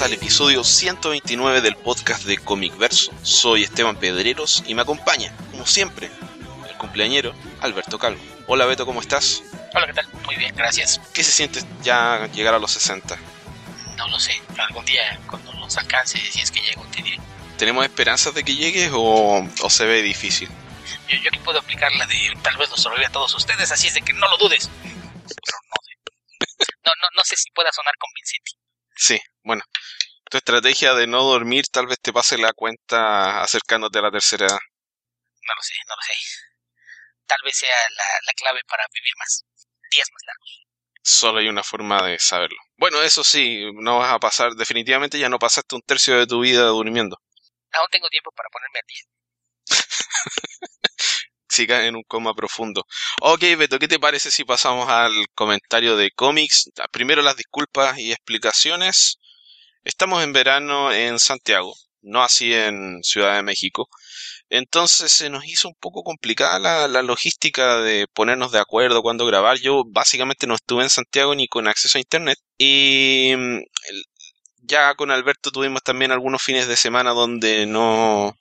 bienvenidos 0.00 0.02
al 0.02 0.12
episodio 0.12 0.64
129 0.64 1.60
del 1.60 1.76
podcast 1.76 2.24
de 2.24 2.38
Comic 2.38 2.76
Verso. 2.78 3.12
Soy 3.22 3.64
Esteban 3.64 3.96
Pedreros 3.96 4.62
y 4.66 4.74
me 4.74 4.82
acompaña, 4.82 5.34
como 5.50 5.66
siempre, 5.66 6.10
el 6.68 6.76
cumpleañero 6.78 7.34
Alberto 7.60 7.98
Calvo. 7.98 8.20
Hola 8.46 8.64
Beto, 8.64 8.86
¿cómo 8.86 9.00
estás? 9.00 9.42
Hola, 9.74 9.86
¿qué 9.86 9.92
tal? 9.92 10.08
Muy 10.24 10.36
bien, 10.36 10.54
gracias. 10.56 11.00
¿Qué 11.12 11.22
se 11.22 11.32
siente 11.32 11.60
ya 11.82 12.28
llegar 12.32 12.54
a 12.54 12.58
los 12.58 12.70
60? 12.72 13.18
No 13.96 14.08
lo 14.08 14.18
sé, 14.18 14.40
algún 14.58 14.84
día 14.86 15.18
cuando 15.26 15.52
nos 15.54 15.76
alcance, 15.76 16.18
si 16.18 16.40
es 16.40 16.50
que 16.50 16.60
llego, 16.60 16.84
te 16.86 17.02
diré. 17.02 17.18
¿Tenemos 17.58 17.84
esperanzas 17.84 18.32
de 18.34 18.42
que 18.42 18.54
llegues 18.54 18.90
o, 18.94 19.46
o 19.62 19.70
se 19.70 19.84
ve 19.84 20.02
difícil? 20.02 20.48
Yo, 21.08 21.18
yo 21.18 21.28
aquí 21.28 21.40
puedo 21.40 21.58
aplicar 21.58 21.92
la 21.96 22.06
de 22.06 22.32
tal 22.42 22.56
vez 22.56 22.70
nos 22.70 22.80
sobrevive 22.80 23.06
a 23.06 23.12
todos 23.12 23.34
ustedes, 23.34 23.70
así 23.70 23.88
es 23.88 23.94
de 23.94 24.02
que 24.02 24.14
no 24.14 24.28
lo 24.30 24.38
dudes. 24.38 24.70
Pero 24.82 25.58
no 25.68 25.82
sé. 25.82 25.94
No, 26.86 26.92
no, 27.02 27.08
no 27.16 27.22
sé 27.24 27.36
si 27.36 27.50
pueda 27.50 27.70
sonar 27.72 27.94
convincente. 27.98 28.59
Sí, 29.00 29.18
bueno. 29.42 29.62
Tu 30.30 30.36
estrategia 30.36 30.92
de 30.92 31.06
no 31.06 31.22
dormir 31.24 31.64
tal 31.72 31.86
vez 31.86 31.98
te 32.00 32.12
pase 32.12 32.36
la 32.36 32.52
cuenta 32.52 33.42
acercándote 33.42 33.98
a 33.98 34.02
la 34.02 34.10
tercera 34.10 34.44
edad. 34.44 34.58
No 34.58 35.54
lo 35.56 35.62
sé, 35.62 35.74
no 35.88 35.94
lo 35.96 36.02
sé. 36.02 36.12
Tal 37.26 37.38
vez 37.42 37.56
sea 37.56 37.74
la, 37.96 38.04
la 38.26 38.32
clave 38.34 38.60
para 38.68 38.84
vivir 38.92 39.14
más. 39.18 39.46
Días 39.90 40.06
más 40.12 40.22
largos. 40.26 40.66
Solo 41.02 41.38
hay 41.38 41.48
una 41.48 41.62
forma 41.62 42.02
de 42.02 42.18
saberlo. 42.18 42.58
Bueno, 42.76 43.00
eso 43.02 43.24
sí, 43.24 43.64
no 43.72 44.00
vas 44.00 44.12
a 44.12 44.18
pasar, 44.18 44.52
definitivamente 44.52 45.18
ya 45.18 45.30
no 45.30 45.38
pasaste 45.38 45.76
un 45.76 45.82
tercio 45.82 46.18
de 46.18 46.26
tu 46.26 46.40
vida 46.40 46.64
durmiendo. 46.64 47.16
Aún 47.72 47.88
tengo 47.90 48.10
tiempo 48.10 48.30
para 48.32 48.50
ponerme 48.50 48.80
al 48.80 48.86
día. 48.86 49.04
En 51.68 51.96
un 51.96 52.02
coma 52.04 52.34
profundo. 52.34 52.86
Ok, 53.20 53.40
Beto, 53.58 53.78
¿qué 53.78 53.88
te 53.88 53.98
parece 53.98 54.30
si 54.30 54.44
pasamos 54.44 54.88
al 54.88 55.12
comentario 55.34 55.96
de 55.96 56.10
cómics? 56.10 56.70
Primero 56.90 57.22
las 57.22 57.36
disculpas 57.36 57.98
y 57.98 58.12
explicaciones. 58.12 59.18
Estamos 59.84 60.22
en 60.22 60.32
verano 60.32 60.92
en 60.92 61.18
Santiago, 61.18 61.74
no 62.02 62.22
así 62.22 62.54
en 62.54 63.02
Ciudad 63.02 63.34
de 63.36 63.42
México. 63.42 63.88
Entonces 64.48 65.12
se 65.12 65.30
nos 65.30 65.44
hizo 65.46 65.68
un 65.68 65.74
poco 65.74 66.02
complicada 66.02 66.58
la, 66.58 66.88
la 66.88 67.02
logística 67.02 67.80
de 67.80 68.06
ponernos 68.12 68.52
de 68.52 68.58
acuerdo 68.58 69.02
cuándo 69.02 69.26
grabar. 69.26 69.58
Yo 69.58 69.84
básicamente 69.86 70.46
no 70.46 70.54
estuve 70.54 70.82
en 70.82 70.90
Santiago 70.90 71.34
ni 71.34 71.46
con 71.46 71.68
acceso 71.68 71.98
a 71.98 72.00
internet. 72.00 72.38
Y 72.58 73.32
mm, 73.36 73.60
ya 74.62 74.94
con 74.94 75.10
Alberto 75.10 75.50
tuvimos 75.50 75.82
también 75.82 76.12
algunos 76.12 76.42
fines 76.42 76.66
de 76.68 76.76
semana 76.76 77.10
donde 77.12 77.66
no, 77.66 78.36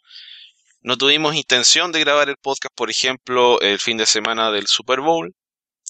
no 0.82 0.98
tuvimos 0.98 1.36
intención 1.36 1.92
de 1.92 2.00
grabar 2.00 2.30
el 2.30 2.38
podcast, 2.38 2.74
por 2.76 2.90
ejemplo, 2.90 3.60
el 3.62 3.80
fin 3.80 3.98
de 3.98 4.06
semana 4.06 4.52
del 4.52 4.68
Super 4.68 5.02
Bowl, 5.02 5.36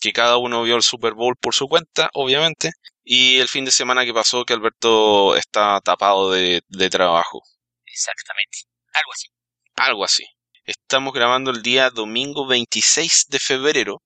que 0.02 0.14
cada 0.14 0.38
uno 0.38 0.64
vio 0.64 0.76
el 0.76 0.84
Super 0.84 1.14
Bowl 1.14 1.36
por 1.40 1.54
su 1.54 1.68
cuenta, 1.68 2.09
obviamente, 2.14 2.72
y 3.04 3.38
el 3.40 3.48
fin 3.48 3.66
de 3.66 3.72
semana 3.72 4.06
que 4.06 4.14
pasó 4.14 4.45
que 4.45 4.54
Alberto 4.54 5.36
está 5.36 5.80
tapado 5.82 6.32
de, 6.32 6.62
de 6.67 6.90
trabajo, 6.90 7.42
Exactamente. 7.86 8.60
Algo 8.94 9.12
así. 9.14 9.28
algo 9.76 10.06
así. 10.06 10.26
Estamos 10.66 11.14
grabando 11.14 11.52
el 11.52 11.62
día 11.62 11.90
domingo 11.90 12.48
26 12.48 13.26
de 13.30 13.40
febrero 13.40 14.02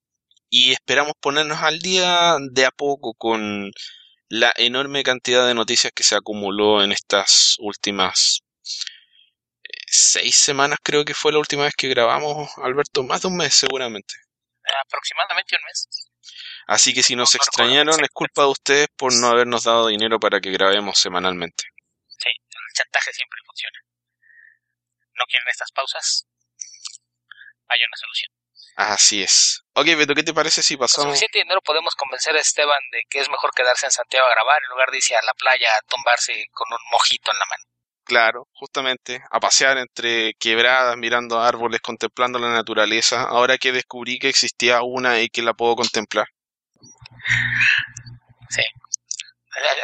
y 0.50 0.72
esperamos 0.72 1.14
ponernos 1.20 1.62
al 1.62 1.80
día 1.80 2.38
de 2.52 2.66
a 2.66 2.72
poco 2.72 3.14
con 3.14 3.72
la 4.30 4.54
enorme 4.56 5.04
cantidad 5.04 5.46
de 5.46 5.54
noticias 5.54 5.94
que 5.94 6.04
se 6.04 6.16
acumuló 6.16 6.84
en 6.84 6.92
estas 6.92 7.56
últimas 7.60 8.42
seis 9.94 10.36
semanas 10.36 10.80
creo 10.84 11.06
que 11.06 11.14
fue 11.14 11.32
la 11.32 11.40
última 11.40 11.64
vez 11.64 11.74
que 11.76 11.88
grabamos, 11.88 12.50
Alberto, 12.58 13.04
más 13.04 13.22
de 13.22 13.28
un 13.28 13.38
mes 13.38 13.54
seguramente. 13.54 14.16
Aproximadamente 14.86 15.56
un 15.56 15.64
mes. 15.66 15.88
Así 16.68 16.94
que 16.94 17.04
si 17.04 17.16
nos 17.16 17.34
No, 17.34 17.38
no 17.38 17.44
recuerdo 17.44 17.66
extrañaron 17.66 18.04
es 18.04 18.10
culpa 18.12 18.42
de 18.44 18.48
ustedes 18.48 18.88
por 18.96 19.14
no 19.14 19.28
habernos 19.28 19.64
dado 19.66 19.88
dinero 19.88 20.20
para 20.20 20.40
que 20.40 20.52
grabemos 20.52 20.98
semanalmente. 20.98 21.66
Sí, 22.08 22.30
el 22.30 22.74
chantaje 22.74 23.12
siempre 23.14 23.40
funciona. 23.46 23.80
¿No 25.16 25.26
quieren 25.26 25.48
estas 25.50 25.72
pausas? 25.72 26.26
Hay 27.68 27.80
una 27.80 27.98
solución. 27.98 28.32
Así 28.76 29.22
es. 29.22 29.62
Ok, 29.74 29.86
Beto, 29.98 30.16
¿qué 30.16 30.24
te 30.24 30.34
parece 30.34 30.64
si 30.64 30.76
Con 30.76 30.86
pasamos? 30.88 31.10
suficiente 31.10 31.40
dinero 31.40 31.62
podemos 31.62 31.94
convencer 31.96 32.36
a 32.36 32.40
Esteban 32.40 32.82
de 32.92 33.04
que 33.10 33.20
es 33.20 33.30
mejor 33.30 33.52
quedarse 33.54 33.86
en 33.86 33.92
Santiago 33.92 34.26
a 34.26 34.32
grabar 34.32 34.62
en 34.64 34.70
lugar 34.70 34.90
de 34.90 34.98
irse 34.98 35.16
a 35.16 35.22
la 35.22 35.34
playa 35.34 35.68
a 35.78 35.82
tumbarse 35.88 36.46
con 36.52 36.72
un 36.72 36.80
mojito 36.92 37.32
en 37.32 37.40
la 37.40 37.46
mano. 37.46 37.64
Claro, 38.06 38.50
justamente, 38.54 39.24
a 39.32 39.40
pasear 39.40 39.78
entre 39.78 40.34
quebradas, 40.34 40.98
mirando 40.98 41.42
árboles, 41.42 41.80
contemplando 41.80 42.38
la 42.38 42.52
naturaleza, 42.52 43.24
ahora 43.24 43.58
que 43.58 43.72
descubrí 43.72 44.20
que 44.20 44.28
existía 44.28 44.82
una 44.82 45.22
y 45.22 45.30
que 45.30 45.42
la 45.42 45.54
puedo 45.54 45.76
contemplar. 45.76 46.28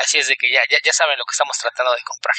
Así 0.02 0.18
es 0.18 0.28
de 0.28 0.36
que 0.36 0.52
ya, 0.52 0.62
ya, 0.70 0.78
ya 0.84 0.92
saben 0.92 1.18
lo 1.18 1.24
que 1.26 1.32
estamos 1.32 1.58
tratando 1.58 1.94
de 1.94 2.02
comprar. 2.02 2.36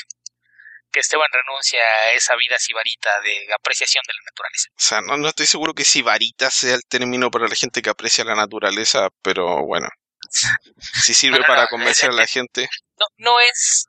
Que 0.93 1.01
Esteban 1.01 1.29
renuncia 1.33 1.81
a 1.81 2.13
esa 2.13 2.35
vida 2.35 2.59
sibarita 2.59 3.21
de 3.21 3.47
apreciación 3.55 4.03
de 4.07 4.15
la 4.15 4.21
naturaleza. 4.31 4.69
O 4.71 4.81
sea, 4.81 5.01
no, 5.01 5.17
no 5.17 5.29
estoy 5.29 5.47
seguro 5.47 5.73
que 5.73 5.85
sibarita 5.85 6.51
sea 6.51 6.75
el 6.75 6.83
término 6.89 7.31
para 7.31 7.47
la 7.47 7.55
gente 7.55 7.81
que 7.81 7.91
aprecia 7.91 8.25
la 8.25 8.35
naturaleza, 8.35 9.09
pero 9.23 9.65
bueno, 9.65 9.89
si 10.79 11.15
sirve 11.15 11.37
No, 11.37 11.43
no, 11.43 11.47
para 11.47 11.63
no, 11.63 11.69
convencer 11.69 12.11
a 12.11 12.15
la 12.15 12.27
gente. 12.27 12.69
No, 12.99 13.07
no 13.19 13.41
es 13.41 13.87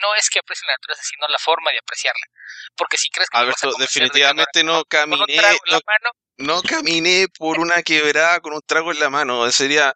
no 0.00 0.14
es 0.14 0.28
que 0.30 0.38
aprecien 0.38 0.66
la 0.68 0.74
naturaleza, 0.74 1.02
sino 1.04 1.26
la 1.28 1.38
forma 1.38 1.70
de 1.70 1.78
apreciarla. 1.78 2.26
Porque 2.76 2.96
si 2.96 3.10
crees 3.10 3.28
que 3.28 3.38
me 3.38 3.46
vas 3.46 3.62
a 3.62 3.66
Alberto, 3.66 3.78
de 3.78 3.84
definitivamente 3.84 4.64
no 4.64 4.84
caminé, 4.84 5.36
no 5.36 5.80
mano, 5.86 6.10
No 6.36 6.62
caminé 6.62 7.26
por 7.38 7.58
una 7.58 7.82
quebrada 7.82 8.40
con 8.40 8.54
un 8.54 8.60
trago 8.66 8.92
en 8.92 9.00
la 9.00 9.10
mano. 9.10 9.50
Sería 9.52 9.94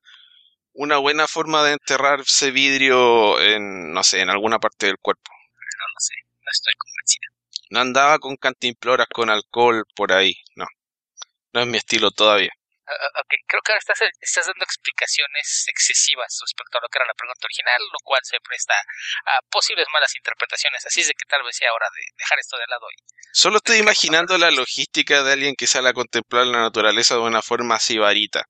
una 0.73 0.99
buena 0.99 1.27
forma 1.27 1.65
de 1.65 1.73
enterrar 1.73 2.21
ese 2.21 2.51
vidrio 2.51 3.41
en, 3.41 3.93
no 3.93 4.03
sé, 4.03 4.21
en 4.21 4.31
alguna 4.31 4.59
parte 4.59 4.87
del 4.87 4.99
cuerpo. 4.99 5.31
no 5.33 5.87
lo 5.95 6.01
sé, 6.01 6.15
no 6.41 6.51
estoy 6.51 6.75
convencido. 6.77 7.33
No 7.71 7.81
andaba 7.81 8.19
con 8.19 8.37
cantimploras 8.37 9.09
con 9.13 9.31
alcohol 9.31 9.85
por 9.95 10.13
ahí. 10.13 10.35
No. 10.55 10.67
No 11.53 11.61
es 11.63 11.67
mi 11.67 11.79
estilo 11.79 12.11
todavía. 12.11 12.53
Ah, 12.89 13.21
ok, 13.21 13.35
creo 13.47 13.61
que 13.63 13.73
ahora 13.73 13.79
estás, 13.85 14.01
estás 14.21 14.47
dando 14.47 14.65
explicaciones 14.65 15.65
excesivas 15.69 16.39
respecto 16.41 16.79
a 16.79 16.81
lo 16.83 16.89
que 16.89 16.99
era 16.99 17.07
la 17.07 17.15
pregunta 17.15 17.45
original, 17.45 17.81
lo 17.93 17.99
cual 18.03 18.21
se 18.25 18.41
presta 18.41 18.75
a 19.27 19.43
posibles 19.51 19.87
malas 19.93 20.15
interpretaciones. 20.17 20.87
Así 20.87 21.01
es 21.03 21.09
de 21.09 21.15
que 21.15 21.27
tal 21.29 21.43
vez 21.45 21.57
sea 21.57 21.73
hora 21.73 21.87
de 21.95 22.03
dejar 22.17 22.39
esto 22.39 22.57
de 22.57 22.65
lado 22.69 22.87
y 22.91 22.97
Solo 23.31 23.59
estoy 23.59 23.77
imaginando 23.79 24.39
la 24.39 24.51
logística 24.51 25.23
de 25.23 25.33
alguien 25.33 25.55
que 25.55 25.67
sale 25.67 25.91
a 25.91 25.93
contemplar 25.93 26.47
la 26.47 26.61
naturaleza 26.63 27.15
de 27.15 27.21
una 27.21 27.43
forma 27.43 27.79
sibarita. 27.79 28.45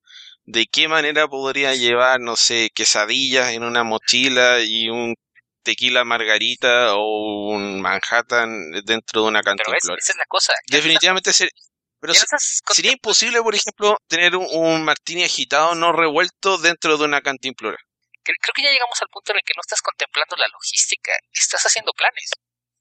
¿De 0.45 0.65
qué 0.65 0.87
manera 0.87 1.27
podría 1.27 1.75
llevar, 1.75 2.21
no 2.21 2.35
sé, 2.35 2.69
quesadillas 2.73 3.49
en 3.51 3.63
una 3.63 3.83
mochila 3.83 4.61
y 4.61 4.89
un 4.89 5.15
tequila 5.63 6.05
margarita 6.05 6.95
o 6.95 7.49
un 7.51 7.81
Manhattan 7.81 8.71
dentro 8.85 9.21
de 9.23 9.27
una 9.27 9.41
Pero 9.41 9.55
ves, 9.57 9.67
cantimplora? 9.67 9.99
esa 9.99 10.11
es 10.13 10.17
la 10.17 10.25
cosa. 10.25 10.53
Ya 10.67 10.77
Definitivamente 10.77 11.33
ser- 11.33 11.51
pero 11.99 12.13
se- 12.13 12.25
sería 12.73 12.91
imposible, 12.91 13.41
por 13.41 13.55
ejemplo, 13.55 13.97
tener 14.07 14.35
un, 14.35 14.47
un 14.51 14.83
martini 14.83 15.23
agitado 15.23 15.75
no 15.75 15.91
revuelto 15.91 16.57
dentro 16.57 16.97
de 16.97 17.05
una 17.05 17.21
cantimplora. 17.21 17.77
cre- 18.23 18.35
Creo 18.41 18.53
que 18.55 18.63
ya 18.63 18.71
llegamos 18.71 19.01
al 19.01 19.09
punto 19.09 19.31
en 19.31 19.37
el 19.37 19.43
que 19.45 19.53
no 19.55 19.61
estás 19.61 19.81
contemplando 19.81 20.35
la 20.37 20.47
logística, 20.47 21.11
estás 21.31 21.63
haciendo 21.65 21.91
planes. 21.93 22.31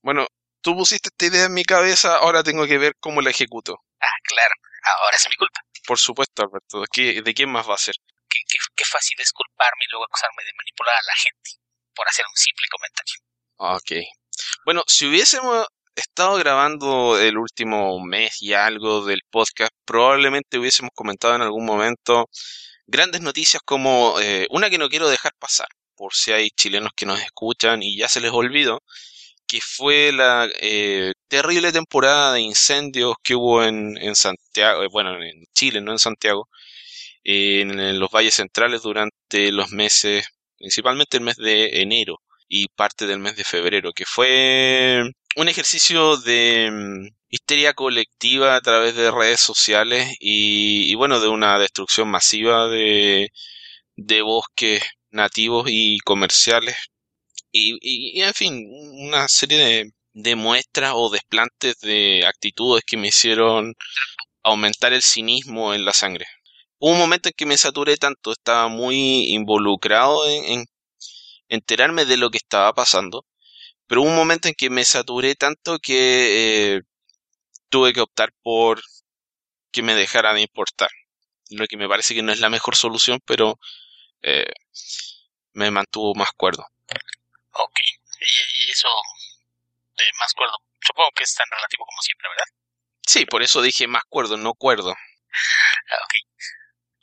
Bueno, 0.03 0.27
tú 0.63 0.77
pusiste 0.77 1.09
esta 1.11 1.27
idea 1.27 1.45
en 1.47 1.55
mi 1.55 1.65
cabeza, 1.65 2.17
ahora 2.17 2.43
tengo 2.43 2.67
que 2.67 2.79
ver 2.79 2.93
cómo 3.01 3.21
la 3.21 3.31
ejecuto. 3.31 3.77
Ah, 4.01 4.17
claro, 4.25 4.55
ahora 5.03 5.17
es 5.17 5.29
mi 5.29 5.35
culpa. 5.37 5.61
Por 5.87 5.99
supuesto, 5.99 6.43
Alberto. 6.43 6.81
¿De, 6.83 6.87
qué- 6.93 7.23
de 7.23 7.35
quién 7.35 7.51
más 7.51 7.69
va 7.69 7.75
a 7.75 7.79
ser? 7.79 7.95
Qué, 8.29 8.41
qué, 8.49 8.59
qué 8.77 8.85
fácil 8.85 9.19
es 9.21 9.33
culparme 9.33 9.85
y 9.87 9.91
luego 9.91 10.05
acusarme 10.05 10.45
de 10.45 10.53
manipular 10.57 10.95
a 10.95 11.03
la 11.03 11.15
gente 11.17 11.51
por 11.95 12.07
hacer 12.09 12.25
un 12.29 12.37
simple 12.37 12.67
comentario. 12.69 13.15
Ok. 13.57 14.07
Bueno, 14.65 14.83
si 14.87 15.07
hubiésemos 15.07 15.67
estado 15.99 16.37
grabando 16.37 17.19
el 17.19 17.39
último 17.39 18.01
mes 18.05 18.43
y 18.43 18.55
algo 18.55 19.05
del 19.05 19.23
podcast, 19.31 19.73
probablemente 19.85 20.59
hubiésemos 20.59 20.93
comentado 20.95 21.35
en 21.37 21.43
algún 21.43 21.65
momento 21.65 22.29
grandes 22.87 23.21
noticias 23.21 23.63
como 23.65 24.19
eh, 24.21 24.47
una 24.51 24.71
que 24.71 24.79
no 24.79 24.89
quiero 24.89 25.09
dejar 25.09 25.33
pasar, 25.39 25.69
por 25.97 26.15
si 26.15 26.33
hay 26.33 26.51
chilenos 26.51 26.93
que 26.97 27.07
nos 27.07 27.21
escuchan 27.21 27.83
y 27.83 27.97
ya 27.97 28.09
se 28.09 28.21
les 28.21 28.33
olvidó, 28.33 28.83
que 29.47 29.61
fue 29.61 30.13
la 30.13 30.49
eh, 30.61 31.13
terrible 31.29 31.73
temporada 31.73 32.35
de 32.35 32.41
incendios 32.41 33.15
que 33.23 33.35
hubo 33.35 33.65
en, 33.65 33.97
en 33.99 34.15
Santiago, 34.15 34.83
eh, 34.85 34.89
bueno, 34.91 35.23
en 35.23 35.45
Chile, 35.55 35.81
no 35.81 35.93
en 35.93 35.99
Santiago, 35.99 36.49
en 37.25 37.99
los 38.01 38.11
valles 38.11 38.35
centrales 38.35 38.83
durante 38.83 39.53
los 39.53 39.71
meses, 39.71 40.27
principalmente 40.59 41.19
el 41.19 41.25
mes 41.25 41.37
de 41.37 41.83
enero 41.83 42.21
y 42.49 42.69
parte 42.69 43.07
del 43.07 43.19
mes 43.21 43.37
de 43.37 43.45
febrero, 43.45 43.93
que 43.93 44.05
fue 44.07 45.03
un 45.37 45.49
ejercicio 45.49 46.17
de 46.19 46.71
mm, 46.73 47.09
histeria 47.31 47.75
colectiva 47.75 48.57
a 48.57 48.61
través 48.61 48.97
de 48.97 49.11
redes 49.11 49.41
sociales 49.41 50.15
y, 50.21 50.95
bueno, 50.97 51.21
de 51.21 51.29
una 51.29 51.59
destrucción 51.59 52.11
masiva 52.11 52.69
de, 52.69 53.31
de 53.97 54.23
bosques 54.23 54.83
nativos 55.11 55.67
y 55.71 55.99
comerciales 56.01 56.77
y, 57.53 57.79
y- 57.83 58.23
en 58.23 58.35
fin, 58.35 58.67
una 59.09 59.29
serie 59.29 59.59
de, 59.59 59.91
de 60.13 60.37
muestras 60.37 60.93
o 60.95 61.11
desplantes 61.11 61.79
de 61.81 62.25
actitudes 62.27 62.85
que 62.87 62.97
me 62.97 63.09
hicieron 63.09 63.75
aumentar 64.43 64.93
el 64.93 65.03
cinismo 65.03 65.75
en 65.75 65.85
la 65.85 65.93
sangre. 65.93 66.27
Hubo 66.79 66.93
un 66.93 66.99
momento 66.99 67.29
en 67.29 67.35
que 67.37 67.47
me 67.47 67.57
saturé 67.57 67.97
tanto, 67.97 68.33
estaba 68.33 68.69
muy 68.69 69.33
involucrado 69.35 70.27
en 70.29 70.67
enterarme 71.49 72.05
de 72.05 72.17
lo 72.17 72.31
que 72.31 72.39
estaba 72.39 72.73
pasando, 72.73 73.27
pero 73.87 74.03
hubo 74.03 74.11
un 74.11 74.17
momento 74.17 74.49
en 74.49 74.55
que 74.55 74.71
me 74.71 74.85
saturé 74.85 75.35
tanto 75.35 75.79
que 75.79 76.77
eh, 76.77 76.83
tuve 77.69 77.93
que 77.93 78.01
optar 78.01 78.33
por 78.43 78.83
que 79.73 79.83
me 79.83 79.95
dejara 79.95 80.35
de 80.35 80.43
importar. 80.43 80.91
Lo 81.51 81.67
que 81.67 81.77
me 81.77 81.89
parece 81.89 82.15
que 82.15 82.23
no 82.23 82.33
es 82.33 82.41
la 82.41 82.51
mejor 82.51 82.77
solución, 82.77 83.21
pero 83.25 83.59
eh, 84.23 84.53
me 85.53 85.71
mantuvo 85.71 86.15
más 86.15 86.33
cuerdo. 86.33 86.67
Ok, 87.53 87.79
y, 88.21 88.71
eso 88.71 88.89
de 89.97 90.05
más 90.21 90.33
cuerdo, 90.35 90.55
supongo 90.81 91.11
que 91.15 91.25
es 91.25 91.35
tan 91.35 91.47
relativo 91.51 91.85
como 91.87 92.03
siempre, 92.03 92.29
¿verdad? 92.29 92.47
Sí, 93.07 93.25
por 93.25 93.43
eso 93.43 93.63
dije 93.63 93.87
más 93.89 94.05
cuerdo, 94.09 94.37
no 94.37 94.55
cuerdo. 94.55 94.91
Ah, 94.91 96.05
ok. 96.05 96.15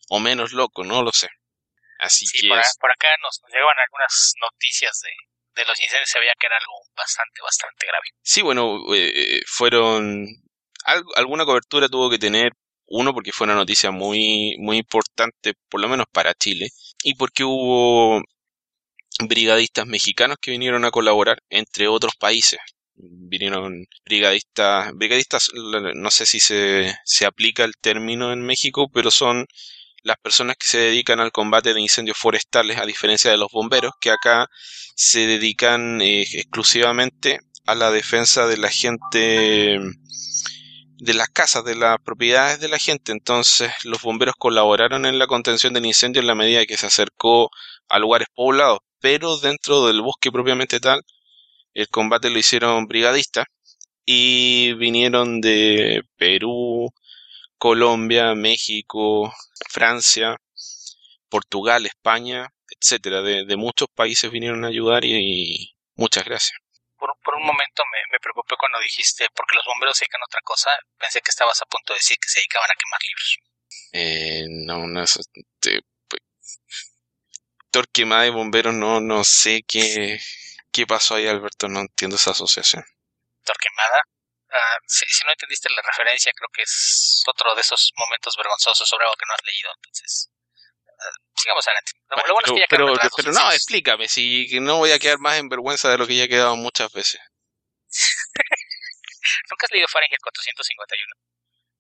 O 0.10 0.20
menos 0.20 0.54
loco, 0.54 0.84
no 0.84 1.02
lo 1.02 1.12
sé. 1.12 1.30
Así 2.06 2.26
sí, 2.28 2.42
que 2.42 2.48
por, 2.50 2.60
es- 2.60 2.78
por 2.80 2.92
acá 2.92 3.08
nos, 3.22 3.40
nos 3.42 3.52
llegaban 3.52 3.78
algunas 3.80 4.34
noticias 4.42 5.00
de, 5.02 5.62
de 5.62 5.66
los 5.68 5.80
incendios, 5.80 6.10
se 6.10 6.20
veía 6.20 6.34
que 6.40 6.48
era 6.48 6.58
algo 6.58 6.74
bastante, 6.96 7.42
bastante 7.42 7.86
grave. 7.88 8.08
Sí, 8.22 8.42
bueno, 8.42 8.80
eh, 8.96 9.42
fueron... 9.48 10.26
al- 10.86 11.04
alguna 11.16 11.46
cobertura 11.46 11.90
tuvo 11.90 12.10
que 12.10 12.20
tener, 12.20 12.52
uno, 12.88 13.14
porque 13.14 13.32
fue 13.32 13.46
una 13.46 13.56
noticia 13.56 13.92
muy, 13.92 14.56
muy 14.60 14.78
importante, 14.78 15.54
por 15.70 15.82
lo 15.82 15.90
menos 15.90 16.06
para 16.12 16.34
Chile, 16.36 16.70
y 17.04 17.16
porque 17.16 17.44
hubo 17.44 18.22
brigadistas 19.28 19.86
mexicanos 19.86 20.38
que 20.42 20.52
vinieron 20.52 20.86
a 20.86 20.92
colaborar, 20.92 21.38
entre 21.50 21.88
otros 21.88 22.14
países. 22.18 22.60
Vinieron 22.96 23.86
brigadistas, 24.06 24.94
brigadistas, 24.94 25.50
no 25.54 26.12
sé 26.12 26.26
si 26.26 26.40
se, 26.40 26.96
se 27.04 27.26
aplica 27.26 27.64
el 27.66 27.74
término 27.82 28.32
en 28.32 28.42
México, 28.46 28.88
pero 28.94 29.12
son 29.12 29.46
las 30.06 30.18
personas 30.18 30.56
que 30.58 30.68
se 30.68 30.78
dedican 30.78 31.20
al 31.20 31.32
combate 31.32 31.74
de 31.74 31.82
incendios 31.82 32.18
forestales, 32.18 32.78
a 32.78 32.86
diferencia 32.86 33.32
de 33.32 33.38
los 33.38 33.52
bomberos, 33.52 33.94
que 34.00 34.12
acá 34.12 34.48
se 34.96 35.26
dedican 35.26 36.00
eh, 36.00 36.22
exclusivamente 36.22 37.40
a 37.66 37.74
la 37.74 37.90
defensa 37.90 38.46
de 38.46 38.58
la 38.58 38.70
gente, 38.70 39.80
de 41.00 41.14
las 41.16 41.28
casas, 41.30 41.66
de 41.66 41.76
las 41.76 41.98
propiedades 42.06 42.60
de 42.60 42.68
la 42.68 42.78
gente. 42.78 43.12
Entonces, 43.14 43.72
los 43.84 44.04
bomberos 44.04 44.36
colaboraron 44.38 45.08
en 45.08 45.18
la 45.18 45.26
contención 45.26 45.74
del 45.74 45.88
incendio 45.88 46.22
en 46.22 46.28
la 46.28 46.36
medida 46.36 46.68
que 46.68 46.78
se 46.78 46.86
acercó 46.86 47.50
a 47.90 47.98
lugares 47.98 48.28
poblados, 48.36 48.80
pero 49.00 49.38
dentro 49.40 49.88
del 49.88 50.04
bosque 50.04 50.32
propiamente 50.32 50.80
tal, 50.80 51.02
el 51.74 51.88
combate 51.90 52.30
lo 52.30 52.38
hicieron 52.38 52.86
brigadistas 52.86 53.46
y 54.06 54.74
vinieron 54.74 55.42
de 55.42 56.04
Perú, 56.16 56.92
Colombia, 57.58 58.36
México, 58.36 59.34
Francia, 59.70 60.38
Portugal, 61.30 61.86
España, 61.86 62.50
etcétera. 62.70 63.22
De, 63.22 63.46
de 63.46 63.56
muchos 63.58 63.88
países 63.94 64.32
vinieron 64.32 64.64
a 64.66 64.70
ayudar 64.70 65.06
y, 65.06 65.14
y 65.16 65.76
muchas 65.96 66.26
gracias. 66.26 66.58
Por, 66.98 67.12
por 67.24 67.36
un 67.36 67.46
momento 67.46 67.84
me, 67.92 67.98
me 68.12 68.20
preocupé 68.20 68.56
cuando 68.58 68.80
dijiste, 68.80 69.28
porque 69.36 69.56
los 69.56 69.66
bomberos 69.66 69.98
se 69.98 70.06
dedican 70.06 70.22
a 70.22 70.26
otra 70.26 70.42
cosa, 70.44 70.70
pensé 70.98 71.22
que 71.22 71.30
estabas 71.30 71.62
a 71.62 71.66
punto 71.66 71.94
de 71.94 71.98
decir 72.00 72.18
que 72.18 72.30
se 72.30 72.40
dedicaban 72.40 72.70
a 72.72 72.80
quemar 72.80 73.00
libros. 73.08 73.38
Eh, 73.92 74.46
no, 74.66 74.88
no 74.88 75.04
es, 75.04 75.20
te- 75.60 75.82
pues, 76.08 76.22
Torquemada 77.72 78.24
de 78.24 78.30
bomberos, 78.30 78.74
no, 78.74 79.02
no 79.02 79.24
sé 79.24 79.62
qué, 79.68 80.20
qué 80.72 80.88
pasó 80.88 81.16
ahí, 81.16 81.28
Alberto, 81.28 81.68
no 81.68 81.82
entiendo 81.82 82.16
esa 82.16 82.32
asociación. 82.32 82.84
Torquemada. 83.44 84.02
Ah, 84.58 84.78
si, 84.88 85.06
si 85.06 85.24
no 85.26 85.32
entendiste 85.32 85.70
la 85.70 85.82
referencia, 85.82 86.32
creo 86.34 86.48
que 86.54 86.62
es 86.62 87.24
otro 87.28 87.54
de 87.56 87.62
esos 87.62 87.92
momentos 87.98 88.36
vergonzosos 88.38 88.88
sobre 88.88 89.04
algo 89.04 89.16
que 89.18 89.26
no 89.28 89.34
has 89.34 89.44
leído. 89.44 89.70
Entonces, 89.76 90.30
ah, 90.88 91.16
sigamos 91.36 91.68
adelante. 91.68 91.92
Lo, 92.10 92.18
lo 92.28 92.34
bueno 92.36 92.46
es 92.48 92.54
que 92.54 92.60
ya 92.60 92.66
pero, 92.70 93.34
no, 93.34 93.52
explícame, 93.52 94.08
si 94.08 94.48
no 94.62 94.78
voy 94.78 94.92
a 94.92 95.00
quedar 95.00 95.20
más 95.20 95.38
en 95.38 95.50
vergüenza 95.50 95.90
de 95.90 95.98
lo 95.98 96.08
que 96.08 96.16
ya 96.16 96.24
he 96.24 96.30
quedado 96.30 96.56
muchas 96.56 96.92
veces. 96.94 97.20
¿Nunca 99.50 99.66
has 99.66 99.72
leído 99.72 99.88
Fahrenheit 99.88 100.22
451? 100.22 101.16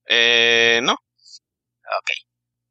Eh, 0.08 0.80
no, 0.84 0.94
Ok. 0.94 2.10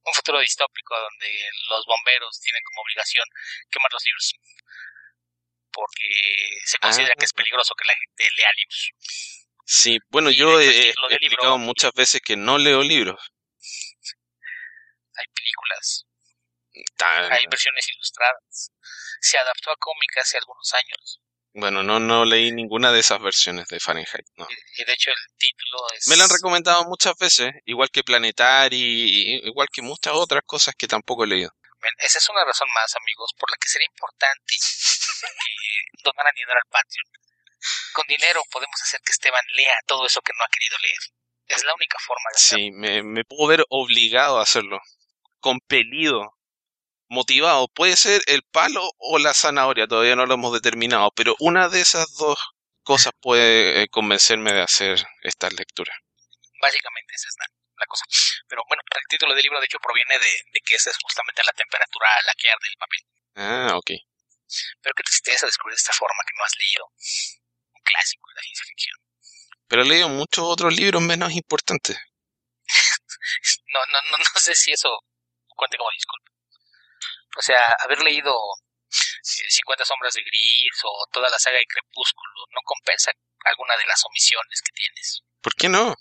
Un 0.06 0.12
futuro 0.12 0.38
distópico 0.40 0.94
donde 1.00 1.30
los 1.70 1.86
bomberos 1.86 2.38
tienen 2.40 2.60
como 2.64 2.82
obligación 2.82 3.24
quemar 3.70 3.90
los 3.92 4.04
libros. 4.04 4.34
Porque 5.72 6.08
se 6.66 6.78
considera 6.78 7.14
Ah. 7.14 7.18
que 7.18 7.24
es 7.24 7.32
peligroso 7.32 7.74
que 7.74 7.86
la 7.88 7.94
gente 7.94 8.28
lea 8.36 8.50
libros. 8.54 8.92
Sí, 9.64 9.98
bueno, 10.10 10.30
Y 10.30 10.36
yo 10.36 10.60
he, 10.60 10.64
he 10.68 10.84
libro- 10.86 11.08
explicado 11.10 11.58
muchas 11.58 11.92
veces 11.92 12.20
que 12.24 12.36
no 12.36 12.58
leo 12.58 12.82
libros. 12.82 13.20
Hay 15.16 15.26
películas, 15.34 16.06
Tan- 16.96 17.32
hay 17.32 17.44
versiones 17.50 17.88
ilustradas. 17.94 18.72
Se 19.20 19.38
adaptó 19.38 19.70
a 19.70 19.76
cómic 19.78 20.10
hace 20.20 20.38
algunos 20.38 20.72
años. 20.74 21.20
Bueno, 21.56 21.84
no, 21.84 22.00
no 22.00 22.24
leí 22.24 22.50
ninguna 22.50 22.90
de 22.90 22.98
esas 22.98 23.20
versiones 23.20 23.68
de 23.68 23.78
Fahrenheit, 23.78 24.26
no. 24.36 24.46
Y, 24.76 24.84
de 24.84 24.92
hecho 24.92 25.10
el 25.10 25.36
título 25.38 25.78
es... 25.96 26.08
Me 26.08 26.16
la 26.16 26.24
han 26.24 26.30
recomendado 26.30 26.84
muchas 26.86 27.14
veces, 27.16 27.52
igual 27.64 27.90
que 27.90 28.02
Planetary, 28.02 29.40
igual 29.44 29.68
que 29.72 29.80
muchas 29.80 30.14
otras 30.14 30.42
cosas 30.44 30.74
que 30.76 30.88
tampoco 30.88 31.22
he 31.22 31.28
leído. 31.28 31.50
Esa 31.98 32.18
es 32.18 32.28
una 32.28 32.44
razón 32.44 32.66
más, 32.74 32.92
amigos, 32.96 33.30
por 33.38 33.48
la 33.50 33.56
que 33.60 33.68
sería 33.68 33.86
importante 33.86 34.42
que 34.48 36.02
donaran 36.02 36.34
dinero 36.34 36.58
al 36.58 36.68
Patreon. 36.70 37.06
Con 37.94 38.06
dinero 38.08 38.42
podemos 38.50 38.80
hacer 38.82 39.00
que 39.04 39.12
Esteban 39.12 39.44
lea 39.54 39.74
todo 39.86 40.04
eso 40.04 40.20
que 40.20 40.32
no 40.36 40.44
ha 40.44 40.48
querido 40.48 40.76
leer. 40.82 40.98
Es 41.46 41.64
la 41.64 41.74
única 41.74 41.98
forma 42.00 42.24
de 42.30 42.36
hacerlo. 42.36 42.64
Sí, 42.64 42.70
me, 42.72 43.02
me 43.02 43.24
puedo 43.24 43.46
ver 43.46 43.64
obligado 43.68 44.38
a 44.38 44.42
hacerlo, 44.42 44.80
compelido, 45.40 46.36
motivado. 47.08 47.68
Puede 47.68 47.96
ser 47.96 48.22
el 48.26 48.42
palo 48.42 48.90
o 48.98 49.18
la 49.18 49.32
zanahoria, 49.32 49.86
todavía 49.86 50.16
no 50.16 50.26
lo 50.26 50.34
hemos 50.34 50.52
determinado, 50.52 51.10
pero 51.14 51.36
una 51.38 51.68
de 51.68 51.80
esas 51.80 52.12
dos 52.16 52.38
cosas 52.82 53.12
puede 53.20 53.82
eh, 53.82 53.88
convencerme 53.88 54.52
de 54.52 54.62
hacer 54.62 55.06
estas 55.22 55.52
lecturas. 55.52 55.96
Básicamente 56.60 57.14
esa 57.14 57.28
es 57.28 57.36
la, 57.38 57.46
la 57.76 57.86
cosa. 57.86 58.04
Pero 58.48 58.62
bueno, 58.68 58.82
el 58.90 59.08
título 59.08 59.34
del 59.34 59.42
libro 59.42 59.60
de 59.60 59.66
hecho 59.66 59.78
proviene 59.78 60.18
de, 60.18 60.32
de 60.52 60.60
que 60.64 60.74
esa 60.74 60.90
es 60.90 60.96
justamente 61.00 61.44
la 61.44 61.52
temperatura 61.52 62.08
a 62.08 62.22
la 62.26 62.34
que 62.34 62.48
arde 62.48 62.68
el 62.68 62.76
papel. 62.76 63.00
Ah, 63.36 63.76
ok. 63.76 63.90
Pero 64.82 64.94
qué 64.96 65.02
tristeza 65.02 65.46
descubrir 65.46 65.74
de 65.74 65.80
esta 65.80 65.92
forma 65.92 66.22
que 66.26 66.34
no 66.36 66.44
has 66.44 66.56
leído. 66.58 66.84
Clásico 67.84 68.28
de 68.30 68.34
la 68.34 68.42
ciencia 68.42 68.64
ficción. 68.66 68.96
Pero 69.68 69.82
he 69.82 69.86
leído 69.86 70.08
muchos 70.08 70.44
otros 70.44 70.74
libros 70.74 71.02
menos 71.02 71.32
importantes. 71.32 71.96
No, 73.72 73.80
no, 73.86 73.98
no, 74.10 74.18
no 74.18 74.40
sé 74.40 74.54
si 74.54 74.70
eso 74.72 74.88
cuente 75.56 75.76
como 75.76 75.90
disculpa. 75.90 76.30
O 77.38 77.42
sea, 77.42 77.58
haber 77.80 78.02
leído 78.02 78.30
eh, 78.32 79.50
50 79.50 79.84
sombras 79.84 80.14
de 80.14 80.22
gris 80.22 80.70
o 80.84 81.06
toda 81.10 81.28
la 81.30 81.38
saga 81.38 81.56
de 81.58 81.64
Crepúsculo 81.66 82.30
no 82.52 82.60
compensa 82.64 83.10
alguna 83.46 83.76
de 83.76 83.86
las 83.86 84.04
omisiones 84.04 84.60
que 84.62 84.72
tienes. 84.72 85.22
¿Por 85.40 85.54
qué 85.54 85.68
no? 85.68 85.94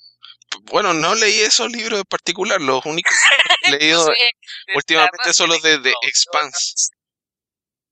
Bueno, 0.64 0.94
no 0.94 1.16
leí 1.16 1.40
esos 1.40 1.72
libros 1.72 2.00
en 2.00 2.06
particular, 2.06 2.62
los 2.62 2.86
únicos 2.86 3.16
que 3.16 3.36
he 3.76 3.80
leído 3.80 4.06
Yo 4.08 4.14
sé, 4.14 4.76
últimamente 4.76 5.34
son 5.34 5.50
los 5.50 5.62
de 5.64 5.80
The 5.80 5.90
yo- 5.90 5.96
Expanse. 6.04 6.92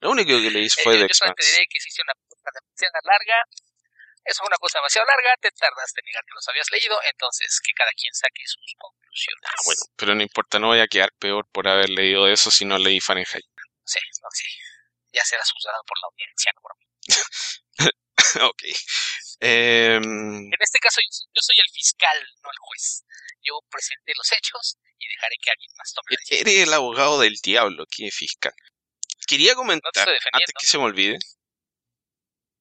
Lo 0.01 0.11
único 0.11 0.29
que 0.29 0.51
leí 0.51 0.67
Eh, 0.67 0.69
fue 0.83 0.93
yo, 0.99 1.01
The 1.01 1.07
yo 1.07 1.13
solamente 1.13 1.41
Expanse. 1.41 1.51
diré 1.53 1.65
que 1.69 1.77
hiciste 1.77 2.01
una 2.03 2.13
cosa 2.13 2.49
demasiado 2.53 2.93
larga. 3.05 3.35
Fue 4.23 4.47
una 4.47 4.57
cosa 4.57 4.79
demasiado 4.79 5.05
larga, 5.07 5.35
te 5.41 5.51
tardaste 5.51 6.01
en 6.01 6.05
negar 6.05 6.23
que 6.25 6.33
los 6.35 6.47
habías 6.47 6.69
leído, 6.71 6.99
entonces 7.09 7.59
que 7.63 7.73
cada 7.73 7.91
quien 7.91 8.13
saque 8.13 8.43
sus 8.45 8.73
conclusiones. 8.77 9.41
Ah, 9.45 9.61
bueno, 9.65 9.81
pero 9.97 10.15
no 10.15 10.21
importa, 10.21 10.59
no 10.59 10.67
voy 10.67 10.79
a 10.79 10.87
quedar 10.87 11.11
peor 11.19 11.47
por 11.51 11.67
haber 11.67 11.89
leído 11.89 12.27
eso 12.27 12.49
si 12.51 12.63
no 12.65 12.77
leí 12.77 13.01
Fahrenheit. 13.01 13.45
Sí, 13.83 13.99
no, 14.21 14.29
sí. 14.31 14.45
Ya 15.11 15.23
serás 15.25 15.51
juzgado 15.51 15.83
por 15.85 15.97
la 15.99 16.07
audiencia, 16.07 16.51
no 16.55 16.61
por 16.61 16.77
mí. 16.77 16.85
ok. 18.49 18.63
Em, 19.41 20.03
En 20.53 20.61
este 20.61 20.79
caso, 20.79 21.01
yo 21.01 21.41
soy, 21.41 21.55
el 21.59 21.69
fiscal, 21.73 22.17
no 22.43 22.51
el 22.51 22.57
juez. 22.59 23.03
Yo 23.41 23.59
presenté 23.69 24.13
los 24.15 24.31
hechos 24.31 24.77
y 24.99 25.07
dejaré 25.09 25.35
que 25.41 25.49
alguien 25.49 25.71
más 25.77 25.91
tome 25.93 26.05
la 26.11 26.17
decisión. 26.19 26.47
eres 26.47 26.67
el 26.67 26.73
abogado 26.73 27.19
del 27.19 27.35
diablo, 27.43 27.85
que 27.89 28.11
fiscal. 28.11 28.53
Quería 29.27 29.53
No 29.53 29.57
comentar, 29.57 29.91
defendiendo. 29.93 30.29
antes 30.33 30.53
que 30.59 30.67
se 30.67 30.77
me 30.77 30.83
olvide, 30.85 31.17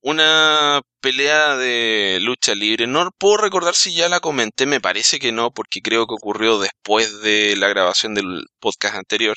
una 0.03 0.83
pelea 1.01 1.57
de 1.57 2.19
lucha 2.21 2.55
libre. 2.55 2.87
No 2.87 3.11
puedo 3.19 3.39
recordar 3.39 3.75
si 3.75 3.95
ya 3.95 4.09
la 4.09 4.21
comenté, 4.21 4.67
me 4.67 4.81
parece 4.81 5.19
que 5.19 5.33
no, 5.33 5.51
porque 5.53 5.83
creo 5.83 6.07
que 6.07 6.15
ocurrió 6.15 6.59
después 6.59 7.21
de 7.23 7.57
la 7.57 7.69
grabación 7.69 8.15
del 8.15 8.47
podcast 8.61 8.97
anterior, 8.97 9.37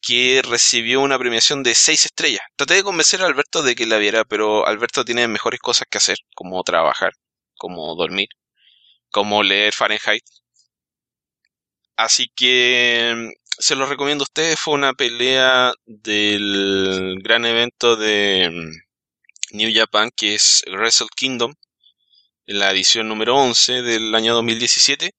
que 0.00 0.42
recibió 0.44 1.00
una 1.00 1.18
premiación 1.18 1.62
de 1.62 1.74
6 1.74 2.06
estrellas. 2.06 2.42
Traté 2.56 2.74
de 2.74 2.82
convencer 2.84 3.22
a 3.22 3.26
Alberto 3.26 3.62
de 3.62 3.74
que 3.74 3.86
la 3.86 3.98
viera, 3.98 4.24
pero 4.24 4.66
Alberto 4.66 5.04
tiene 5.04 5.28
mejores 5.28 5.60
cosas 5.60 5.86
que 5.90 5.98
hacer, 5.98 6.18
como 6.34 6.62
trabajar, 6.62 7.12
como 7.56 7.94
dormir, 7.96 8.28
como 9.10 9.42
leer 9.42 9.72
Fahrenheit. 9.74 10.24
Así 11.96 12.28
que 12.34 13.32
se 13.58 13.74
lo 13.74 13.86
recomiendo 13.86 14.22
a 14.22 14.26
ustedes. 14.26 14.60
Fue 14.60 14.74
una 14.74 14.94
pelea 14.94 15.72
del 15.86 17.18
gran 17.22 17.44
evento 17.44 17.96
de 17.96 18.70
New 19.52 19.70
Japan, 19.74 20.10
que 20.14 20.34
es 20.34 20.64
Wrestle 20.66 21.08
Kingdom, 21.14 21.54
en 22.46 22.58
la 22.58 22.70
edición 22.70 23.08
número 23.08 23.36
11 23.36 23.82
del 23.82 24.14
año 24.14 24.34
2017. 24.34 25.12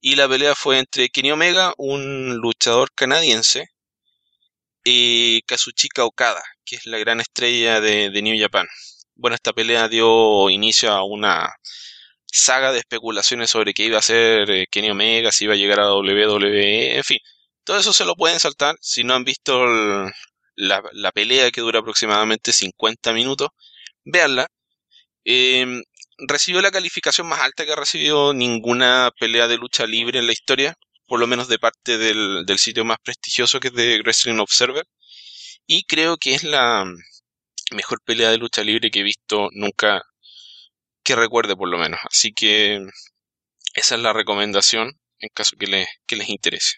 Y 0.00 0.16
la 0.16 0.28
pelea 0.28 0.54
fue 0.54 0.78
entre 0.78 1.08
Kenny 1.10 1.30
Omega, 1.30 1.74
un 1.78 2.36
luchador 2.36 2.90
canadiense, 2.94 3.68
y 4.84 5.42
Kazuchika 5.42 6.04
Okada, 6.04 6.42
que 6.64 6.76
es 6.76 6.86
la 6.86 6.98
gran 6.98 7.20
estrella 7.20 7.80
de, 7.80 8.10
de 8.10 8.22
New 8.22 8.36
Japan. 8.38 8.66
Bueno, 9.14 9.34
esta 9.36 9.52
pelea 9.52 9.88
dio 9.88 10.50
inicio 10.50 10.90
a 10.92 11.04
una 11.04 11.54
saga 12.26 12.72
de 12.72 12.78
especulaciones 12.80 13.50
sobre 13.50 13.74
qué 13.74 13.84
iba 13.84 13.98
a 13.98 14.02
ser 14.02 14.50
eh, 14.50 14.66
Kenny 14.70 14.90
Omega, 14.90 15.30
si 15.32 15.44
iba 15.44 15.54
a 15.54 15.56
llegar 15.56 15.80
a 15.80 15.94
WWE, 15.94 16.96
en 16.96 17.04
fin. 17.04 17.18
Todo 17.64 17.78
eso 17.78 17.92
se 17.92 18.04
lo 18.04 18.16
pueden 18.16 18.40
saltar 18.40 18.76
si 18.80 19.04
no 19.04 19.14
han 19.14 19.24
visto 19.24 19.52
la, 20.56 20.82
la, 20.92 21.12
pelea 21.12 21.50
que 21.50 21.60
dura 21.60 21.80
aproximadamente 21.80 22.52
50 22.52 23.12
minutos. 23.12 23.48
Veanla. 24.04 24.48
Eh, 25.24 25.82
recibió 26.18 26.60
la 26.62 26.70
calificación 26.70 27.28
más 27.28 27.40
alta 27.40 27.64
que 27.64 27.72
ha 27.72 27.76
recibido 27.76 28.34
ninguna 28.34 29.10
pelea 29.18 29.48
de 29.48 29.58
lucha 29.58 29.86
libre 29.86 30.18
en 30.18 30.26
la 30.26 30.32
historia, 30.32 30.74
por 31.06 31.20
lo 31.20 31.26
menos 31.26 31.48
de 31.48 31.58
parte 31.58 31.98
del, 31.98 32.44
del 32.46 32.58
sitio 32.58 32.84
más 32.84 32.98
prestigioso 33.02 33.60
que 33.60 33.68
es 33.68 33.74
de 33.74 34.00
Wrestling 34.02 34.38
Observer. 34.38 34.86
Y 35.66 35.84
creo 35.84 36.16
que 36.18 36.34
es 36.34 36.44
la 36.44 36.84
mejor 37.72 38.00
pelea 38.04 38.30
de 38.30 38.38
lucha 38.38 38.62
libre 38.64 38.90
que 38.90 39.00
he 39.00 39.04
visto 39.04 39.48
nunca 39.52 40.02
que 41.04 41.16
recuerde 41.16 41.56
por 41.56 41.68
lo 41.68 41.78
menos. 41.78 42.00
Así 42.10 42.32
que 42.32 42.84
esa 43.74 43.94
es 43.96 44.00
la 44.00 44.12
recomendación 44.12 44.98
en 45.18 45.28
caso 45.34 45.56
que, 45.56 45.66
le, 45.66 45.88
que 46.06 46.16
les 46.16 46.28
interese. 46.28 46.76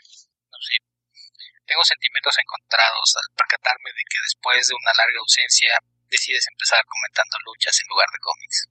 Tengo 1.74 1.82
sentimientos 1.82 2.36
encontrados 2.38 3.16
al 3.16 3.34
percatarme 3.34 3.90
de 3.90 4.02
que 4.08 4.18
después 4.22 4.64
de 4.68 4.74
una 4.74 4.92
larga 4.96 5.18
ausencia 5.18 5.74
decides 6.06 6.46
empezar 6.46 6.78
comentando 6.86 7.36
luchas 7.46 7.76
en 7.82 7.88
lugar 7.88 8.06
de 8.12 8.18
cómics. 8.20 8.68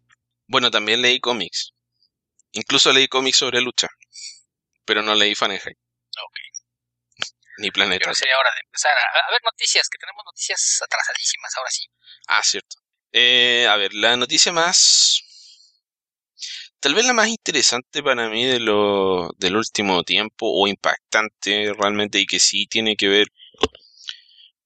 Bueno, 0.48 0.72
también 0.72 1.02
leí 1.02 1.20
cómics. 1.20 1.74
Incluso 2.54 2.94
leí 2.94 3.10
cómics 3.10 3.40
sobre 3.40 3.60
lucha. 3.60 3.90
Pero 4.86 5.02
no 5.02 5.16
leí 5.16 5.36
Fahrenheit. 5.36 5.78
Ok. 6.16 6.38
Ni 7.58 7.72
Planeta. 7.72 8.04
Creo 8.04 8.16
sería 8.16 8.40
hora 8.40 8.54
de 8.54 8.62
empezar 8.62 8.94
a, 8.96 9.28
a, 9.28 9.32
ver 9.32 9.42
noticias, 9.44 9.90
que 9.90 9.98
tenemos 9.98 10.24
noticias 10.24 10.82
atrasadísimas 10.82 11.58
ahora 11.58 11.72
sí. 11.72 11.84
Ah, 12.28 12.42
cierto. 12.42 12.78
Eh, 13.12 13.68
a 13.70 13.76
ver, 13.76 13.94
la 13.94 14.16
noticia 14.16 14.54
más 14.54 15.23
tal 16.84 16.96
vez 16.96 17.06
la 17.06 17.14
más 17.14 17.30
interesante 17.30 18.04
para 18.04 18.28
mí 18.30 18.44
de 18.44 18.60
lo, 18.60 19.30
del 19.38 19.56
último 19.56 20.04
tiempo 20.04 20.52
o 20.52 20.68
impactante 20.68 21.74
realmente 21.74 22.20
y 22.20 22.26
que 22.26 22.42
sí 22.42 22.68
tiene 22.68 22.98
que 22.98 23.08
ver 23.08 23.28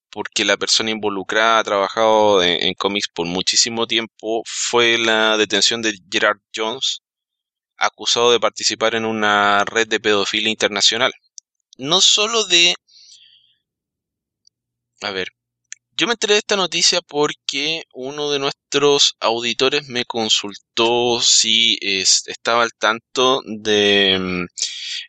porque 0.09 0.43
la 0.43 0.57
persona 0.57 0.89
involucrada 0.89 1.59
ha 1.59 1.63
trabajado 1.63 2.41
en, 2.41 2.63
en 2.63 2.73
cómics 2.73 3.07
por 3.13 3.27
muchísimo 3.27 3.85
tiempo 3.85 4.41
fue 4.45 4.97
la 4.97 5.37
detención 5.37 5.83
de 5.83 5.95
Gerard 6.11 6.39
Jones 6.55 7.03
acusado 7.77 8.31
de 8.31 8.39
participar 8.39 8.95
en 8.95 9.05
una 9.05 9.63
red 9.65 9.87
de 9.87 9.99
pedofilia 9.99 10.49
internacional. 10.49 11.13
No 11.77 12.01
solo 12.01 12.45
de 12.45 12.73
a 15.01 15.11
ver 15.11 15.36
yo 15.97 16.05
me 16.05 16.13
enteré 16.13 16.33
de 16.33 16.39
esta 16.39 16.55
noticia 16.55 17.01
porque 17.01 17.83
uno 17.91 18.29
de 18.31 18.37
nuestros 18.39 19.15
auditores 19.19 19.87
me 19.87 20.05
consultó 20.05 21.19
si 21.21 21.77
es, 21.81 22.23
estaba 22.27 22.61
al 22.63 22.71
tanto 22.77 23.41
de 23.45 24.17
mm, 24.19 24.45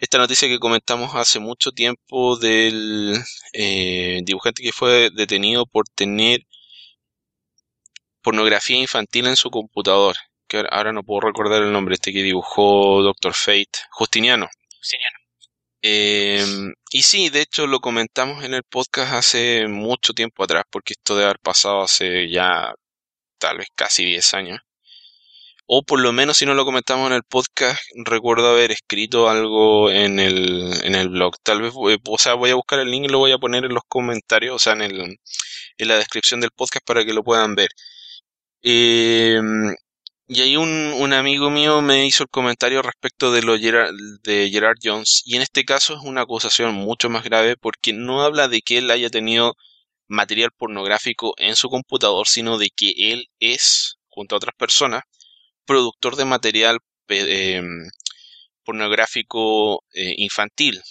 esta 0.00 0.18
noticia 0.18 0.48
que 0.48 0.58
comentamos 0.58 1.14
hace 1.14 1.40
mucho 1.40 1.72
tiempo 1.72 2.38
del 2.38 3.14
eh, 3.52 4.20
dibujante 4.24 4.62
que 4.62 4.72
fue 4.72 5.10
detenido 5.14 5.66
por 5.66 5.86
tener 5.94 6.40
pornografía 8.22 8.78
infantil 8.78 9.26
en 9.26 9.36
su 9.36 9.50
computador. 9.50 10.16
Que 10.48 10.64
ahora 10.70 10.92
no 10.92 11.02
puedo 11.02 11.20
recordar 11.20 11.62
el 11.62 11.72
nombre, 11.72 11.94
este 11.94 12.12
que 12.12 12.22
dibujó 12.22 13.02
Doctor 13.02 13.34
Fate, 13.34 13.78
Justiniano. 13.90 14.48
Justiniano. 14.78 15.17
Eh, 15.82 16.44
y 16.90 17.02
sí, 17.02 17.28
de 17.30 17.42
hecho 17.42 17.66
lo 17.66 17.80
comentamos 17.80 18.44
en 18.44 18.54
el 18.54 18.62
podcast 18.64 19.12
hace 19.14 19.68
mucho 19.68 20.12
tiempo 20.14 20.44
atrás, 20.44 20.64
porque 20.70 20.94
esto 20.94 21.14
debe 21.14 21.26
haber 21.26 21.38
pasado 21.40 21.82
hace 21.82 22.30
ya 22.30 22.74
tal 23.38 23.58
vez 23.58 23.68
casi 23.74 24.04
10 24.04 24.34
años. 24.34 24.60
O 25.66 25.82
por 25.82 26.00
lo 26.00 26.12
menos 26.12 26.38
si 26.38 26.46
no 26.46 26.54
lo 26.54 26.64
comentamos 26.64 27.08
en 27.08 27.14
el 27.16 27.22
podcast, 27.24 27.78
recuerdo 28.04 28.48
haber 28.48 28.72
escrito 28.72 29.28
algo 29.28 29.90
en 29.90 30.18
el, 30.18 30.72
en 30.82 30.94
el 30.94 31.10
blog. 31.10 31.36
Tal 31.42 31.60
vez, 31.60 31.74
o 31.76 32.18
sea, 32.18 32.34
voy 32.34 32.50
a 32.50 32.54
buscar 32.54 32.78
el 32.80 32.90
link 32.90 33.04
y 33.04 33.08
lo 33.08 33.18
voy 33.18 33.32
a 33.32 33.38
poner 33.38 33.64
en 33.66 33.74
los 33.74 33.82
comentarios, 33.86 34.56
o 34.56 34.58
sea, 34.58 34.72
en, 34.72 34.82
el, 34.82 35.18
en 35.78 35.88
la 35.88 35.96
descripción 35.96 36.40
del 36.40 36.52
podcast 36.52 36.84
para 36.86 37.04
que 37.04 37.12
lo 37.12 37.22
puedan 37.22 37.54
ver. 37.54 37.68
Eh, 38.62 39.40
y 40.28 40.42
ahí 40.42 40.56
un, 40.56 40.92
un, 40.98 41.12
amigo 41.14 41.50
mío 41.50 41.80
me 41.80 42.06
hizo 42.06 42.24
el 42.24 42.28
comentario 42.28 42.82
respecto 42.82 43.32
de 43.32 43.42
lo 43.42 43.58
Gerard, 43.58 43.94
de 44.22 44.50
Gerard 44.50 44.76
Jones. 44.82 45.22
Y 45.24 45.36
en 45.36 45.42
este 45.42 45.64
caso 45.64 45.94
es 45.94 46.00
una 46.02 46.22
acusación 46.22 46.74
mucho 46.74 47.08
más 47.08 47.24
grave 47.24 47.56
porque 47.56 47.94
no 47.94 48.22
habla 48.22 48.46
de 48.48 48.60
que 48.60 48.78
él 48.78 48.90
haya 48.90 49.08
tenido 49.10 49.54
material 50.06 50.50
pornográfico 50.56 51.34
en 51.38 51.56
su 51.56 51.70
computador, 51.70 52.28
sino 52.28 52.58
de 52.58 52.68
que 52.74 52.92
él 53.12 53.28
es, 53.40 53.98
junto 54.08 54.34
a 54.36 54.38
otras 54.38 54.54
personas, 54.56 55.02
productor 55.64 56.16
de 56.16 56.24
material 56.26 56.78
eh, 57.08 57.62
pornográfico 58.64 59.84
eh, 59.94 60.14
infantil. 60.18 60.82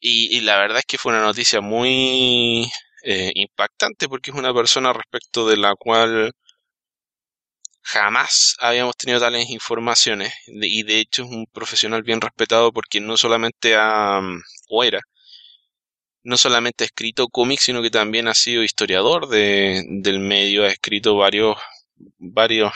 Y, 0.00 0.36
y, 0.36 0.40
la 0.42 0.56
verdad 0.58 0.78
es 0.78 0.84
que 0.86 0.98
fue 0.98 1.12
una 1.12 1.22
noticia 1.22 1.60
muy 1.60 2.70
eh, 3.04 3.32
impactante 3.34 4.08
porque 4.08 4.30
es 4.30 4.36
una 4.36 4.54
persona 4.54 4.92
respecto 4.92 5.48
de 5.48 5.56
la 5.56 5.74
cual 5.76 6.32
jamás 7.82 8.56
habíamos 8.60 8.96
tenido 8.96 9.20
tales 9.20 9.50
informaciones 9.50 10.32
y 10.46 10.82
de 10.84 11.00
hecho 11.00 11.24
es 11.24 11.30
un 11.30 11.46
profesional 11.46 12.02
bien 12.02 12.20
respetado 12.20 12.72
porque 12.72 13.00
no 13.00 13.16
solamente 13.16 13.74
ha, 13.76 14.20
o 14.68 14.84
era, 14.84 15.00
no 16.24 16.36
solamente 16.36 16.84
ha 16.84 16.86
escrito 16.86 17.28
cómics, 17.28 17.64
sino 17.64 17.82
que 17.82 17.90
también 17.90 18.28
ha 18.28 18.34
sido 18.34 18.62
historiador 18.62 19.28
de, 19.28 19.84
del 19.88 20.20
medio, 20.20 20.64
ha 20.64 20.68
escrito 20.68 21.16
varios, 21.16 21.56
varios 22.18 22.72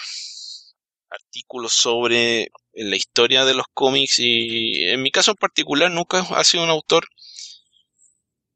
artículos 1.09 1.73
sobre 1.73 2.49
la 2.75 2.97
historia 2.97 3.45
de 3.45 3.55
los 3.55 3.67
cómics 3.73 4.19
y 4.19 4.85
en 4.89 5.03
mi 5.03 5.11
caso 5.11 5.31
en 5.31 5.37
particular 5.37 5.91
nunca 5.91 6.21
ha 6.21 6.45
sido 6.45 6.65
un 6.65 6.71
autor 6.71 7.09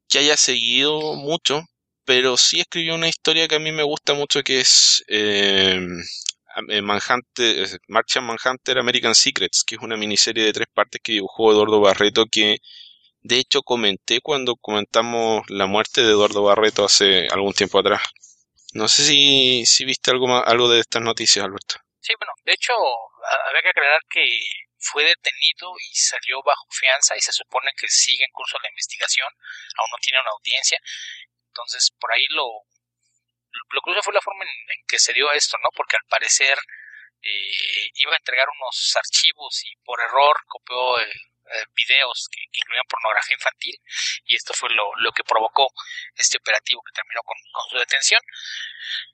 que 0.09 0.19
haya 0.19 0.35
seguido 0.35 1.15
mucho, 1.15 1.63
pero 2.05 2.35
sí 2.37 2.59
escribió 2.59 2.95
una 2.95 3.07
historia 3.07 3.47
que 3.47 3.55
a 3.55 3.59
mí 3.59 3.71
me 3.71 3.83
gusta 3.83 4.13
mucho 4.13 4.43
que 4.43 4.59
es 4.59 5.03
eh, 5.07 5.79
Manhunter, 6.81 7.79
Martian 7.87 8.25
Manhunter 8.25 8.77
American 8.77 9.15
Secrets, 9.15 9.63
que 9.63 9.75
es 9.75 9.81
una 9.81 9.97
miniserie 9.97 10.45
de 10.45 10.53
tres 10.53 10.67
partes 10.73 11.01
que 11.03 11.13
dibujó 11.13 11.51
Eduardo 11.51 11.79
Barreto, 11.79 12.25
que 12.25 12.57
de 13.21 13.37
hecho 13.37 13.61
comenté 13.61 14.21
cuando 14.21 14.55
comentamos 14.55 15.43
la 15.49 15.65
muerte 15.65 16.01
de 16.01 16.11
Eduardo 16.11 16.43
Barreto 16.43 16.85
hace 16.85 17.27
algún 17.31 17.53
tiempo 17.53 17.79
atrás. 17.79 18.01
No 18.73 18.87
sé 18.87 19.03
si, 19.03 19.65
si 19.65 19.85
viste 19.85 20.11
algo, 20.11 20.27
más, 20.27 20.43
algo 20.47 20.69
de 20.69 20.79
estas 20.79 21.01
noticias, 21.01 21.43
Alberto. 21.43 21.75
Sí, 21.99 22.13
bueno, 22.17 22.33
de 22.45 22.53
hecho, 22.53 22.73
había 23.49 23.61
que 23.61 23.69
aclarar 23.69 24.01
que 24.09 24.25
fue 24.79 25.03
detenido 25.03 25.73
y 25.77 25.95
salió 25.95 26.41
bajo 26.43 26.65
fianza 26.71 27.15
y 27.15 27.21
se 27.21 27.31
supone 27.31 27.71
que 27.77 27.87
sigue 27.87 28.25
en 28.25 28.31
curso 28.31 28.57
la 28.61 28.69
investigación, 28.69 29.27
aún 29.77 29.89
no 29.91 29.97
tiene 30.01 30.19
una 30.21 30.31
audiencia, 30.31 30.79
entonces 31.47 31.91
por 31.99 32.11
ahí 32.11 32.25
lo, 32.29 32.47
lo 33.69 33.81
curioso 33.81 34.03
fue 34.03 34.13
la 34.13 34.21
forma 34.21 34.43
en, 34.45 34.85
que 34.87 34.99
se 34.99 35.13
dio 35.13 35.31
esto, 35.31 35.57
¿no? 35.63 35.69
Porque 35.75 35.97
al 35.97 36.05
parecer 36.09 36.57
eh, 37.21 37.91
iba 37.95 38.13
a 38.13 38.17
entregar 38.17 38.47
unos 38.49 38.95
archivos 38.95 39.63
y 39.65 39.75
por 39.83 39.99
error 40.01 40.35
copió 40.47 40.99
eh, 40.99 41.11
eh, 41.53 41.65
videos 41.75 42.29
que, 42.31 42.39
incluían 42.51 42.85
pornografía 42.87 43.35
infantil 43.35 43.75
y 44.25 44.35
esto 44.35 44.53
fue 44.53 44.69
lo, 44.69 44.89
lo 44.97 45.11
que 45.11 45.23
provocó 45.23 45.67
este 46.15 46.37
operativo 46.37 46.81
que 46.83 46.93
terminó 46.93 47.21
con, 47.23 47.35
su 47.69 47.77
detención. 47.77 48.21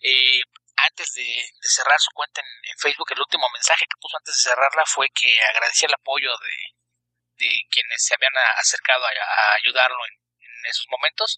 Eh, 0.02 0.42
antes 0.76 1.14
de, 1.14 1.26
cerrar 1.62 2.00
su 2.00 2.12
cuenta 2.14 2.42
en, 2.42 2.78
Facebook, 2.78 3.12
el 3.12 3.20
último 3.20 3.48
mensaje 3.54 3.86
que 3.86 3.98
puso 4.00 4.18
antes 4.18 4.36
de 4.36 4.50
cerrarla 4.50 4.84
fue 4.86 5.08
que 5.10 5.42
agradecía 5.42 5.88
el 5.88 5.96
apoyo 5.96 6.30
de, 6.38 7.48
de 7.48 7.56
quienes 7.72 8.06
se 8.06 8.14
habían 8.14 8.38
acercado 8.58 9.04
a, 9.06 9.10
a 9.10 9.54
ayudarlo 9.56 9.98
en 10.06 10.27
esos 10.70 10.88
momentos 10.90 11.38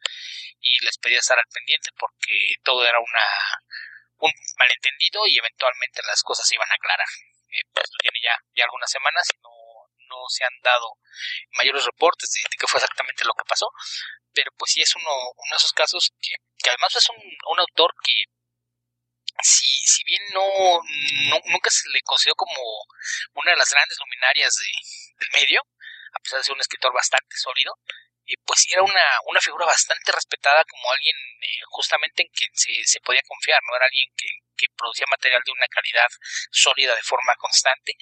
y 0.60 0.84
les 0.86 0.98
pedía 0.98 1.20
estar 1.20 1.38
al 1.38 1.48
pendiente 1.54 1.90
porque 1.98 2.54
todo 2.64 2.86
era 2.86 3.00
una 3.00 3.26
un 4.20 4.32
malentendido 4.58 5.26
y 5.28 5.38
eventualmente 5.38 6.02
las 6.06 6.22
cosas 6.24 6.48
se 6.48 6.56
iban 6.56 6.70
a 6.70 6.76
aclarar. 6.76 7.08
Eh, 7.52 7.64
pues 7.74 7.90
tiene 8.00 8.20
ya, 8.22 8.36
ya 8.54 8.66
algunas 8.66 8.92
semanas 8.92 9.28
y 9.34 9.38
no, 9.42 9.50
no 10.10 10.18
se 10.28 10.44
han 10.44 10.54
dado 10.62 10.98
mayores 11.58 11.86
reportes 11.86 12.30
de, 12.32 12.42
de 12.42 12.58
qué 12.60 12.68
fue 12.68 12.80
exactamente 12.80 13.26
lo 13.26 13.34
que 13.34 13.48
pasó, 13.48 13.68
pero 14.34 14.52
pues 14.58 14.74
sí 14.74 14.82
es 14.82 14.96
uno, 14.96 15.10
uno 15.10 15.52
de 15.52 15.58
esos 15.58 15.74
casos 15.74 16.12
que, 16.22 16.36
que 16.62 16.70
además 16.70 16.96
es 16.96 17.10
un, 17.10 17.18
un 17.18 17.60
autor 17.60 17.94
que 18.04 18.26
si, 19.42 19.66
si 19.66 20.04
bien 20.04 20.22
no, 20.34 20.44
no, 21.30 21.40
nunca 21.46 21.70
se 21.70 21.90
le 21.90 22.02
consideró 22.02 22.36
como 22.36 22.60
una 23.34 23.52
de 23.52 23.58
las 23.58 23.72
grandes 23.72 23.98
luminarias 24.00 24.54
de, 24.56 24.72
del 25.18 25.30
medio, 25.40 25.62
a 26.14 26.20
pesar 26.20 26.40
de 26.40 26.44
ser 26.44 26.54
un 26.54 26.62
escritor 26.62 26.94
bastante 26.94 27.36
sólido, 27.38 27.74
pues 28.46 28.66
era 28.72 28.84
una, 28.84 29.08
una 29.26 29.42
figura 29.42 29.66
bastante 29.66 30.12
respetada 30.12 30.64
como 30.66 30.92
alguien 30.92 31.16
eh, 31.42 31.62
justamente 31.70 32.24
en 32.24 32.30
quien 32.30 32.50
se, 32.54 32.74
se 32.84 33.00
podía 33.02 33.22
confiar, 33.28 33.60
¿no? 33.66 33.76
Era 33.76 33.86
alguien 33.86 34.10
que, 34.16 34.28
que 34.56 34.68
producía 34.76 35.06
material 35.10 35.42
de 35.46 35.52
una 35.52 35.68
calidad 35.68 36.08
sólida 36.52 36.96
de 36.96 37.04
forma 37.04 37.34
constante 37.38 37.94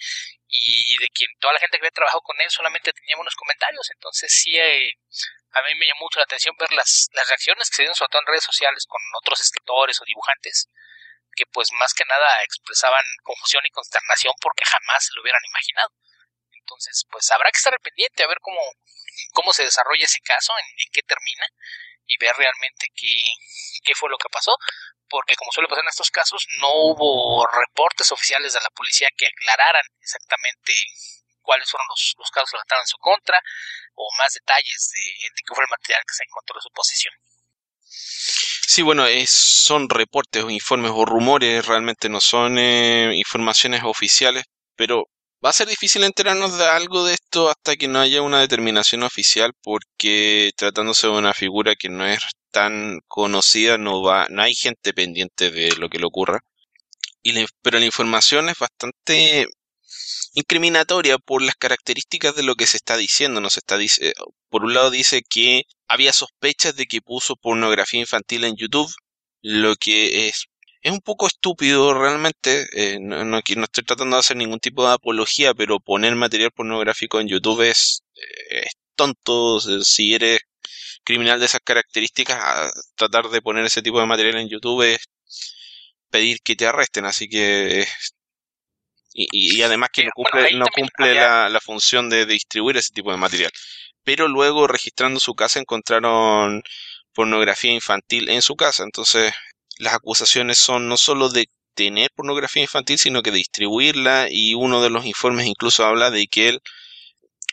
y 0.48 0.98
de 0.98 1.08
quien 1.10 1.30
toda 1.40 1.54
la 1.54 1.60
gente 1.60 1.78
que 1.78 1.86
había 1.86 1.92
trabajado 1.92 2.22
con 2.22 2.40
él 2.42 2.50
solamente 2.50 2.92
tenía 2.94 3.16
buenos 3.16 3.36
comentarios. 3.36 3.88
Entonces 3.92 4.32
sí, 4.32 4.58
eh, 4.58 4.94
a 5.52 5.62
mí 5.62 5.76
me 5.76 5.88
llamó 5.88 6.02
mucho 6.02 6.20
la 6.20 6.26
atención 6.26 6.56
ver 6.60 6.72
las, 6.74 7.08
las 7.14 7.28
reacciones 7.28 7.70
que 7.70 7.76
se 7.76 7.82
dieron 7.84 7.96
sobre 7.96 8.10
todo 8.12 8.22
en 8.22 8.28
redes 8.28 8.44
sociales 8.44 8.86
con 8.88 9.02
otros 9.22 9.40
escritores 9.40 10.02
o 10.02 10.06
dibujantes 10.06 10.70
que 11.38 11.46
pues 11.54 11.70
más 11.74 11.94
que 11.94 12.04
nada 12.10 12.44
expresaban 12.44 13.06
confusión 13.22 13.62
y 13.64 13.70
consternación 13.70 14.34
porque 14.42 14.66
jamás 14.66 15.06
se 15.06 15.14
lo 15.14 15.22
hubieran 15.22 15.42
imaginado. 15.46 15.94
Entonces, 16.52 17.06
pues 17.10 17.30
habrá 17.32 17.52
que 17.52 17.62
estar 17.62 17.80
pendiente 17.80 18.24
a 18.24 18.28
ver 18.28 18.40
cómo, 18.42 18.60
cómo 19.34 19.54
se 19.54 19.64
desarrolla 19.64 20.06
ese 20.06 20.20
caso, 20.22 20.54
en, 20.58 20.92
qué 20.92 21.02
termina 21.04 21.46
y 22.06 22.18
ver 22.18 22.36
realmente 22.38 22.88
qué, 22.96 23.22
qué 23.84 23.94
fue 23.96 24.10
lo 24.10 24.18
que 24.18 24.30
pasó, 24.30 24.56
porque 25.10 25.36
como 25.36 25.52
suele 25.52 25.68
pasar 25.68 25.84
en 25.84 25.90
estos 25.90 26.12
casos, 26.12 26.48
no 26.60 26.70
hubo 26.74 27.46
reportes 27.48 28.12
oficiales 28.12 28.54
de 28.54 28.62
la 28.62 28.70
policía 28.70 29.10
que 29.16 29.28
aclararan 29.28 29.84
exactamente 30.02 30.74
cuáles 31.42 31.70
fueron 31.70 31.88
los, 31.90 32.16
los 32.18 32.30
casos 32.32 32.52
que 32.52 32.76
en 32.76 32.88
su 32.88 32.98
contra 32.98 33.40
o 33.96 34.10
más 34.18 34.34
detalles 34.34 34.92
de, 34.94 35.30
de 35.30 35.42
qué 35.46 35.56
fue 35.56 35.64
el 35.64 35.70
material 35.70 36.04
que 36.08 36.14
se 36.14 36.24
encontró 36.24 36.58
en 36.58 36.62
su 36.62 36.72
posesión. 36.72 37.14
Sí, 37.90 38.82
bueno, 38.82 39.06
son 39.26 39.90
reportes 39.90 40.44
informes 40.50 40.92
o 40.94 41.06
rumores, 41.06 41.66
realmente 41.66 42.10
no 42.10 42.20
son 42.20 42.60
eh, 42.60 43.16
informaciones 43.16 43.82
oficiales, 43.84 44.44
pero 44.76 45.08
Va 45.44 45.52
a 45.52 45.54
ser 45.54 45.68
difícil 45.68 46.04
enterarnos 46.04 46.58
de 46.58 46.66
algo 46.66 47.06
de 47.06 47.14
esto 47.14 47.50
hasta 47.50 47.76
que 47.76 47.88
no 47.88 48.00
haya 48.00 48.24
una 48.24 48.40
determinación 48.40 49.04
oficial 49.04 49.54
porque 49.62 50.52
tratándose 50.56 51.08
de 51.08 51.14
una 51.14 51.34
figura 51.34 51.76
que 51.76 51.90
no 51.90 52.08
es 52.08 52.20
tan 52.52 53.02
conocida 53.08 53.78
no 53.78 54.02
va 54.02 54.28
no 54.30 54.42
hay 54.42 54.56
gente 54.56 54.94
pendiente 54.94 55.52
de 55.52 55.76
lo 55.76 55.90
que 55.90 56.00
le 56.00 56.08
ocurra. 56.08 56.40
Y 57.22 57.34
pero 57.62 57.80
la 57.80 57.86
información 57.86 58.50
es 58.50 58.58
bastante 58.58 59.48
incriminatoria 60.34 61.18
por 61.20 61.42
las 61.44 61.56
características 61.56 62.36
de 62.36 62.44
lo 62.44 62.56
que 62.56 62.68
se 62.68 62.78
está 62.78 62.98
diciendo. 62.98 63.42
Dice 63.78 64.14
por 64.50 64.64
un 64.64 64.74
lado 64.74 64.90
dice 64.90 65.22
que 65.22 65.64
había 65.88 66.14
sospechas 66.14 66.76
de 66.76 66.88
que 66.88 67.02
puso 67.02 67.36
pornografía 67.36 68.00
infantil 68.00 68.44
en 68.46 68.56
YouTube 68.56 68.92
lo 69.42 69.76
que 69.76 70.30
es 70.30 70.48
es 70.88 70.94
un 70.94 71.02
poco 71.02 71.28
estúpido 71.28 71.94
realmente. 71.94 72.68
Eh, 72.72 72.98
no, 73.02 73.24
no, 73.26 73.40
estoy 73.40 73.84
tratando 73.86 74.16
de 74.16 74.22
hacer 74.22 74.38
ningún 74.38 74.60
tipo 74.60 74.88
de 74.88 74.94
apología, 74.94 75.54
pero 75.54 75.82
poner 75.82 76.16
material 76.16 76.52
pornográfico 76.52 77.20
en 77.20 77.28
YouTube 77.28 77.62
es, 77.62 78.04
eh, 78.16 78.62
es 78.68 78.74
tonto. 78.96 79.60
Si 79.60 80.14
eres 80.16 80.40
criminal 81.04 81.40
de 81.40 81.46
esas 81.48 81.62
características, 81.62 82.72
tratar 82.96 83.30
de 83.30 83.42
poner 83.42 83.66
ese 83.66 83.82
tipo 83.82 84.00
de 84.00 84.06
material 84.06 84.38
en 84.38 84.50
YouTube 84.50 84.82
es 84.84 85.00
pedir 86.10 86.40
que 86.42 86.56
te 86.56 86.66
arresten. 86.68 87.06
Así 87.06 87.28
que. 87.28 87.86
Y, 89.14 89.58
y, 89.58 89.62
además 89.64 89.90
que 89.92 90.06
no 90.06 90.12
cumple, 90.14 90.54
no 90.54 90.68
cumple 90.68 91.16
la, 91.16 91.50
la, 91.50 91.60
función 91.60 92.10
de, 92.10 92.26
de 92.26 92.34
distribuir 92.34 92.78
ese 92.78 92.94
tipo 92.94 93.12
de 93.12 93.18
material. 93.18 93.52
Pero 94.04 94.28
luego, 94.28 94.68
registrando 94.68 95.20
su 95.20 95.34
casa, 95.34 95.60
encontraron 95.60 96.64
pornografía 97.14 97.74
infantil 97.74 98.30
en 98.30 98.42
su 98.44 98.56
casa. 98.56 98.84
Entonces, 98.84 99.34
las 99.80 99.94
acusaciones 99.94 100.58
son 100.58 100.88
no 100.88 100.98
solo 100.98 101.30
de 101.30 101.50
tener 101.74 102.10
pornografía 102.16 102.64
infantil, 102.64 102.98
sino 102.98 103.22
que 103.22 103.32
de 103.32 103.38
distribuirla 103.38 104.28
y 104.30 104.56
uno 104.56 104.82
de 104.82 104.90
los 104.90 105.06
informes 105.06 105.46
incluso 105.46 105.86
habla 105.86 106.10
de 106.10 106.28
que 106.28 106.50
él 106.50 106.62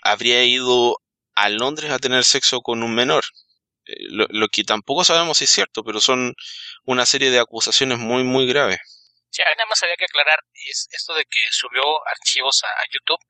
habría 0.02 0.42
ido 0.44 0.98
a 1.34 1.48
Londres 1.50 1.90
a 1.90 1.98
tener 1.98 2.24
sexo 2.24 2.60
con 2.60 2.82
un 2.82 2.94
menor. 2.94 3.24
Eh, 3.86 4.08
lo, 4.08 4.48
que 4.48 4.64
tampoco 4.64 5.04
sabemos 5.04 5.38
si 5.38 5.44
es 5.44 5.50
cierto, 5.50 5.84
pero 5.84 6.00
son 6.00 6.34
una 6.84 7.04
serie 7.04 7.30
de 7.30 7.38
acusaciones 7.38 7.98
muy, 7.98 8.24
muy 8.24 8.46
graves. 8.46 8.80
Sí, 9.30 9.42
nada 9.42 9.66
más 9.66 9.82
había 9.82 9.96
que 9.96 10.06
aclarar 10.06 10.38
es 10.70 10.88
esto 10.92 11.12
de 11.14 11.24
que 11.24 11.40
subió 11.50 11.82
archivos 12.06 12.62
a, 12.64 12.84
YouTube. 12.90 13.20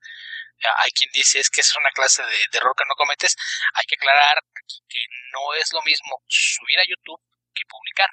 Hay 0.77 0.91
quien 0.91 1.09
dice 1.11 1.39
es 1.39 1.49
que 1.49 1.59
es 1.61 1.75
una 1.75 1.91
clase 1.91 2.23
de, 2.23 2.37
de 2.51 2.57
error 2.57 2.73
que 2.77 2.85
no 2.87 2.95
cometes. 2.95 3.35
Hay 3.73 3.83
que 3.85 3.95
aclarar 3.95 4.37
aquí 4.37 4.79
que 4.87 4.99
no 5.33 5.53
es 5.55 5.73
lo 5.73 5.81
mismo 5.81 6.23
subir 6.27 6.79
a 6.79 6.87
YouTube 6.87 7.19
que 7.53 7.63
publicar 7.67 8.07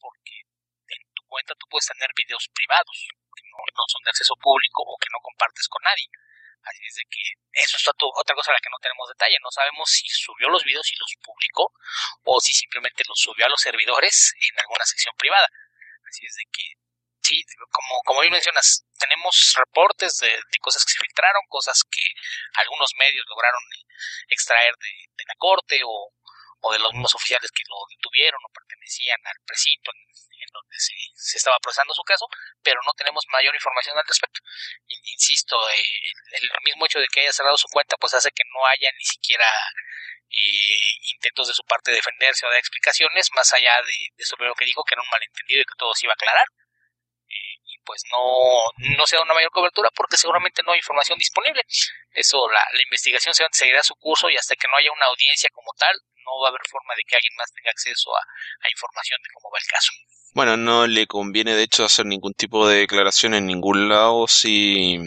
porque 0.00 0.46
en 0.88 1.02
tu 1.14 1.22
cuenta 1.26 1.54
tú 1.54 1.66
puedes 1.68 1.86
tener 1.86 2.10
videos 2.14 2.48
privados 2.54 3.08
que 3.34 3.42
no, 3.50 3.84
son 3.86 4.02
de 4.04 4.10
acceso 4.10 4.34
público 4.40 4.82
o 4.82 4.96
que 4.98 5.10
no 5.12 5.20
compartes 5.20 5.68
con 5.68 5.82
nadie. 5.82 6.08
Así 6.62 6.82
es 6.84 6.94
de 6.94 7.06
que 7.08 7.22
eso 7.62 7.76
es 7.78 7.86
otra 7.86 8.34
cosa 8.34 8.50
a 8.50 8.54
la 8.54 8.60
que 8.60 8.70
no 8.70 8.82
tenemos 8.82 9.08
detalle. 9.08 9.38
No 9.40 9.50
sabemos 9.50 9.88
si 9.88 10.08
subió 10.08 10.48
los 10.48 10.64
videos 10.64 10.90
y 10.90 10.98
los 10.98 11.14
publicó 11.22 11.72
o 12.24 12.40
si 12.40 12.52
simplemente 12.52 13.04
los 13.06 13.18
subió 13.18 13.46
a 13.46 13.48
los 13.48 13.60
servidores 13.60 14.34
en 14.36 14.58
alguna 14.58 14.84
sección 14.84 15.14
privada. 15.16 15.46
Así 16.08 16.26
es 16.26 16.34
de 16.34 16.44
que, 16.50 16.66
sí, 17.22 17.44
como, 17.70 18.02
como 18.02 18.20
bien 18.20 18.32
mencionas, 18.32 18.84
tenemos 18.98 19.54
reportes 19.56 20.18
de, 20.18 20.34
cosas 20.60 20.84
que 20.84 20.92
se 20.92 20.98
filtraron, 20.98 21.42
cosas 21.48 21.84
que 21.88 22.10
algunos 22.54 22.90
medios 22.98 23.24
lograron 23.28 23.62
extraer 24.28 24.74
de, 24.80 24.92
de 25.14 25.24
la 25.28 25.34
corte 25.38 25.80
o, 25.84 26.12
o 26.60 26.72
de 26.72 26.78
los 26.78 26.92
mismos 26.92 27.14
oficiales 27.14 27.50
que 27.52 27.62
lo 27.68 27.76
detuvieron 27.90 28.40
o 28.44 28.52
pertenecían 28.52 29.18
al 29.24 29.38
precinto 29.46 29.90
en, 29.94 30.48
donde 30.52 30.78
se, 30.78 30.94
se, 31.14 31.36
estaba 31.36 31.58
procesando 31.60 31.92
su 31.92 32.02
caso, 32.02 32.26
pero 32.62 32.80
no 32.84 32.92
tenemos 32.96 33.22
mayor 33.30 33.54
información 33.54 33.98
al 33.98 34.06
respecto. 34.06 34.40
Insisto, 34.86 35.56
eh, 35.70 36.40
el, 36.40 36.50
mismo 36.64 36.86
hecho 36.86 36.98
de 36.98 37.06
que 37.06 37.20
haya 37.20 37.32
cerrado 37.32 37.56
su 37.56 37.68
cuenta 37.68 37.96
pues 38.00 38.14
hace 38.14 38.30
que 38.30 38.44
no 38.54 38.64
haya 38.66 38.88
ni 38.96 39.04
siquiera 39.04 39.46
eh, 40.30 40.92
intentos 41.12 41.48
de 41.48 41.54
su 41.54 41.64
parte 41.64 41.90
de 41.90 41.98
defenderse 41.98 42.46
o 42.46 42.50
de 42.50 42.58
explicaciones, 42.58 43.28
más 43.34 43.52
allá 43.52 43.76
de, 43.82 43.96
de 44.16 44.22
eso 44.22 44.36
que 44.36 44.64
dijo, 44.64 44.84
que 44.84 44.94
era 44.94 45.02
un 45.02 45.10
malentendido 45.10 45.62
y 45.62 45.64
que 45.64 45.78
todo 45.78 45.94
se 45.94 46.06
iba 46.06 46.12
a 46.12 46.18
aclarar. 46.20 46.46
Eh, 47.28 47.60
y 47.64 47.78
pues 47.84 48.02
no, 48.10 48.96
no 48.96 49.06
se 49.06 49.16
da 49.16 49.22
una 49.22 49.34
mayor 49.34 49.50
cobertura 49.50 49.90
porque 49.94 50.16
seguramente 50.16 50.62
no 50.62 50.72
hay 50.72 50.78
información 50.78 51.18
disponible. 51.18 51.62
Eso, 52.12 52.48
la, 52.50 52.64
investigación 52.82 53.34
seguirá 53.52 53.82
su 53.82 53.94
curso 53.96 54.30
y 54.30 54.36
hasta 54.36 54.56
que 54.56 54.68
no 54.68 54.76
haya 54.76 54.92
una 54.92 55.06
audiencia 55.06 55.50
como 55.52 55.72
tal, 55.78 55.94
no 56.28 56.42
va 56.42 56.48
a 56.48 56.50
haber 56.50 56.60
forma 56.68 56.92
de 56.94 57.02
que 57.08 57.16
alguien 57.16 57.32
más 57.36 57.50
tenga 57.52 57.70
acceso 57.70 58.10
a, 58.12 58.68
información 58.68 59.18
de 59.22 59.28
cómo 59.32 59.50
va 59.50 59.58
el 59.58 59.66
caso. 59.66 59.92
Bueno, 60.34 60.56
no 60.56 60.86
le 60.86 61.06
conviene 61.06 61.54
de 61.54 61.62
hecho 61.62 61.84
hacer 61.84 62.04
ningún 62.04 62.34
tipo 62.34 62.68
de 62.68 62.80
declaración 62.80 63.32
en 63.32 63.46
ningún 63.46 63.88
lado 63.88 64.28
si 64.28 64.98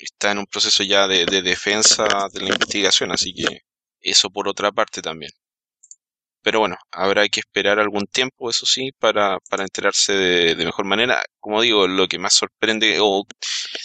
está 0.00 0.32
en 0.32 0.38
un 0.38 0.46
proceso 0.46 0.82
ya 0.82 1.06
de 1.06 1.26
defensa 1.42 2.08
de 2.32 2.40
la 2.40 2.54
investigación, 2.54 3.12
así 3.12 3.34
que 3.34 3.62
eso 4.00 4.30
por 4.30 4.48
otra 4.48 4.72
parte 4.72 5.02
también. 5.02 5.32
Pero 6.44 6.60
bueno, 6.60 6.76
habrá 6.92 7.26
que 7.28 7.40
esperar 7.40 7.80
algún 7.80 8.06
tiempo, 8.06 8.50
eso 8.50 8.66
sí, 8.66 8.92
para, 8.98 9.38
para 9.50 9.64
enterarse 9.64 10.12
de, 10.12 10.64
mejor 10.64 10.84
manera. 10.84 11.22
Como 11.40 11.62
digo, 11.62 11.88
lo 11.88 12.06
que 12.06 12.18
más 12.18 12.34
sorprende, 12.34 12.98
o 13.00 13.24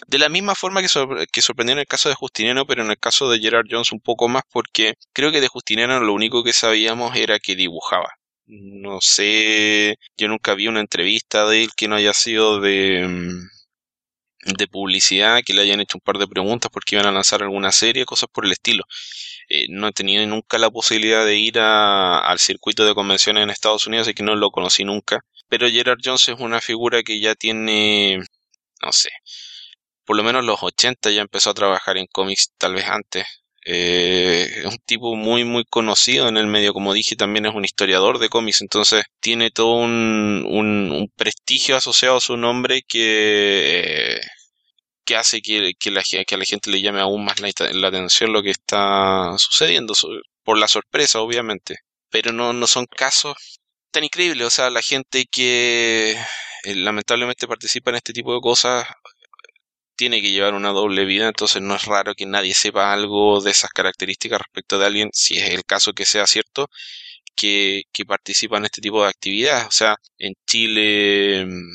de 0.07 0.19
la 0.19 0.29
misma 0.29 0.55
forma 0.55 0.81
que, 0.81 0.89
que 1.31 1.41
sorprendió 1.41 1.73
en 1.73 1.79
el 1.79 1.87
caso 1.87 2.09
de 2.09 2.15
Justiniano, 2.15 2.65
pero 2.65 2.83
en 2.83 2.91
el 2.91 2.99
caso 2.99 3.29
de 3.29 3.39
Gerard 3.39 3.67
Jones 3.69 3.91
un 3.93 4.01
poco 4.01 4.27
más, 4.27 4.43
porque 4.51 4.95
creo 5.13 5.31
que 5.31 5.41
de 5.41 5.47
Justiniano 5.47 5.99
lo 6.01 6.13
único 6.13 6.43
que 6.43 6.53
sabíamos 6.53 7.15
era 7.15 7.39
que 7.39 7.55
dibujaba. 7.55 8.09
No 8.47 8.99
sé, 9.01 9.95
yo 10.17 10.27
nunca 10.27 10.55
vi 10.55 10.67
una 10.67 10.81
entrevista 10.81 11.47
de 11.47 11.63
él 11.63 11.69
que 11.77 11.87
no 11.87 11.95
haya 11.95 12.13
sido 12.13 12.59
de 12.59 13.07
mm, 13.07 13.47
de 14.45 14.67
publicidad, 14.67 15.41
que 15.45 15.53
le 15.53 15.61
hayan 15.61 15.79
hecho 15.81 15.97
un 15.97 16.01
par 16.01 16.17
de 16.17 16.27
preguntas 16.27 16.71
porque 16.71 16.95
iban 16.95 17.07
a 17.07 17.11
lanzar 17.11 17.43
alguna 17.43 17.71
serie, 17.71 18.05
cosas 18.05 18.29
por 18.31 18.45
el 18.45 18.51
estilo. 18.51 18.83
Eh, 19.49 19.67
no 19.69 19.87
he 19.87 19.91
tenido 19.93 20.25
nunca 20.27 20.57
la 20.57 20.69
posibilidad 20.69 21.25
de 21.25 21.37
ir 21.37 21.59
al 21.59 22.39
circuito 22.39 22.85
de 22.85 22.95
convenciones 22.95 23.43
en 23.43 23.49
Estados 23.49 23.87
Unidos, 23.87 24.07
así 24.07 24.13
que 24.15 24.23
no 24.23 24.35
lo 24.35 24.51
conocí 24.51 24.83
nunca. 24.83 25.21
Pero 25.49 25.69
Gerard 25.69 25.99
Jones 26.03 26.29
es 26.29 26.39
una 26.39 26.61
figura 26.61 27.03
que 27.03 27.19
ya 27.19 27.35
tiene, 27.35 28.19
no 28.81 28.91
sé, 28.91 29.09
por 30.05 30.17
lo 30.17 30.23
menos 30.23 30.43
los 30.43 30.63
80 30.63 31.11
ya 31.11 31.21
empezó 31.21 31.51
a 31.51 31.53
trabajar 31.53 31.97
en 31.97 32.07
cómics, 32.07 32.53
tal 32.57 32.73
vez 32.75 32.85
antes. 32.85 33.25
Eh, 33.71 34.61
es 34.61 34.65
un 34.65 34.79
tipo 34.85 35.15
muy 35.15 35.43
muy 35.43 35.63
conocido 35.63 36.27
en 36.27 36.37
el 36.37 36.47
medio, 36.47 36.73
como 36.73 36.91
dije, 36.93 37.15
también 37.15 37.45
es 37.45 37.53
un 37.53 37.65
historiador 37.65 38.17
de 38.17 38.29
cómics, 38.29 38.61
entonces 38.61 39.03
tiene 39.19 39.51
todo 39.51 39.75
un, 39.75 40.43
un, 40.49 41.11
prestigio 41.15 41.75
asociado 41.75 42.17
a 42.17 42.21
su 42.21 42.35
nombre 42.35 42.81
que 42.87 44.15
eh, 44.17 44.21
que 45.05 45.15
hace 45.15 45.41
que, 45.41 45.73
que, 45.79 45.91
la, 45.91 46.01
que 46.03 46.35
a 46.35 46.37
la 46.37 46.45
gente 46.45 46.71
le 46.71 46.81
llame 46.81 46.99
aún 47.01 47.23
más 47.25 47.39
la, 47.41 47.87
atención 47.87 48.33
lo 48.33 48.41
que 48.43 48.49
está 48.51 49.37
sucediendo, 49.37 49.93
por 50.43 50.57
la 50.57 50.67
sorpresa, 50.67 51.21
obviamente. 51.21 51.77
Pero 52.09 52.31
no, 52.33 52.53
no 52.53 52.67
son 52.67 52.85
casos 52.87 53.35
tan 53.91 54.03
increíbles, 54.03 54.47
o 54.47 54.49
sea, 54.49 54.69
la 54.71 54.81
gente 54.81 55.25
que 55.31 56.13
eh, 56.63 56.75
lamentablemente 56.75 57.47
participa 57.47 57.91
en 57.91 57.97
este 57.97 58.13
tipo 58.13 58.33
de 58.33 58.41
cosas 58.41 58.87
tiene 59.99 60.21
que 60.21 60.31
llevar 60.31 60.53
una 60.53 60.69
doble 60.69 61.03
vida, 61.03 61.27
entonces 61.27 61.61
no 61.61 61.75
es 61.75 61.83
raro 61.83 62.15
que 62.15 62.25
nadie 62.25 62.53
sepa 62.53 62.93
algo 62.93 63.41
de 63.41 63.51
esas 63.51 63.69
características 63.71 64.39
respecto 64.39 64.79
de 64.79 64.85
alguien, 64.85 65.09
si 65.11 65.37
es 65.37 65.49
el 65.49 65.65
caso 65.65 65.91
que 65.91 66.05
sea 66.05 66.25
cierto, 66.25 66.69
que, 67.35 67.83
que 67.91 68.05
participa 68.05 68.57
en 68.57 68.63
este 68.65 68.79
tipo 68.81 69.03
de 69.03 69.09
actividades. 69.09 69.67
O 69.67 69.71
sea, 69.71 69.97
en 70.17 70.35
Chile 70.47 71.45
mm, 71.45 71.69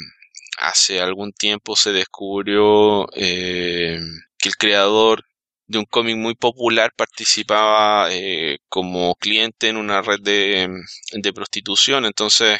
hace 0.58 1.00
algún 1.02 1.32
tiempo 1.32 1.76
se 1.76 1.92
descubrió 1.92 3.06
eh, 3.14 3.98
que 4.38 4.48
el 4.48 4.56
creador 4.56 5.22
de 5.66 5.78
un 5.78 5.84
cómic 5.84 6.16
muy 6.16 6.34
popular 6.34 6.92
participaba 6.96 8.08
eh, 8.10 8.58
como 8.70 9.16
cliente 9.16 9.68
en 9.68 9.76
una 9.76 10.00
red 10.00 10.20
de, 10.22 10.70
de, 11.12 11.32
prostitución. 11.34 12.06
Entonces 12.06 12.58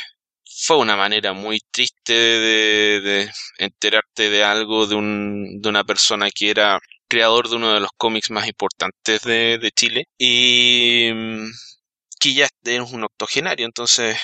fue 0.57 0.77
una 0.79 0.97
manera 0.97 1.33
muy 1.33 1.61
triste 1.71 2.12
de, 2.12 3.01
de 3.01 3.31
enterarte 3.59 4.31
de 4.31 4.45
algo 4.45 4.87
de, 4.87 4.95
un, 4.95 5.61
de 5.61 5.69
una 5.69 5.85
persona 5.85 6.31
que 6.31 6.51
era 6.51 6.79
creador 7.09 7.49
de 7.49 7.57
uno 7.57 7.75
de 7.75 7.81
los 7.81 7.90
cómics 7.97 8.31
más 8.31 8.47
importantes 8.47 9.23
de, 9.23 9.59
de 9.59 9.71
Chile 9.73 10.05
y 10.17 11.11
mm, 11.12 11.51
que 12.21 12.35
ya 12.35 12.47
es 12.64 12.93
un 12.93 13.05
octogenario. 13.05 13.67
Entonces 13.67 14.19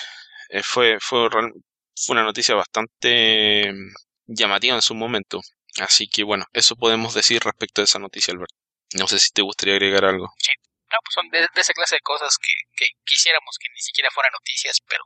eh, 0.50 0.62
fue, 0.62 0.98
fue, 1.00 1.28
fue 1.30 2.14
una 2.14 2.22
noticia 2.24 2.54
bastante 2.54 3.72
mm, 3.72 3.94
llamativa 4.26 4.76
en 4.76 4.82
su 4.82 4.94
momento. 4.94 5.40
Así 5.80 6.08
que 6.08 6.22
bueno, 6.24 6.46
eso 6.52 6.76
podemos 6.76 7.14
decir 7.14 7.42
respecto 7.42 7.80
a 7.80 7.84
esa 7.84 7.98
noticia, 7.98 8.32
Alberto. 8.32 8.54
No 8.94 9.06
sé 9.06 9.18
si 9.18 9.30
te 9.30 9.42
gustaría 9.42 9.74
agregar 9.74 10.04
algo. 10.04 10.32
Sí, 10.38 10.52
no, 10.90 10.98
pues 11.04 11.14
son 11.14 11.28
de, 11.30 11.46
esa 11.60 11.72
clase 11.72 11.96
de 11.96 12.00
cosas 12.00 12.36
que, 12.38 12.52
que, 12.76 12.90
quisiéramos 13.04 13.56
que 13.60 13.68
ni 13.72 13.80
siquiera 13.80 14.10
fueran 14.12 14.32
noticias, 14.32 14.80
pero 14.88 15.04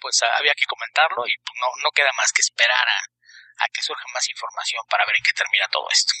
pues 0.00 0.20
había 0.38 0.54
que 0.54 0.66
comentarlo 0.66 1.26
y 1.26 1.32
pues, 1.44 1.56
no, 1.60 1.66
no 1.82 1.90
queda 1.92 2.10
más 2.16 2.32
que 2.32 2.42
esperar 2.42 2.86
a, 2.88 3.64
a 3.64 3.68
que 3.72 3.82
surja 3.82 4.04
más 4.14 4.28
información 4.28 4.82
para 4.88 5.04
ver 5.06 5.16
en 5.18 5.24
qué 5.24 5.32
termina 5.36 5.66
todo 5.70 5.86
esto. 5.90 6.12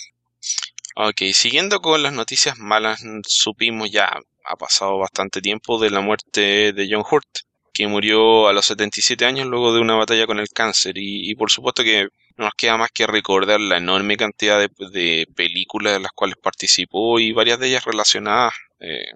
Ok, 0.96 1.32
siguiendo 1.32 1.80
con 1.80 2.02
las 2.02 2.12
noticias 2.12 2.58
malas, 2.58 3.02
supimos 3.26 3.90
ya, 3.90 4.10
ha 4.44 4.56
pasado 4.56 4.98
bastante 4.98 5.40
tiempo 5.40 5.78
de 5.78 5.90
la 5.90 6.00
muerte 6.00 6.72
de 6.72 6.88
John 6.90 7.04
Hurt, 7.08 7.28
que 7.72 7.86
murió 7.86 8.48
a 8.48 8.52
los 8.52 8.66
77 8.66 9.24
años 9.24 9.46
luego 9.46 9.72
de 9.72 9.80
una 9.80 9.94
batalla 9.94 10.26
con 10.26 10.40
el 10.40 10.48
cáncer 10.48 10.98
y, 10.98 11.30
y 11.30 11.34
por 11.36 11.50
supuesto 11.50 11.84
que 11.84 12.08
no 12.38 12.44
nos 12.44 12.54
queda 12.54 12.76
más 12.76 12.90
que 12.92 13.06
recordar 13.06 13.60
la 13.60 13.78
enorme 13.78 14.16
cantidad 14.16 14.60
de, 14.60 15.26
películas 15.34 15.96
en 15.96 16.04
las 16.04 16.12
cuales 16.12 16.36
participó 16.40 17.18
y 17.18 17.32
varias 17.32 17.58
de 17.58 17.68
ellas 17.68 17.84
relacionadas 17.84 18.54
eh, 18.78 19.10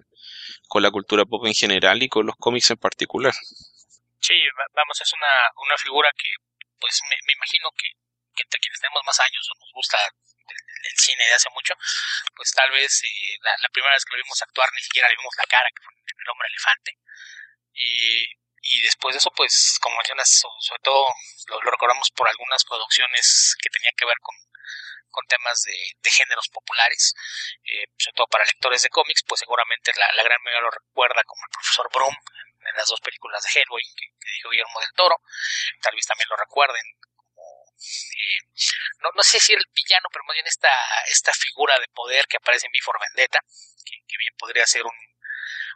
con 0.68 0.82
la 0.82 0.90
cultura 0.90 1.24
pop 1.24 1.46
en 1.46 1.54
general 1.54 2.02
y 2.02 2.08
con 2.08 2.26
los 2.26 2.36
cómics 2.36 2.72
en 2.72 2.78
particular. 2.78 3.32
Sí, 4.22 4.38
vamos, 4.74 5.00
es 5.00 5.12
una, 5.12 5.50
una 5.56 5.76
figura 5.76 6.10
que 6.16 6.30
pues 6.78 7.00
me, 7.08 7.32
imagino 7.32 7.70
que, 7.76 7.90
entre 8.42 8.60
quienes 8.60 8.80
tenemos 8.80 9.02
más 9.04 9.18
años 9.20 9.46
o 9.50 9.58
nos 9.58 9.72
gusta 9.74 9.98
el, 10.06 10.96
cine 10.96 11.24
de 11.24 11.34
hace 11.34 11.50
mucho, 11.50 11.74
pues 12.34 12.50
tal 12.52 12.70
vez 12.70 13.02
eh, 13.04 13.38
la, 13.40 13.68
primera 13.72 13.94
vez 13.94 14.04
que 14.04 14.16
lo 14.16 14.22
vimos 14.22 14.42
actuar 14.42 14.68
ni 14.72 14.82
siquiera 14.82 15.08
le 15.08 15.16
vimos 15.16 15.34
la 15.36 15.46
cara, 15.46 15.68
que 15.74 15.82
fue 15.82 15.94
el 15.94 16.30
hombre 16.30 16.48
elefante. 16.48 16.98
Y 17.74 18.26
y 18.62 18.80
después 18.82 19.12
de 19.12 19.18
eso, 19.18 19.30
pues, 19.34 19.78
como 19.82 19.96
mencionas, 19.96 20.30
sobre 20.60 20.80
todo 20.82 21.12
lo, 21.48 21.70
recordamos 21.70 22.10
por 22.14 22.28
algunas 22.28 22.64
producciones 22.64 23.56
que 23.60 23.68
tenían 23.70 23.94
que 23.96 24.06
ver 24.06 24.16
con, 24.20 24.36
con 25.10 25.26
temas 25.26 25.62
de, 25.62 26.10
géneros 26.10 26.48
populares, 26.48 27.14
eh, 27.64 27.86
sobre 27.98 28.14
todo 28.14 28.26
para 28.28 28.44
lectores 28.44 28.82
de 28.82 28.90
cómics, 28.90 29.24
pues 29.26 29.40
seguramente 29.40 29.92
la, 29.96 30.12
la 30.12 30.22
gran 30.22 30.40
mayoría 30.42 30.62
lo 30.62 30.70
recuerda 30.70 31.24
como 31.24 31.42
el 31.44 31.50
profesor 31.50 31.90
Broom 31.92 32.14
en 32.66 32.76
las 32.76 32.88
dos 32.88 33.00
películas 33.00 33.42
de 33.42 33.60
Hellboy 33.60 33.82
que, 33.82 34.06
que 34.20 34.30
dijo 34.36 34.50
Guillermo 34.50 34.80
del 34.80 34.92
Toro, 34.94 35.16
tal 35.80 35.94
vez 35.94 36.06
también 36.06 36.28
lo 36.28 36.36
recuerden 36.36 36.84
eh, 37.82 38.38
no, 39.02 39.10
no 39.14 39.22
sé 39.22 39.40
si 39.40 39.52
el 39.52 39.64
villano, 39.74 40.08
pero 40.12 40.24
más 40.24 40.34
bien 40.34 40.46
esta, 40.46 40.70
esta 41.08 41.32
figura 41.32 41.78
de 41.78 41.88
poder 41.88 42.26
que 42.28 42.36
aparece 42.36 42.66
en 42.66 42.72
Before 42.72 42.98
Vendetta, 43.00 43.40
que, 43.84 44.16
bien 44.18 44.34
podría 44.38 44.66
ser 44.66 44.84
un, 44.84 44.94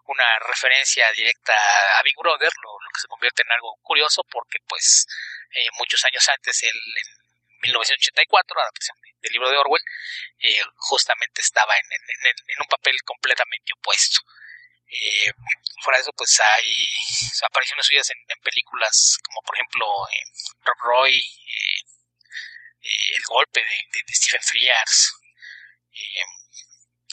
una 0.07 0.39
referencia 0.47 1.11
directa 1.13 1.53
a 1.99 2.03
Big 2.03 2.15
Brother, 2.17 2.53
lo, 2.63 2.79
que 2.95 3.01
se 3.01 3.09
convierte 3.09 3.43
en 3.43 3.51
algo 3.53 3.77
curioso 3.83 4.23
porque 4.31 4.59
pues 4.69 5.07
eh, 5.51 5.67
muchos 5.79 6.05
años 6.05 6.29
antes, 6.29 6.63
él, 6.63 6.71
en 6.71 7.61
1984, 7.63 8.55
la 8.55 8.63
adaptación 8.63 8.97
del 9.21 9.33
libro 9.33 9.51
de 9.51 9.57
Orwell, 9.57 9.83
eh, 10.39 10.63
justamente 10.77 11.41
estaba 11.41 11.75
en, 11.77 11.87
en, 11.93 12.61
un 12.61 12.69
papel 12.69 13.03
completamente 13.03 13.73
opuesto. 13.73 14.21
Eh, 15.87 15.89
fuera 15.89 15.99
eso, 16.01 16.11
pues 16.17 16.41
hay 16.41 16.73
apariciones 17.45 17.87
suyas 17.87 18.11
en, 18.11 18.41
películas 18.43 19.19
como 19.25 19.41
por 19.43 19.55
ejemplo 19.57 19.87
Rob 20.65 20.77
Roy, 20.83 21.21
El 22.81 23.23
Golpe 23.29 23.61
de, 23.61 24.15
Stephen 24.15 24.43
Frears, 24.43 25.15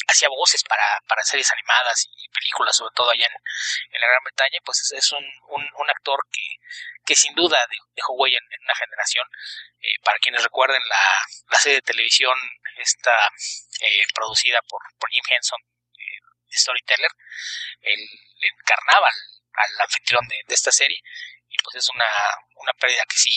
hacía 0.07 0.29
voces 0.29 0.63
para, 0.63 1.23
series 1.23 1.51
animadas 1.51 2.07
y 2.17 2.29
películas, 2.29 2.75
sobre 2.75 2.93
todo 2.95 3.09
allá 3.11 3.25
en, 3.25 4.01
la 4.01 4.07
Gran 4.07 4.23
Bretaña, 4.23 4.59
pues 4.65 4.91
es, 4.91 5.11
un, 5.11 5.23
un, 5.23 5.89
actor 5.89 6.19
que, 6.31 6.41
que 7.05 7.15
sin 7.15 7.33
duda 7.35 7.57
dejó 7.95 8.13
huella 8.13 8.37
en, 8.37 8.63
una 8.63 8.75
generación. 8.75 9.27
Eh, 9.81 9.95
para 10.03 10.19
quienes 10.19 10.43
recuerden 10.43 10.81
la, 10.89 11.25
la 11.49 11.59
serie 11.59 11.77
de 11.77 11.81
televisión 11.93 12.35
esta 12.77 13.11
eh, 13.81 14.03
producida 14.13 14.59
por 14.67 15.09
Jim 15.11 15.23
Henson, 15.29 15.59
eh, 16.53 16.59
Storyteller, 16.59 17.11
él 17.81 17.99
encarnaba 18.41 19.07
al, 19.07 19.81
anfitrión 19.81 20.21
de, 20.27 20.53
esta 20.53 20.71
serie 20.71 20.99
y 21.49 21.55
pues 21.63 21.75
es 21.77 21.89
una, 21.89 22.05
una 22.55 22.73
pérdida 22.73 23.03
que 23.07 23.17
sí 23.17 23.35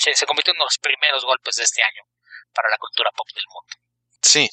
se, 0.00 0.14
se 0.14 0.26
convirtió 0.26 0.52
en 0.52 0.56
uno 0.56 0.64
de 0.64 0.72
los 0.72 0.78
primeros 0.78 1.24
golpes 1.24 1.56
de 1.56 1.64
este 1.64 1.82
año 1.82 2.02
para 2.52 2.70
la 2.70 2.78
cultura 2.78 3.10
pop 3.14 3.26
del 3.34 3.44
mundo. 3.46 3.90
Sí, 4.22 4.48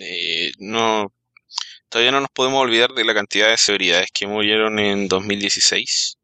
eh, 0.00 0.52
no, 0.58 1.12
todavía 1.88 2.12
no 2.12 2.20
nos 2.20 2.30
podemos 2.30 2.62
olvidar 2.62 2.90
de 2.90 3.04
la 3.04 3.14
cantidad 3.14 3.48
de 3.48 3.58
celebridades 3.58 4.10
que 4.12 4.26
murieron 4.26 4.78
en 4.78 5.08
2016. 5.08 6.16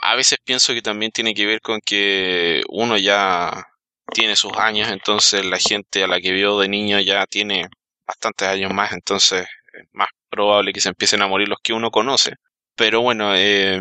A 0.00 0.14
veces 0.14 0.38
pienso 0.44 0.74
que 0.74 0.82
también 0.82 1.12
tiene 1.12 1.34
que 1.34 1.46
ver 1.46 1.60
con 1.60 1.80
que 1.80 2.62
uno 2.68 2.96
ya 2.96 3.66
tiene 4.12 4.36
sus 4.36 4.52
años, 4.56 4.88
entonces 4.90 5.44
la 5.44 5.58
gente 5.58 6.04
a 6.04 6.06
la 6.06 6.20
que 6.20 6.32
vio 6.32 6.58
de 6.58 6.68
niño 6.68 7.00
ya 7.00 7.26
tiene 7.26 7.68
bastantes 8.06 8.48
años 8.48 8.72
más, 8.72 8.92
entonces 8.92 9.46
es 9.72 9.88
más 9.92 10.08
probable 10.28 10.72
que 10.72 10.80
se 10.80 10.88
empiecen 10.88 11.22
a 11.22 11.26
morir 11.26 11.48
los 11.48 11.58
que 11.62 11.72
uno 11.72 11.90
conoce. 11.90 12.36
Pero 12.74 13.00
bueno, 13.00 13.34
eh, 13.36 13.80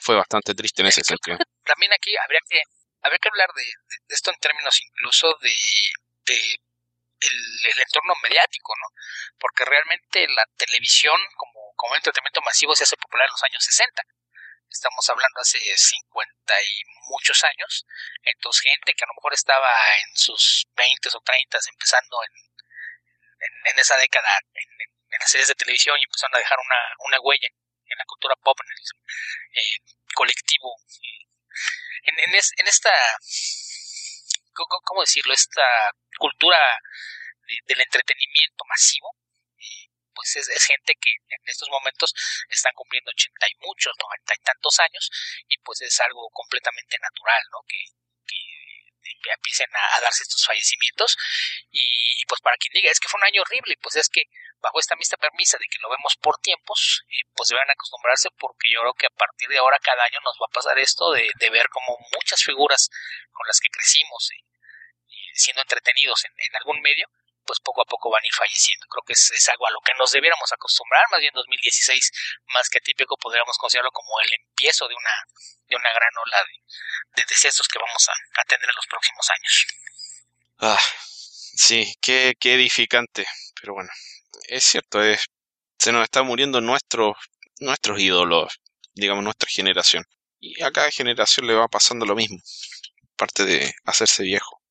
fue 0.00 0.16
bastante 0.16 0.54
triste 0.54 0.82
en 0.82 0.88
ese 0.88 1.02
sentido. 1.02 1.38
También 1.64 1.92
aquí 1.92 2.16
habría 2.16 2.40
que, 2.48 2.60
habría 3.02 3.18
que 3.18 3.28
hablar 3.28 3.50
de, 3.54 3.64
esto 4.08 4.30
en 4.30 4.38
términos 4.38 4.80
incluso 4.80 5.34
de, 5.40 5.54
de 6.26 6.58
el, 7.20 7.78
entorno 7.80 8.14
mediático, 8.22 8.72
¿no? 8.76 8.88
Porque 9.38 9.64
realmente 9.64 10.26
la 10.28 10.44
televisión 10.56 11.16
como, 11.36 11.72
como 11.76 11.94
entretenimiento 11.94 12.40
masivo 12.42 12.74
se 12.74 12.84
hace 12.84 12.96
popular 12.96 13.26
en 13.26 13.32
los 13.32 13.42
años 13.44 13.64
60. 13.64 14.02
Estamos 14.68 15.08
hablando 15.08 15.40
hace 15.40 15.58
50 15.58 16.62
y 16.62 16.82
muchos 17.08 17.44
años. 17.44 17.86
Entonces, 18.22 18.62
gente 18.62 18.92
que 18.92 19.04
a 19.04 19.08
lo 19.08 19.14
mejor 19.14 19.32
estaba 19.32 19.70
en 20.02 20.16
sus 20.16 20.66
20 20.76 21.08
o 21.14 21.20
30 21.20 21.58
empezando 21.70 22.16
en, 22.24 22.53
en, 23.64 23.78
esa 23.78 23.96
década 23.96 24.28
en, 24.54 25.20
las 25.20 25.30
series 25.30 25.48
de 25.48 25.54
televisión 25.54 25.96
y 25.98 26.04
empezaron 26.04 26.34
a 26.34 26.38
dejar 26.38 26.58
una, 26.58 26.76
una 27.06 27.20
huella 27.20 27.48
en 27.48 27.98
la 27.98 28.04
cultura 28.04 28.34
pop, 28.36 28.58
en 28.60 28.70
el 28.70 29.62
eh, 29.62 29.78
colectivo. 30.14 30.74
En, 32.02 32.18
en, 32.18 32.66
esta, 32.66 32.92
¿cómo 34.52 35.00
decirlo? 35.02 35.32
Esta 35.32 35.62
cultura 36.18 36.58
del 37.66 37.80
entretenimiento 37.80 38.64
masivo, 38.68 39.16
pues 40.14 40.36
es, 40.36 40.66
gente 40.66 40.94
que 41.00 41.10
en 41.10 41.42
estos 41.46 41.68
momentos 41.70 42.12
están 42.48 42.72
cumpliendo 42.74 43.10
ochenta 43.10 43.46
y 43.48 43.54
muchos, 43.66 43.94
noventa 43.98 44.34
y 44.34 44.42
tantos 44.42 44.78
años, 44.80 45.10
y 45.48 45.58
pues 45.58 45.80
es 45.82 45.98
algo 46.00 46.28
completamente 46.30 46.96
natural, 46.98 47.42
¿no? 47.52 47.58
Que, 47.66 47.84
empiecen 49.32 49.68
a, 49.74 50.00
darse 50.00 50.22
estos 50.22 50.44
fallecimientos. 50.44 51.16
Y 51.70 52.24
pues 52.26 52.40
para 52.40 52.56
quien 52.56 52.72
diga 52.72 52.90
es 52.90 53.00
que 53.00 53.08
fue 53.08 53.18
un 53.18 53.26
año 53.26 53.42
horrible 53.42 53.76
pues 53.80 53.96
es 53.96 54.08
que 54.08 54.24
bajo 54.64 54.80
esta 54.80 54.96
misma 54.96 55.18
permisa 55.18 55.58
de 55.58 55.66
que 55.68 55.78
lo 55.82 55.90
vemos 55.90 56.16
por 56.16 56.40
tiempos 56.40 57.04
eh, 57.08 57.28
pues 57.36 57.50
deben 57.50 57.68
acostumbrarse 57.70 58.30
porque 58.38 58.70
yo 58.72 58.80
creo 58.80 58.94
que 58.94 59.06
a 59.06 59.16
partir 59.16 59.48
de 59.48 59.58
ahora 59.58 59.78
cada 59.78 60.02
año 60.04 60.18
nos 60.24 60.36
va 60.40 60.46
a 60.48 60.54
pasar 60.54 60.78
esto 60.78 61.12
de, 61.12 61.28
ver 61.50 61.68
como 61.68 61.98
muchas 62.12 62.42
figuras 62.42 62.88
con 63.30 63.46
las 63.46 63.60
que 63.60 63.68
crecimos 63.68 64.30
eh, 64.32 64.42
siendo 65.34 65.60
entretenidos 65.62 66.24
en, 66.24 66.56
algún 66.56 66.80
medio, 66.80 67.06
pues 67.44 67.60
poco 67.60 67.82
a 67.82 67.84
poco 67.84 68.10
van 68.10 68.22
a 68.22 68.26
ir 68.26 68.32
falleciendo. 68.32 68.86
Creo 68.88 69.02
que 69.06 69.12
es, 69.12 69.48
algo 69.48 69.66
a 69.66 69.70
lo 69.70 69.80
que 69.80 69.92
nos 69.98 70.10
debiéramos 70.12 70.50
acostumbrar, 70.52 71.04
más 71.10 71.20
bien 71.20 71.32
2016, 71.34 72.12
más 72.54 72.68
que 72.68 72.80
típico, 72.80 73.16
podríamos 73.16 73.56
considerarlo 73.58 73.92
como 73.92 74.20
el 74.20 74.32
empiezo 74.32 74.88
de 74.88 74.94
una, 74.94 75.14
de 75.68 75.76
una 75.76 75.92
gran 75.92 76.12
ola 76.24 76.38
de, 76.44 77.22
de 77.22 77.24
decesos 77.28 77.68
que 77.68 77.78
vamos 77.78 78.08
a, 78.08 78.12
a, 78.40 78.44
tener 78.44 78.68
en 78.68 78.76
los 78.76 78.86
próximos 78.86 79.30
años. 79.30 79.66
Ah, 80.58 80.84
sí, 81.56 81.94
qué, 82.00 82.34
qué 82.38 82.54
edificante, 82.54 83.26
pero 83.60 83.74
bueno, 83.74 83.90
es 84.48 84.64
cierto, 84.64 85.02
es, 85.02 85.26
se 85.78 85.92
nos 85.92 86.04
está 86.04 86.22
muriendo 86.22 86.60
nuestros, 86.60 87.16
nuestros 87.60 88.00
ídolos, 88.00 88.60
digamos, 88.94 89.24
nuestra 89.24 89.48
generación. 89.50 90.04
Y 90.40 90.62
a 90.62 90.70
cada 90.70 90.90
generación 90.90 91.46
le 91.46 91.54
va 91.54 91.68
pasando 91.68 92.04
lo 92.04 92.14
mismo, 92.14 92.38
parte 93.16 93.44
de 93.44 93.74
hacerse 93.84 94.22
viejo. 94.22 94.63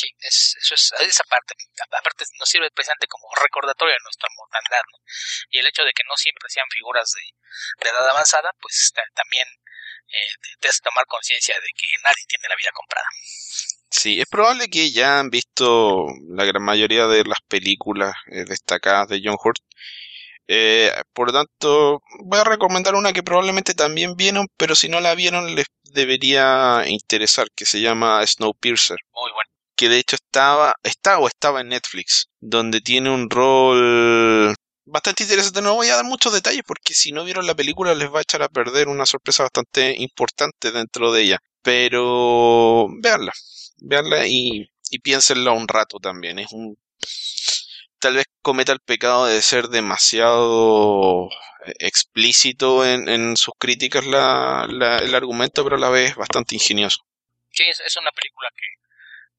Sí, 0.00 0.08
es, 0.20 0.56
eso 0.56 0.74
es, 0.74 0.92
esa 1.00 1.24
parte, 1.24 1.52
aparte 1.92 2.24
nos 2.38 2.48
sirve 2.48 2.70
precisamente 2.70 3.06
como 3.06 3.28
recordatorio 3.36 3.92
de 3.92 4.04
nuestra 4.04 4.28
mortandad, 4.34 4.80
¿no? 4.92 4.98
Y 5.50 5.58
el 5.58 5.66
hecho 5.66 5.84
de 5.84 5.92
que 5.92 6.04
no 6.08 6.16
siempre 6.16 6.48
sean 6.48 6.64
figuras 6.72 7.12
de, 7.12 7.20
de 7.84 7.90
edad 7.90 8.08
avanzada, 8.08 8.50
pues 8.60 8.92
también 9.14 9.46
eh, 10.08 10.56
te 10.58 10.68
hace 10.68 10.80
tomar 10.82 11.04
conciencia 11.04 11.54
de 11.54 11.68
que 11.76 11.86
nadie 12.02 12.24
tiene 12.26 12.48
la 12.48 12.56
vida 12.56 12.70
comprada. 12.72 13.04
Sí, 13.90 14.20
es 14.20 14.26
probable 14.26 14.68
que 14.68 14.90
ya 14.90 15.18
han 15.18 15.28
visto 15.28 16.06
la 16.30 16.46
gran 16.46 16.62
mayoría 16.62 17.06
de 17.06 17.24
las 17.24 17.40
películas 17.46 18.14
eh, 18.32 18.44
destacadas 18.48 19.08
de 19.08 19.20
John 19.22 19.36
Hurt. 19.42 19.60
Eh, 20.48 20.90
por 21.12 21.28
lo 21.28 21.44
tanto, 21.44 22.02
voy 22.24 22.40
a 22.40 22.44
recomendar 22.44 22.94
una 22.94 23.12
que 23.12 23.22
probablemente 23.22 23.74
también 23.74 24.16
vieron, 24.16 24.48
pero 24.56 24.74
si 24.74 24.88
no 24.88 25.00
la 25.00 25.14
vieron 25.14 25.54
les 25.54 25.66
debería 25.92 26.84
interesar, 26.86 27.48
que 27.54 27.66
se 27.66 27.80
llama 27.80 28.26
Snowpiercer. 28.26 28.98
Muy. 29.12 29.30
Que 29.80 29.88
de 29.88 29.96
hecho 29.96 30.16
estaba, 30.16 30.74
está 30.82 31.18
o 31.20 31.26
estaba 31.26 31.62
en 31.62 31.68
Netflix, 31.68 32.28
donde 32.38 32.82
tiene 32.82 33.08
un 33.08 33.30
rol 33.30 34.54
bastante 34.84 35.22
interesante. 35.22 35.62
No 35.62 35.74
voy 35.74 35.88
a 35.88 35.96
dar 35.96 36.04
muchos 36.04 36.34
detalles 36.34 36.64
porque 36.66 36.92
si 36.92 37.12
no 37.12 37.24
vieron 37.24 37.46
la 37.46 37.54
película 37.54 37.94
les 37.94 38.12
va 38.12 38.18
a 38.18 38.20
echar 38.20 38.42
a 38.42 38.50
perder 38.50 38.88
una 38.88 39.06
sorpresa 39.06 39.44
bastante 39.44 39.94
importante 39.96 40.70
dentro 40.70 41.12
de 41.12 41.22
ella. 41.22 41.38
Pero 41.62 42.88
veanla, 43.00 43.32
veanla 43.78 44.26
y, 44.26 44.70
y 44.90 44.98
piénsenlo 44.98 45.54
un 45.54 45.66
rato 45.66 45.96
también. 45.98 46.38
Es 46.38 46.52
un 46.52 46.76
tal 47.98 48.16
vez 48.16 48.26
cometa 48.42 48.72
el 48.72 48.80
pecado 48.80 49.24
de 49.24 49.40
ser 49.40 49.68
demasiado 49.68 51.30
eh, 51.64 51.72
explícito 51.78 52.84
en, 52.84 53.08
en 53.08 53.34
sus 53.38 53.54
críticas 53.58 54.04
la, 54.04 54.66
la, 54.68 54.98
el 54.98 55.14
argumento, 55.14 55.64
pero 55.64 55.76
a 55.76 55.80
la 55.80 55.88
vez 55.88 56.16
bastante 56.16 56.54
ingenioso. 56.54 56.98
Sí, 57.50 57.62
es, 57.62 57.80
es 57.80 57.96
una 57.96 58.10
película 58.10 58.50
que 58.54 58.79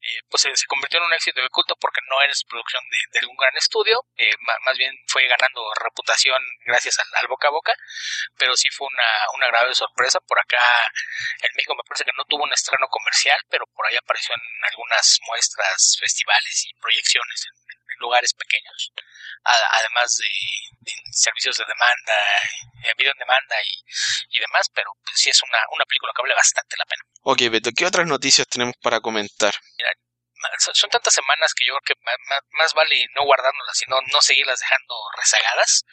eh, 0.02 0.20
pues 0.28 0.42
se, 0.42 0.66
convirtió 0.66 0.98
en 0.98 1.06
un 1.06 1.14
éxito 1.14 1.40
de 1.40 1.48
culto 1.48 1.76
porque 1.76 2.00
no 2.10 2.20
eres 2.22 2.42
producción 2.44 2.82
de, 2.90 2.98
de 3.12 3.18
algún 3.20 3.36
gran 3.36 3.56
estudio, 3.56 4.04
eh, 4.16 4.34
más, 4.40 4.56
más, 4.66 4.76
bien 4.76 4.92
fue 5.06 5.26
ganando 5.28 5.62
reputación 5.80 6.42
gracias 6.66 6.98
al, 6.98 7.26
boca 7.28 7.48
a 7.48 7.50
boca, 7.52 7.72
pero 8.36 8.56
sí 8.56 8.68
fue 8.70 8.88
una, 8.88 9.08
una 9.34 9.46
grave 9.46 9.74
sorpresa. 9.74 10.18
Por 10.26 10.40
acá 10.40 10.58
en 11.40 11.50
México 11.54 11.74
me 11.76 11.84
parece 11.86 12.04
que 12.04 12.16
no 12.16 12.24
tuvo 12.24 12.42
un 12.44 12.52
estreno 12.52 12.88
comercial, 12.88 13.38
pero 13.48 13.64
por 13.74 13.86
ahí 13.86 13.96
apareció 13.96 14.34
en 14.34 14.64
algunas 14.70 15.20
muestras, 15.26 15.96
festivales 16.00 16.66
y 16.66 16.74
proyecciones 16.74 17.46
en 17.46 17.61
lugares 18.02 18.34
pequeños, 18.34 18.92
a, 19.44 19.52
además 19.78 20.16
de, 20.18 20.28
de, 20.80 20.92
servicios 21.12 21.56
de 21.56 21.64
demanda, 21.64 22.18
eh, 22.84 22.94
video 22.98 23.12
en 23.12 23.18
demanda 23.18 23.56
y, 23.62 24.36
y 24.36 24.40
demás, 24.40 24.68
pero 24.74 24.90
pues, 25.04 25.16
sí 25.16 25.30
es 25.30 25.40
una, 25.42 25.58
una 25.70 25.86
película 25.86 26.12
que 26.14 26.22
vale 26.22 26.34
bastante 26.34 26.76
la 26.76 26.84
pena. 26.84 27.02
Ok, 27.22 27.40
Beto, 27.50 27.70
¿qué 27.74 27.86
otras 27.86 28.06
noticias 28.06 28.46
tenemos 28.48 28.74
para 28.82 29.00
comentar? 29.00 29.54
Mira, 29.78 29.90
son 30.58 30.90
tantas 30.90 31.14
semanas 31.14 31.54
que 31.54 31.66
yo 31.66 31.74
creo 31.78 31.94
que 31.94 32.02
más, 32.02 32.40
más 32.58 32.74
vale 32.74 33.06
no 33.14 33.24
guardárnoslas, 33.24 33.78
sino 33.78 33.96
no 34.12 34.20
seguirlas 34.20 34.58
dejando 34.58 34.94
rezagadas. 35.16 35.84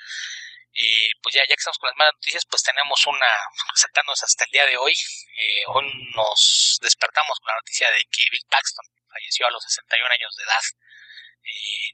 Y 0.72 1.12
pues 1.22 1.36
ya, 1.36 1.42
ya 1.42 1.56
que 1.56 1.62
estamos 1.66 1.78
con 1.78 1.90
las 1.90 1.98
malas 1.98 2.14
noticias, 2.14 2.46
pues 2.50 2.64
tenemos 2.64 3.06
una, 3.08 3.28
saltándonos 3.76 4.24
hasta 4.24 4.46
el 4.46 4.52
día 4.52 4.66
de 4.66 4.78
hoy, 4.78 4.94
eh, 4.94 5.64
hoy 5.68 5.92
nos 6.16 6.78
despertamos 6.82 7.40
con 7.40 7.48
la 7.48 7.60
noticia 7.60 7.90
de 7.92 8.00
que 8.10 8.30
Bill 8.32 8.46
Paxton 8.50 8.86
falleció 9.10 9.48
a 9.48 9.52
los 9.52 9.64
61 9.64 10.14
años 10.14 10.36
de 10.38 10.44
edad 10.44 10.62
eh, 10.62 10.89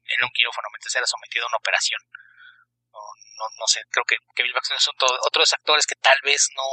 en 0.05 0.23
un 0.23 0.31
quirófano 0.31 0.67
mientras 0.71 0.95
era 0.95 1.07
sometido 1.07 1.45
a 1.45 1.49
una 1.49 1.57
operación. 1.57 2.01
No, 2.91 3.45
no, 3.59 3.67
sé, 3.67 3.83
creo 3.91 4.05
que, 4.05 4.15
que 4.33 4.43
Bill 4.43 4.53
Paxton 4.53 4.77
es 4.77 4.87
otro, 4.87 5.07
otro 5.27 5.43
de 5.43 5.51
actores 5.51 5.85
que 5.85 5.95
tal 5.95 6.17
vez 6.23 6.47
no 6.55 6.63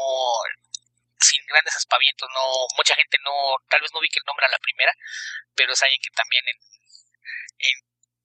sin 1.18 1.44
grandes 1.46 1.74
aspavientos, 1.74 2.28
no, 2.34 2.42
mucha 2.76 2.94
gente 2.94 3.18
no, 3.24 3.32
tal 3.68 3.80
vez 3.80 3.90
no 3.92 4.00
vi 4.00 4.08
que 4.08 4.18
el 4.18 4.26
nombre 4.26 4.46
a 4.46 4.50
la 4.50 4.58
primera, 4.58 4.92
pero 5.54 5.72
es 5.72 5.82
alguien 5.82 6.00
que 6.02 6.10
también 6.10 6.42
en, 6.46 6.58
en 7.58 7.76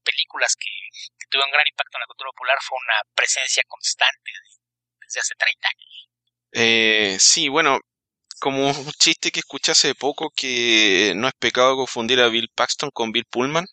películas 0.04 0.56
que, 0.56 0.70
que, 1.18 1.26
tuvieron 1.30 1.52
gran 1.52 1.68
impacto 1.68 1.98
en 1.98 2.02
la 2.02 2.08
cultura 2.08 2.32
popular 2.32 2.58
fue 2.62 2.78
una 2.78 3.02
presencia 3.14 3.64
constante 3.68 4.32
desde 5.02 5.20
hace 5.20 5.36
30 5.36 5.68
años. 5.68 6.10
Eh, 6.54 7.18
sí, 7.20 7.50
bueno, 7.50 7.80
como 8.40 8.70
un 8.70 8.92
chiste 8.94 9.32
que 9.32 9.40
escuché 9.40 9.72
hace 9.72 9.96
poco 9.96 10.32
que 10.36 11.14
no 11.16 11.28
es 11.28 11.34
pecado 11.34 11.76
confundir 11.76 12.22
a 12.22 12.30
Bill 12.30 12.50
Paxton 12.54 12.92
con 12.92 13.12
Bill 13.12 13.26
Pullman. 13.26 13.66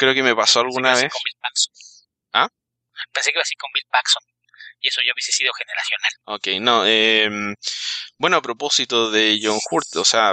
Creo 0.00 0.14
que 0.14 0.22
me 0.22 0.34
pasó 0.34 0.60
alguna 0.60 0.94
vez. 0.94 1.12
Con 1.12 1.20
Bill 1.22 1.36
Paxton. 1.42 1.74
¿Ah? 2.32 2.48
Pensé 3.12 3.32
que 3.32 3.36
iba 3.36 3.42
así 3.42 3.54
con 3.56 3.70
Bill 3.74 3.84
Paxton 3.90 4.22
y 4.80 4.88
eso 4.88 5.02
ya 5.04 5.12
hubiese 5.12 5.30
sido 5.30 5.52
generacional. 5.52 6.10
Ok, 6.24 6.48
no, 6.62 6.86
eh, 6.86 7.54
bueno, 8.16 8.38
a 8.38 8.40
propósito 8.40 9.10
de 9.10 9.38
John 9.42 9.58
Hurt, 9.70 9.96
o 9.96 10.04
sea, 10.06 10.32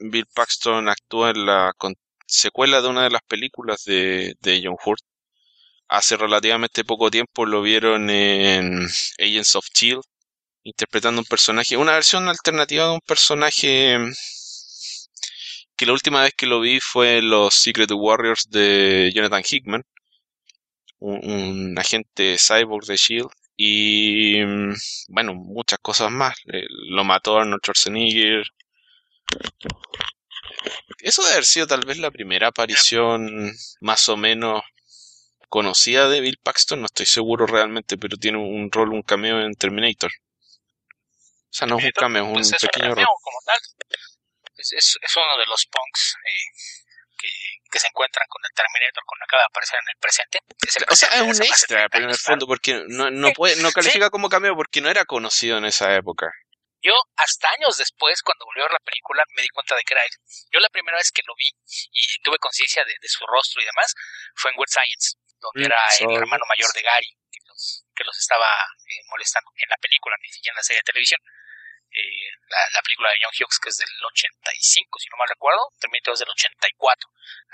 Bill 0.00 0.26
Paxton 0.34 0.88
actúa 0.88 1.30
en 1.30 1.46
la 1.46 1.70
secuela 2.26 2.82
de 2.82 2.88
una 2.88 3.04
de 3.04 3.10
las 3.10 3.22
películas 3.22 3.84
de, 3.84 4.34
de 4.40 4.60
John 4.64 4.76
Hurt. 4.84 5.02
Hace 5.86 6.16
relativamente 6.16 6.82
poco 6.82 7.08
tiempo 7.08 7.46
lo 7.46 7.62
vieron 7.62 8.10
en 8.10 8.84
Agents 9.20 9.54
of 9.54 9.66
Shield, 9.72 10.02
interpretando 10.64 11.20
un 11.20 11.26
personaje, 11.26 11.76
una 11.76 11.92
versión 11.92 12.28
alternativa 12.28 12.86
de 12.86 12.94
un 12.94 13.00
personaje 13.06 13.96
que 15.76 15.86
la 15.86 15.92
última 15.92 16.22
vez 16.22 16.32
que 16.36 16.46
lo 16.46 16.60
vi 16.60 16.80
fue 16.80 17.18
en 17.18 17.30
los 17.30 17.54
Secret 17.54 17.90
Warriors 17.92 18.48
de 18.50 19.10
Jonathan 19.14 19.42
Hickman, 19.48 19.84
un, 20.98 21.30
un 21.30 21.78
agente 21.78 22.36
cyborg 22.38 22.86
de 22.86 22.96
Shield 22.96 23.30
y 23.56 24.42
bueno, 25.08 25.34
muchas 25.34 25.78
cosas 25.80 26.10
más. 26.10 26.34
Lo 26.44 27.04
mató 27.04 27.38
Arnold 27.38 27.60
Schwarzenegger. 27.62 28.44
Eso 30.98 31.22
debe 31.22 31.34
haber 31.34 31.44
sido 31.44 31.66
tal 31.66 31.84
vez 31.84 31.98
la 31.98 32.10
primera 32.10 32.48
aparición 32.48 33.52
más 33.80 34.08
o 34.08 34.16
menos 34.16 34.62
conocida 35.48 36.08
de 36.08 36.20
Bill 36.20 36.38
Paxton, 36.42 36.80
no 36.80 36.86
estoy 36.86 37.06
seguro 37.06 37.46
realmente, 37.46 37.96
pero 37.96 38.16
tiene 38.16 38.38
un 38.38 38.72
rol, 38.72 38.92
un 38.92 39.02
cameo 39.02 39.40
en 39.40 39.54
Terminator. 39.54 40.10
O 40.10 41.56
sea, 41.56 41.68
no 41.68 41.78
es 41.78 41.84
un 41.84 41.90
cameo, 41.92 42.24
es 42.24 42.32
pues 42.32 42.48
un 42.48 42.54
es 42.54 42.60
pequeño 42.62 42.86
rol. 42.86 42.94
cameo 42.96 43.08
como 43.22 43.38
tal. 43.46 43.58
Es, 44.56 44.72
es, 44.72 44.98
es 45.00 45.16
uno 45.16 45.36
de 45.38 45.46
los 45.46 45.66
punks 45.66 46.16
eh, 46.24 46.46
que, 47.18 47.28
que, 47.70 47.78
se 47.78 47.88
encuentran 47.88 48.26
con 48.28 48.42
el 48.44 48.54
Terminator 48.54 49.02
cuando 49.04 49.24
acaba 49.24 49.42
de 49.42 49.46
aparecer 49.46 49.78
en 49.80 49.88
el 49.90 49.98
presente. 50.00 50.38
Es 50.66 50.76
el 50.76 50.84
O 50.88 50.96
sea, 50.96 51.08
es 51.08 51.22
un 51.22 51.46
extra, 51.46 51.88
30 51.88 51.88
pero 51.90 52.04
en 52.04 52.10
el 52.10 52.18
fondo, 52.18 52.46
porque 52.46 52.84
no, 52.88 53.10
no, 53.10 53.32
puede, 53.32 53.56
no 53.56 53.72
califica 53.72 54.10
como 54.10 54.28
cameo 54.28 54.54
porque 54.54 54.80
no 54.80 54.90
era 54.90 55.04
conocido 55.04 55.58
en 55.58 55.64
esa 55.64 55.94
época. 55.94 56.30
Yo, 56.84 56.92
hasta 57.16 57.48
años 57.56 57.78
después, 57.78 58.20
cuando 58.20 58.44
volví 58.44 58.60
a 58.60 58.68
ver 58.68 58.76
la 58.76 58.84
película, 58.84 59.24
me 59.34 59.40
di 59.40 59.48
cuenta 59.48 59.74
de 59.74 59.82
que 59.82 59.94
era 59.94 60.04
él. 60.04 60.12
Yo 60.52 60.60
la 60.60 60.68
primera 60.68 60.98
vez 60.98 61.10
que 61.10 61.22
lo 61.26 61.34
vi 61.34 61.48
y 61.90 62.20
tuve 62.20 62.36
conciencia 62.36 62.84
de, 62.84 62.92
de, 63.00 63.08
su 63.08 63.24
rostro 63.24 63.62
y 63.62 63.64
demás 63.64 63.94
fue 64.36 64.50
en 64.50 64.58
Weird 64.60 64.68
Science, 64.68 65.16
donde 65.40 65.64
Mm, 65.64 65.72
era 65.72 65.80
el 66.00 66.12
hermano 66.20 66.44
mayor 66.44 66.70
de 66.76 66.82
Gary, 66.82 67.08
que 67.32 67.40
los, 67.48 67.88
que 67.96 68.04
los 68.04 68.18
estaba 68.18 68.44
eh, 68.84 69.00
molestando 69.08 69.50
en 69.56 69.68
la 69.70 69.80
película, 69.80 70.14
ni 70.20 70.28
siquiera 70.28 70.52
en 70.52 70.60
la 70.60 70.62
serie 70.62 70.80
de 70.84 70.92
televisión. 70.92 71.20
Eh, 71.94 72.26
la, 72.50 72.58
la, 72.74 72.82
película 72.82 73.08
de 73.10 73.22
John 73.22 73.30
Hughes, 73.30 73.58
que 73.62 73.70
es 73.70 73.78
del 73.78 73.94
85, 74.02 74.98
si 74.98 75.08
no 75.10 75.16
mal 75.16 75.30
recuerdo, 75.30 75.62
Terminator 75.78 76.14
es 76.14 76.20
del 76.26 76.34
84. 76.34 76.74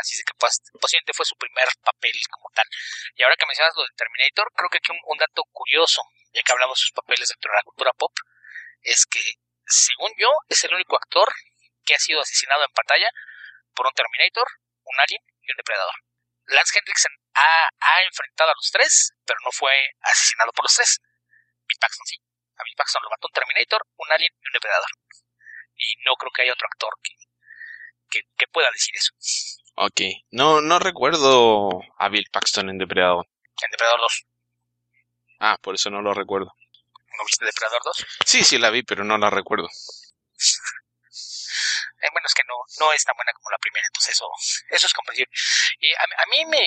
Así 0.01 0.17
es 0.17 0.25
que 0.25 0.33
pues, 0.41 0.65
posiblemente 0.81 1.13
fue 1.13 1.27
su 1.29 1.37
primer 1.37 1.69
papel 1.85 2.17
como 2.31 2.49
tal. 2.57 2.65
Y 3.17 3.23
ahora 3.23 3.37
que 3.37 3.45
mencionas 3.45 3.77
lo 3.77 3.85
de 3.85 3.93
Terminator, 3.93 4.49
creo 4.57 4.71
que 4.73 4.79
aquí 4.79 4.93
un, 4.93 5.01
un 5.13 5.19
dato 5.19 5.45
curioso, 5.53 6.01
ya 6.33 6.41
que 6.41 6.53
hablamos 6.53 6.79
de 6.79 6.89
sus 6.89 6.97
papeles 6.97 7.29
dentro 7.29 7.53
de 7.53 7.57
la 7.61 7.69
cultura 7.69 7.93
pop, 7.93 8.17
es 8.81 9.05
que, 9.05 9.21
según 9.67 10.09
yo, 10.17 10.33
es 10.49 10.65
el 10.65 10.73
único 10.73 10.97
actor 10.97 11.29
que 11.85 11.95
ha 11.95 12.01
sido 12.01 12.23
asesinado 12.23 12.65
en 12.65 12.73
pantalla 12.73 13.13
por 13.77 13.87
un 13.87 13.93
Terminator, 13.93 14.49
un 14.85 15.01
Alien 15.01 15.21
y 15.43 15.53
un 15.53 15.57
Depredador. 15.57 15.95
Lance 16.47 16.79
Hendrickson 16.79 17.13
ha, 17.35 17.69
ha 17.79 18.03
enfrentado 18.09 18.51
a 18.51 18.57
los 18.57 18.71
tres, 18.73 19.13
pero 19.27 19.39
no 19.45 19.53
fue 19.53 19.77
asesinado 20.01 20.51
por 20.53 20.65
los 20.65 20.75
tres. 20.75 20.99
Bill 21.69 21.79
Paxton 21.79 22.07
sí. 22.07 22.17
A 22.61 22.65
Bill 22.65 22.77
Paxton 22.77 23.03
lo 23.03 23.11
mató 23.11 23.29
un 23.29 23.33
Terminator, 23.33 23.81
un 23.97 24.13
Alien 24.13 24.33
y 24.37 24.47
un 24.47 24.53
Depredador. 24.53 24.91
Y 25.77 25.97
no 26.05 26.15
creo 26.17 26.31
que 26.35 26.43
haya 26.43 26.53
otro 26.53 26.69
actor 26.71 26.93
que, 27.03 27.13
que, 28.11 28.21
que 28.37 28.47
pueda 28.49 28.69
decir 28.73 28.95
eso. 28.95 29.15
Ok. 29.77 30.01
No, 30.31 30.61
no 30.61 30.79
recuerdo 30.79 31.71
a 31.97 32.09
Bill 32.11 32.29
Paxton 32.31 32.69
en 32.69 32.79
Depredador. 32.79 33.27
En 33.65 33.71
Depredador 33.71 34.01
2. 34.01 34.27
Ah, 35.41 35.57
por 35.63 35.75
eso 35.75 35.89
no 35.89 36.03
lo 36.03 36.13
recuerdo. 36.13 36.53
¿No 37.17 37.25
viste 37.25 37.47
Depredador 37.47 37.81
2? 37.85 38.07
Sí, 38.27 38.45
sí 38.45 38.59
la 38.59 38.71
vi, 38.71 38.83
pero 38.83 39.05
no 39.05 39.17
la 39.17 39.31
recuerdo. 39.31 39.69
Eh, 42.03 42.09
bueno, 42.13 42.27
es 42.27 42.35
que 42.35 42.43
no, 42.49 42.55
no 42.81 42.93
es 42.93 43.05
tan 43.05 43.15
buena 43.15 43.33
como 43.35 43.51
la 43.51 43.59
primera, 43.59 43.87
entonces 43.87 44.15
eso, 44.15 44.27
eso 44.71 44.87
es 44.87 44.93
comprensible. 44.95 45.31
Y 45.81 45.93
a, 45.93 46.03
a 46.23 46.27
mí 46.31 46.47
me, 46.47 46.67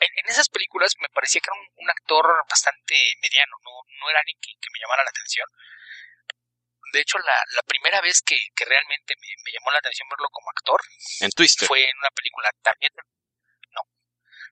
en, 0.00 0.26
esas 0.26 0.48
películas 0.48 0.94
me 1.00 1.08
parecía 1.08 1.40
que 1.40 1.50
era 1.50 1.60
un, 1.60 1.84
un 1.84 1.90
actor 1.90 2.26
bastante 2.48 2.96
mediano, 3.22 3.56
no, 3.62 3.70
no 4.00 4.10
era 4.10 4.20
alguien 4.20 4.38
que, 4.40 4.52
que, 4.60 4.70
me 4.72 4.80
llamara 4.80 5.04
la 5.04 5.10
atención. 5.10 5.48
De 6.92 7.00
hecho, 7.00 7.18
la, 7.18 7.42
la 7.54 7.62
primera 7.62 8.00
vez 8.00 8.22
que, 8.22 8.38
que 8.54 8.64
realmente 8.64 9.14
me, 9.18 9.28
me, 9.44 9.52
llamó 9.52 9.70
la 9.72 9.78
atención 9.78 10.08
verlo 10.08 10.28
como 10.30 10.50
actor 10.50 10.80
en 11.20 11.30
Twister 11.30 11.66
fue 11.66 11.88
en 11.88 11.96
una 11.98 12.10
película 12.10 12.50
también. 12.62 12.92
No, 13.70 13.82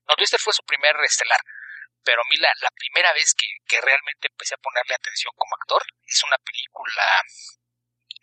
no 0.07 0.15
Twister 0.15 0.39
fue 0.39 0.53
su 0.53 0.63
primer 0.63 0.95
estelar, 1.03 1.39
pero 2.03 2.21
a 2.21 2.27
mí 2.29 2.37
la, 2.37 2.51
la 2.61 2.71
primera 2.71 3.13
vez 3.13 3.33
que, 3.33 3.47
que 3.65 3.79
realmente 3.79 4.27
empecé 4.27 4.55
a 4.55 4.63
ponerle 4.63 4.95
atención 4.95 5.31
como 5.35 5.55
actor 5.55 5.83
es 6.05 6.23
una 6.23 6.37
película, 6.37 7.03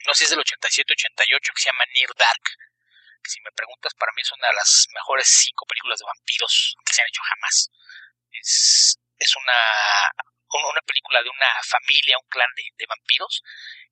no 0.06 0.12
sé 0.12 0.18
si 0.18 0.24
es 0.24 0.30
del 0.30 0.44
87-88, 0.44 1.52
que 1.54 1.62
se 1.62 1.70
llama 1.70 1.84
Near 1.94 2.14
Dark, 2.16 2.44
que 3.22 3.30
si 3.30 3.40
me 3.42 3.52
preguntas, 3.52 3.94
para 3.94 4.12
mí 4.12 4.22
es 4.22 4.32
una 4.32 4.48
de 4.48 4.54
las 4.54 4.86
mejores 4.92 5.28
cinco 5.28 5.66
películas 5.66 5.98
de 5.98 6.06
vampiros 6.06 6.76
que 6.84 6.92
se 6.92 7.02
han 7.02 7.08
hecho 7.08 7.22
jamás. 7.22 7.70
Es, 8.32 8.98
es 9.18 9.36
una, 9.36 9.60
una 10.58 10.82
película 10.82 11.22
de 11.22 11.30
una 11.30 11.50
familia, 11.62 12.18
un 12.18 12.28
clan 12.28 12.48
de, 12.56 12.86
vampiros, 12.86 13.42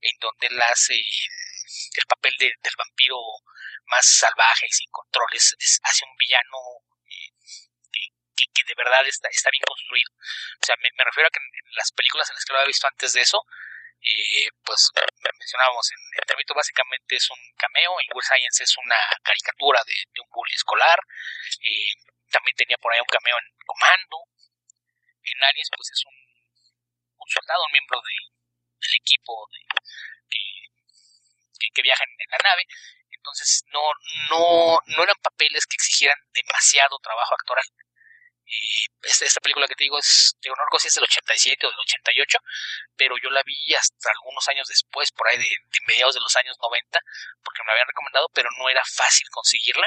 en 0.00 0.16
donde 0.18 0.46
él 0.48 0.62
hace 0.62 0.94
el 0.94 2.06
papel 2.08 2.34
del 2.38 2.76
vampiro 2.76 3.18
más 3.86 4.06
salvaje 4.06 4.66
y 4.66 4.72
sin 4.72 4.90
controles 4.90 5.56
hacia 5.82 6.06
un 6.08 6.16
villano 6.16 6.58
eh, 7.06 7.32
que, 8.54 8.64
de 8.64 8.74
verdad 8.76 9.06
está, 9.06 9.28
está 9.28 9.50
bien 9.50 9.62
construido. 9.66 10.10
O 10.12 10.64
sea, 10.64 10.76
me, 10.78 11.04
refiero 11.04 11.28
a 11.28 11.30
que 11.30 11.40
en, 11.40 11.74
las 11.74 11.92
películas 11.92 12.28
en 12.30 12.34
las 12.34 12.44
que 12.44 12.52
lo 12.52 12.58
había 12.58 12.68
visto 12.68 12.86
antes 12.86 13.12
de 13.12 13.20
eso, 13.20 13.44
eh, 14.00 14.48
pues 14.64 14.90
mencionábamos 15.38 15.90
en 15.90 15.98
el 16.20 16.26
término 16.26 16.54
básicamente 16.54 17.16
es 17.16 17.30
un 17.30 17.42
cameo, 17.58 17.98
en 18.00 18.08
World 18.14 18.26
Science 18.26 18.62
es 18.62 18.76
una 18.78 18.96
caricatura 19.22 19.82
de, 19.84 19.94
un 20.22 20.30
bully 20.30 20.54
escolar, 20.54 20.98
eh, 21.60 21.90
también 22.30 22.54
tenía 22.56 22.78
por 22.78 22.92
ahí 22.92 23.00
un 23.00 23.10
cameo 23.10 23.36
en 23.38 23.48
Comando, 23.66 24.16
en 25.22 25.44
Aliens 25.44 25.70
pues 25.74 25.90
es 25.90 26.02
un, 26.06 26.14
soldado, 27.26 27.64
un 27.66 27.72
miembro 27.72 28.00
de, 28.00 28.14
del 28.80 28.94
equipo 29.02 29.48
de, 29.52 29.60
que, 30.30 31.68
que, 31.74 31.82
viaja 31.82 32.04
en, 32.04 32.30
la 32.30 32.38
nave, 32.38 32.64
entonces 33.10 33.64
no, 33.68 33.82
no, 34.30 34.78
no 34.86 35.02
eran 35.02 35.16
papeles 35.20 35.66
que 35.66 35.74
exigieran 35.74 36.18
demasiado 36.32 36.98
trabajo 37.02 37.34
actoral. 37.34 37.66
Esta, 39.02 39.24
esta, 39.24 39.40
película 39.40 39.66
que 39.66 39.74
te 39.74 39.84
digo 39.84 39.98
es, 39.98 40.36
de 40.40 40.50
honor 40.50 40.68
si 40.78 40.88
es 40.88 40.94
del 40.94 41.04
87 41.04 41.66
o 41.66 41.70
del 41.70 41.80
88, 41.80 42.38
pero 42.96 43.14
yo 43.22 43.30
la 43.30 43.42
vi 43.42 43.56
hasta 43.74 44.10
algunos 44.10 44.46
años 44.48 44.66
después, 44.68 45.12
por 45.12 45.28
ahí 45.28 45.38
de, 45.38 45.48
mediados 45.86 46.14
de 46.14 46.20
los 46.20 46.34
años 46.36 46.56
90, 46.60 46.98
porque 47.42 47.62
me 47.62 47.66
la 47.66 47.72
habían 47.72 47.88
recomendado, 47.88 48.28
pero 48.32 48.48
no 48.58 48.68
era 48.68 48.82
fácil 48.84 49.28
conseguirla. 49.30 49.86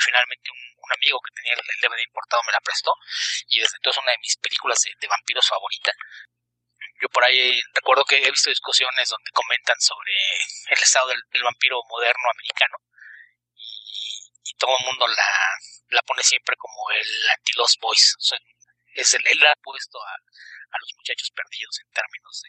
finalmente 0.00 0.50
un, 0.50 0.76
amigo 0.86 1.18
que 1.18 1.34
tenía 1.34 1.52
el, 1.52 1.80
DVD 1.82 2.00
importado 2.00 2.42
me 2.46 2.52
la 2.52 2.60
prestó 2.60 2.94
y 3.48 3.58
desde 3.58 3.74
entonces 3.74 4.00
una 4.00 4.12
de 4.12 4.18
mis 4.18 4.36
películas 4.36 4.78
de, 4.78 4.92
de 5.00 5.08
vampiros 5.08 5.44
favorita 5.44 5.92
yo 7.00 7.08
por 7.10 7.24
ahí 7.24 7.60
recuerdo 7.74 8.04
que 8.04 8.16
he 8.16 8.30
visto 8.30 8.50
discusiones 8.50 9.08
donde 9.08 9.30
comentan 9.32 9.76
sobre 9.80 10.12
el 10.70 10.78
estado 10.78 11.08
del, 11.08 11.42
vampiro 11.42 11.80
moderno 11.88 12.30
americano 12.32 12.76
y, 13.54 14.54
todo 14.58 14.74
el 14.78 14.86
mundo 14.86 15.06
la, 15.06 15.58
la, 15.88 16.02
pone 16.02 16.22
siempre 16.22 16.56
como 16.56 16.90
el 16.90 17.28
anti-Lost 17.30 17.80
Boys. 17.80 18.16
es 18.94 19.14
el, 19.14 19.26
él 19.26 19.46
ha 19.46 19.56
puesto 19.62 19.98
a, 20.00 20.12
a, 20.12 20.78
los 20.80 20.92
muchachos 20.96 21.30
perdidos 21.30 21.78
en 21.80 21.90
términos 21.92 22.42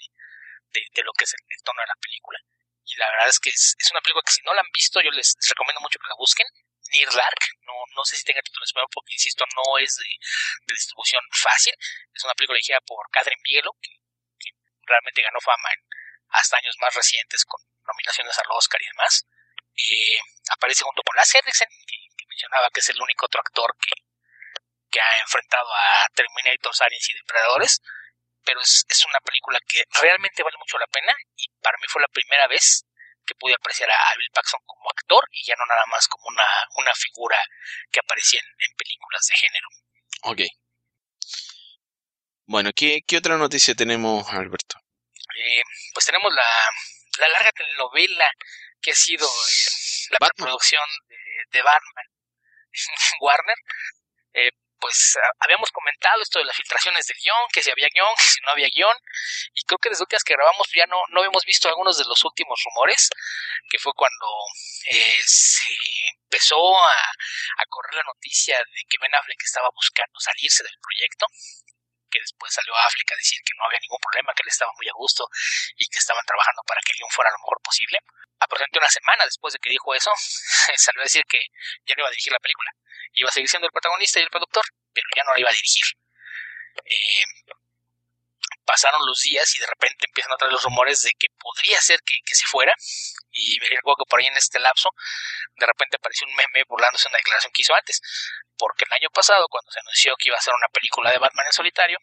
de, 0.74 0.82
de, 0.94 1.04
lo 1.04 1.12
que 1.14 1.26
es 1.26 1.34
el, 1.34 1.64
tono 1.64 1.82
de 1.82 1.88
la 1.88 2.00
película. 2.02 2.40
Y 2.86 2.96
la 2.96 3.10
verdad 3.12 3.30
es 3.30 3.40
que 3.40 3.50
es, 3.50 3.76
es, 3.78 3.92
una 3.92 4.02
película 4.02 4.24
que 4.26 4.32
si 4.32 4.42
no 4.44 4.54
la 4.54 4.62
han 4.62 4.72
visto, 4.74 5.02
yo 5.02 5.12
les, 5.12 5.36
recomiendo 5.50 5.82
mucho 5.82 6.00
que 6.00 6.08
la 6.08 6.16
busquen. 6.18 6.48
Near 6.94 7.12
Dark, 7.12 7.44
no, 7.68 7.74
no 7.96 8.06
sé 8.06 8.16
si 8.16 8.24
tenga 8.24 8.42
título 8.42 8.64
español 8.64 8.88
porque, 8.94 9.12
insisto, 9.12 9.44
no 9.56 9.78
es 9.78 9.98
de, 9.98 10.08
de 10.08 10.74
distribución 10.74 11.22
fácil. 11.32 11.76
Es 12.14 12.24
una 12.24 12.34
película 12.34 12.56
dirigida 12.56 12.80
por 12.88 13.04
Catherine 13.12 13.42
Bigelow, 13.44 13.76
que 13.82 13.92
realmente 14.88 15.22
ganó 15.22 15.40
fama 15.42 15.70
en 15.76 15.84
hasta 16.30 16.58
años 16.58 16.76
más 16.80 16.94
recientes 16.94 17.44
con 17.46 17.60
nominaciones 17.86 18.38
al 18.38 18.52
Oscar 18.52 18.82
y 18.82 18.88
demás. 18.88 19.26
Eh, 19.76 20.18
aparece 20.50 20.84
junto 20.84 21.04
con 21.04 21.16
la 21.16 21.24
Henriksen, 21.24 21.70
que, 21.86 21.97
mencionaba 22.38 22.70
que 22.70 22.80
es 22.80 22.90
el 22.90 23.02
único 23.02 23.26
otro 23.26 23.42
actor 23.42 23.74
que, 23.82 23.98
que 24.92 25.02
ha 25.02 25.20
enfrentado 25.22 25.68
a 25.74 26.08
Terminator, 26.14 26.72
Aliens 26.80 27.10
y 27.10 27.18
Depredadores, 27.18 27.82
pero 28.46 28.62
es, 28.62 28.86
es, 28.88 29.06
una 29.06 29.20
película 29.22 29.60
que 29.68 29.84
realmente 30.02 30.44
vale 30.44 30.58
mucho 30.58 30.78
la 30.78 30.88
pena 30.88 31.14
y 31.36 31.50
para 31.62 31.78
mí 31.80 31.88
fue 31.90 32.02
la 32.02 32.08
primera 32.08 32.48
vez 32.48 32.86
que 33.26 33.36
pude 33.36 33.56
apreciar 33.58 33.90
a 33.90 34.16
Bill 34.16 34.32
Paxton 34.32 34.62
como 34.66 34.90
actor 34.90 35.28
y 35.32 35.44
ya 35.46 35.56
no 35.58 35.66
nada 35.66 35.86
más 35.88 36.08
como 36.08 36.28
una, 36.28 36.48
una 36.78 36.94
figura 36.94 37.38
que 37.92 38.00
aparecía 38.00 38.40
en, 38.40 38.70
en 38.70 38.76
películas 38.78 39.26
de 39.26 39.36
género. 39.36 39.68
Ok, 40.24 40.42
bueno, 42.48 42.72
¿qué, 42.74 43.02
qué 43.06 43.18
otra 43.18 43.36
noticia 43.36 43.76
tenemos, 43.76 44.26
Alberto? 44.30 44.80
Eh, 45.36 45.62
pues 45.94 46.06
tenemos 46.06 46.34
la, 46.34 46.50
la, 47.20 47.28
larga 47.28 47.52
telenovela 47.52 48.32
que 48.82 48.92
ha 48.92 48.96
sido 48.96 49.28
eh, 49.28 50.16
la 50.18 50.30
producción 50.30 50.88
de, 51.10 51.18
de 51.52 51.62
Batman 51.62 52.06
Warner. 53.22 53.58
Eh, 54.34 54.52
pues 54.80 55.18
habíamos 55.40 55.72
comentado 55.72 56.22
esto 56.22 56.40
de 56.40 56.46
las 56.46 56.56
filtraciones 56.56 57.06
del 57.08 57.18
guion, 57.18 57.48
que 57.52 57.62
si 57.62 57.72
había 57.72 57.88
guion, 57.94 58.14
que 58.18 58.24
si 58.24 58.40
no 58.46 58.52
había 58.52 58.70
guion, 58.70 58.96
y 59.54 59.64
creo 59.64 59.80
que 59.80 59.90
desde 59.90 60.04
últimas 60.04 60.24
que 60.24 60.34
grabamos 60.34 60.68
ya 60.74 60.86
no, 60.86 61.02
no 61.10 61.20
habíamos 61.20 61.46
visto 61.46 61.68
algunos 61.68 61.98
de 61.98 62.06
los 62.06 62.24
últimos 62.24 62.62
rumores, 62.66 63.10
que 63.70 63.80
fue 63.80 63.92
cuando 63.96 64.28
eh, 64.92 65.22
se 65.26 65.66
empezó 66.24 66.78
a, 66.78 66.94
a 66.94 67.64
correr 67.70 67.96
la 67.96 68.04
noticia 68.04 68.58
de 68.58 68.82
que 68.88 68.98
Ben 69.02 69.14
Affleck 69.16 69.42
estaba 69.44 69.70
buscando 69.74 70.20
salirse 70.20 70.64
del 70.64 70.78
proyecto, 70.82 71.26
que 72.10 72.20
después 72.20 72.54
salió 72.54 72.76
a 72.76 72.86
África 72.86 73.14
a 73.14 73.18
decir 73.18 73.40
que 73.44 73.54
no 73.58 73.66
había 73.66 73.80
ningún 73.82 74.00
problema, 74.00 74.34
que 74.34 74.44
él 74.44 74.50
estaba 74.50 74.72
muy 74.76 74.88
a 74.88 74.96
gusto 74.96 75.28
y 75.76 75.86
que 75.88 76.00
estaban 76.00 76.24
trabajando 76.26 76.62
para 76.66 76.82
que 76.82 76.94
guion 76.94 77.10
fuera 77.10 77.32
lo 77.32 77.40
mejor 77.40 77.60
posible. 77.62 78.00
Aproximadamente 78.40 78.80
una 78.80 78.90
semana 78.90 79.26
después 79.26 79.54
de 79.54 79.60
que 79.60 79.70
dijo 79.70 79.94
eso, 79.96 80.12
salió 80.76 81.02
a 81.02 81.10
decir 81.10 81.24
que 81.28 81.40
ya 81.86 81.96
no 81.96 82.02
iba 82.02 82.10
a 82.10 82.16
dirigir 82.16 82.34
la 82.34 82.40
película. 82.40 82.72
Iba 83.14 83.30
a 83.30 83.34
seguir 83.34 83.50
siendo 83.50 83.68
el 83.68 83.74
protagonista 83.74 84.20
y 84.20 84.24
el 84.24 84.30
productor, 84.30 84.66
pero 84.94 85.08
ya 85.16 85.24
no 85.24 85.34
la 85.34 85.40
iba 85.40 85.50
a 85.50 85.58
dirigir. 85.58 85.88
Eh, 86.86 87.26
pasaron 88.68 89.00
los 89.06 89.22
días 89.22 89.48
y 89.56 89.60
de 89.60 89.66
repente 89.66 90.06
empiezan 90.06 90.34
a 90.34 90.36
traer 90.36 90.52
los 90.52 90.62
rumores 90.62 91.02
de 91.02 91.12
que 91.18 91.28
podría 91.40 91.80
ser 91.80 92.02
que, 92.04 92.36
se 92.36 92.46
fuera. 92.46 92.74
Y 93.32 93.58
recuerdo 93.60 94.04
que 94.04 94.10
por 94.10 94.20
ahí 94.20 94.28
en 94.28 94.36
este 94.36 94.60
lapso, 94.60 94.90
de 95.56 95.66
repente 95.66 95.96
apareció 95.96 96.28
un 96.28 96.36
meme 96.36 96.64
burlándose 96.68 97.06
de 97.06 97.10
una 97.10 97.18
declaración 97.18 97.52
que 97.54 97.62
hizo 97.62 97.74
antes. 97.74 98.02
Porque 98.58 98.84
el 98.86 98.94
año 98.94 99.10
pasado, 99.10 99.48
cuando 99.50 99.72
se 99.72 99.80
anunció 99.80 100.16
que 100.18 100.30
iba 100.30 100.36
a 100.36 100.40
hacer 100.40 100.54
una 100.54 100.68
película 100.68 101.12
de 101.12 101.18
Batman 101.18 101.46
en 101.46 101.54
solitario, 101.54 101.98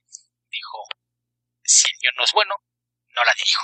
dijo: 0.49 0.89
Si 1.63 1.87
el 1.87 1.99
guion 2.01 2.15
no 2.17 2.25
es 2.25 2.33
bueno, 2.33 2.57
no 3.09 3.25
la 3.25 3.35
dirijo. 3.35 3.63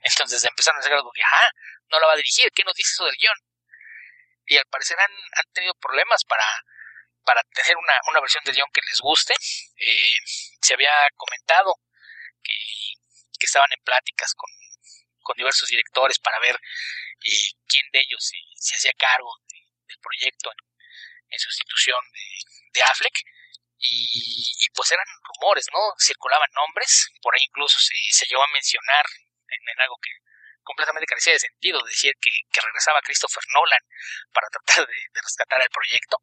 Entonces 0.00 0.44
empezaron 0.44 0.76
a 0.76 0.80
hacer 0.80 0.92
algo 0.92 1.10
de: 1.14 1.22
Ah, 1.22 1.48
no 1.88 1.98
la 2.00 2.06
va 2.06 2.12
a 2.12 2.16
dirigir, 2.16 2.52
¿qué 2.52 2.64
nos 2.64 2.74
dice 2.74 2.92
eso 2.92 3.04
del 3.04 3.16
guion? 3.16 3.38
Y 4.46 4.58
al 4.58 4.66
parecer 4.66 4.98
han, 5.00 5.10
han 5.10 5.52
tenido 5.52 5.74
problemas 5.74 6.22
para, 6.24 6.44
para 7.24 7.42
tener 7.54 7.76
una, 7.76 7.94
una 8.10 8.20
versión 8.20 8.44
del 8.44 8.54
guion 8.54 8.70
que 8.72 8.82
les 8.82 9.00
guste. 9.00 9.34
Eh, 9.76 10.18
se 10.60 10.74
había 10.74 10.92
comentado 11.16 11.74
que, 13.38 13.46
estaban 13.46 13.70
en 13.72 13.82
pláticas 13.82 14.34
con, 14.34 14.50
diversos 15.36 15.68
directores 15.68 16.18
para 16.20 16.38
ver 16.38 16.54
eh, 16.54 17.50
quién 17.66 17.84
de 17.92 17.98
ellos 17.98 18.22
se, 18.22 18.74
hacía 18.74 18.92
cargo 18.96 19.34
del 19.48 19.98
proyecto 19.98 20.52
en, 21.28 21.38
sustitución 21.38 21.98
de, 22.72 22.82
Affleck. 22.82 23.18
Y, 23.78 24.66
pues 24.74 24.90
eran 24.90 25.06
rumores, 25.22 25.66
¿no? 25.72 25.78
Circulaban 25.98 26.48
nombres, 26.54 27.10
por 27.20 27.34
ahí 27.34 27.42
incluso 27.44 27.78
se, 27.78 27.94
se 28.10 28.26
llegó 28.26 28.42
a 28.42 28.52
mencionar 28.52 29.04
en, 29.48 29.80
algo 29.80 29.96
que 30.00 30.10
completamente 30.62 31.06
carecía 31.06 31.34
de 31.34 31.38
sentido, 31.38 31.82
decir 31.84 32.12
que, 32.20 32.30
regresaba 32.60 33.02
Christopher 33.02 33.42
Nolan 33.54 33.82
para 34.32 34.48
tratar 34.50 34.86
de, 34.86 35.20
rescatar 35.22 35.62
el 35.62 35.70
proyecto. 35.70 36.16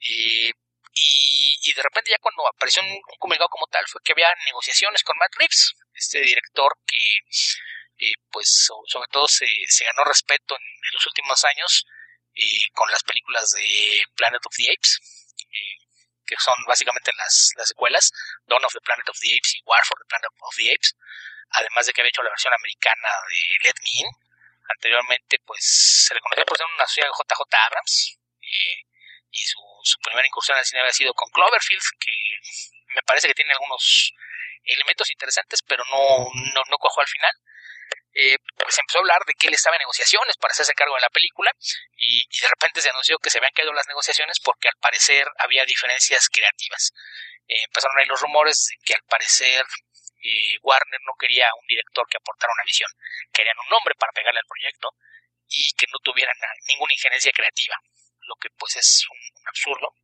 y 0.00 0.52
y, 0.94 1.72
de 1.74 1.82
repente 1.82 2.10
ya 2.10 2.18
cuando 2.18 2.46
apareció 2.46 2.82
un, 2.82 3.00
comunicado 3.18 3.48
como 3.48 3.66
tal 3.66 3.84
fue 3.88 4.00
que 4.04 4.12
había 4.12 4.32
negociaciones 4.46 5.02
con 5.02 5.16
Matt 5.18 5.34
Reeves, 5.36 5.74
este 5.94 6.20
director 6.20 6.72
que 6.86 7.18
eh, 7.98 8.14
pues 8.30 8.66
sobre 8.86 9.08
todo 9.10 9.26
se, 9.26 9.46
se, 9.68 9.84
ganó 9.84 10.04
respeto 10.04 10.56
en, 10.56 10.62
los 10.92 11.06
últimos 11.06 11.44
años 11.44 11.86
eh, 12.34 12.70
con 12.72 12.90
las 12.90 13.02
películas 13.02 13.50
de 13.50 14.02
Planet 14.14 14.44
of 14.46 14.54
the 14.56 14.70
Apes, 14.70 15.00
eh, 15.38 15.78
que 16.26 16.36
son 16.38 16.54
básicamente 16.66 17.10
las, 17.16 17.50
las 17.56 17.68
secuelas, 17.68 18.10
Dawn 18.46 18.64
of 18.64 18.72
the 18.72 18.80
Planet 18.80 19.08
of 19.08 19.18
the 19.18 19.34
Apes 19.34 19.54
y 19.56 19.62
War 19.64 19.84
for 19.84 19.98
the 19.98 20.06
Planet 20.08 20.30
of 20.38 20.56
the 20.56 20.70
Apes, 20.70 20.94
además 21.50 21.86
de 21.86 21.92
que 21.92 22.00
había 22.02 22.10
hecho 22.10 22.22
la 22.22 22.30
versión 22.30 22.54
americana 22.54 23.08
de 23.28 23.68
Let 23.68 23.78
Me 23.82 23.90
In, 23.98 24.06
anteriormente 24.68 25.38
pues 25.44 26.06
se 26.06 26.14
le 26.14 26.20
conocía 26.20 26.44
por 26.44 26.56
ser 26.56 26.66
una 26.66 26.86
sociedad 26.86 27.08
de 27.08 27.14
JJ 27.18 27.54
Abrams, 27.66 28.18
y 29.30 29.42
su, 29.46 29.58
su 29.84 29.98
primera 30.00 30.26
incursión 30.26 30.56
al 30.56 30.64
cine 30.64 30.80
había 30.80 30.92
sido 30.92 31.12
con 31.12 31.28
Cloverfield, 31.30 31.82
que 32.00 32.12
me 32.94 33.02
parece 33.02 33.28
que 33.28 33.34
tiene 33.34 33.52
algunos 33.52 34.12
elementos 34.64 35.10
interesantes, 35.10 35.60
pero 35.62 35.84
no, 35.90 36.30
no, 36.54 36.62
no 36.70 36.78
cuajó 36.78 37.02
al 37.02 37.06
final. 37.06 37.32
Eh, 38.14 38.38
pues 38.56 38.78
empezó 38.78 38.98
a 38.98 39.00
hablar 39.02 39.20
de 39.26 39.34
que 39.34 39.48
él 39.48 39.54
estaba 39.54 39.76
en 39.76 39.80
negociaciones 39.80 40.36
para 40.38 40.52
hacerse 40.52 40.72
cargo 40.72 40.94
de 40.94 41.02
la 41.02 41.10
película 41.10 41.50
y, 41.96 42.22
de 42.40 42.48
repente 42.48 42.80
se 42.80 42.88
anunció 42.88 43.18
que 43.18 43.28
se 43.28 43.38
habían 43.38 43.52
caído 43.52 43.72
las 43.72 43.88
negociaciones 43.88 44.38
porque 44.40 44.68
al 44.68 44.78
parecer 44.80 45.26
había 45.38 45.64
diferencias 45.66 46.28
creativas. 46.30 46.92
Eh, 47.48 47.64
empezaron 47.64 47.98
ahí 47.98 48.06
los 48.06 48.20
rumores 48.20 48.68
de 48.70 48.76
que 48.86 48.94
al 48.94 49.02
parecer 49.02 49.66
eh, 50.22 50.56
Warner 50.62 51.00
no 51.04 51.12
quería 51.18 51.48
un 51.60 51.66
director 51.66 52.06
que 52.08 52.16
aportara 52.16 52.54
una 52.54 52.64
visión, 52.64 52.88
querían 53.32 53.58
un 53.58 53.68
nombre 53.68 53.94
para 53.98 54.12
pegarle 54.12 54.40
al 54.40 54.48
proyecto 54.48 54.94
y 55.48 55.74
que 55.76 55.86
no 55.92 55.98
tuvieran 55.98 56.36
ninguna 56.68 56.94
injerencia 56.94 57.32
creativa 57.34 57.76
lo 58.26 58.36
que 58.36 58.48
pues 58.58 58.76
es 58.76 59.04
un, 59.10 59.46
absurdo. 59.46 59.94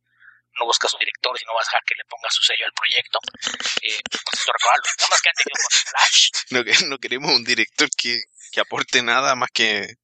No 0.59 0.65
buscas 0.65 0.93
un 0.93 0.99
director 0.99 1.37
si 1.37 1.45
no 1.45 1.53
vas 1.53 1.67
a 1.67 1.71
dejar 1.71 1.83
que 1.85 1.95
le 1.95 2.03
ponga 2.05 2.29
su 2.29 2.43
sello 2.43 2.65
al 2.65 2.73
proyecto. 2.73 3.19
Eh, 3.81 3.99
pues 4.03 4.39
esto 4.39 4.51
Nada 4.51 5.09
más 5.09 5.21
que 5.21 5.29
han 5.29 5.35
tenido 5.35 5.57
con 5.63 5.77
Flash. 5.79 6.29
No, 6.51 6.89
no 6.89 6.97
queremos 6.99 7.31
un 7.31 7.43
director 7.43 7.89
que, 7.97 8.21
que 8.51 8.59
aporte 8.59 9.01
nada 9.01 9.35
más 9.35 9.49
que 9.53 9.95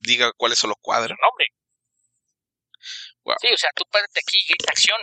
diga 0.00 0.32
cuáles 0.36 0.58
son 0.58 0.68
los 0.68 0.78
cuadros. 0.80 1.16
No, 1.20 1.28
hombre. 1.28 1.46
Sí, 3.40 3.48
o 3.52 3.56
sea, 3.56 3.70
tú 3.74 3.84
párate 3.90 4.20
aquí 4.20 4.38
y 4.38 4.46
grita 4.48 4.70
acción. 4.70 5.00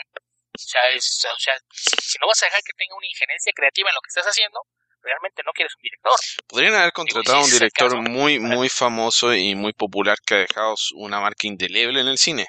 O 0.53 0.59
sea, 0.59 0.89
es, 0.91 1.25
o 1.25 1.39
sea 1.39 1.55
si, 1.73 2.17
no 2.19 2.27
vas 2.27 2.41
a 2.43 2.45
dejar 2.45 2.61
que 2.61 2.73
tenga 2.73 2.95
una 2.95 3.07
injerencia 3.07 3.51
creativa 3.55 3.89
en 3.89 3.95
lo 3.95 4.01
que 4.01 4.09
estás 4.09 4.25
haciendo, 4.25 4.59
realmente 5.01 5.41
no 5.45 5.51
quieres 5.53 5.73
un 5.75 5.81
director. 5.81 6.13
Podrían 6.47 6.75
haber 6.75 6.91
contratado 6.91 7.39
a 7.39 7.43
un 7.43 7.51
director 7.51 8.09
muy, 8.09 8.39
muy 8.39 8.69
famoso 8.69 9.33
y 9.33 9.55
muy 9.55 9.73
popular 9.73 10.17
que 10.25 10.35
ha 10.35 10.37
dejado 10.39 10.75
una 10.95 11.19
marca 11.19 11.47
indeleble 11.47 12.01
en 12.01 12.07
el 12.07 12.17
cine. 12.17 12.47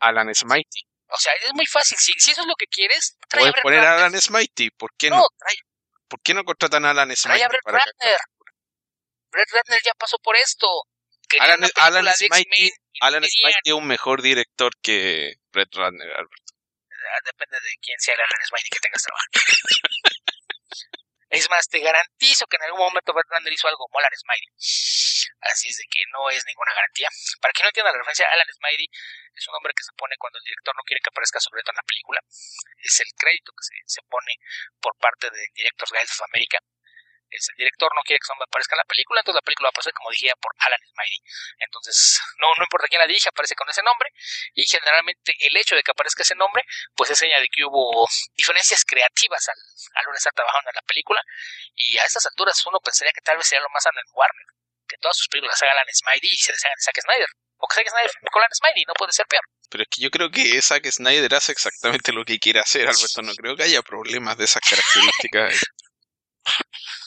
Alan 0.00 0.32
Smitey. 0.34 0.82
O 1.10 1.18
sea, 1.18 1.32
es 1.44 1.54
muy 1.54 1.66
fácil. 1.66 1.96
Si, 1.98 2.12
si 2.18 2.32
eso 2.32 2.42
es 2.42 2.46
lo 2.46 2.54
que 2.54 2.66
quieres, 2.66 3.16
trae 3.28 3.44
Puedes 3.44 3.62
poner 3.62 3.80
a 3.80 3.94
Alan 3.94 4.20
Smitey. 4.20 4.70
¿Por 4.70 4.90
qué 4.96 5.10
no? 5.10 5.24
¿Por 6.06 6.20
qué 6.22 6.34
no 6.34 6.44
contratan 6.44 6.84
a 6.84 6.90
Alan 6.90 7.14
Smitey? 7.14 7.38
Trae 7.38 7.44
a 7.44 7.48
Brett 7.48 7.62
para 7.64 7.78
Ratner. 7.78 8.18
Brett 9.30 9.50
Ratner 9.50 9.80
ya 9.84 9.92
pasó 9.98 10.18
por 10.18 10.36
esto. 10.36 10.66
Alan, 11.40 11.68
Alan 11.76 12.14
Smitey, 12.14 12.70
Alan 13.00 13.22
Smitey 13.22 13.62
es 13.64 13.72
un 13.72 13.86
mejor 13.86 14.22
director 14.22 14.72
que 14.80 15.34
Brett 15.52 15.74
Ratner, 15.74 16.08
Alberto. 16.10 16.54
Ah, 17.10 17.20
depende 17.24 17.56
de 17.56 17.74
quién 17.80 17.98
sea 17.98 18.14
Alan 18.14 18.46
Smitey 18.46 18.70
que 18.70 18.80
tengas 18.80 19.02
trabajo. 19.02 19.28
es 21.30 21.50
más, 21.50 21.68
te 21.68 21.78
garantizo 21.80 22.46
que 22.46 22.56
en 22.56 22.62
algún 22.62 22.80
momento 22.80 23.12
Ratner 23.12 23.52
hizo 23.52 23.68
algo 23.68 23.84
como 23.86 23.98
Alan 23.98 24.16
Smitey. 24.16 24.48
Así 25.40 25.68
es 25.68 25.76
de 25.76 25.84
que 25.90 26.00
no 26.12 26.30
es 26.30 26.44
ninguna 26.46 26.72
garantía. 26.72 27.08
Para 27.40 27.52
quien 27.52 27.64
no 27.64 27.68
entienda 27.68 27.92
la 27.92 27.98
referencia, 27.98 28.26
Alan 28.32 28.48
Smitey 28.48 28.88
es 29.34 29.48
un 29.48 29.52
nombre 29.52 29.72
que 29.76 29.84
se 29.84 29.92
pone 29.92 30.16
cuando 30.16 30.38
el 30.38 30.44
director 30.44 30.74
no 30.74 30.82
quiere 30.82 31.00
que 31.04 31.10
aparezca 31.12 31.38
sobre 31.38 31.62
todo 31.62 31.72
en 31.76 31.84
la 31.84 31.88
película. 31.88 32.20
Es 32.80 33.00
el 33.00 33.12
crédito 33.12 33.52
que 33.52 33.64
se, 33.84 34.02
pone 34.08 34.32
por 34.80 34.96
parte 34.96 35.28
del 35.30 35.48
Directors 35.52 35.92
Guild 35.92 36.10
of 36.10 36.26
America 36.32 36.58
el 37.30 37.40
director 37.56 37.92
no 37.94 38.02
quiere 38.02 38.18
que 38.18 38.26
su 38.26 38.32
nombre 38.32 38.48
aparezca 38.48 38.74
en 38.74 38.82
la 38.82 38.88
película, 38.88 39.20
entonces 39.20 39.38
la 39.38 39.44
película 39.44 39.66
va 39.66 39.70
a 39.70 39.74
aparecer 39.76 39.92
como 39.92 40.10
dije 40.10 40.32
por 40.40 40.52
Alan 40.58 40.80
Smiley. 40.80 41.20
Entonces, 41.58 42.20
no, 42.40 42.48
no 42.56 42.64
importa 42.64 42.88
quién 42.88 43.00
la 43.00 43.06
dirige, 43.06 43.28
aparece 43.28 43.54
con 43.54 43.68
ese 43.68 43.82
nombre, 43.82 44.08
y 44.54 44.64
generalmente 44.64 45.34
el 45.38 45.56
hecho 45.56 45.76
de 45.76 45.82
que 45.82 45.92
aparezca 45.92 46.22
ese 46.22 46.34
nombre, 46.34 46.64
pues 46.96 47.10
es 47.10 47.18
señal 47.18 47.40
de 47.40 47.48
que 47.48 47.64
hubo 47.64 48.08
diferencias 48.34 48.84
creativas 48.84 49.48
al, 49.48 49.58
a 49.58 50.08
la 50.08 50.16
estar 50.16 50.32
trabajando 50.32 50.70
en 50.70 50.76
la 50.76 50.86
película, 50.88 51.20
y 51.74 51.98
a 51.98 52.04
estas 52.04 52.24
alturas 52.26 52.56
uno 52.66 52.80
pensaría 52.80 53.12
que 53.12 53.20
tal 53.20 53.36
vez 53.36 53.46
sería 53.46 53.62
lo 53.62 53.70
más 53.70 53.84
en 53.86 53.92
Warner, 54.12 54.46
que 54.88 54.96
todas 54.98 55.16
sus 55.16 55.28
películas 55.28 55.60
hagan 55.62 55.78
Alan 55.78 55.94
Smiley 55.94 56.30
y 56.32 56.36
se 56.36 56.52
deshagan 56.52 56.76
de 56.76 56.82
Zack 56.82 57.00
Snyder. 57.00 57.28
O 57.60 57.66
que 57.66 57.74
Zack 57.74 57.90
Snyder 57.90 58.10
con 58.30 58.40
Alan 58.40 58.54
Smiley, 58.54 58.84
no 58.86 58.94
puede 58.94 59.12
ser 59.12 59.26
peor. 59.26 59.42
Pero 59.68 59.82
es 59.82 59.88
que 59.90 60.02
yo 60.02 60.10
creo 60.10 60.30
que 60.30 60.62
Zack 60.62 60.86
Snyder 60.90 61.34
hace 61.34 61.52
exactamente 61.52 62.12
lo 62.12 62.24
que 62.24 62.38
quiere 62.38 62.60
hacer, 62.60 62.88
Alberto. 62.88 63.22
No 63.22 63.34
creo 63.34 63.56
que 63.56 63.64
haya 63.64 63.82
problemas 63.82 64.38
de 64.38 64.44
esas 64.44 64.62
características. 64.62 65.60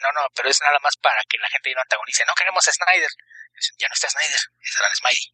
no, 0.00 0.12
no, 0.12 0.28
pero 0.34 0.48
es 0.48 0.60
nada 0.60 0.78
más 0.80 0.96
para 0.96 1.22
que 1.28 1.38
la 1.38 1.48
gente 1.48 1.74
no 1.74 1.80
antagonice. 1.80 2.24
No 2.26 2.34
queremos 2.34 2.66
a 2.66 2.72
Snyder. 2.72 3.10
Ya 3.78 3.88
no 3.88 3.94
está 3.94 4.08
Snyder, 4.08 4.40
es 4.60 4.76
Alan 4.76 4.94
Smiley. 4.96 5.32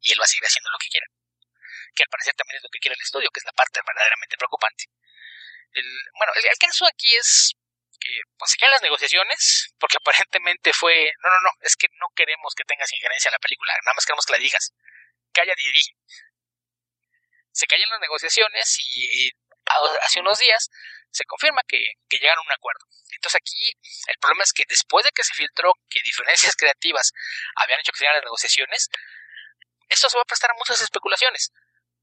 Y 0.00 0.12
él 0.12 0.20
va 0.20 0.24
a 0.24 0.28
seguir 0.28 0.44
haciendo 0.44 0.70
lo 0.70 0.78
que 0.78 0.88
quiera. 0.88 1.06
Que 1.94 2.02
al 2.02 2.08
parecer 2.08 2.34
también 2.34 2.58
es 2.58 2.62
lo 2.62 2.68
que 2.70 2.78
quiere 2.78 2.94
el 2.94 3.02
estudio, 3.02 3.30
que 3.30 3.40
es 3.40 3.46
la 3.46 3.52
parte 3.52 3.80
verdaderamente 3.84 4.36
preocupante. 4.36 4.84
El, 5.72 5.86
bueno, 6.18 6.32
el, 6.34 6.58
caso 6.58 6.86
aquí 6.86 7.14
es 7.16 7.54
que 8.00 8.12
pues, 8.36 8.52
se 8.52 8.58
caen 8.58 8.72
las 8.72 8.82
negociaciones, 8.82 9.74
porque 9.78 9.96
aparentemente 10.00 10.72
fue, 10.72 11.10
no, 11.22 11.30
no, 11.30 11.40
no, 11.40 11.50
es 11.60 11.76
que 11.76 11.88
no 11.98 12.06
queremos 12.14 12.54
que 12.54 12.64
tengas 12.64 12.92
injerencia 12.92 13.28
en 13.28 13.36
la 13.36 13.44
película, 13.44 13.72
nada 13.84 13.94
más 13.94 14.04
queremos 14.04 14.26
que 14.26 14.32
la 14.32 14.38
digas. 14.38 14.72
Calla 15.32 15.54
y 15.56 15.66
dirige. 15.66 15.92
Se 17.52 17.66
caen 17.66 17.90
las 17.90 18.00
negociaciones 18.00 18.78
y 18.94 19.30
hace 20.02 20.20
unos 20.20 20.38
días 20.38 20.70
se 21.10 21.24
confirma 21.24 21.62
que, 21.66 21.78
llegaron 22.10 22.38
a 22.38 22.46
un 22.46 22.52
acuerdo. 22.52 22.84
Entonces 23.12 23.40
aquí 23.40 23.72
el 24.08 24.18
problema 24.20 24.42
es 24.44 24.52
que 24.52 24.64
después 24.68 25.04
de 25.04 25.10
que 25.10 25.24
se 25.24 25.34
filtró 25.34 25.72
que 25.88 26.00
diferencias 26.04 26.54
creativas 26.56 27.12
habían 27.56 27.80
hecho 27.80 27.92
que 27.92 27.98
se 27.98 28.04
las 28.04 28.22
negociaciones, 28.22 28.88
esto 29.88 30.08
se 30.08 30.16
va 30.16 30.22
a 30.22 30.30
prestar 30.30 30.50
a 30.50 30.58
muchas 30.58 30.80
especulaciones. 30.80 31.52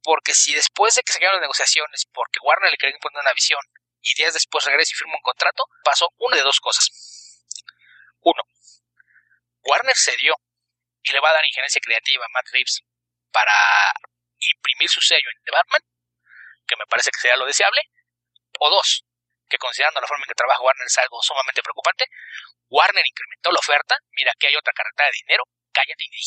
Porque 0.01 0.33
si 0.33 0.53
después 0.53 0.95
de 0.95 1.01
que 1.01 1.13
se 1.13 1.19
las 1.19 1.41
negociaciones, 1.41 2.05
porque 2.13 2.39
Warner 2.41 2.71
le 2.71 2.77
quería 2.77 2.95
imponer 2.95 3.21
una 3.21 3.33
visión 3.33 3.61
y 4.01 4.13
días 4.13 4.33
después 4.33 4.63
regresa 4.65 4.91
y 4.93 4.97
firma 4.97 5.15
un 5.15 5.21
contrato, 5.21 5.63
pasó 5.83 6.09
una 6.17 6.37
de 6.37 6.43
dos 6.43 6.59
cosas. 6.59 7.43
Uno, 8.21 8.43
Warner 9.63 9.95
cedió 9.95 10.35
y 11.01 11.11
le 11.11 11.19
va 11.19 11.29
a 11.29 11.33
dar 11.33 11.45
injerencia 11.45 11.81
creativa 11.81 12.25
a 12.25 12.29
Matt 12.29 12.47
Reeves 12.51 12.81
para 13.31 13.53
imprimir 14.37 14.89
su 14.89 15.01
sello 15.01 15.29
en 15.35 15.43
The 15.43 15.51
Batman, 15.51 15.81
que 16.67 16.75
me 16.75 16.85
parece 16.89 17.11
que 17.11 17.19
sería 17.19 17.37
lo 17.37 17.45
deseable, 17.45 17.81
o 18.59 18.69
dos, 18.69 19.05
que 19.47 19.57
considerando 19.57 20.01
la 20.01 20.07
forma 20.07 20.23
en 20.25 20.29
que 20.29 20.35
trabaja 20.35 20.61
Warner 20.61 20.87
es 20.87 20.97
algo 20.97 21.21
sumamente 21.21 21.61
preocupante, 21.61 22.05
Warner 22.69 23.05
incrementó 23.05 23.51
la 23.51 23.59
oferta, 23.59 23.95
mira 24.11 24.31
que 24.39 24.47
hay 24.47 24.55
otra 24.55 24.73
carreta 24.73 25.05
de 25.05 25.11
dinero, 25.21 25.43
cállate 25.71 26.03
y 26.03 26.09
di. 26.09 26.23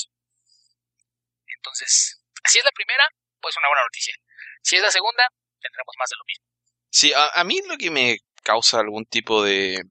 Entonces, 1.57 2.23
si 2.45 2.59
es 2.59 2.65
la 2.65 2.71
primera, 2.71 3.05
pues 3.41 3.57
una 3.57 3.69
buena 3.69 3.83
noticia. 3.83 4.15
Si 4.63 4.77
es 4.77 4.83
la 4.83 4.91
segunda, 4.91 5.27
tendremos 5.61 5.95
más 5.99 6.09
de 6.11 6.17
lo 6.17 6.25
mismo. 6.25 6.47
Sí, 6.91 7.13
a, 7.15 7.45
mí 7.45 7.61
lo 7.67 7.77
que 7.77 7.91
me 7.91 8.19
causa 8.43 8.81
algún 8.81 9.05
tipo 9.05 9.43
de, 9.43 9.83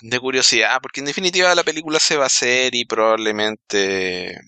de 0.00 0.20
curiosidad, 0.20 0.78
porque 0.80 1.00
en 1.00 1.06
definitiva 1.06 1.54
la 1.54 1.64
película 1.64 1.98
se 1.98 2.16
va 2.16 2.24
a 2.24 2.26
hacer 2.26 2.74
y 2.74 2.84
probablemente... 2.84 4.38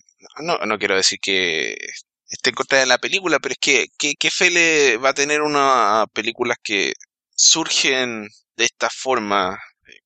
No, 0.41 0.59
no 0.59 0.79
quiero 0.79 0.97
decir 0.97 1.19
que 1.21 1.77
esté 2.29 2.53
en 2.83 2.89
la 2.89 2.99
película, 2.99 3.39
pero 3.39 3.53
es 3.53 3.59
que, 3.59 3.87
¿qué, 3.99 4.31
fe 4.31 4.51
le 4.51 4.97
va 4.99 5.11
a 5.11 5.15
tener 5.15 5.43
una 5.43 6.07
películas 6.13 6.59
que 6.63 6.95
surgen 7.35 8.29
de 8.57 8.65
esta 8.65 8.91
forma, 8.91 9.59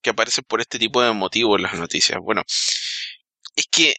que 0.03 0.11
aparecen 0.11 0.45
por 0.47 0.61
este 0.61 0.79
tipo 0.79 1.03
de 1.03 1.13
motivos 1.13 1.59
en 1.59 1.63
las 1.65 1.75
noticias? 1.75 2.19
Bueno, 2.23 2.43
es 3.57 3.67
que 3.71 3.95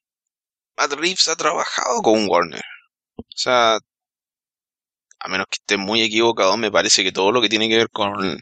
Matt 0.77 0.93
Reeves 0.93 1.27
ha 1.27 1.35
trabajado 1.35 2.01
con 2.01 2.27
Warner. 2.27 2.63
O 3.17 3.23
sea, 3.35 3.77
a 5.19 5.27
menos 5.29 5.47
que 5.49 5.57
esté 5.57 5.77
muy 5.77 6.01
equivocado, 6.01 6.57
me 6.57 6.71
parece 6.71 7.03
que 7.03 7.11
todo 7.11 7.31
lo 7.31 7.41
que 7.41 7.49
tiene 7.49 7.69
que 7.69 7.77
ver 7.77 7.89
con 7.89 8.41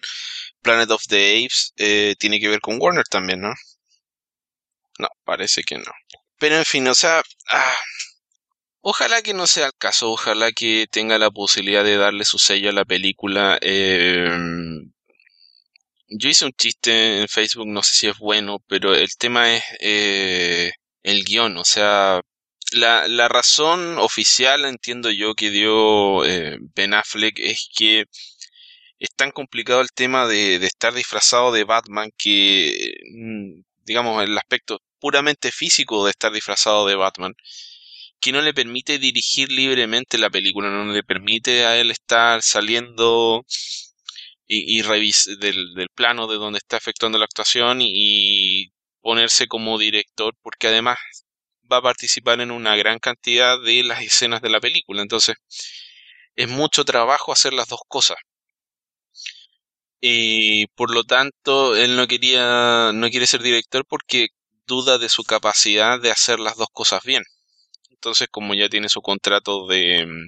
Planet 0.61 0.91
of 0.91 1.03
the 1.07 1.37
Apes 1.45 1.73
eh, 1.77 2.15
tiene 2.19 2.39
que 2.39 2.47
ver 2.49 2.61
con 2.61 2.77
Warner 2.81 3.05
también, 3.07 3.41
¿no? 3.41 3.53
No, 4.99 5.07
parece 5.23 5.63
que 5.63 5.77
no. 5.77 5.91
Pero 6.37 6.57
en 6.57 6.65
fin, 6.65 6.87
o 6.87 6.93
sea, 6.93 7.21
ah, 7.51 7.75
Ojalá 8.81 9.21
que 9.21 9.33
no 9.33 9.45
sea 9.47 9.67
el 9.67 9.73
caso, 9.77 10.11
ojalá 10.11 10.51
que 10.51 10.87
tenga 10.89 11.17
la 11.17 11.31
posibilidad 11.31 11.83
de 11.83 11.97
darle 11.97 12.23
su 12.25 12.39
sello 12.39 12.69
a 12.69 12.73
la 12.73 12.85
película. 12.85 13.57
Em, 13.61 14.91
yo 16.09 16.29
hice 16.29 16.45
un 16.45 16.53
chiste 16.53 17.21
en 17.21 17.27
Facebook, 17.27 17.67
no 17.67 17.83
sé 17.83 17.93
si 17.95 18.07
es 18.07 18.17
bueno, 18.17 18.59
pero 18.67 18.95
el 18.95 19.09
tema 19.17 19.53
es 19.55 19.63
eh, 19.79 20.71
el 21.03 21.23
guion, 21.25 21.57
o 21.57 21.65
sea, 21.65 22.21
la, 22.71 23.07
la, 23.07 23.27
razón 23.27 23.97
oficial, 23.99 24.65
entiendo 24.65 25.11
yo, 25.11 25.35
que 25.35 25.49
dio 25.51 26.25
eh, 26.25 26.57
Ben 26.75 26.93
Affleck 26.93 27.39
es 27.39 27.69
que 27.75 28.05
es 28.99 29.09
tan 29.15 29.31
complicado 29.31 29.81
el 29.81 29.91
tema 29.93 30.27
de, 30.27 30.59
de 30.59 30.67
estar 30.67 30.93
disfrazado 30.93 31.51
de 31.51 31.63
Batman 31.63 32.11
que, 32.17 32.93
mm, 33.13 33.61
digamos, 33.85 34.23
el 34.23 34.37
aspecto 34.37 34.81
puramente 34.99 35.51
físico 35.51 36.05
de 36.05 36.11
estar 36.11 36.31
disfrazado 36.31 36.85
de 36.87 36.95
Batman 36.95 37.35
que 38.19 38.31
no 38.31 38.41
le 38.41 38.53
permite 38.53 38.99
dirigir 38.99 39.51
libremente 39.51 40.17
la 40.17 40.29
película, 40.29 40.69
no 40.69 40.91
le 40.91 41.03
permite 41.03 41.65
a 41.65 41.77
él 41.77 41.91
estar 41.91 42.41
saliendo 42.41 43.45
y, 44.47 44.81
del, 44.81 45.73
del, 45.75 45.89
plano 45.95 46.27
de 46.27 46.37
donde 46.37 46.57
está 46.57 46.77
efectuando 46.77 47.17
la 47.17 47.25
actuación 47.25 47.79
y, 47.81 48.71
ponerse 49.01 49.47
como 49.47 49.77
director, 49.77 50.35
porque 50.41 50.67
además 50.67 50.97
va 51.71 51.77
a 51.77 51.81
participar 51.81 52.41
en 52.41 52.51
una 52.51 52.75
gran 52.75 52.99
cantidad 52.99 53.57
de 53.61 53.83
las 53.83 54.01
escenas 54.01 54.41
de 54.41 54.49
la 54.49 54.59
película, 54.59 55.01
entonces 55.01 55.37
es 56.35 56.49
mucho 56.49 56.83
trabajo 56.85 57.31
hacer 57.31 57.53
las 57.53 57.67
dos 57.69 57.81
cosas. 57.87 58.17
Y 60.01 60.67
por 60.67 60.91
lo 60.93 61.03
tanto, 61.03 61.75
él 61.75 61.95
no 61.95 62.07
quería, 62.07 62.91
no 62.93 63.09
quiere 63.09 63.27
ser 63.27 63.41
director 63.41 63.85
porque 63.87 64.29
duda 64.65 64.97
de 64.97 65.09
su 65.09 65.23
capacidad 65.23 65.99
de 65.99 66.11
hacer 66.11 66.39
las 66.39 66.57
dos 66.57 66.69
cosas 66.73 67.03
bien 67.03 67.23
entonces 67.99 68.29
como 68.31 68.53
ya 68.55 68.69
tiene 68.69 68.89
su 68.89 69.01
contrato 69.01 69.67
de, 69.67 70.05
mm, 70.05 70.27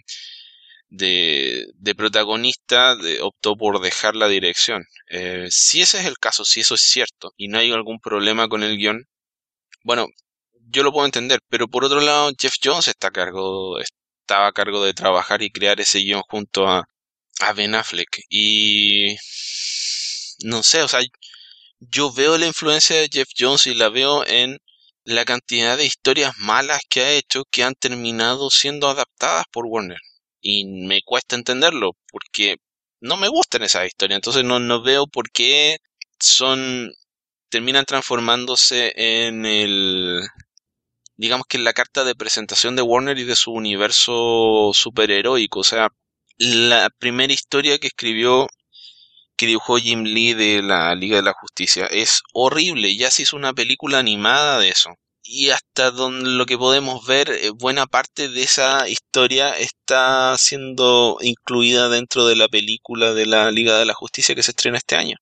de, 0.90 1.96
protagonista, 1.96 2.98
optó 3.22 3.56
por 3.56 3.82
dejar 3.82 4.16
la 4.16 4.28
dirección. 4.28 4.86
Eh, 5.10 5.48
si 5.50 5.82
ese 5.82 6.00
es 6.00 6.06
el 6.06 6.18
caso, 6.20 6.46
si 6.46 6.62
eso 6.62 6.76
es 6.76 6.82
cierto, 6.82 7.34
y 7.38 7.48
no 7.48 7.60
hay 7.60 7.72
algún 7.72 8.00
problema 8.00 8.48
con 8.50 8.64
el 8.64 8.78
guion, 8.78 9.08
bueno, 9.84 10.08
yo 10.70 10.84
lo 10.84 10.92
puedo 10.92 11.06
entender, 11.06 11.40
pero 11.50 11.68
por 11.68 11.86
otro 11.86 12.02
lado, 12.02 12.32
Jeff 12.40 12.54
Jones 12.64 12.88
está 12.88 13.08
a 13.10 13.12
cargo, 13.12 13.80
estaba 13.80 14.48
a 14.48 14.52
cargo 14.54 14.84
de 14.84 14.94
trabajar 14.94 15.42
y 15.42 15.52
crear 15.52 15.80
ese 15.82 16.00
guion 16.00 16.22
junto 16.30 16.68
a, 16.68 16.86
a 17.42 17.54
Ben 17.54 17.76
Affleck. 17.76 18.22
Y 18.30 19.16
no 20.44 20.64
sé, 20.64 20.84
o 20.84 20.88
sea, 20.88 21.02
yo 21.80 22.12
veo 22.14 22.38
la 22.38 22.48
influencia 22.48 22.98
de 22.98 23.10
Jeff 23.12 23.30
Jones 23.38 23.68
y 23.68 23.74
la 23.76 23.90
veo 23.90 24.26
en 24.26 24.60
la 25.04 25.26
cantidad 25.26 25.78
de 25.78 25.86
historias 25.86 26.38
malas 26.38 26.82
que 26.90 27.02
ha 27.02 27.12
hecho 27.12 27.44
que 27.50 27.64
han 27.64 27.76
terminado 27.76 28.50
siendo 28.50 28.88
adaptadas 28.88 29.46
por 29.52 29.66
Warner. 29.66 30.00
Y 30.42 30.66
me 30.66 31.02
cuesta 31.04 31.36
entenderlo, 31.36 31.92
porque 32.12 32.58
no 33.00 33.18
me 33.18 33.28
gustan 33.28 33.64
esas 33.64 33.88
historias, 33.88 34.18
entonces 34.18 34.44
no, 34.44 34.60
no 34.60 34.82
veo 34.82 35.08
por 35.08 35.32
qué 35.32 35.78
son 36.20 36.92
terminan 37.50 37.86
transformándose 37.86 38.94
en 38.96 39.46
el 39.46 40.22
digamos 41.18 41.46
que 41.48 41.58
en 41.58 41.66
la 41.66 41.74
carta 41.74 42.04
de 42.04 42.16
presentación 42.16 42.76
de 42.76 42.82
Warner 42.82 43.20
y 43.20 43.26
de 43.26 43.36
su 43.36 43.52
universo 43.52 44.72
superheroico, 44.74 45.60
o 45.60 45.64
sea, 45.64 45.90
la 46.38 46.90
primera 46.98 47.34
historia 47.34 47.78
que 47.78 47.88
escribió 47.88 48.48
que 49.42 49.48
dibujó 49.48 49.78
Jim 49.78 50.04
Lee 50.04 50.36
de 50.36 50.62
la 50.62 50.94
Liga 50.94 51.16
de 51.16 51.24
la 51.24 51.34
Justicia. 51.34 51.88
Es 51.88 52.22
horrible, 52.32 52.96
ya 52.96 53.10
se 53.10 53.24
hizo 53.24 53.36
una 53.36 53.54
película 53.54 53.98
animada 53.98 54.60
de 54.60 54.70
eso. 54.70 54.92
Y 55.24 55.50
hasta 55.50 55.90
donde 55.90 56.30
lo 56.30 56.46
que 56.46 56.60
podemos 56.60 57.08
ver, 57.08 57.32
eh, 57.32 57.50
buena 57.50 57.88
parte 57.88 58.30
de 58.30 58.44
esa 58.44 58.88
historia 58.88 59.58
está 59.58 60.38
siendo 60.38 61.18
incluida 61.22 61.90
dentro 61.90 62.28
de 62.28 62.36
la 62.36 62.50
película 62.50 63.16
de 63.16 63.26
la 63.26 63.50
Liga 63.50 63.80
de 63.80 63.86
la 63.86 63.96
Justicia 63.96 64.36
que 64.36 64.44
se 64.44 64.52
estrena 64.52 64.78
este 64.78 64.96
año. 64.96 65.18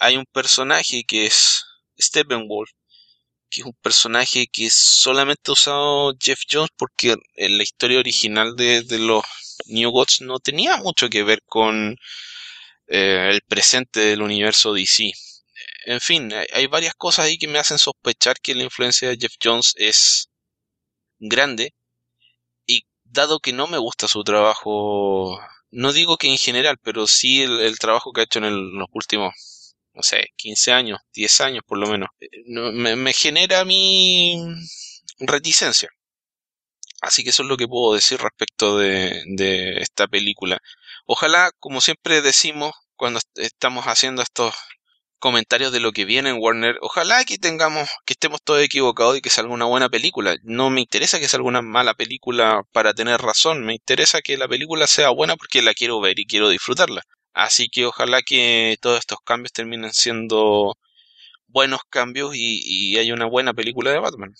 Hay 0.00 0.16
un 0.16 0.24
personaje 0.32 1.04
que 1.06 1.26
es 1.26 1.62
Steppenwolf, 2.00 2.70
que 3.48 3.60
es 3.60 3.66
un 3.66 3.76
personaje 3.80 4.48
que 4.52 4.70
solamente 4.70 5.52
ha 5.52 5.52
usado 5.52 6.14
Jeff 6.20 6.40
Jones 6.50 6.70
porque 6.76 7.14
en 7.36 7.58
la 7.58 7.62
historia 7.62 8.00
original 8.00 8.56
de, 8.56 8.84
los 8.98 9.22
New 9.66 9.90
Gods 9.92 10.22
no 10.22 10.40
tenía 10.40 10.78
mucho 10.78 11.08
que 11.08 11.22
ver 11.22 11.42
con 11.46 11.96
eh, 12.88 13.30
el 13.32 13.40
presente 13.42 14.00
del 14.00 14.22
universo 14.22 14.72
DC. 14.72 15.12
En 15.86 16.00
fin, 16.00 16.32
hay 16.52 16.66
varias 16.66 16.94
cosas 16.94 17.26
ahí 17.26 17.38
que 17.38 17.48
me 17.48 17.58
hacen 17.58 17.78
sospechar 17.78 18.36
que 18.40 18.54
la 18.54 18.64
influencia 18.64 19.08
de 19.08 19.16
Jeff 19.18 19.34
Jones 19.42 19.74
es 19.76 20.28
grande 21.18 21.74
y 22.66 22.86
dado 23.04 23.40
que 23.40 23.52
no 23.52 23.66
me 23.68 23.78
gusta 23.78 24.08
su 24.08 24.24
trabajo, 24.24 25.40
no 25.70 25.92
digo 25.92 26.16
que 26.16 26.28
en 26.28 26.38
general, 26.38 26.78
pero 26.82 27.06
sí 27.06 27.42
el, 27.42 27.78
trabajo 27.78 28.12
que 28.12 28.22
ha 28.22 28.24
hecho 28.24 28.40
en 28.40 28.78
los 28.78 28.88
últimos 28.92 29.34
no 29.96 30.02
sé, 30.02 30.26
15 30.36 30.72
años, 30.72 31.00
10 31.14 31.40
años 31.40 31.62
por 31.66 31.78
lo 31.78 31.86
menos, 31.86 32.10
eh, 32.20 32.28
me, 32.46 33.12
genera 33.14 33.64
mi 33.64 34.36
reticencia. 35.20 35.88
Así 37.00 37.24
que 37.24 37.30
eso 37.30 37.42
es 37.42 37.48
lo 37.48 37.56
que 37.56 37.68
puedo 37.68 37.94
decir 37.94 38.20
respecto 38.20 38.78
de, 38.78 39.22
de 39.26 39.80
esta 39.80 40.08
película. 40.08 40.58
Ojalá, 41.06 41.50
como 41.58 41.80
siempre 41.80 42.22
decimos 42.22 42.72
cuando 42.96 43.20
estamos 43.36 43.84
haciendo 43.86 44.22
estos 44.22 44.54
comentarios 45.18 45.72
de 45.72 45.80
lo 45.80 45.92
que 45.92 46.04
viene 46.04 46.30
en 46.30 46.36
Warner, 46.38 46.76
ojalá 46.82 47.24
que 47.24 47.38
tengamos, 47.38 47.88
que 48.04 48.12
estemos 48.12 48.40
todos 48.42 48.62
equivocados 48.62 49.16
y 49.16 49.20
que 49.20 49.30
salga 49.30 49.52
una 49.52 49.64
buena 49.64 49.88
película. 49.88 50.36
No 50.42 50.70
me 50.70 50.80
interesa 50.80 51.18
que 51.18 51.28
salga 51.28 51.48
una 51.48 51.62
mala 51.62 51.94
película 51.94 52.62
para 52.72 52.94
tener 52.94 53.20
razón, 53.20 53.64
me 53.64 53.74
interesa 53.74 54.22
que 54.22 54.36
la 54.36 54.48
película 54.48 54.86
sea 54.86 55.10
buena 55.10 55.36
porque 55.36 55.62
la 55.62 55.74
quiero 55.74 56.00
ver 56.00 56.18
y 56.18 56.26
quiero 56.26 56.48
disfrutarla. 56.48 57.02
Así 57.32 57.68
que 57.68 57.86
ojalá 57.86 58.22
que 58.22 58.76
todos 58.80 58.98
estos 58.98 59.18
cambios 59.24 59.52
terminen 59.52 59.92
siendo 59.92 60.76
buenos 61.48 61.80
cambios 61.90 62.32
y, 62.34 62.96
hay 62.98 63.12
una 63.12 63.26
buena 63.26 63.54
película 63.54 63.90
de 63.90 63.98
Batman. 63.98 64.34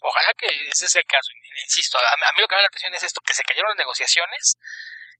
Ojalá 0.00 0.32
que 0.34 0.46
ese 0.46 0.88
sea 0.88 1.00
el 1.00 1.06
caso. 1.06 1.30
Insisto, 1.62 1.98
a, 1.98 2.32
mí 2.32 2.40
lo 2.40 2.48
que 2.48 2.54
me 2.54 2.58
da 2.58 2.62
la 2.62 2.68
impresión 2.68 2.94
es 2.94 3.02
esto, 3.02 3.20
que 3.20 3.34
se 3.34 3.44
cayeron 3.44 3.70
las 3.70 3.78
negociaciones 3.78 4.56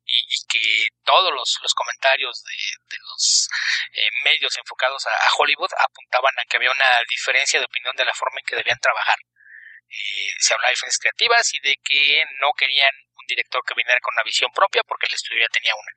y, 0.04 0.46
que 0.48 0.88
todos 1.04 1.32
los, 1.32 1.74
comentarios 1.74 2.42
de, 2.42 2.96
los 2.98 3.48
eh, 3.92 4.08
medios 4.24 4.56
enfocados 4.56 5.06
a, 5.06 5.34
Hollywood 5.36 5.70
apuntaban 5.78 6.32
a 6.38 6.44
que 6.48 6.56
había 6.56 6.70
una 6.70 7.02
diferencia 7.08 7.60
de 7.60 7.66
opinión 7.66 7.94
de 7.96 8.04
la 8.04 8.14
forma 8.14 8.40
en 8.40 8.46
que 8.46 8.56
debían 8.56 8.78
trabajar. 8.80 9.18
Eh, 9.88 10.32
se 10.38 10.54
hablaba 10.54 10.68
de 10.68 10.72
diferencias 10.72 11.00
creativas 11.00 11.54
y 11.54 11.58
de 11.60 11.76
que 11.82 12.22
no 12.40 12.52
querían 12.56 12.94
un 13.20 13.26
director 13.26 13.60
que 13.66 13.74
viniera 13.74 13.98
con 14.00 14.14
una 14.14 14.22
visión 14.22 14.50
propia 14.52 14.82
porque 14.84 15.06
el 15.06 15.14
estudio 15.14 15.42
ya 15.42 15.52
tenía 15.52 15.74
una. 15.74 15.92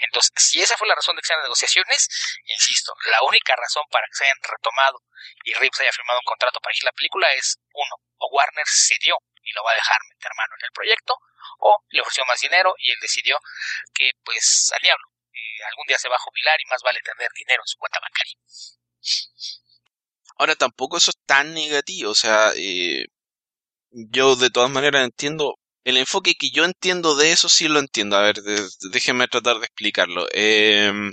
Entonces, 0.00 0.32
si 0.36 0.60
esa 0.60 0.76
fue 0.76 0.88
la 0.88 0.96
razón 0.96 1.16
de 1.16 1.22
que 1.22 1.28
sean 1.28 1.42
negociaciones, 1.42 2.08
insisto, 2.44 2.92
la 3.10 3.22
única 3.22 3.54
razón 3.56 3.84
para 3.90 4.06
que 4.08 4.16
se 4.16 4.24
hayan 4.24 4.42
retomado 4.42 5.02
y 5.44 5.54
Reeves 5.54 5.80
haya 5.80 5.92
firmado 5.92 6.18
un 6.18 6.24
contrato 6.24 6.60
para 6.60 6.74
ir 6.76 6.82
la 6.84 6.92
película 6.92 7.32
es, 7.34 7.58
uno, 7.72 7.96
o 8.18 8.28
Warner 8.32 8.66
cedió 8.66 9.16
y 9.42 9.52
lo 9.52 9.62
va 9.64 9.72
a 9.72 9.80
dejar 9.80 9.98
meter 10.08 10.30
mano 10.36 10.54
en 10.58 10.64
el 10.66 10.72
proyecto, 10.72 11.14
o 11.60 11.76
le 11.88 12.00
ofreció 12.00 12.24
más 12.26 12.40
dinero 12.40 12.74
y 12.78 12.90
él 12.90 12.98
decidió 13.00 13.38
que, 13.94 14.10
pues, 14.24 14.70
al 14.74 14.82
diablo, 14.82 15.06
eh, 15.32 15.64
algún 15.70 15.86
día 15.86 15.98
se 15.98 16.08
va 16.08 16.16
a 16.16 16.24
jubilar 16.26 16.60
y 16.60 16.68
más 16.68 16.82
vale 16.82 17.00
tener 17.00 17.30
dinero 17.32 17.62
en 17.62 17.68
su 17.68 17.78
cuenta 17.78 18.00
bancaria. 18.00 18.36
Ahora 20.36 20.54
tampoco 20.54 20.98
eso 20.98 21.10
es 21.10 21.18
tan 21.26 21.54
negativo, 21.54 22.10
o 22.10 22.14
sea, 22.14 22.52
eh, 22.56 23.06
yo 23.90 24.36
de 24.36 24.50
todas 24.50 24.70
maneras 24.70 25.04
entiendo 25.04 25.56
el 25.84 25.96
enfoque 25.96 26.34
que 26.34 26.50
yo 26.50 26.64
entiendo 26.64 27.16
de 27.16 27.32
eso 27.32 27.48
sí 27.48 27.66
lo 27.66 27.78
entiendo. 27.78 28.16
A 28.16 28.22
ver, 28.22 28.36
déjenme 28.92 29.26
tratar 29.28 29.58
de 29.58 29.64
explicarlo. 29.64 30.26
Em, 30.32 31.12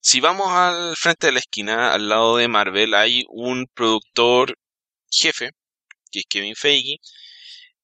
si 0.00 0.20
vamos 0.20 0.48
al 0.50 0.96
frente 0.96 1.26
de 1.26 1.32
la 1.32 1.40
esquina, 1.40 1.92
al 1.92 2.08
lado 2.08 2.36
de 2.38 2.48
Marvel, 2.48 2.94
hay 2.94 3.24
un 3.28 3.66
productor 3.74 4.56
jefe, 5.10 5.50
que 6.10 6.20
es 6.20 6.24
Kevin 6.28 6.56
Feige, 6.56 6.98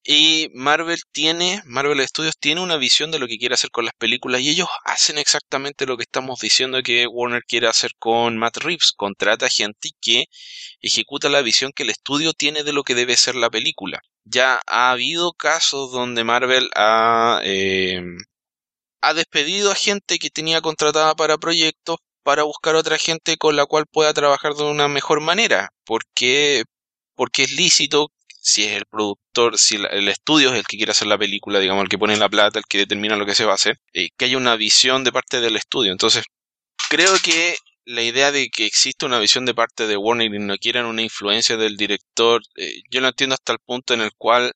y 0.08 0.50
Marvel 0.54 1.00
tiene, 1.10 1.62
Marvel 1.64 2.06
Studios 2.06 2.36
tiene 2.38 2.60
una 2.60 2.76
visión 2.76 3.10
de 3.10 3.18
lo 3.18 3.26
que 3.26 3.38
quiere 3.38 3.54
hacer 3.54 3.70
con 3.72 3.84
las 3.86 3.94
películas 3.98 4.40
y 4.40 4.50
ellos 4.50 4.68
hacen 4.84 5.18
exactamente 5.18 5.84
lo 5.84 5.96
que 5.96 6.04
estamos 6.04 6.38
diciendo 6.38 6.80
que 6.84 7.08
Warner 7.08 7.42
quiere 7.42 7.66
hacer 7.66 7.90
con 7.98 8.38
Matt 8.38 8.58
Reeves. 8.58 8.92
Contrata 8.92 9.48
gente 9.48 9.90
que 10.00 10.26
ejecuta 10.80 11.28
la 11.28 11.42
visión 11.42 11.72
que 11.74 11.82
el 11.82 11.90
estudio 11.90 12.34
tiene 12.34 12.62
de 12.62 12.72
lo 12.72 12.84
que 12.84 12.94
debe 12.94 13.16
ser 13.16 13.34
la 13.34 13.50
película. 13.50 14.00
Ya 14.24 14.60
ha 14.68 14.92
habido 14.92 15.32
casos 15.32 15.90
donde 15.90 16.22
Marvel 16.22 16.70
ha, 16.76 17.40
eh, 17.42 18.00
ha 19.00 19.12
despedido 19.14 19.72
a 19.72 19.74
gente 19.74 20.18
que 20.20 20.30
tenía 20.30 20.60
contratada 20.60 21.16
para 21.16 21.36
proyectos 21.38 21.96
para 22.22 22.44
buscar 22.44 22.76
otra 22.76 22.96
gente 22.98 23.36
con 23.38 23.56
la 23.56 23.66
cual 23.66 23.86
pueda 23.90 24.14
trabajar 24.14 24.54
de 24.54 24.64
una 24.64 24.86
mejor 24.86 25.20
manera. 25.20 25.70
Porque, 25.84 26.62
porque 27.16 27.42
es 27.42 27.52
lícito 27.52 28.12
si 28.46 28.62
es 28.62 28.76
el 28.76 28.86
productor, 28.86 29.58
si 29.58 29.74
el 29.74 30.06
estudio 30.08 30.52
es 30.52 30.58
el 30.60 30.66
que 30.66 30.76
quiere 30.76 30.92
hacer 30.92 31.08
la 31.08 31.18
película, 31.18 31.58
digamos, 31.58 31.82
el 31.82 31.88
que 31.88 31.98
pone 31.98 32.16
la 32.16 32.28
plata, 32.28 32.60
el 32.60 32.64
que 32.64 32.78
determina 32.78 33.16
lo 33.16 33.26
que 33.26 33.34
se 33.34 33.44
va 33.44 33.50
a 33.50 33.56
hacer, 33.56 33.80
eh, 33.92 34.10
que 34.16 34.26
haya 34.26 34.36
una 34.36 34.54
visión 34.54 35.02
de 35.02 35.10
parte 35.10 35.40
del 35.40 35.56
estudio. 35.56 35.90
Entonces, 35.90 36.24
creo 36.88 37.12
que 37.24 37.56
la 37.84 38.02
idea 38.02 38.30
de 38.30 38.48
que 38.48 38.64
existe 38.64 39.04
una 39.04 39.18
visión 39.18 39.46
de 39.46 39.54
parte 39.54 39.88
de 39.88 39.96
Warner 39.96 40.32
y 40.32 40.38
no 40.38 40.56
quieran 40.58 40.86
una 40.86 41.02
influencia 41.02 41.56
del 41.56 41.76
director, 41.76 42.40
eh, 42.54 42.82
yo 42.88 43.00
lo 43.00 43.08
entiendo 43.08 43.34
hasta 43.34 43.52
el 43.52 43.58
punto 43.58 43.94
en 43.94 44.02
el 44.02 44.12
cual 44.16 44.52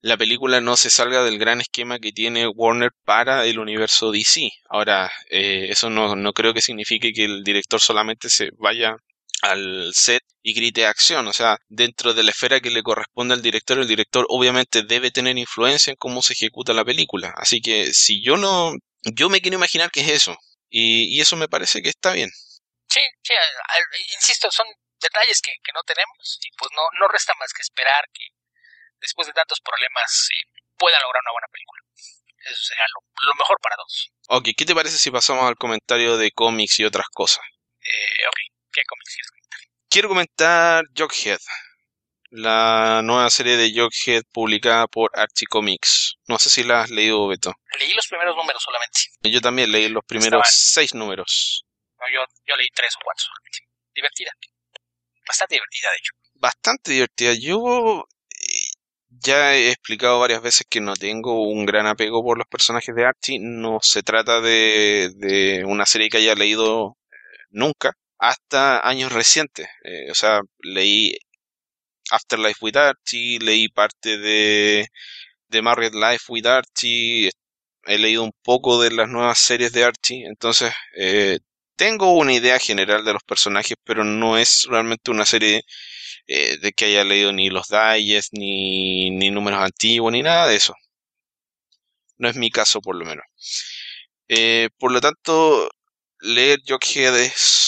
la 0.00 0.16
película 0.16 0.62
no 0.62 0.78
se 0.78 0.88
salga 0.88 1.22
del 1.22 1.38
gran 1.38 1.60
esquema 1.60 1.98
que 1.98 2.12
tiene 2.12 2.48
Warner 2.48 2.92
para 3.04 3.44
el 3.44 3.58
universo 3.58 4.10
DC. 4.10 4.50
Ahora, 4.70 5.10
eh, 5.30 5.66
eso 5.68 5.90
no, 5.90 6.16
no 6.16 6.32
creo 6.32 6.54
que 6.54 6.62
signifique 6.62 7.12
que 7.12 7.26
el 7.26 7.44
director 7.44 7.78
solamente 7.78 8.30
se 8.30 8.50
vaya 8.56 8.96
al 9.42 9.92
set 9.92 10.22
y 10.42 10.54
grite 10.54 10.86
acción. 10.86 11.26
O 11.28 11.32
sea, 11.32 11.58
dentro 11.68 12.14
de 12.14 12.22
la 12.22 12.30
esfera 12.30 12.60
que 12.60 12.70
le 12.70 12.82
corresponde 12.82 13.34
al 13.34 13.42
director, 13.42 13.78
el 13.78 13.88
director 13.88 14.26
obviamente 14.28 14.82
debe 14.82 15.10
tener 15.10 15.36
influencia 15.38 15.90
en 15.90 15.96
cómo 15.96 16.22
se 16.22 16.34
ejecuta 16.34 16.72
la 16.72 16.84
película. 16.84 17.32
Así 17.36 17.60
que 17.60 17.92
si 17.92 18.22
yo 18.22 18.36
no, 18.36 18.72
yo 19.02 19.28
me 19.28 19.40
quiero 19.40 19.56
imaginar 19.56 19.90
que 19.90 20.00
es 20.00 20.08
eso. 20.08 20.36
Y, 20.70 21.20
eso 21.20 21.36
me 21.36 21.48
parece 21.48 21.80
que 21.80 21.88
está 21.88 22.12
bien. 22.12 22.30
Sí, 22.88 23.00
sí, 23.22 23.34
insisto, 24.14 24.50
son 24.50 24.66
detalles 25.00 25.40
que, 25.40 25.52
no 25.74 25.82
tenemos 25.82 26.38
y 26.42 26.50
pues 26.56 26.70
no, 26.74 26.82
no 27.00 27.08
resta 27.08 27.32
más 27.38 27.52
que 27.52 27.62
esperar 27.62 28.04
que 28.12 28.24
después 29.00 29.26
de 29.26 29.32
tantos 29.32 29.60
problemas 29.60 30.28
eh, 30.32 30.60
puedan 30.76 31.00
lograr 31.02 31.22
una 31.22 31.32
buena 31.32 31.48
película. 31.52 31.82
Eso 32.44 32.62
sería 32.62 32.84
lo, 32.94 33.34
mejor 33.34 33.58
para 33.60 33.76
todos. 33.76 34.10
Ok, 34.28 34.48
¿qué 34.56 34.64
te 34.64 34.74
parece 34.74 34.98
si 34.98 35.10
pasamos 35.10 35.44
al 35.44 35.56
comentario 35.56 36.16
de 36.16 36.30
cómics 36.32 36.80
y 36.80 36.84
otras 36.84 37.06
cosas? 37.12 37.44
Eh, 37.80 38.26
ok. 38.26 38.38
¿Qué 38.72 38.82
cómics 38.84 39.16
comentar? 39.28 39.37
Quiero 39.90 40.10
comentar 40.10 40.84
Jughead, 40.94 41.38
la 42.28 43.00
nueva 43.02 43.30
serie 43.30 43.56
de 43.56 43.72
Jughead 43.72 44.22
publicada 44.30 44.86
por 44.86 45.10
Archie 45.14 45.46
Comics. 45.46 46.16
No 46.26 46.38
sé 46.38 46.50
si 46.50 46.62
la 46.62 46.82
has 46.82 46.90
leído, 46.90 47.26
Beto. 47.26 47.54
Leí 47.80 47.94
los 47.94 48.06
primeros 48.06 48.36
números 48.36 48.62
solamente. 48.62 49.00
Yo 49.22 49.40
también 49.40 49.72
leí 49.72 49.88
los 49.88 50.04
primeros 50.04 50.42
seis 50.50 50.94
números. 50.94 51.64
No, 51.98 52.04
yo, 52.12 52.20
yo 52.46 52.56
leí 52.56 52.68
tres 52.74 52.94
o 52.96 52.98
cuatro 53.02 53.24
solamente. 53.24 53.60
Divertida. 53.94 54.30
Bastante 55.26 55.54
divertida, 55.54 55.90
de 55.90 55.96
hecho. 55.96 56.12
Bastante 56.34 56.92
divertida. 56.92 57.32
Yo 57.32 58.04
eh, 58.28 58.70
ya 59.08 59.54
he 59.54 59.70
explicado 59.70 60.20
varias 60.20 60.42
veces 60.42 60.66
que 60.68 60.82
no 60.82 60.96
tengo 60.96 61.48
un 61.48 61.64
gran 61.64 61.86
apego 61.86 62.22
por 62.22 62.36
los 62.36 62.46
personajes 62.46 62.94
de 62.94 63.06
Archie. 63.06 63.38
No 63.40 63.78
se 63.80 64.02
trata 64.02 64.42
de, 64.42 65.12
de 65.16 65.64
una 65.64 65.86
serie 65.86 66.10
que 66.10 66.18
haya 66.18 66.34
leído 66.34 66.98
eh, 67.10 67.16
nunca 67.48 67.96
hasta 68.18 68.86
años 68.88 69.12
recientes. 69.12 69.68
Eh, 69.84 70.10
o 70.10 70.14
sea, 70.14 70.40
leí 70.60 71.16
Afterlife 72.10 72.58
with 72.62 72.76
Archie, 72.76 73.38
leí 73.40 73.68
parte 73.68 74.18
de, 74.18 74.88
de 75.48 75.62
Married 75.62 75.94
Life 75.94 76.24
with 76.28 76.46
Archie, 76.46 77.30
he 77.84 77.98
leído 77.98 78.24
un 78.24 78.32
poco 78.42 78.80
de 78.82 78.90
las 78.92 79.08
nuevas 79.08 79.38
series 79.38 79.72
de 79.72 79.84
Archie, 79.84 80.26
entonces 80.26 80.72
eh, 80.96 81.38
tengo 81.76 82.12
una 82.14 82.32
idea 82.34 82.58
general 82.58 83.04
de 83.04 83.12
los 83.14 83.22
personajes, 83.24 83.76
pero 83.84 84.04
no 84.04 84.38
es 84.38 84.66
realmente 84.68 85.10
una 85.10 85.24
serie 85.26 85.62
eh, 86.26 86.58
de 86.58 86.72
que 86.72 86.86
haya 86.86 87.04
leído 87.04 87.32
ni 87.32 87.50
los 87.50 87.68
digests, 87.68 88.32
ni, 88.32 89.10
ni 89.10 89.30
números 89.30 89.62
antiguos, 89.62 90.12
ni 90.12 90.22
nada 90.22 90.48
de 90.48 90.56
eso. 90.56 90.74
No 92.18 92.28
es 92.28 92.36
mi 92.36 92.50
caso, 92.50 92.80
por 92.80 92.96
lo 92.96 93.04
menos. 93.04 93.24
por 94.78 94.92
lo 94.92 95.00
tanto, 95.00 95.68
leer 96.20 96.60
Jughead 96.66 97.16
es 97.18 97.67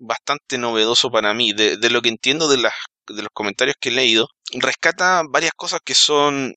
bastante 0.00 0.58
novedoso 0.58 1.10
para 1.10 1.32
mí. 1.34 1.52
De, 1.52 1.90
lo 1.90 2.02
que 2.02 2.08
entiendo 2.08 2.48
de, 2.48 2.58
las, 2.58 2.74
de 3.06 3.22
los 3.22 3.30
comentarios 3.32 3.76
que 3.80 3.90
he 3.90 3.92
leído, 3.92 4.28
rescata 4.54 5.22
varias 5.28 5.52
cosas 5.54 5.80
que 5.84 5.94
son 5.94 6.54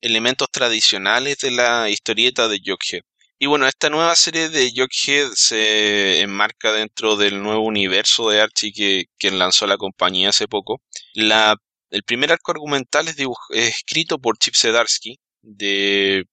elementos 0.00 0.48
tradicionales 0.50 1.38
de 1.38 1.52
la 1.52 1.88
historieta 1.90 2.48
de 2.48 2.58
Jughead. 2.58 3.02
Y 3.38 3.46
bueno, 3.46 3.66
esta 3.66 3.90
nueva 3.90 4.14
serie 4.16 4.48
de 4.48 4.72
Jughead 4.74 5.32
se 5.34 6.22
enmarca 6.22 6.72
dentro 6.72 7.16
del 7.16 7.42
nuevo 7.42 7.64
universo 7.64 8.30
de 8.30 8.40
Archie 8.40 8.72
que, 8.72 9.30
lanzó 9.30 9.66
la 9.66 9.76
compañía 9.76 10.30
hace 10.30 10.48
poco. 10.48 10.80
La, 11.14 11.54
el 11.90 12.02
primer 12.02 12.32
arco 12.32 12.52
argumental 12.52 13.08
es, 13.08 13.16
es 13.50 13.74
escrito 13.74 14.18
por 14.18 14.38
Chip 14.38 14.54
Zdarsky, 14.54 15.18
de 15.42 16.24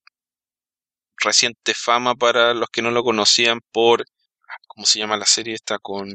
reciente 1.18 1.74
fama 1.74 2.16
para 2.16 2.54
los 2.54 2.70
que 2.70 2.82
no 2.82 2.92
lo 2.92 3.04
conocían 3.04 3.60
por 3.72 4.06
¿cómo 4.74 4.86
se 4.86 5.00
llama 5.00 5.18
la 5.18 5.26
serie 5.26 5.54
esta 5.54 5.80
con, 5.80 6.10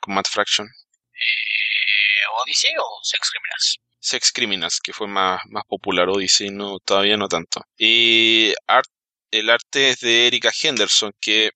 con 0.00 0.14
Matt 0.14 0.28
Fraction? 0.28 0.66
Eh, 0.66 2.26
¿Odyssey 2.42 2.74
o 2.78 3.00
Sex 3.02 3.30
Criminals? 3.30 3.78
Sex 4.00 4.32
Criminals, 4.32 4.80
que 4.80 4.92
fue 4.92 5.06
más, 5.06 5.40
más 5.46 5.64
popular, 5.66 6.08
Odyssey 6.08 6.50
no, 6.50 6.78
todavía 6.78 7.16
no 7.16 7.28
tanto. 7.28 7.62
Y 7.78 8.52
art, 8.66 8.88
el 9.30 9.48
arte 9.50 9.90
es 9.90 10.00
de 10.00 10.26
Erika 10.26 10.50
Henderson, 10.62 11.12
que... 11.20 11.50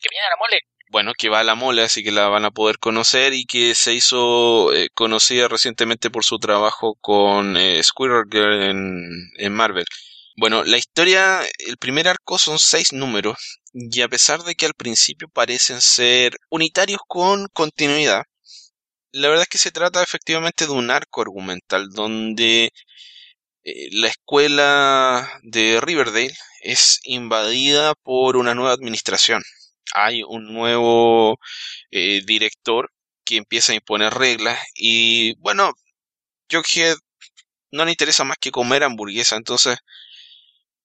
Que 0.00 0.08
viene 0.10 0.26
a 0.26 0.30
la 0.30 0.36
mole. 0.38 0.60
Bueno, 0.90 1.12
que 1.18 1.30
va 1.30 1.40
a 1.40 1.44
la 1.44 1.54
mole, 1.54 1.82
así 1.82 2.04
que 2.04 2.12
la 2.12 2.28
van 2.28 2.44
a 2.44 2.50
poder 2.50 2.78
conocer 2.78 3.32
y 3.32 3.46
que 3.46 3.74
se 3.74 3.94
hizo 3.94 4.72
eh, 4.74 4.90
conocida 4.94 5.48
recientemente 5.48 6.10
por 6.10 6.24
su 6.24 6.38
trabajo 6.38 6.96
con 7.00 7.56
eh, 7.56 7.82
Squirrel 7.82 8.26
Girl 8.30 8.62
en, 8.62 9.32
en 9.38 9.52
Marvel. 9.54 9.86
Bueno, 10.36 10.64
la 10.64 10.78
historia, 10.78 11.42
el 11.58 11.76
primer 11.76 12.08
arco 12.08 12.38
son 12.38 12.58
seis 12.58 12.92
números 12.92 13.60
y 13.74 14.00
a 14.02 14.08
pesar 14.08 14.42
de 14.42 14.54
que 14.54 14.66
al 14.66 14.74
principio 14.74 15.28
parecen 15.28 15.80
ser 15.80 16.36
unitarios 16.50 17.00
con 17.06 17.48
continuidad, 17.52 18.24
la 19.12 19.28
verdad 19.28 19.42
es 19.44 19.48
que 19.48 19.58
se 19.58 19.70
trata 19.72 20.02
efectivamente 20.02 20.66
de 20.66 20.72
un 20.72 20.90
arco 20.90 21.22
argumental 21.22 21.90
donde 21.90 22.72
eh, 23.64 23.88
la 23.92 24.08
escuela 24.08 25.28
de 25.42 25.80
Riverdale 25.80 26.34
es 26.62 27.00
invadida 27.04 27.94
por 27.94 28.36
una 28.36 28.54
nueva 28.54 28.72
administración. 28.72 29.42
Hay 29.94 30.22
un 30.22 30.52
nuevo 30.54 31.38
eh, 31.90 32.22
director 32.26 32.90
que 33.24 33.36
empieza 33.36 33.72
a 33.72 33.76
imponer 33.76 34.14
reglas 34.14 34.58
y 34.74 35.34
bueno, 35.40 35.72
Jughead 36.50 36.96
no 37.72 37.84
le 37.84 37.90
interesa 37.92 38.24
más 38.24 38.38
que 38.38 38.50
comer 38.52 38.84
hamburguesa, 38.84 39.36
entonces 39.36 39.78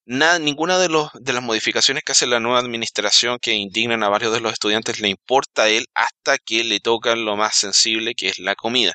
Nada, 0.09 0.39
ninguna 0.39 0.79
de, 0.79 0.87
los, 0.87 1.09
de 1.15 1.33
las 1.33 1.43
modificaciones 1.43 2.01
que 2.01 2.13
hace 2.13 2.27
la 2.27 2.39
nueva 2.39 2.59
administración 2.59 3.39
que 3.41 3.53
indignan 3.53 4.03
a 4.03 4.09
varios 4.09 4.31
de 4.31 4.39
los 4.39 4.53
estudiantes 4.53 5.01
le 5.01 5.09
importa 5.09 5.63
a 5.63 5.69
él 5.69 5.85
hasta 5.93 6.37
que 6.37 6.63
le 6.63 6.79
tocan 6.79 7.25
lo 7.25 7.35
más 7.35 7.55
sensible 7.57 8.15
que 8.15 8.29
es 8.29 8.39
la 8.39 8.55
comida. 8.55 8.93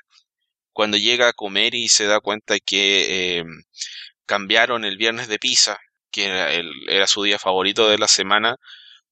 Cuando 0.72 0.96
llega 0.96 1.28
a 1.28 1.32
comer 1.34 1.74
y 1.74 1.88
se 1.90 2.06
da 2.06 2.20
cuenta 2.20 2.58
que 2.60 3.40
eh, 3.40 3.44
cambiaron 4.26 4.86
el 4.86 4.96
viernes 4.96 5.28
de 5.28 5.38
pizza, 5.38 5.78
que 6.10 6.26
era, 6.26 6.50
era, 6.88 7.06
su 7.06 7.22
día 7.24 7.38
favorito 7.38 7.88
de 7.88 7.98
la 7.98 8.08
semana, 8.08 8.56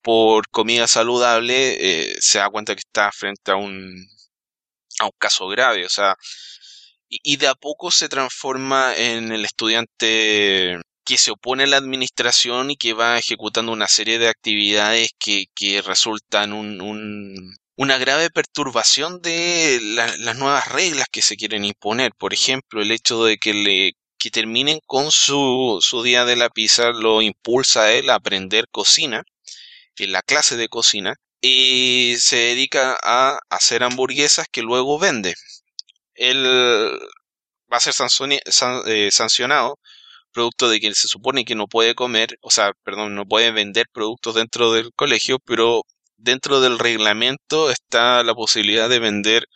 por 0.03 0.49
comida 0.51 0.87
saludable, 0.89 2.13
eh, 2.13 2.17
se 2.21 2.39
da 2.39 2.51
cuenta 2.51 2.75
que 2.75 2.81
está 2.81 3.13
frente 3.13 3.53
a 3.53 3.57
un, 3.57 4.07
a 5.01 5.07
un 5.07 5.13
caso 5.19 5.49
grave. 5.49 5.85
O 5.87 5.91
sea, 5.91 6.17
y, 7.11 7.21
y 7.35 7.37
de 7.37 7.49
a 7.49 7.55
poco 7.55 7.91
se 7.91 8.09
transforma 8.09 8.95
en 8.97 9.33
el 9.33 9.45
estudiante 9.45 10.81
que 11.11 11.19
se 11.19 11.33
opone 11.33 11.65
a 11.65 11.67
la 11.67 11.77
administración 11.77 12.71
y 12.71 12.77
que 12.77 12.93
va 12.93 13.19
ejecutando 13.19 13.73
una 13.73 13.89
serie 13.89 14.21
de 14.21 14.29
actividades 14.29 15.11
que, 15.19 15.47
que 15.57 15.83
resultan 15.83 16.53
un, 16.53 16.81
un, 16.81 17.57
una 17.75 17.99
grave 17.99 18.31
perturbación 18.31 19.21
de 19.21 19.81
las 19.83 20.37
nuevas 20.37 20.69
reglas 20.69 21.09
que 21.11 21.21
se 21.21 21.37
quieren 21.37 21.65
imponer. 21.65 22.13
Por 22.17 22.33
ejemplo, 22.33 22.81
el 22.81 22.93
hecho 22.93 23.25
de 23.25 23.39
que 23.39 23.55
le 23.55 23.93
que 24.19 24.31
terminen 24.31 24.79
con 24.87 25.11
su, 25.11 25.79
su 25.81 26.05
día 26.05 26.25
de 26.25 26.37
la 26.37 26.49
pizza 26.49 26.91
lo 26.91 27.23
impulsa 27.23 27.85
a 27.85 27.93
él 27.93 28.09
a 28.09 28.15
aprender 28.15 28.67
cocina, 28.71 29.25
en 29.97 30.13
la 30.13 30.23
clase 30.23 30.57
de 30.57 30.69
cocina, 30.69 31.17
y 31.41 32.15
se 32.21 32.37
dedica 32.37 32.97
a 33.03 33.41
hacer 33.51 33.83
hamburguesas 33.83 34.47
que 34.49 34.63
luego 34.63 34.97
vende. 35.01 35.35
Él 36.15 36.47
va 37.73 37.79
a 37.79 37.81
ser 37.81 37.95
eh, 38.87 39.11
sancionado 39.11 39.79
producto 40.33 40.69
de 40.69 40.81
que 40.81 40.95
se 40.95 41.09
supone 41.09 41.45
que 41.45 41.55
no 41.55 41.67
puede 41.69 41.95
comer, 41.95 42.39
o 42.43 42.51
sea, 42.51 42.73
perdón, 42.85 43.15
no 43.15 43.27
puede 43.27 43.51
vender 43.53 43.87
productos 43.93 44.35
dentro 44.37 44.73
del 44.73 44.93
colegio, 44.95 45.39
pero 45.41 45.83
dentro 46.17 46.61
del 46.61 46.79
reglamento 46.79 47.71
está 47.71 48.23
la 48.23 48.35
posibilidad 48.35 48.89
de 48.89 48.99
vender 49.01 49.47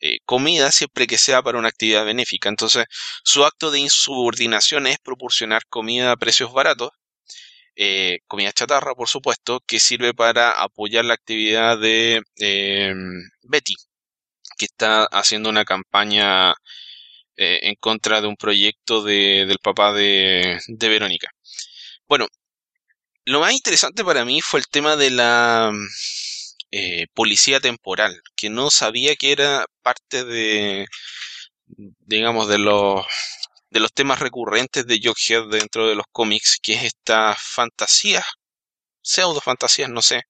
eh, 0.00 0.18
comida 0.26 0.70
siempre 0.72 1.06
que 1.06 1.18
sea 1.18 1.42
para 1.42 1.58
una 1.58 1.68
actividad 1.68 2.04
benéfica. 2.04 2.48
Entonces, 2.48 2.84
su 3.24 3.44
acto 3.44 3.70
de 3.70 3.80
insubordinación 3.80 4.86
es 4.86 4.98
proporcionar 4.98 5.62
comida 5.68 6.12
a 6.12 6.16
precios 6.16 6.52
baratos, 6.52 6.90
eh, 7.76 8.20
comida 8.26 8.52
chatarra, 8.52 8.94
por 8.94 9.08
supuesto, 9.08 9.60
que 9.66 9.80
sirve 9.80 10.14
para 10.14 10.50
apoyar 10.50 11.04
la 11.04 11.14
actividad 11.14 11.78
de 11.78 12.22
eh, 12.40 12.94
Betty, 13.42 13.74
que 14.58 14.66
está 14.66 15.04
haciendo 15.06 15.50
una 15.50 15.64
campaña 15.64 16.54
eh, 17.36 17.60
en 17.62 17.74
contra 17.76 18.20
de 18.20 18.28
un 18.28 18.36
proyecto 18.36 19.02
de, 19.02 19.46
del 19.46 19.58
papá 19.58 19.92
de, 19.92 20.58
de 20.66 20.88
Verónica. 20.88 21.30
Bueno, 22.08 22.26
lo 23.24 23.40
más 23.40 23.52
interesante 23.52 24.04
para 24.04 24.24
mí 24.24 24.40
fue 24.40 24.60
el 24.60 24.68
tema 24.68 24.96
de 24.96 25.10
la 25.10 25.72
eh, 26.70 27.06
policía 27.14 27.60
temporal, 27.60 28.20
que 28.36 28.50
no 28.50 28.70
sabía 28.70 29.16
que 29.16 29.32
era 29.32 29.66
parte 29.82 30.24
de, 30.24 30.86
digamos, 31.66 32.48
de 32.48 32.58
los 32.58 33.06
de 33.70 33.80
los 33.80 33.92
temas 33.92 34.20
recurrentes 34.20 34.86
de 34.86 35.00
Jughead 35.02 35.48
dentro 35.50 35.88
de 35.88 35.96
los 35.96 36.06
cómics, 36.12 36.58
que 36.62 36.74
es 36.74 36.84
esta 36.84 37.36
fantasía, 37.38 38.24
pseudo 39.02 39.40
fantasías, 39.40 39.90
no 39.90 40.02
sé, 40.02 40.22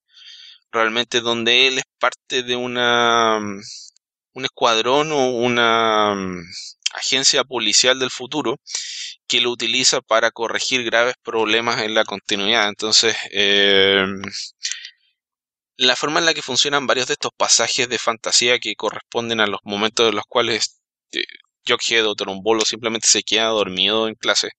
realmente 0.72 1.20
donde 1.20 1.68
él 1.68 1.78
es 1.78 1.84
parte 1.98 2.42
de 2.42 2.56
una 2.56 3.38
un 4.36 4.44
escuadrón 4.44 5.12
o 5.12 5.30
una 5.30 6.14
agencia 6.92 7.42
policial 7.42 7.98
del 7.98 8.10
futuro 8.10 8.60
que 9.26 9.40
lo 9.40 9.50
utiliza 9.50 10.02
para 10.02 10.30
corregir 10.30 10.84
graves 10.84 11.14
problemas 11.22 11.80
en 11.80 11.94
la 11.94 12.04
continuidad. 12.04 12.68
Entonces, 12.68 13.16
eh, 13.32 14.04
la 15.78 15.96
forma 15.96 16.20
en 16.20 16.26
la 16.26 16.34
que 16.34 16.42
funcionan 16.42 16.86
varios 16.86 17.06
de 17.06 17.14
estos 17.14 17.32
pasajes 17.34 17.88
de 17.88 17.98
fantasía 17.98 18.58
que 18.58 18.76
corresponden 18.76 19.40
a 19.40 19.46
los 19.46 19.60
momentos 19.64 20.10
en 20.10 20.16
los 20.16 20.26
cuales 20.28 20.80
eh, 21.12 21.24
Jughead 21.66 22.06
o 22.06 22.14
Trombolo 22.14 22.66
simplemente 22.66 23.08
se 23.08 23.22
queda 23.22 23.46
dormido 23.46 24.06
en 24.06 24.16
clase, 24.16 24.50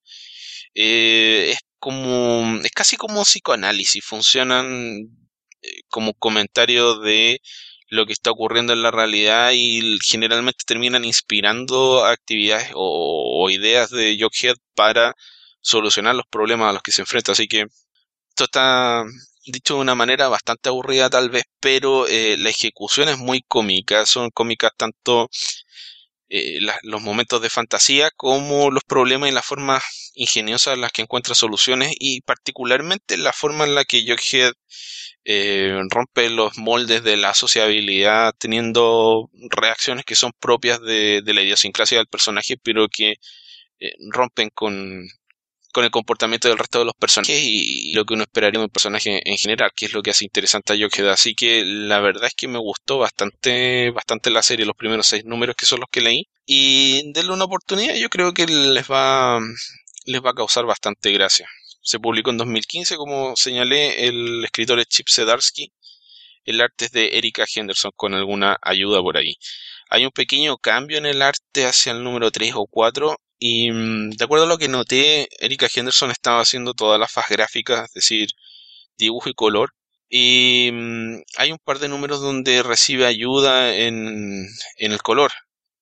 eh, 0.74 1.50
es 1.52 1.60
como, 1.78 2.60
es 2.64 2.72
casi 2.72 2.96
como 2.96 3.22
psicoanálisis, 3.22 4.04
funcionan 4.04 4.66
eh, 5.62 5.80
como 5.88 6.14
comentario 6.14 6.98
de 6.98 7.40
lo 7.88 8.06
que 8.06 8.12
está 8.12 8.30
ocurriendo 8.30 8.72
en 8.72 8.82
la 8.82 8.90
realidad 8.90 9.52
y 9.54 9.98
generalmente 10.04 10.64
terminan 10.66 11.04
inspirando 11.04 12.04
actividades 12.04 12.70
o, 12.74 13.48
ideas 13.50 13.90
de 13.90 14.18
Jughead 14.20 14.56
para 14.74 15.14
solucionar 15.60 16.14
los 16.14 16.26
problemas 16.26 16.70
a 16.70 16.72
los 16.74 16.82
que 16.82 16.92
se 16.92 17.02
enfrenta. 17.02 17.32
Así 17.32 17.48
que 17.48 17.66
esto 18.30 18.44
está 18.44 19.04
dicho 19.46 19.74
de 19.74 19.80
una 19.80 19.94
manera 19.94 20.28
bastante 20.28 20.68
aburrida 20.68 21.08
tal 21.10 21.30
vez, 21.30 21.44
pero 21.60 22.06
eh, 22.06 22.36
la 22.38 22.50
ejecución 22.50 23.08
es 23.08 23.18
muy 23.18 23.42
cómica. 23.42 24.04
Son 24.06 24.30
cómicas 24.30 24.72
tanto 24.76 25.30
eh, 26.30 26.58
los 26.82 27.00
momentos 27.02 27.40
de 27.40 27.50
fantasía 27.50 28.10
como 28.16 28.70
los 28.70 28.84
problemas 28.84 29.30
y 29.30 29.32
las 29.32 29.46
formas 29.46 29.82
ingeniosas 30.14 30.74
en 30.74 30.82
las 30.82 30.92
que 30.92 31.02
encuentra 31.02 31.34
soluciones 31.34 31.94
y 31.98 32.20
particularmente 32.22 33.16
la 33.16 33.32
forma 33.32 33.64
en 33.64 33.74
la 33.74 33.84
que 33.84 34.02
Jughead 34.02 34.52
eh, 35.24 35.80
rompe 35.90 36.28
los 36.30 36.58
moldes 36.58 37.02
de 37.02 37.16
la 37.16 37.34
sociabilidad 37.34 38.34
teniendo 38.38 39.30
reacciones 39.50 40.04
que 40.04 40.14
son 40.16 40.32
propias 40.38 40.80
de, 40.82 41.22
la 41.24 41.42
idiosincrasia 41.42 41.98
del 41.98 42.06
personaje, 42.08 42.56
pero 42.62 42.88
que 42.88 43.16
eh, 43.80 43.92
rompen 44.10 44.50
con, 44.54 45.06
con 45.72 45.84
el 45.84 45.90
comportamiento 45.90 46.48
del 46.48 46.58
resto 46.58 46.78
de 46.80 46.86
los 46.86 46.94
personajes 46.94 47.40
y, 47.42 47.92
lo 47.94 48.04
que 48.04 48.14
uno 48.14 48.22
esperaría 48.22 48.58
de 48.58 48.64
un 48.64 48.70
personaje 48.70 49.20
en 49.24 49.36
general, 49.36 49.70
que 49.74 49.86
es 49.86 49.92
lo 49.92 50.02
que 50.02 50.10
hace 50.10 50.24
interesante 50.24 50.72
a 50.72 50.76
Yokeda. 50.76 51.12
Así 51.12 51.34
que 51.34 51.64
la 51.64 52.00
verdad 52.00 52.26
es 52.26 52.34
que 52.34 52.48
me 52.48 52.58
gustó 52.58 52.98
bastante, 52.98 53.90
bastante 53.90 54.30
la 54.30 54.42
serie, 54.42 54.66
los 54.66 54.76
primeros 54.76 55.06
seis 55.06 55.24
números 55.24 55.56
que 55.56 55.66
son 55.66 55.80
los 55.80 55.88
que 55.90 56.00
leí. 56.00 56.28
Y 56.46 57.12
denle 57.12 57.32
una 57.32 57.44
oportunidad, 57.44 57.94
yo 57.96 58.08
creo 58.08 58.32
que 58.32 58.46
les 58.46 58.90
va, 58.90 59.38
les 60.06 60.22
va 60.22 60.30
a 60.30 60.34
causar 60.34 60.64
bastante 60.64 61.12
gracia. 61.12 61.48
Se 61.82 61.98
publicó 61.98 62.30
en 62.30 62.38
2015, 62.38 62.96
como 62.96 63.36
señalé, 63.36 64.08
el 64.08 64.44
escritor 64.44 64.78
es 64.80 64.86
Chip 64.88 65.08
Zdarsky. 65.08 65.72
El 66.44 66.60
arte 66.60 66.86
es 66.86 66.92
de 66.92 67.18
Erika 67.18 67.44
Henderson 67.54 67.92
con 67.94 68.14
alguna 68.14 68.56
ayuda 68.62 69.02
por 69.02 69.18
ahí. 69.18 69.36
Hay 69.90 70.04
un 70.04 70.10
pequeño 70.10 70.56
cambio 70.58 70.98
en 70.98 71.06
el 71.06 71.22
arte 71.22 71.66
hacia 71.66 71.92
el 71.92 72.02
número 72.02 72.30
3 72.30 72.52
o 72.56 72.66
4 72.66 73.16
y 73.38 73.70
mm, 73.72 74.10
de 74.10 74.24
acuerdo 74.24 74.44
a 74.46 74.48
lo 74.48 74.58
que 74.58 74.68
noté, 74.68 75.28
Erika 75.44 75.68
Henderson 75.74 76.10
estaba 76.10 76.40
haciendo 76.40 76.74
todas 76.74 76.98
las 77.00 77.12
faz 77.12 77.28
gráficas, 77.28 77.84
es 77.86 77.92
decir, 77.94 78.30
dibujo 78.98 79.28
y 79.30 79.34
color. 79.34 79.72
Y 80.10 80.70
mm, 80.72 81.22
hay 81.38 81.52
un 81.52 81.58
par 81.64 81.78
de 81.80 81.88
números 81.88 82.20
donde 82.20 82.62
recibe 82.62 83.06
ayuda 83.06 83.74
en, 83.76 84.46
en 84.78 84.92
el 84.92 85.02
color. 85.02 85.32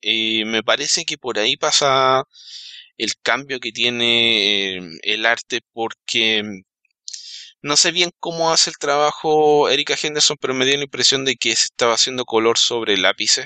Y 0.01 0.45
me 0.47 0.63
parece 0.63 1.05
que 1.05 1.19
por 1.19 1.39
ahí 1.39 1.57
pasa 1.57 2.25
el 2.99 3.15
cambio 3.23 3.61
que 3.61 3.73
tiene 3.73 4.77
eh, 4.79 4.81
el 5.05 5.27
arte 5.27 5.61
porque 5.73 6.43
No 7.61 7.77
sé 7.77 7.91
bien 7.93 8.13
cómo 8.19 8.51
hace 8.51 8.71
el 8.71 8.79
trabajo 8.79 9.69
Erika 9.69 9.95
Henderson, 10.03 10.39
pero 10.41 10.55
me 10.55 10.65
dio 10.65 10.75
la 10.79 10.85
impresión 10.85 11.27
de 11.27 11.37
que 11.37 11.55
se 11.55 11.65
estaba 11.67 11.93
haciendo 11.93 12.25
color 12.25 12.57
sobre 12.57 12.97
lápices. 12.97 13.45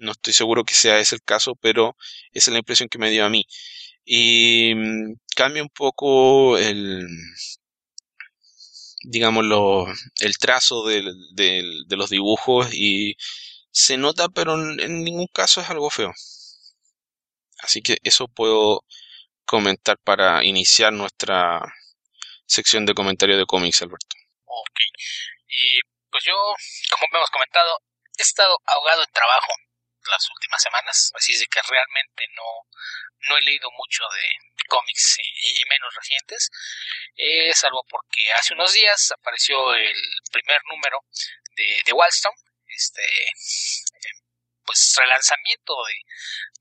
No 0.00 0.12
estoy 0.12 0.32
seguro 0.32 0.64
que 0.64 0.74
sea 0.74 0.98
ese 0.98 1.16
el 1.16 1.22
caso, 1.22 1.54
pero 1.56 1.96
esa 2.32 2.50
es 2.50 2.52
la 2.52 2.58
impresión 2.58 2.88
que 2.88 2.98
me 2.98 3.10
dio 3.10 3.24
a 3.24 3.30
mí. 3.30 3.44
Y 4.04 4.74
mm, 4.74 5.14
cambia 5.36 5.62
un 5.62 5.68
poco 5.70 6.58
el, 6.58 7.06
digamos, 9.04 9.44
el 10.20 10.38
trazo 10.38 10.86
de, 10.86 11.02
de 11.34 11.96
los 11.96 12.10
dibujos 12.10 12.68
y 12.72 13.16
se 13.70 13.96
nota, 13.96 14.28
pero 14.28 14.54
en 14.54 15.04
ningún 15.04 15.28
caso 15.28 15.60
es 15.60 15.70
algo 15.70 15.90
feo. 15.90 16.12
Así 17.58 17.82
que 17.82 17.98
eso 18.02 18.26
puedo 18.28 18.84
comentar 19.44 19.98
para 19.98 20.44
iniciar 20.44 20.92
nuestra 20.92 21.60
sección 22.46 22.86
de 22.86 22.94
comentarios 22.94 23.38
de 23.38 23.46
cómics, 23.46 23.82
Alberto. 23.82 24.16
Ok. 24.44 24.78
Y 25.48 25.80
pues 26.10 26.24
yo, 26.24 26.34
como 26.90 27.18
hemos 27.18 27.30
comentado, 27.30 27.70
he 28.16 28.22
estado 28.22 28.56
ahogado 28.66 29.02
en 29.02 29.12
trabajo 29.12 29.52
las 30.08 30.30
últimas 30.30 30.62
semanas, 30.62 31.12
así 31.14 31.32
es 31.32 31.40
de 31.40 31.46
que 31.46 31.60
realmente 31.68 32.24
no, 32.34 32.66
no 33.28 33.36
he 33.36 33.42
leído 33.42 33.70
mucho 33.72 34.04
de, 34.08 34.50
cómics 34.68 35.16
y, 35.18 35.64
menos 35.68 35.92
recientes, 35.96 36.48
eh, 37.16 37.52
salvo 37.54 37.84
porque 37.88 38.30
hace 38.32 38.54
unos 38.54 38.72
días 38.72 39.10
apareció 39.18 39.74
el 39.74 40.00
primer 40.30 40.60
número 40.70 41.00
de, 41.56 41.82
de 41.84 41.92
Wallstone, 41.92 42.36
este 42.68 43.02
pues 44.64 44.94
relanzamiento 44.96 45.74
de, 45.88 45.94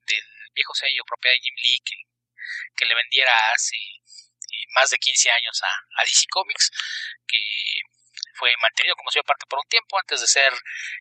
del 0.07 0.25
viejo 0.55 0.73
sello 0.73 1.03
propiedad 1.05 1.35
de 1.35 1.39
Jim 1.39 1.55
Lee 1.61 1.79
que, 1.85 1.95
que 2.75 2.85
le 2.85 2.95
vendiera 2.95 3.31
hace 3.53 3.75
eh, 3.75 4.65
más 4.73 4.89
de 4.89 4.97
15 4.97 5.29
años 5.29 5.61
a, 5.61 6.01
a 6.01 6.05
DC 6.05 6.25
Comics, 6.31 6.71
que 7.27 7.39
fue 8.39 8.55
mantenido 8.63 8.95
como 8.95 9.11
si 9.11 9.19
parte 9.21 9.45
por 9.45 9.59
un 9.59 9.67
tiempo 9.67 9.99
antes 9.99 10.21
de 10.21 10.27
ser 10.27 10.53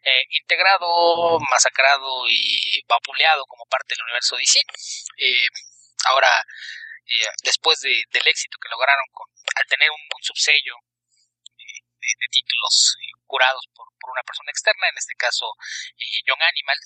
eh, 0.03 0.25
integrado, 0.43 1.39
masacrado 1.39 2.27
y 2.29 2.83
vapuleado 2.89 3.47
como 3.47 3.65
parte 3.67 3.95
del 3.95 4.05
universo 4.05 4.37
DC. 4.37 4.59
Eh, 4.59 5.47
ahora, 6.07 6.29
eh, 7.07 7.31
después 7.45 7.79
de, 7.81 8.03
del 8.11 8.27
éxito 8.27 8.59
que 8.61 8.69
lograron 8.69 9.07
con, 9.13 9.31
al 9.55 9.67
tener 9.67 9.89
un, 9.91 10.03
subsello 10.21 10.75
de, 11.55 12.29
títulos 12.31 12.97
curados 13.27 13.65
por, 13.73 13.87
por, 14.01 14.11
una 14.11 14.23
persona 14.27 14.51
externa, 14.51 14.89
en 14.89 14.99
este 14.99 15.15
caso 15.15 15.47
Young 16.27 16.43
Animal, 16.43 16.79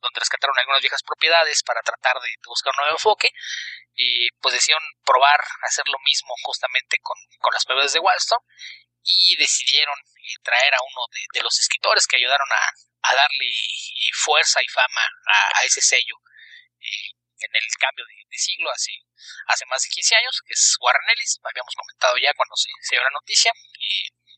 donde 0.00 0.20
rescataron 0.20 0.56
algunas 0.58 0.80
viejas 0.80 1.02
propiedades 1.02 1.62
para 1.64 1.82
tratar 1.82 2.20
de, 2.22 2.30
buscar 2.46 2.72
un 2.72 2.84
nuevo 2.84 2.96
enfoque 2.96 3.28
y 3.94 4.30
pues 4.40 4.54
decidieron 4.54 4.84
probar 5.04 5.40
hacer 5.62 5.84
lo 5.88 5.98
mismo 6.04 6.32
justamente 6.44 6.96
con, 7.02 7.16
con 7.38 7.52
las 7.52 7.64
propiedades 7.64 7.94
de 7.94 8.00
Wallstone 8.00 8.44
y 9.06 9.36
decidieron 9.36 9.94
eh, 9.98 10.34
traer 10.42 10.74
a 10.74 10.82
uno 10.82 11.06
de, 11.32 11.42
los 11.42 11.58
escritores 11.58 12.06
que 12.06 12.16
ayudaron 12.16 12.48
a, 12.50 13.14
darle 13.14 13.46
eh, 13.46 14.10
fuerza 14.12 14.60
y 14.60 14.66
fama 14.66 15.00
a, 15.54 15.62
ese 15.62 15.80
sello 15.80 16.16
eh, 16.80 17.14
en 17.38 17.50
el 17.54 17.66
cambio 17.78 18.04
de, 18.04 18.14
siglo 18.36 18.70
hace, 18.70 18.92
hace 19.46 19.64
más 19.66 19.80
de 19.82 19.88
15 19.88 20.16
años, 20.16 20.42
que 20.44 20.52
es 20.52 20.76
Warren 20.80 21.08
Ellis. 21.08 21.40
Habíamos 21.42 21.72
comentado 21.74 22.18
ya 22.18 22.34
cuando 22.34 22.54
se, 22.56 22.68
dio 22.90 23.02
la 23.02 23.10
noticia 23.10 23.50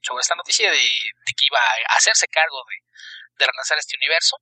sobre 0.02 0.20
esta 0.20 0.36
noticia 0.36 0.70
de, 0.70 0.78
que 0.78 1.46
iba 1.50 1.58
a 1.58 1.96
hacerse 1.96 2.28
cargo 2.28 2.62
de, 2.68 3.46
relanzar 3.46 3.78
este 3.78 3.96
universo. 3.96 4.36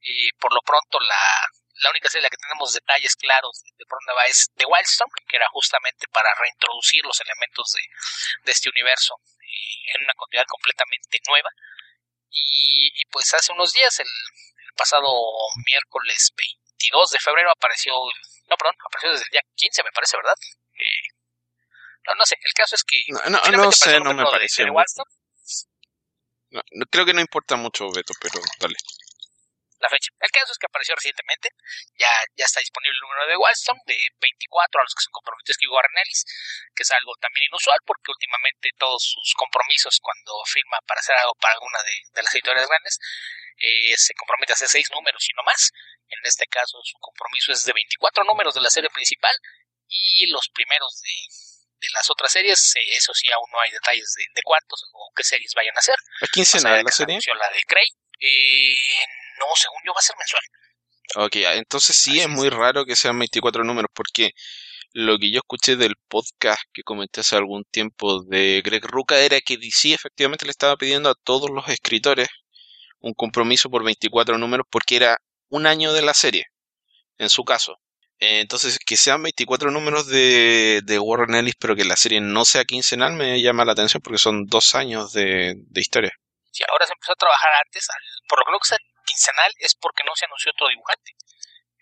Y 0.00 0.30
por 0.38 0.52
lo 0.52 0.60
pronto 0.60 1.00
la, 1.00 1.48
la 1.82 1.90
única 1.90 2.08
serie 2.08 2.22
la 2.22 2.30
que 2.30 2.36
tenemos 2.36 2.72
detalles 2.72 3.16
claros 3.16 3.62
de, 3.64 3.84
por 3.86 3.98
dónde 3.98 4.14
va 4.14 4.26
es 4.26 4.50
The 4.54 4.66
Wildstorm, 4.66 5.10
que 5.26 5.36
era 5.36 5.48
justamente 5.50 6.06
para 6.08 6.32
reintroducir 6.34 7.04
los 7.04 7.18
elementos 7.20 7.72
de, 7.72 7.82
de 8.44 8.52
este 8.52 8.70
universo 8.70 9.18
eh, 9.24 9.43
en 9.94 10.04
una 10.04 10.14
continuidad 10.14 10.46
completamente 10.48 11.18
nueva. 11.28 11.50
Y, 12.30 13.04
pues 13.10 13.32
hace 13.34 13.52
unos 13.52 13.72
días, 13.72 13.98
el, 14.00 14.08
pasado 14.76 15.06
miércoles 15.66 16.32
22 16.36 17.10
de 17.10 17.18
febrero, 17.20 17.50
apareció, 17.52 17.94
no, 18.50 18.56
perdón, 18.56 18.74
apareció 18.84 19.12
desde 19.12 19.24
el 19.24 19.30
día 19.30 19.42
15, 19.54 19.84
me 19.84 19.92
parece, 19.92 20.16
¿verdad? 20.16 20.34
Eh, 20.74 21.14
no, 22.08 22.14
no 22.16 22.24
sé, 22.26 22.36
el 22.42 22.52
caso 22.52 22.74
es 22.74 22.82
que... 22.82 23.00
No, 23.06 23.20
no, 23.30 23.70
sé, 23.70 24.00
no 24.00 24.14
me 24.14 24.24
parece. 24.24 24.66
creo 26.90 27.06
que 27.06 27.14
no 27.14 27.20
importa 27.20 27.54
mucho, 27.54 27.86
Beto, 27.92 28.14
pero 28.20 28.40
dale 28.58 28.74
la 29.84 29.92
fecha. 29.92 30.10
El 30.18 30.32
caso 30.32 30.52
es 30.52 30.58
que 30.58 30.66
apareció 30.66 30.96
recientemente, 30.96 31.52
ya, 32.00 32.08
ya 32.34 32.44
está 32.48 32.60
disponible 32.60 32.96
el 32.96 33.04
número 33.04 33.28
de 33.28 33.36
Wallstone, 33.36 33.80
de 33.84 33.98
24 34.16 34.80
a 34.80 34.84
los 34.84 34.94
que 34.96 35.04
se 35.04 35.12
comprometió 35.12 35.52
escribió 35.52 35.76
Warren 35.76 36.00
Ellis, 36.00 36.24
que 36.74 36.82
es 36.82 36.90
algo 36.90 37.12
también 37.20 37.52
inusual 37.52 37.78
porque 37.84 38.10
últimamente 38.10 38.72
todos 38.80 39.04
sus 39.04 39.34
compromisos 39.36 40.00
cuando 40.00 40.32
firma 40.48 40.80
para 40.88 41.00
hacer 41.00 41.16
algo 41.20 41.34
para 41.36 41.54
alguna 41.54 41.78
de, 41.84 42.22
las 42.22 42.34
editoriales 42.34 42.68
grandes, 42.68 42.98
eh, 43.60 43.94
se 43.96 44.14
compromete 44.14 44.52
a 44.52 44.56
hacer 44.56 44.68
seis 44.68 44.88
números 44.90 45.22
y 45.28 45.32
no 45.36 45.42
más. 45.44 45.70
En 46.08 46.20
este 46.24 46.46
caso 46.46 46.80
su 46.82 46.98
compromiso 46.98 47.52
es 47.52 47.64
de 47.64 47.72
24 47.72 48.24
números 48.24 48.54
de 48.54 48.60
la 48.60 48.70
serie 48.70 48.90
principal 48.90 49.36
y 49.88 50.26
los 50.26 50.48
primeros 50.48 51.00
de, 51.00 51.14
de 51.84 51.88
las 51.92 52.08
otras 52.10 52.32
series, 52.32 52.76
eh, 52.76 52.96
eso 52.96 53.12
sí, 53.14 53.30
aún 53.30 53.48
no 53.52 53.60
hay 53.60 53.70
detalles 53.70 54.14
de, 54.16 54.42
cuántos 54.42 54.84
o 54.92 55.12
qué 55.14 55.22
series 55.22 55.52
vayan 55.54 55.76
a 55.76 55.82
ser. 55.82 55.96
¿A 56.20 56.26
quién 56.26 56.44
se 56.44 56.60
la 56.60 56.82
serie? 56.90 57.18
La 57.38 57.50
de 57.50 57.62
Cray. 57.64 57.86
Eh, 58.20 58.74
no, 59.38 59.46
según 59.56 59.78
yo 59.84 59.92
va 59.92 59.98
a 59.98 60.02
ser 60.02 60.16
mensual. 60.18 60.42
Ok, 61.16 61.36
ah, 61.46 61.54
entonces 61.54 61.96
sí 61.96 62.20
es 62.20 62.28
muy 62.28 62.48
raro 62.48 62.84
que 62.84 62.96
sean 62.96 63.18
24 63.18 63.62
números 63.64 63.90
porque 63.94 64.32
lo 64.92 65.18
que 65.18 65.30
yo 65.30 65.38
escuché 65.38 65.76
del 65.76 65.96
podcast 66.08 66.62
que 66.72 66.82
comenté 66.82 67.20
hace 67.20 67.36
algún 67.36 67.64
tiempo 67.64 68.22
de 68.24 68.62
Greg 68.64 68.84
Ruca 68.86 69.18
era 69.18 69.40
que 69.40 69.56
DC 69.56 69.92
efectivamente 69.92 70.44
le 70.44 70.52
estaba 70.52 70.76
pidiendo 70.76 71.10
a 71.10 71.14
todos 71.14 71.50
los 71.50 71.68
escritores 71.68 72.28
un 73.00 73.12
compromiso 73.12 73.68
por 73.70 73.84
24 73.84 74.38
números 74.38 74.66
porque 74.70 74.96
era 74.96 75.18
un 75.48 75.66
año 75.66 75.92
de 75.92 76.02
la 76.02 76.14
serie, 76.14 76.46
en 77.18 77.28
su 77.28 77.44
caso. 77.44 77.78
Entonces, 78.18 78.78
que 78.78 78.96
sean 78.96 79.22
24 79.22 79.70
números 79.70 80.06
de, 80.06 80.80
de 80.84 80.98
Warren 80.98 81.34
Ellis, 81.34 81.56
pero 81.58 81.76
que 81.76 81.84
la 81.84 81.96
serie 81.96 82.20
no 82.20 82.44
sea 82.44 82.64
quincenal, 82.64 83.12
me 83.12 83.42
llama 83.42 83.64
la 83.64 83.72
atención 83.72 84.00
porque 84.00 84.18
son 84.18 84.46
dos 84.46 84.74
años 84.74 85.12
de, 85.12 85.54
de 85.56 85.80
historia. 85.80 86.12
Si 86.50 86.62
ahora 86.70 86.86
se 86.86 86.92
empezó 86.92 87.12
a 87.12 87.16
trabajar 87.16 87.50
antes, 87.64 87.88
por 88.28 88.38
lo 88.50 88.58
que 88.58 88.68
quincenal 89.04 89.52
es 89.58 89.74
porque 89.74 90.04
no 90.04 90.14
se 90.14 90.24
anunció 90.24 90.52
otro 90.52 90.68
dibujante. 90.68 91.14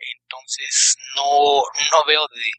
Entonces 0.03 0.97
no, 1.15 1.63
no 1.93 2.05
veo 2.07 2.27
de, 2.29 2.51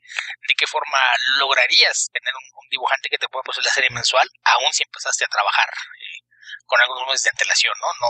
de 0.47 0.53
qué 0.57 0.65
forma 0.65 0.97
lograrías 1.37 2.09
tener 2.13 2.33
un, 2.35 2.69
dibujante 2.69 3.09
que 3.09 3.17
te 3.17 3.27
pueda 3.27 3.43
poseer 3.43 3.65
la 3.65 3.73
serie 3.73 3.89
mensual, 3.91 4.27
aún 4.43 4.73
si 4.73 4.83
empezaste 4.83 5.25
a 5.25 5.27
trabajar 5.27 5.69
eh, 5.69 6.25
con 6.65 6.79
algunos 6.81 7.05
meses 7.05 7.23
de 7.23 7.29
antelación, 7.29 7.73
¿no? 7.79 7.87
No, 8.01 8.09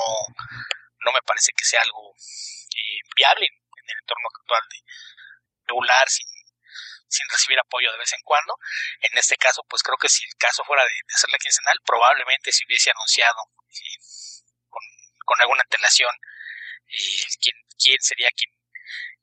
no 1.06 1.12
me 1.12 1.22
parece 1.26 1.52
que 1.52 1.66
sea 1.66 1.82
algo 1.82 2.14
eh, 2.16 3.00
viable 3.16 3.46
en 3.46 3.90
el 3.90 3.98
entorno 4.00 4.28
actual 4.30 4.62
de 4.70 4.78
regular 5.68 6.08
sin, 6.10 6.28
sin 7.10 7.28
recibir 7.30 7.60
apoyo 7.60 7.92
de 7.92 7.98
vez 7.98 8.14
en 8.14 8.22
cuando. 8.24 8.58
En 9.02 9.18
este 9.18 9.36
caso, 9.36 9.64
pues 9.68 9.84
creo 9.84 9.98
que 9.98 10.10
si 10.10 10.24
el 10.24 10.36
caso 10.38 10.64
fuera 10.64 10.84
de, 10.84 10.94
hacer 11.14 11.30
la 11.32 11.40
quincenal, 11.40 11.78
probablemente 11.84 12.52
se 12.52 12.64
hubiese 12.66 12.92
anunciado 12.92 13.50
eh, 13.68 13.98
con, 14.70 14.84
con 15.26 15.42
alguna 15.42 15.64
antelación 15.64 16.16
quién, 17.42 17.56
quién 17.78 18.02
sería 18.02 18.30
quien, 18.32 18.52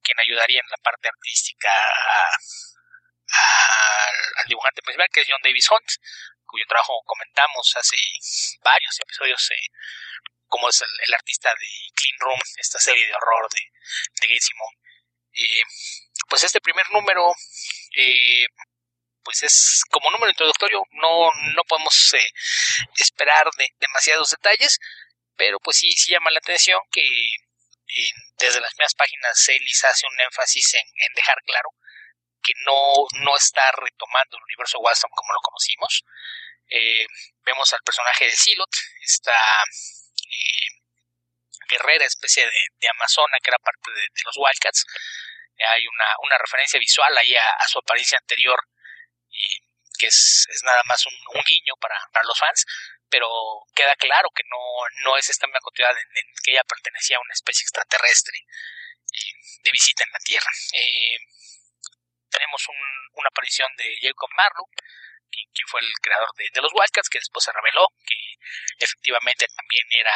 quien 0.03 0.19
ayudaría 0.21 0.61
en 0.61 0.71
la 0.71 0.77
parte 0.79 1.09
artística 1.09 1.71
al 3.31 4.47
dibujante 4.49 4.83
principal, 4.83 5.09
que 5.13 5.21
es 5.21 5.27
John 5.29 5.43
Davis 5.43 5.71
Hunt, 5.71 5.91
cuyo 6.51 6.65
trabajo 6.69 7.01
comentamos 7.07 7.73
hace 7.77 7.97
varios 8.63 8.99
episodios, 9.01 9.51
eh, 9.53 9.69
como 10.49 10.69
es 10.69 10.83
el, 10.83 11.15
artista 11.15 11.49
de 11.51 11.67
Clean 11.95 12.19
Room, 12.19 12.41
esta 12.57 12.79
serie 12.79 13.07
de 13.07 13.15
horror 13.15 13.49
de, 13.51 13.61
de 14.21 14.27
Gates 14.27 14.47
Simon. 14.47 14.75
Eh, 15.33 15.63
pues 16.29 16.43
este 16.43 16.61
primer 16.61 16.85
número, 16.91 17.33
eh, 17.97 18.47
pues 19.23 19.43
es 19.45 19.83
como 19.91 20.11
número 20.11 20.31
introductorio, 20.31 20.83
no, 20.93 21.31
no 21.55 21.63
podemos 21.69 22.13
esperar 22.97 23.49
de 23.57 23.69
demasiados 23.79 24.31
detalles, 24.31 24.79
pero 25.37 25.59
pues 25.61 25.79
sí, 25.79 25.93
sí 25.93 26.13
llama 26.13 26.31
la 26.31 26.39
atención 26.39 26.81
que 26.91 27.03
desde 28.39 28.61
las 28.61 28.73
mismas 28.73 28.95
páginas 28.95 29.43
Celis 29.45 29.85
hace 29.85 30.07
un 30.07 30.21
énfasis 30.21 30.75
en, 30.75 31.15
dejar 31.15 31.37
claro 31.45 31.71
que 32.43 32.53
no, 32.65 33.07
no 33.25 33.37
está 33.37 33.71
retomando 33.73 34.39
el 34.39 34.45
universo 34.45 34.79
Wildstorm 34.79 35.13
como 35.15 35.33
lo 35.33 35.41
conocimos. 35.41 36.05
Eh, 36.69 37.07
vemos 37.45 37.73
al 37.73 37.83
personaje 37.85 38.25
de 38.27 38.37
Silot, 38.37 38.71
esta 39.03 39.35
eh, 39.63 40.81
guerrera 41.69 42.05
especie 42.05 42.45
de, 42.47 42.89
amazona 42.89 43.39
que 43.43 43.51
era 43.51 43.59
parte 43.59 43.91
de, 43.91 44.23
los 44.25 44.37
Wildcats. 44.37 44.87
hay 45.69 45.85
una, 45.87 46.39
referencia 46.39 46.79
visual 46.79 47.17
ahí 47.19 47.35
a, 47.37 47.69
su 47.69 47.79
apariencia 47.79 48.19
anterior, 48.19 48.59
que 50.01 50.07
es, 50.07 50.49
nada 50.65 50.81
más 50.87 51.05
un, 51.05 51.43
guiño 51.45 51.77
para, 51.77 51.95
los 52.25 52.39
fans, 52.39 52.65
pero 53.11 53.29
queda 53.75 53.95
claro 53.97 54.31
que 54.35 54.43
no, 54.49 54.57
no 55.05 55.17
es 55.19 55.29
esta 55.29 55.47
misma 55.47 55.61
continuidad 55.61 55.95
en, 55.99 56.25
que 56.43 56.53
ella 56.53 56.65
pertenecía 56.65 57.19
a 57.19 57.21
una 57.21 57.35
especie 57.35 57.65
extraterrestre 57.65 58.39
eh, 58.39 59.35
de 59.63 59.71
visita 59.71 60.05
en 60.05 60.13
la 60.13 60.19
Tierra. 60.21 60.51
Eh, 60.73 61.19
tenemos 62.31 62.65
una 63.13 63.29
aparición 63.29 63.69
de 63.77 63.95
Jacob 64.01 64.31
Marlowe, 64.37 64.71
quien, 65.29 65.69
fue 65.69 65.81
el 65.81 65.93
creador 66.01 66.31
de, 66.35 66.61
los 66.63 66.73
Wildcats, 66.73 67.11
que 67.11 67.19
después 67.19 67.45
se 67.45 67.53
reveló 67.53 67.87
que 68.07 68.17
efectivamente 68.79 69.47
también 69.55 69.85
era 69.91 70.15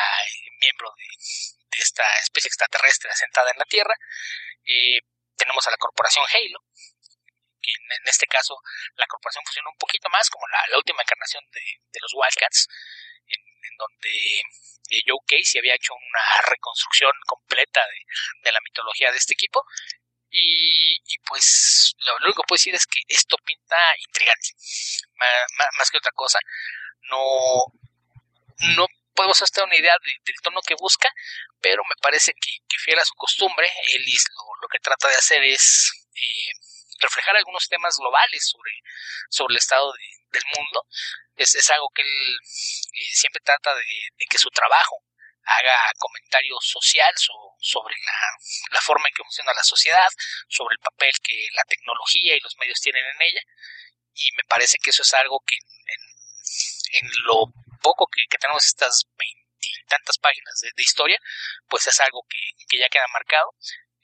miembro 0.61 0.91
de, 0.97 1.07
esta 1.76 2.05
especie 2.22 2.49
extraterrestre 2.49 3.11
asentada 3.11 3.51
en 3.51 3.59
la 3.59 3.64
Tierra. 3.64 3.95
Eh, 4.64 5.01
tenemos 5.37 5.66
a 5.66 5.72
la 5.72 5.76
corporación 5.76 6.24
Halo, 6.32 6.62
en, 7.91 8.09
este 8.09 8.26
caso 8.26 8.57
la 8.97 9.07
corporación 9.07 9.45
funciona 9.45 9.70
un 9.70 9.78
poquito 9.78 10.09
más 10.11 10.28
como 10.30 10.47
la, 10.49 10.76
última 10.76 11.03
encarnación 11.03 11.45
de, 11.53 12.01
los 12.01 12.12
Wildcats, 12.14 12.68
en, 13.26 13.76
donde 13.78 14.11
eh, 14.91 15.03
Joe 15.07 15.18
Casey 15.26 15.59
había 15.59 15.74
hecho 15.74 15.95
una 15.95 16.43
reconstrucción 16.49 17.12
completa 17.26 17.80
de, 18.43 18.53
la 18.53 18.61
mitología 18.61 19.11
de 19.11 19.16
este 19.16 19.35
equipo. 19.35 19.64
Y, 20.37 20.99
pues 21.28 21.95
lo, 22.07 22.16
único 22.26 22.43
que 22.43 22.49
puedo 22.49 22.59
decir 22.59 22.74
es 22.74 22.87
que 22.87 23.01
esto 23.07 23.37
pinta 23.45 23.76
intrigante, 24.07 24.49
más, 25.78 25.91
que 25.91 25.99
otra 25.99 26.11
cosa. 26.12 26.41
No, 27.09 27.70
no 28.76 28.87
podemos 29.14 29.41
hacer 29.41 29.64
una 29.64 29.76
idea 29.76 29.95
del 30.03 30.35
tono 30.43 30.61
que 30.61 30.74
busca, 30.74 31.09
pero 31.61 31.82
me 31.85 31.95
parece 32.03 32.32
que, 32.35 32.59
fiel 32.85 32.99
a 32.99 33.05
su 33.05 33.14
costumbre, 33.14 33.68
Ellis 33.95 34.24
lo, 34.61 34.68
que 34.68 34.78
trata 34.80 35.09
de 35.09 35.14
hacer 35.14 35.43
es 35.45 35.91
eh, 36.14 36.53
reflejar 36.99 37.36
algunos 37.36 37.68
temas 37.68 37.97
globales 37.99 38.47
sobre, 38.49 38.72
sobre 39.30 39.53
el 39.53 39.59
estado 39.59 39.92
del 40.32 40.45
mundo. 40.57 40.86
Es, 41.36 41.55
es, 41.55 41.70
algo 41.70 41.88
que 41.95 42.03
él 42.03 42.38
siempre 43.12 43.40
trata 43.45 43.74
de, 43.74 43.84
que 44.28 44.38
su 44.38 44.51
trabajo 44.51 45.03
haga 45.45 45.76
comentario 45.99 46.57
social 46.61 47.12
sobre 47.61 47.95
la, 48.07 48.18
la, 48.70 48.80
forma 48.80 49.09
en 49.09 49.14
que 49.14 49.22
funciona 49.22 49.53
la 49.53 49.62
sociedad, 49.62 50.09
sobre 50.49 50.74
el 50.74 50.82
papel 50.82 51.12
que 51.22 51.49
la 51.55 51.64
tecnología 51.64 52.36
y 52.36 52.40
los 52.40 52.57
medios 52.57 52.80
tienen 52.80 53.05
en 53.05 53.22
ella. 53.22 53.42
Y 54.14 54.32
me 54.36 54.45
parece 54.49 54.78
que 54.78 54.90
eso 54.90 55.03
es 55.03 55.12
algo 55.14 55.40
que 55.45 55.57
en, 55.57 57.05
en 57.05 57.11
lo 57.26 57.53
poco 57.82 58.07
que, 58.07 58.22
tenemos 58.38 58.64
estas 58.64 59.05
veintitantas 59.18 60.18
páginas 60.18 60.55
de, 60.62 60.82
historia, 60.82 61.18
pues 61.68 61.86
es 61.86 62.01
algo 62.01 62.22
que, 62.28 62.64
que 62.68 62.78
ya 62.78 62.88
queda 62.88 63.07
marcado 63.12 63.53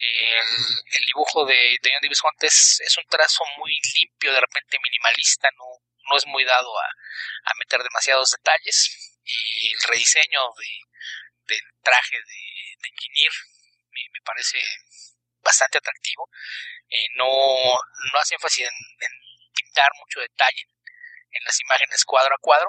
el, 0.00 1.04
dibujo 1.06 1.44
de, 1.44 1.76
de 1.82 1.90
John 1.92 2.00
Davis 2.02 2.22
es, 2.80 2.96
un 2.96 3.04
trazo 3.08 3.44
muy 3.58 3.76
limpio, 3.94 4.32
de 4.32 4.40
repente 4.40 4.78
minimalista, 4.82 5.48
no, 5.56 5.64
no 6.10 6.16
es 6.16 6.26
muy 6.26 6.44
dado 6.44 6.70
a, 6.78 6.88
meter 7.58 7.82
demasiados 7.82 8.30
detalles. 8.30 9.18
Y 9.24 9.72
el 9.72 9.80
rediseño 9.88 10.40
de, 10.56 11.54
del 11.54 11.62
traje 11.82 12.16
de, 12.16 12.40
de 12.80 12.88
Engineer 12.88 13.32
me, 13.90 14.20
parece 14.24 14.58
bastante 15.42 15.78
atractivo. 15.78 16.28
Eh, 16.88 17.06
no, 17.16 17.26
no 17.26 18.18
hace 18.18 18.34
énfasis 18.34 18.66
en, 18.66 19.10
pintar 19.54 19.90
mucho 19.98 20.20
detalle 20.20 20.62
en, 21.32 21.44
las 21.44 21.60
imágenes 21.60 22.04
cuadro 22.04 22.34
a 22.34 22.40
cuadro, 22.40 22.68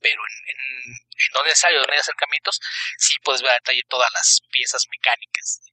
pero 0.00 0.22
en, 0.22 0.50
en, 0.50 0.60
en 0.94 1.32
donde 1.32 1.52
hay 1.64 1.98
acercamientos, 1.98 2.60
sí 2.98 3.16
puedes 3.24 3.42
ver 3.42 3.50
a 3.50 3.54
detalle 3.54 3.82
todas 3.88 4.10
las 4.12 4.40
piezas 4.52 4.84
mecánicas 4.90 5.67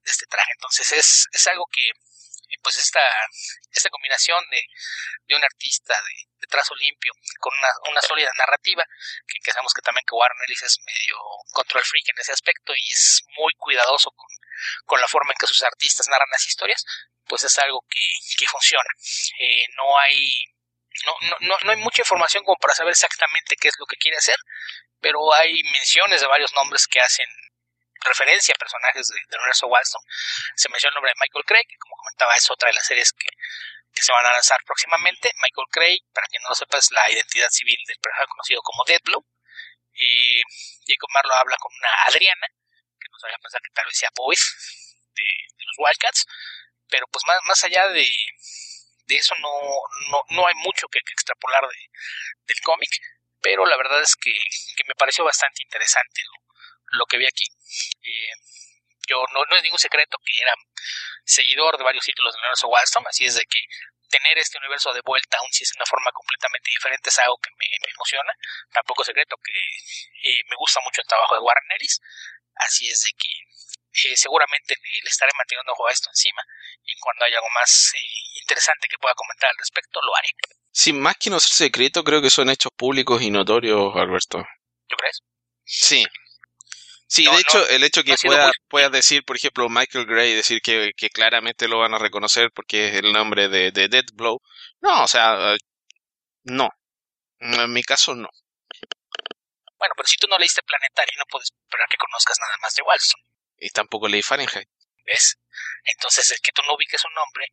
de, 0.00 0.10
este 0.10 0.26
traje. 0.26 0.52
Entonces 0.52 0.92
es, 0.92 1.26
es 1.32 1.46
algo 1.48 1.66
que, 1.70 1.88
eh, 1.88 2.58
pues 2.62 2.76
esta, 2.76 3.00
esta 3.70 3.90
combinación 3.90 4.42
de, 4.50 4.62
de 5.26 5.36
un 5.36 5.44
artista 5.44 5.94
de, 5.94 6.46
trazo 6.48 6.74
limpio 6.74 7.12
con 7.38 7.56
una, 7.56 7.68
una 7.90 8.02
sólida 8.02 8.30
narrativa, 8.36 8.84
que, 9.26 9.52
sabemos 9.52 9.72
que 9.72 9.80
también 9.80 10.04
que 10.04 10.14
Warren 10.14 10.36
Ellis 10.44 10.62
es 10.62 10.76
medio 10.84 11.16
control 11.52 11.84
freak 11.84 12.08
en 12.08 12.20
ese 12.20 12.32
aspecto 12.32 12.74
y 12.74 12.92
es 12.92 13.22
muy 13.38 13.54
cuidadoso 13.56 14.10
con, 14.10 14.28
con 14.84 15.00
la 15.00 15.08
forma 15.08 15.32
en 15.32 15.38
que 15.38 15.46
sus 15.46 15.62
artistas 15.62 16.08
narran 16.08 16.28
las 16.30 16.46
historias, 16.46 16.84
pues 17.24 17.44
es 17.44 17.58
algo 17.58 17.80
que, 17.88 18.04
que 18.36 18.46
funciona. 18.46 18.90
Eh, 19.38 19.64
no 19.76 19.98
hay 19.98 20.52
no, 21.06 21.38
no, 21.40 21.56
no 21.64 21.70
hay 21.70 21.78
mucha 21.78 22.02
información 22.02 22.44
como 22.44 22.58
para 22.58 22.74
saber 22.74 22.90
exactamente 22.90 23.56
qué 23.56 23.68
es 23.68 23.74
lo 23.78 23.86
que 23.86 23.96
quiere 23.96 24.18
hacer, 24.18 24.36
pero 25.00 25.32
hay 25.34 25.62
menciones 25.72 26.20
de 26.20 26.26
varios 26.26 26.52
nombres 26.52 26.86
que 26.86 27.00
hacen 27.00 27.26
referencia 28.04 28.54
a 28.54 28.58
personajes 28.58 29.08
de, 29.08 29.16
del 29.28 29.40
universo 29.40 29.66
Wildstorm. 29.66 30.04
Se 30.56 30.68
menciona 30.68 30.90
el 30.90 30.94
nombre 30.94 31.12
de 31.12 31.20
Michael 31.20 31.44
Craig, 31.44 31.66
que 31.68 31.78
como 31.78 31.96
comentaba 31.96 32.34
es 32.36 32.50
otra 32.50 32.68
de 32.68 32.74
las 32.74 32.86
series 32.86 33.12
que, 33.12 33.28
se 33.94 34.12
van 34.12 34.26
a 34.26 34.30
lanzar 34.30 34.58
próximamente. 34.64 35.30
Michael 35.36 35.68
Craig, 35.70 36.00
para 36.12 36.26
quien 36.26 36.42
no 36.42 36.48
lo 36.48 36.54
sepa, 36.54 36.78
es 36.78 36.90
la 36.90 37.10
identidad 37.10 37.50
civil 37.50 37.78
del 37.86 37.98
personaje 37.98 38.26
conocido 38.28 38.62
como 38.62 38.84
Deadblow. 38.84 39.24
Y 39.94 40.40
Jacob 40.88 41.10
Marlowe 41.12 41.38
habla 41.38 41.56
con 41.58 41.70
una 41.76 41.90
Adriana, 42.08 42.46
que 42.98 43.08
nos 43.10 43.22
haría 43.24 43.38
pensar 43.38 43.60
que 43.60 43.74
tal 43.74 43.86
vez 43.86 43.96
sea 43.96 44.08
Boys 44.16 44.42
de, 45.14 45.24
los 45.66 45.76
Wildcats. 45.78 46.26
Pero 46.88 47.06
pues 47.12 47.22
más, 47.26 47.38
más 47.44 47.62
allá 47.64 47.88
de, 47.88 48.08
de 49.06 49.14
eso 49.14 49.34
no, 49.40 49.52
no, 50.10 50.22
no 50.30 50.46
hay 50.46 50.54
mucho 50.64 50.88
que, 50.88 50.98
extrapolar 50.98 51.62
de, 51.68 51.90
del 52.46 52.60
cómic. 52.62 52.90
Pero 53.40 53.66
la 53.66 53.76
verdad 53.76 54.00
es 54.00 54.16
que, 54.16 54.32
que 54.32 54.84
me 54.88 54.94
pareció 54.94 55.24
bastante 55.24 55.62
interesante 55.62 56.22
lo 56.92 57.06
que 57.06 57.18
vi 57.18 57.26
aquí. 57.26 57.44
Eh, 58.02 58.32
yo 59.08 59.24
no, 59.32 59.44
no 59.44 59.56
es 59.56 59.62
ningún 59.62 59.78
secreto 59.78 60.16
que 60.24 60.32
era 60.40 60.54
seguidor 61.24 61.76
de 61.76 61.84
varios 61.84 62.04
títulos 62.04 62.32
del 62.32 62.42
universo 62.42 62.68
Wildstorm, 62.68 63.06
así 63.06 63.24
es 63.24 63.34
de 63.34 63.44
que 63.44 63.60
tener 64.08 64.38
este 64.38 64.58
universo 64.58 64.92
de 64.92 65.00
vuelta, 65.04 65.38
aun 65.38 65.52
si 65.52 65.64
es 65.64 65.72
de 65.72 65.78
una 65.78 65.86
forma 65.86 66.12
completamente 66.12 66.68
diferente, 66.68 67.08
es 67.08 67.18
algo 67.18 67.38
que 67.38 67.50
me, 67.56 67.66
emociona. 67.94 68.32
Tampoco 68.70 69.02
es 69.02 69.06
secreto 69.06 69.36
que 69.42 69.56
eh, 70.28 70.42
me 70.48 70.56
gusta 70.56 70.80
mucho 70.84 71.00
el 71.00 71.08
trabajo 71.08 71.34
de 71.34 71.40
Warren 71.40 71.72
Ellis, 71.76 71.98
así 72.56 72.88
es 72.88 73.00
de 73.00 73.12
que 73.16 74.08
eh, 74.08 74.16
seguramente 74.16 74.76
le, 74.76 75.08
estaré 75.08 75.32
manteniendo 75.36 75.72
ojo 75.72 75.88
a 75.88 75.92
esto 75.92 76.08
encima 76.10 76.42
y 76.84 76.96
cuando 76.98 77.24
haya 77.24 77.36
algo 77.36 77.50
más 77.54 77.92
interesante 78.40 78.88
que 78.88 78.98
pueda 78.98 79.14
comentar 79.14 79.50
al 79.50 79.56
respecto, 79.56 80.00
lo 80.02 80.14
haré. 80.16 80.28
Sin 80.72 81.00
más 81.00 81.16
que 81.16 81.30
no 81.30 81.40
ser 81.40 81.68
secreto, 81.68 82.04
creo 82.04 82.20
que 82.20 82.30
son 82.30 82.50
hechos 82.50 82.72
públicos 82.76 83.20
y 83.22 83.30
notorios, 83.30 83.94
Alberto. 83.96 84.44
¿Tú 84.88 84.96
crees? 84.96 85.20
Sí, 85.64 86.04
Sí, 87.12 87.26
de 87.26 87.40
hecho, 87.40 87.68
el 87.68 87.84
hecho 87.84 88.02
que 88.04 88.14
pueda, 88.24 88.50
puedas 88.68 88.90
decir, 88.90 89.22
por 89.22 89.36
ejemplo, 89.36 89.68
Michael 89.68 90.06
Gray, 90.06 90.34
decir 90.34 90.62
que, 90.62 90.92
que, 90.96 91.10
claramente 91.10 91.68
lo 91.68 91.80
van 91.80 91.92
a 91.92 91.98
reconocer 91.98 92.50
porque 92.54 92.88
es 92.88 92.94
el 93.04 93.12
nombre 93.12 93.50
de, 93.50 93.70
de 93.70 93.88
Dead 93.88 94.06
Blow. 94.14 94.40
No, 94.80 95.04
o 95.04 95.06
sea, 95.06 95.54
no. 96.44 96.70
En 97.38 97.70
mi 97.70 97.82
caso, 97.82 98.14
no. 98.14 98.30
Bueno, 99.76 99.92
pero 99.94 100.06
si 100.06 100.16
tú 100.16 100.26
no 100.26 100.38
leíste 100.38 100.62
Planetario, 100.62 101.12
no 101.18 101.26
puedes 101.28 101.50
esperar 101.52 101.86
que 101.90 101.98
conozcas 101.98 102.38
nada 102.40 102.56
más 102.62 102.74
de 102.76 102.82
Walson. 102.82 103.20
Y 103.58 103.68
tampoco 103.68 104.08
leí 104.08 104.22
Fahrenheit. 104.22 104.70
¿Ves? 105.04 105.36
Entonces, 105.84 106.30
el 106.30 106.38
que 106.40 106.52
tú 106.52 106.62
no 106.66 106.76
ubiques 106.76 107.04
un 107.04 107.12
nombre 107.12 107.44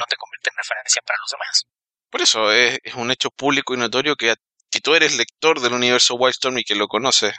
no 0.00 0.04
te 0.06 0.16
convierte 0.16 0.50
en 0.50 0.56
referencia 0.56 1.00
para 1.06 1.20
los 1.20 1.30
demás. 1.30 1.64
Por 2.10 2.22
eso, 2.22 2.50
es, 2.50 2.80
es 2.82 2.94
un 2.94 3.12
hecho 3.12 3.30
público 3.30 3.72
y 3.72 3.76
notorio 3.76 4.16
que, 4.16 4.34
que 4.68 4.80
tú 4.80 4.96
eres 4.96 5.16
lector 5.16 5.60
del 5.60 5.74
universo 5.74 6.16
Wildstorm 6.16 6.58
y 6.58 6.64
que 6.64 6.74
lo 6.74 6.88
conoces. 6.88 7.36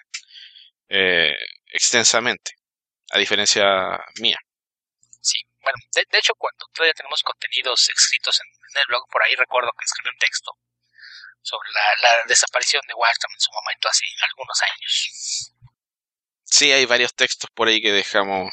Eh, 0.88 1.36
extensamente, 1.72 2.52
a 3.12 3.18
diferencia 3.18 3.64
mía. 4.20 4.38
Sí, 5.22 5.40
bueno, 5.62 5.78
de, 5.94 6.18
hecho 6.18 6.34
cuando 6.38 6.66
todavía 6.74 6.94
tenemos 6.94 7.22
contenidos 7.24 7.90
escritos 7.90 8.40
en, 8.40 8.48
el 8.80 8.86
blog, 8.88 9.04
por 9.12 9.24
ahí 9.24 9.36
recuerdo 9.36 9.72
que 9.78 9.86
escribí 9.86 10.10
un 10.10 10.20
texto 10.20 10.52
sobre 11.42 11.70
la, 12.02 12.10
desaparición 12.28 12.82
de 12.88 12.94
Wildcam 12.94 13.32
en 13.34 13.40
su 13.40 13.52
momento 13.52 13.88
hace 13.90 14.06
algunos 14.30 14.62
años. 14.62 15.54
Sí, 16.44 16.72
hay 16.72 16.86
varios 16.86 17.14
textos 17.14 17.50
por 17.54 17.68
ahí 17.68 17.82
que 17.82 17.92
dejamos 17.92 18.52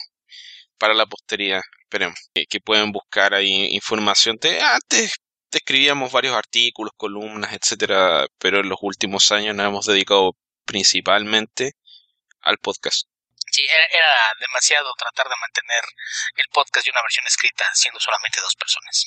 para 0.79 0.95
la 0.95 1.07
posteridad, 1.07 1.63
esperemos, 1.83 2.19
que, 2.35 2.61
pueden 2.61 2.93
buscar 2.93 3.35
ahí 3.35 3.75
información. 3.75 4.37
De, 4.41 4.61
antes 4.61 5.15
escribíamos 5.51 6.13
varios 6.13 6.35
artículos, 6.35 6.93
columnas, 6.97 7.53
etcétera, 7.53 8.27
pero 8.39 8.61
en 8.61 8.69
los 8.69 8.79
últimos 8.83 9.31
años 9.33 9.55
nos 9.55 9.67
hemos 9.67 9.87
dedicado 9.87 10.37
principalmente 10.65 11.73
al 12.45 12.59
podcast. 12.59 13.09
Sí, 13.51 13.63
era, 13.63 14.07
demasiado 14.41 14.93
tratar 14.99 15.29
de 15.29 15.37
mantener 15.41 15.85
el 16.37 16.47
podcast 16.53 16.87
y 16.87 16.91
una 16.91 17.03
versión 17.03 17.25
escrita 17.27 17.65
siendo 17.75 18.01
solamente 18.01 18.41
dos 18.41 18.57
personas. 18.57 19.07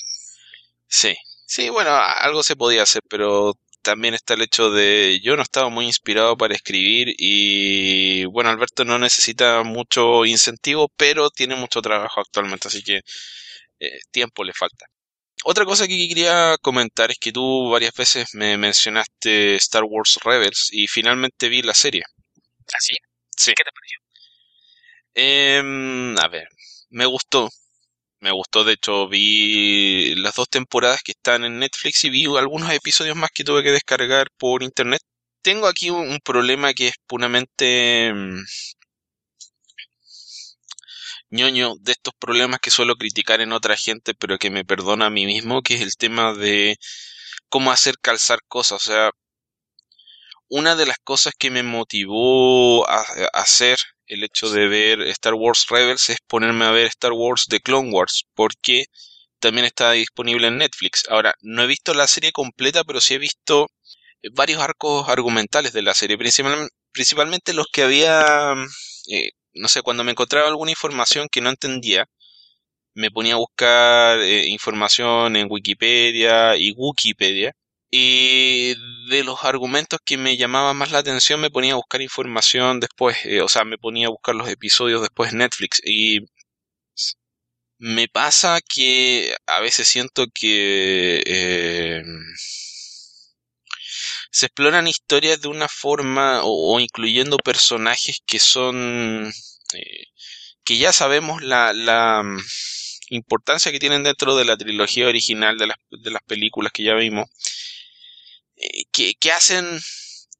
Sí, 0.86 1.14
sí, 1.46 1.68
bueno, 1.68 1.94
algo 1.94 2.42
se 2.42 2.56
podía 2.56 2.82
hacer, 2.82 3.02
pero 3.10 3.58
también 3.82 4.14
está 4.14 4.34
el 4.34 4.42
hecho 4.42 4.70
de 4.70 5.20
yo 5.22 5.36
no 5.36 5.42
estaba 5.42 5.68
muy 5.68 5.86
inspirado 5.86 6.36
para 6.36 6.54
escribir 6.54 7.14
y 7.18 8.24
bueno, 8.26 8.50
Alberto 8.50 8.84
no 8.84 8.98
necesita 8.98 9.62
mucho 9.64 10.24
incentivo, 10.24 10.88
pero 10.96 11.30
tiene 11.30 11.54
mucho 11.54 11.82
trabajo 11.82 12.20
actualmente, 12.20 12.68
así 12.68 12.82
que 12.82 13.02
eh, 13.80 13.98
tiempo 14.10 14.44
le 14.44 14.52
falta. 14.52 14.86
Otra 15.44 15.64
cosa 15.64 15.86
que 15.86 16.08
quería 16.08 16.56
comentar 16.60 17.10
es 17.10 17.18
que 17.18 17.32
tú 17.32 17.70
varias 17.70 17.94
veces 17.94 18.34
me 18.34 18.56
mencionaste 18.56 19.56
Star 19.56 19.84
Wars 19.84 20.18
Rebels 20.24 20.68
y 20.72 20.88
finalmente 20.88 21.48
vi 21.48 21.62
la 21.62 21.74
serie. 21.74 22.02
¿Ah, 22.72 22.80
sí? 23.38 23.52
¿Qué 23.56 23.64
te 23.64 23.72
pareció? 23.72 23.98
Eh, 25.14 26.14
a 26.22 26.28
ver, 26.28 26.48
me 26.90 27.06
gustó. 27.06 27.48
Me 28.20 28.32
gustó, 28.32 28.64
de 28.64 28.74
hecho, 28.74 29.08
vi 29.08 30.14
las 30.16 30.34
dos 30.34 30.48
temporadas 30.48 31.02
que 31.04 31.12
están 31.12 31.44
en 31.44 31.58
Netflix 31.60 32.04
y 32.04 32.10
vi 32.10 32.26
algunos 32.26 32.70
episodios 32.72 33.16
más 33.16 33.30
que 33.32 33.44
tuve 33.44 33.62
que 33.62 33.70
descargar 33.70 34.28
por 34.38 34.62
internet. 34.62 35.00
Tengo 35.42 35.68
aquí 35.68 35.90
un, 35.90 36.18
problema 36.24 36.74
que 36.74 36.88
es 36.88 36.94
puramente... 37.06 38.12
Mm, 38.12 38.42
ñoño 41.30 41.74
de 41.80 41.92
estos 41.92 42.14
problemas 42.18 42.60
que 42.60 42.70
suelo 42.70 42.96
criticar 42.96 43.40
en 43.40 43.52
otra 43.52 43.76
gente, 43.76 44.14
pero 44.14 44.38
que 44.38 44.50
me 44.50 44.64
perdona 44.64 45.06
a 45.06 45.10
mí 45.10 45.26
mismo, 45.26 45.62
que 45.62 45.74
es 45.74 45.82
el 45.82 45.96
tema 45.96 46.34
de 46.34 46.76
cómo 47.48 47.70
hacer 47.72 47.98
calzar 48.00 48.40
cosas. 48.48 48.80
O 48.82 48.84
sea, 48.90 49.10
una 50.48 50.76
de 50.76 50.86
las 50.86 50.98
cosas 50.98 51.34
que 51.38 51.50
me 51.50 51.62
motivó 51.62 52.88
a, 52.88 53.04
hacer 53.34 53.78
el 54.06 54.24
hecho 54.24 54.50
de 54.50 54.68
ver 54.68 55.02
Star 55.02 55.34
Wars 55.34 55.66
Rebels 55.68 56.08
es 56.10 56.18
ponerme 56.26 56.64
a 56.64 56.70
ver 56.70 56.86
Star 56.86 57.12
Wars 57.12 57.46
The 57.48 57.60
Clone 57.60 57.90
Wars, 57.92 58.24
porque 58.34 58.86
también 59.40 59.66
está 59.66 59.92
disponible 59.92 60.48
en 60.48 60.58
Netflix. 60.58 61.04
Ahora, 61.08 61.34
no 61.42 61.62
he 61.62 61.66
visto 61.66 61.94
la 61.94 62.06
serie 62.06 62.32
completa, 62.32 62.84
pero 62.84 63.00
sí 63.00 63.14
he 63.14 63.18
visto 63.18 63.68
varios 64.32 64.60
arcos 64.62 65.08
argumentales 65.08 65.72
de 65.72 65.82
la 65.82 65.94
serie, 65.94 66.18
principalmente 66.18 67.52
los 67.52 67.66
que 67.72 67.82
había, 67.82 68.54
eh, 69.10 69.30
no 69.54 69.68
sé, 69.68 69.82
cuando 69.82 70.04
me 70.04 70.12
encontraba 70.12 70.48
alguna 70.48 70.70
información 70.70 71.28
que 71.30 71.40
no 71.40 71.50
entendía, 71.50 72.06
me 72.94 73.10
ponía 73.10 73.34
a 73.34 73.38
buscar 73.38 74.18
eh, 74.20 74.46
información 74.46 75.36
en 75.36 75.48
Wikipedia 75.50 76.56
y 76.56 76.72
Wikipedia 76.76 77.54
y 77.90 78.74
de 79.08 79.24
los 79.24 79.44
argumentos 79.44 80.00
que 80.04 80.18
me 80.18 80.36
llamaban 80.36 80.76
más 80.76 80.90
la 80.90 80.98
atención 80.98 81.40
me 81.40 81.50
ponía 81.50 81.72
a 81.72 81.76
buscar 81.76 82.02
información 82.02 82.80
después, 82.80 83.18
eh, 83.24 83.40
o 83.40 83.48
sea, 83.48 83.64
me 83.64 83.78
ponía 83.78 84.08
a 84.08 84.10
buscar 84.10 84.34
los 84.34 84.48
episodios 84.48 85.00
después 85.02 85.32
en 85.32 85.38
Netflix. 85.38 85.80
Y 85.84 86.20
me 87.78 88.08
pasa 88.08 88.60
que 88.60 89.36
a 89.46 89.60
veces 89.60 89.88
siento 89.88 90.26
que 90.34 91.22
eh, 91.26 92.02
se 94.30 94.46
exploran 94.46 94.86
historias 94.88 95.40
de 95.40 95.48
una 95.48 95.68
forma 95.68 96.40
o, 96.44 96.78
incluyendo 96.80 97.36
personajes 97.38 98.20
que 98.26 98.38
son... 98.38 99.32
Eh, 99.74 100.06
que 100.64 100.78
ya 100.78 100.92
sabemos 100.92 101.42
la, 101.42 101.72
la 101.72 102.22
mm, 102.22 102.38
importancia 103.10 103.72
que 103.72 103.78
tienen 103.78 104.02
dentro 104.02 104.36
de 104.36 104.44
la 104.44 104.56
trilogía 104.56 105.08
original 105.08 105.56
de 105.58 105.68
las, 105.68 105.76
de 105.90 106.10
las 106.10 106.22
películas 106.22 106.72
que 106.72 106.84
ya 106.84 106.94
vimos 106.94 107.28
eh, 108.58 108.84
que, 108.92 109.32
hacen 109.32 109.80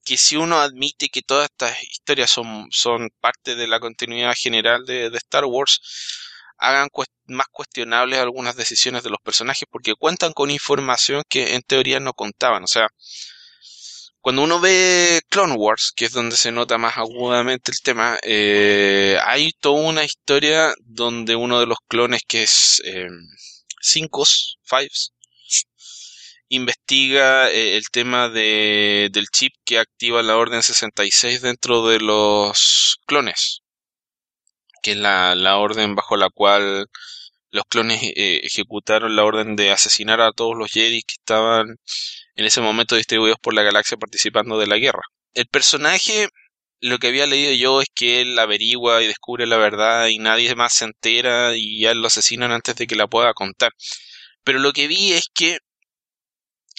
que 0.04 0.16
si 0.16 0.36
uno 0.36 0.58
admite 0.60 1.08
que 1.08 1.22
todas 1.22 1.48
estas 1.50 1.82
historias 1.82 2.30
son, 2.30 2.68
son 2.70 3.10
parte 3.20 3.54
de 3.54 3.66
la 3.68 3.80
continuidad 3.80 4.34
general 4.36 4.84
de, 4.86 5.10
Star 5.14 5.44
Wars, 5.44 5.80
hagan 6.58 6.88
más 7.26 7.46
cuestionables 7.48 8.18
algunas 8.18 8.56
decisiones 8.56 9.04
de 9.04 9.10
los 9.10 9.20
personajes 9.22 9.68
porque 9.70 9.94
cuentan 9.94 10.32
con 10.32 10.50
información 10.50 11.22
que 11.28 11.54
en 11.54 11.62
teoría 11.62 12.00
no 12.00 12.12
contaban. 12.14 12.64
O 12.64 12.66
sea, 12.66 12.88
cuando 14.20 14.42
uno 14.42 14.60
ve 14.60 15.20
Clone 15.28 15.54
Wars, 15.54 15.92
que 15.94 16.06
es 16.06 16.12
donde 16.12 16.36
se 16.36 16.52
nota 16.52 16.78
más 16.78 16.96
agudamente 16.98 17.70
el 17.70 17.80
tema, 17.80 18.18
eh, 18.22 19.18
hay 19.24 19.52
toda 19.52 19.80
una 19.88 20.04
historia 20.04 20.74
donde 20.80 21.36
uno 21.36 21.60
de 21.60 21.66
los 21.66 21.78
clones 21.86 22.22
que 22.26 22.42
es 22.42 22.82
eh, 22.84 23.08
Fives, 23.80 25.12
investiga 26.49 27.51
eh, 27.51 27.76
el 27.76 27.84
tema 27.90 28.28
de, 28.28 29.09
del 29.12 29.28
chip 29.28 29.53
que 29.64 29.78
activa 29.78 30.22
la 30.22 30.36
Orden 30.36 30.62
66 30.62 31.42
dentro 31.42 31.86
de 31.86 32.01
los 32.01 32.99
clones, 33.07 33.62
que 34.82 34.92
es 34.92 34.96
la, 34.96 35.34
la 35.34 35.59
orden 35.59 35.94
bajo 35.94 36.16
la 36.16 36.30
cual 36.30 36.86
los 37.51 37.64
clones 37.68 38.03
eh, 38.03 38.40
ejecutaron 38.44 39.16
la 39.16 39.24
orden 39.24 39.57
de 39.57 39.70
asesinar 39.70 40.20
a 40.20 40.32
todos 40.32 40.57
los 40.57 40.70
Jedi 40.70 41.03
que 41.03 41.14
estaban 41.14 41.76
en 42.36 42.44
ese 42.44 42.61
momento 42.61 42.96
distribuidos 42.96 43.38
por 43.40 43.55
la 43.55 43.62
galaxia 43.62 43.96
participando 43.96 44.59
de 44.59 44.66
la 44.66 44.76
guerra. 44.78 45.03
El 45.34 45.46
personaje, 45.46 46.28
lo 46.80 46.99
que 46.99 47.09
había 47.09 47.26
leído 47.26 47.53
yo 47.55 47.80
es 47.80 47.88
que 47.94 48.20
él 48.20 48.38
averigua 48.38 49.03
y 49.03 49.07
descubre 49.07 49.46
la 49.46 49.57
verdad 49.57 50.09
y 50.09 50.18
nadie 50.18 50.55
más 50.55 50.74
se 50.74 50.84
entera 50.84 51.57
y 51.57 51.80
ya 51.80 51.94
lo 51.94 52.07
asesinan 52.07 52.53
antes 52.53 52.76
de 52.76 52.86
que 52.86 52.96
la 52.96 53.07
pueda 53.09 53.34
contar. 53.34 53.72
Pero 54.44 54.59
lo 54.59 54.72
que 54.72 54.88
vi 54.88 55.12
es 55.12 55.28
que 55.34 55.59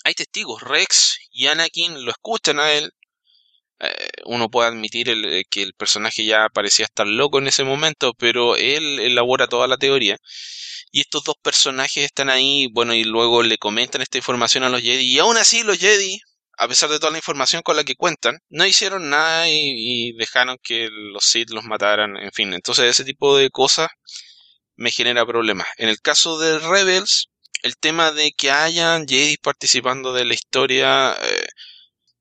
hay 0.04 0.14
testigos, 0.14 0.62
Rex 0.62 1.18
y 1.32 1.48
Anakin 1.48 2.06
lo 2.06 2.12
escuchan 2.12 2.60
a 2.60 2.72
él. 2.72 2.92
Eh, 3.82 4.10
uno 4.26 4.50
puede 4.50 4.70
admitir 4.70 5.10
eh, 5.10 5.46
que 5.50 5.64
el 5.64 5.74
personaje 5.74 6.26
ya 6.26 6.50
parecía 6.54 6.86
estar 6.86 7.08
loco 7.08 7.40
en 7.40 7.48
ese 7.48 7.64
momento, 7.64 8.14
pero 8.14 8.56
él 8.58 9.00
elabora 9.00 9.48
toda 9.48 9.68
la 9.68 9.78
teoría. 9.78 10.18
Y 10.92 11.02
estos 11.02 11.24
dos 11.24 11.36
personajes 11.42 12.06
están 12.06 12.30
ahí, 12.30 12.68
bueno, 12.74 12.94
y 12.94 13.04
luego 13.04 13.44
le 13.44 13.58
comentan 13.58 14.02
esta 14.02 14.18
información 14.18 14.64
a 14.64 14.70
los 14.70 14.82
Jedi. 14.82 15.06
Y 15.06 15.20
aún 15.20 15.38
así 15.38 15.64
los 15.64 15.78
Jedi, 15.78 16.20
a 16.58 16.68
pesar 16.68 16.90
de 16.90 17.00
toda 17.00 17.12
la 17.12 17.20
información 17.20 17.62
con 17.62 17.76
la 17.78 17.84
que 17.84 17.96
cuentan, 17.96 18.40
no 18.50 18.66
hicieron 18.66 19.10
nada 19.10 19.50
y, 19.50 19.54
y 20.10 20.14
dejaron 20.14 20.58
que 20.62 20.90
los 20.92 21.24
Sith 21.26 21.52
los 21.52 21.64
mataran, 21.66 22.18
en 22.18 22.32
fin. 22.34 22.54
Entonces 22.54 22.86
ese 22.86 23.06
tipo 23.06 23.38
de 23.38 23.50
cosas 23.50 23.88
me 24.76 24.92
genera 24.92 25.26
problemas. 25.26 25.68
En 25.78 25.90
el 25.90 26.02
caso 26.02 26.40
de 26.40 26.60
Rebels, 26.60 27.30
el 27.64 27.78
tema 27.78 28.12
de 28.12 28.32
que 28.32 28.52
hayan 28.52 29.08
Jedi 29.08 29.38
participando 29.38 30.14
de 30.14 30.26
la 30.26 30.34
historia 30.34 31.14
eh, 31.22 31.48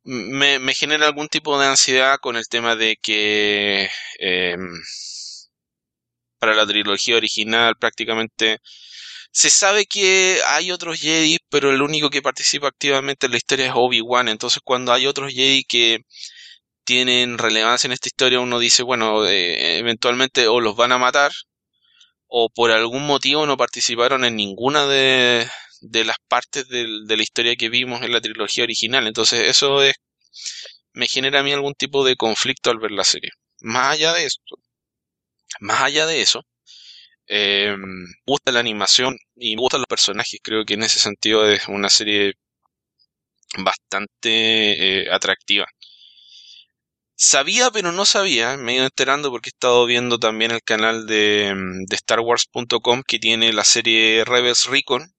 me, 0.05 0.75
genera 0.75 1.07
algún 1.07 1.29
tipo 1.29 1.59
de 1.59 1.67
ansiedad 1.67 2.19
con 2.21 2.37
el 2.37 2.49
tema 2.49 2.77
de 2.77 2.97
que 2.97 3.91
em, 4.19 4.81
para 6.39 6.55
la 6.55 6.67
trilogía 6.67 7.17
original 7.17 7.77
prácticamente 7.79 8.59
se 9.33 9.51
sabe 9.51 9.87
que 9.87 10.41
hay 10.49 10.71
otros 10.73 11.01
Jedi, 11.01 11.39
pero 11.51 11.71
el 11.71 11.83
único 11.83 12.11
que 12.11 12.23
participa 12.23 12.69
activamente 12.69 13.27
en 13.27 13.33
la 13.33 13.39
historia 13.39 13.67
es 13.67 13.73
Obi-Wan. 13.75 14.29
Entonces, 14.29 14.61
cuando 14.65 14.93
hay 14.93 15.07
otros 15.07 15.33
Jedi 15.33 15.65
que 15.65 16.01
tienen 16.85 17.39
relevancia 17.39 17.89
en 17.89 17.93
esta 17.93 18.09
historia, 18.09 18.41
uno 18.41 18.59
dice, 18.59 18.83
bueno, 18.83 19.27
eh, 19.27 19.79
eventualmente 19.79 20.49
o 20.49 20.61
los 20.61 20.77
van 20.77 20.93
a 20.93 20.99
matar 20.99 21.33
o 22.29 22.51
por 22.51 22.71
algún 22.71 23.07
motivo 23.07 23.47
no 23.47 23.57
participaron 23.57 24.25
en 24.25 24.37
ninguna 24.37 24.87
de, 24.87 25.49
las 25.83 26.17
partes 26.29 26.69
de, 26.69 26.87
la 27.09 27.23
historia 27.23 27.57
que 27.57 27.69
vimos 27.71 28.03
en 28.03 28.13
la 28.13 28.21
trilogía 28.21 28.65
original. 28.65 29.07
Entonces 29.07 29.49
eso 29.49 29.83
es, 29.83 29.95
me 30.93 31.09
genera 31.09 31.41
a 31.41 31.43
mí 31.43 31.53
algún 31.53 31.75
tipo 31.75 32.05
de 32.05 32.17
conflicto 32.17 32.71
al 32.71 32.79
ver 32.79 32.93
la 32.93 33.05
serie. 33.05 33.31
Más 33.61 33.93
allá 33.95 34.13
de 34.15 34.25
esto, 34.27 34.57
más 35.61 35.83
allá 35.83 36.07
de 36.07 36.23
eso, 36.23 36.43
eh, 37.29 37.77
gusta 38.27 38.53
la 38.53 38.61
animación 38.61 39.19
y 39.37 39.57
me 39.57 39.63
gustan 39.63 39.81
los 39.81 39.87
personajes. 39.89 40.41
Creo 40.43 40.65
que 40.65 40.75
en 40.75 40.83
ese 40.83 40.99
sentido 41.01 41.49
es 41.51 41.69
una 41.69 41.91
serie 41.91 42.35
bastante 43.59 45.03
eh, 45.03 45.11
atractiva. 45.13 45.67
Sabía, 47.21 47.73
pero 47.73 47.91
no 47.91 48.05
sabía, 48.05 48.57
me 48.57 48.73
he 48.73 48.77
ido 48.77 48.85
enterando 48.85 49.31
porque 49.33 49.49
he 49.49 49.55
estado 49.57 49.85
viendo 49.87 50.19
también 50.21 50.53
el 50.53 50.63
canal 50.63 51.07
de, 51.07 51.53
mm, 51.55 51.87
de 51.87 51.97
StarWars.com 51.97 53.03
que 53.05 53.19
tiene 53.19 53.53
la 53.53 53.65
serie 53.65 54.25
Rebels 54.25 54.67
Recon, 54.67 55.13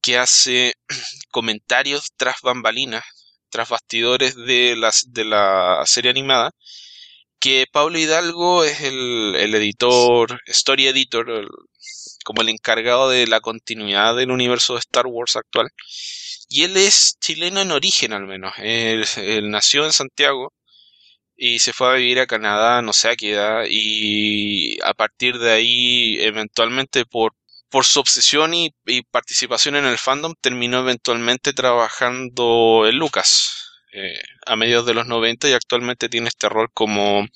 que 0.00 0.18
hace 0.18 0.74
comentarios 1.30 2.12
tras 2.16 2.36
bambalinas, 2.42 3.04
tras 3.50 3.68
bastidores 3.68 4.34
de, 4.36 4.76
la 4.76 5.82
serie 5.86 6.10
animada, 6.10 6.52
que 7.38 7.66
Pablo 7.70 7.98
Hidalgo 7.98 8.64
es 8.64 8.80
el 8.80 9.54
editor, 9.54 10.40
story 10.46 10.86
editor, 10.88 11.48
como 12.24 12.42
el 12.42 12.48
encargado 12.48 13.10
de 13.10 13.26
la 13.26 13.40
continuidad 13.40 14.16
del 14.16 14.30
universo 14.30 14.74
de 14.74 14.80
Star 14.80 15.06
Wars 15.06 15.36
actual. 15.36 15.68
Y 16.48 16.64
él 16.64 16.76
es 16.78 17.16
chileno 17.20 17.60
en 17.60 17.72
origen 17.72 18.12
al 18.14 18.26
menos. 18.26 18.54
él 18.58 19.50
nació 19.50 19.84
en 19.86 19.92
Santiago, 19.92 20.52
y 21.36 21.58
se 21.58 21.72
fue 21.72 21.88
a 21.88 21.94
vivir 21.94 22.20
a 22.20 22.26
Canadá, 22.26 22.82
no 22.82 22.92
sé 22.92 23.08
a 23.08 23.16
qué 23.16 23.32
edad, 23.32 23.64
y 23.68 24.80
a 24.82 24.94
partir 24.94 25.38
de 25.38 25.52
ahí, 25.52 26.20
eventualmente 26.20 27.04
por, 27.06 27.34
por 27.68 27.84
su 27.84 28.00
obsesión 28.00 28.54
y, 28.54 28.72
participación 29.10 29.76
en 29.76 29.86
el 29.86 29.98
fandom, 29.98 30.34
terminó 30.40 30.80
eventualmente 30.80 31.52
trabajando 31.52 32.84
en 32.86 32.98
Lucas 32.98 33.72
eh, 33.92 34.20
a 34.46 34.56
mediados 34.56 34.86
de 34.86 34.94
los 34.94 35.06
90 35.06 35.48
y 35.48 35.52
actualmente 35.52 36.08
tiene 36.08 36.28
este 36.28 36.48
rol 36.48 36.68
como 36.72 37.26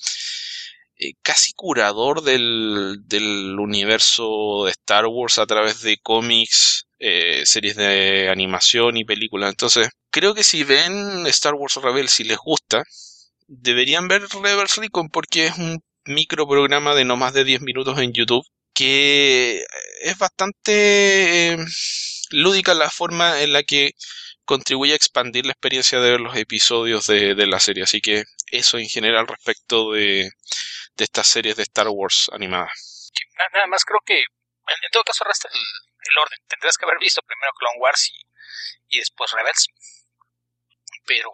eh, 0.97 1.13
casi 1.21 1.53
curador 1.53 2.23
del, 2.23 2.97
del, 3.05 3.57
universo 3.59 4.65
de 4.65 4.71
Star 4.71 5.05
Wars 5.07 5.39
a 5.39 5.45
través 5.45 5.81
de 5.81 5.97
cómics, 5.97 6.87
eh, 6.99 7.45
series 7.45 7.75
de 7.75 8.29
animación 8.29 8.97
y 8.97 9.05
películas. 9.05 9.49
Entonces, 9.51 9.89
creo 10.09 10.33
que 10.33 10.43
si 10.43 10.63
ven 10.63 11.25
Star 11.27 11.53
Wars 11.53 11.75
Rebels 11.75 12.19
y 12.19 12.25
les 12.25 12.37
gusta, 12.37 12.83
deberían 13.49 14.07
ver 14.07 14.21
Reverse 14.29 14.79
Recon 14.79 15.09
porque 15.09 15.47
es 15.47 15.57
un 15.57 15.83
micro 16.05 16.47
programa 16.47 16.95
de 16.95 17.03
no 17.03 17.17
más 17.17 17.33
de 17.33 17.43
10 17.43 17.61
minutos 17.61 17.97
en 17.99 18.13
YouTube 18.13 18.45
que 18.73 19.65
es 20.01 20.17
bastante 20.17 21.53
eh, 21.53 21.57
lúdica 22.29 22.73
la 22.73 22.89
forma 22.89 23.41
en 23.41 23.51
la 23.51 23.63
que 23.63 23.91
contribuye 24.45 24.93
a 24.93 24.95
expandir 24.95 25.45
la 25.45 25.51
experiencia 25.51 25.99
de 25.99 26.11
ver 26.11 26.21
los 26.21 26.35
episodios 26.35 27.05
de, 27.07 27.35
la 27.45 27.59
serie. 27.59 27.83
Así 27.83 27.99
que 27.99 28.23
eso 28.47 28.77
en 28.77 28.87
general 28.87 29.27
respecto 29.27 29.91
de, 29.91 30.31
de 30.95 31.03
estas 31.03 31.27
series 31.27 31.55
de 31.57 31.63
Star 31.63 31.87
Wars 31.89 32.29
animadas. 32.31 33.11
Nada 33.53 33.67
más 33.67 33.83
creo 33.83 33.99
que 34.05 34.19
en, 34.19 34.91
todo 34.91 35.03
caso 35.03 35.23
resta 35.25 35.49
el, 35.51 36.17
orden. 36.17 36.39
Tendrás 36.47 36.77
que 36.77 36.85
haber 36.85 36.99
visto 36.99 37.21
primero 37.21 37.51
Clone 37.57 37.79
Wars 37.79 38.11
y, 38.13 38.95
y 38.95 38.99
después 38.99 39.31
Rebels. 39.31 39.67
Pero, 41.05 41.29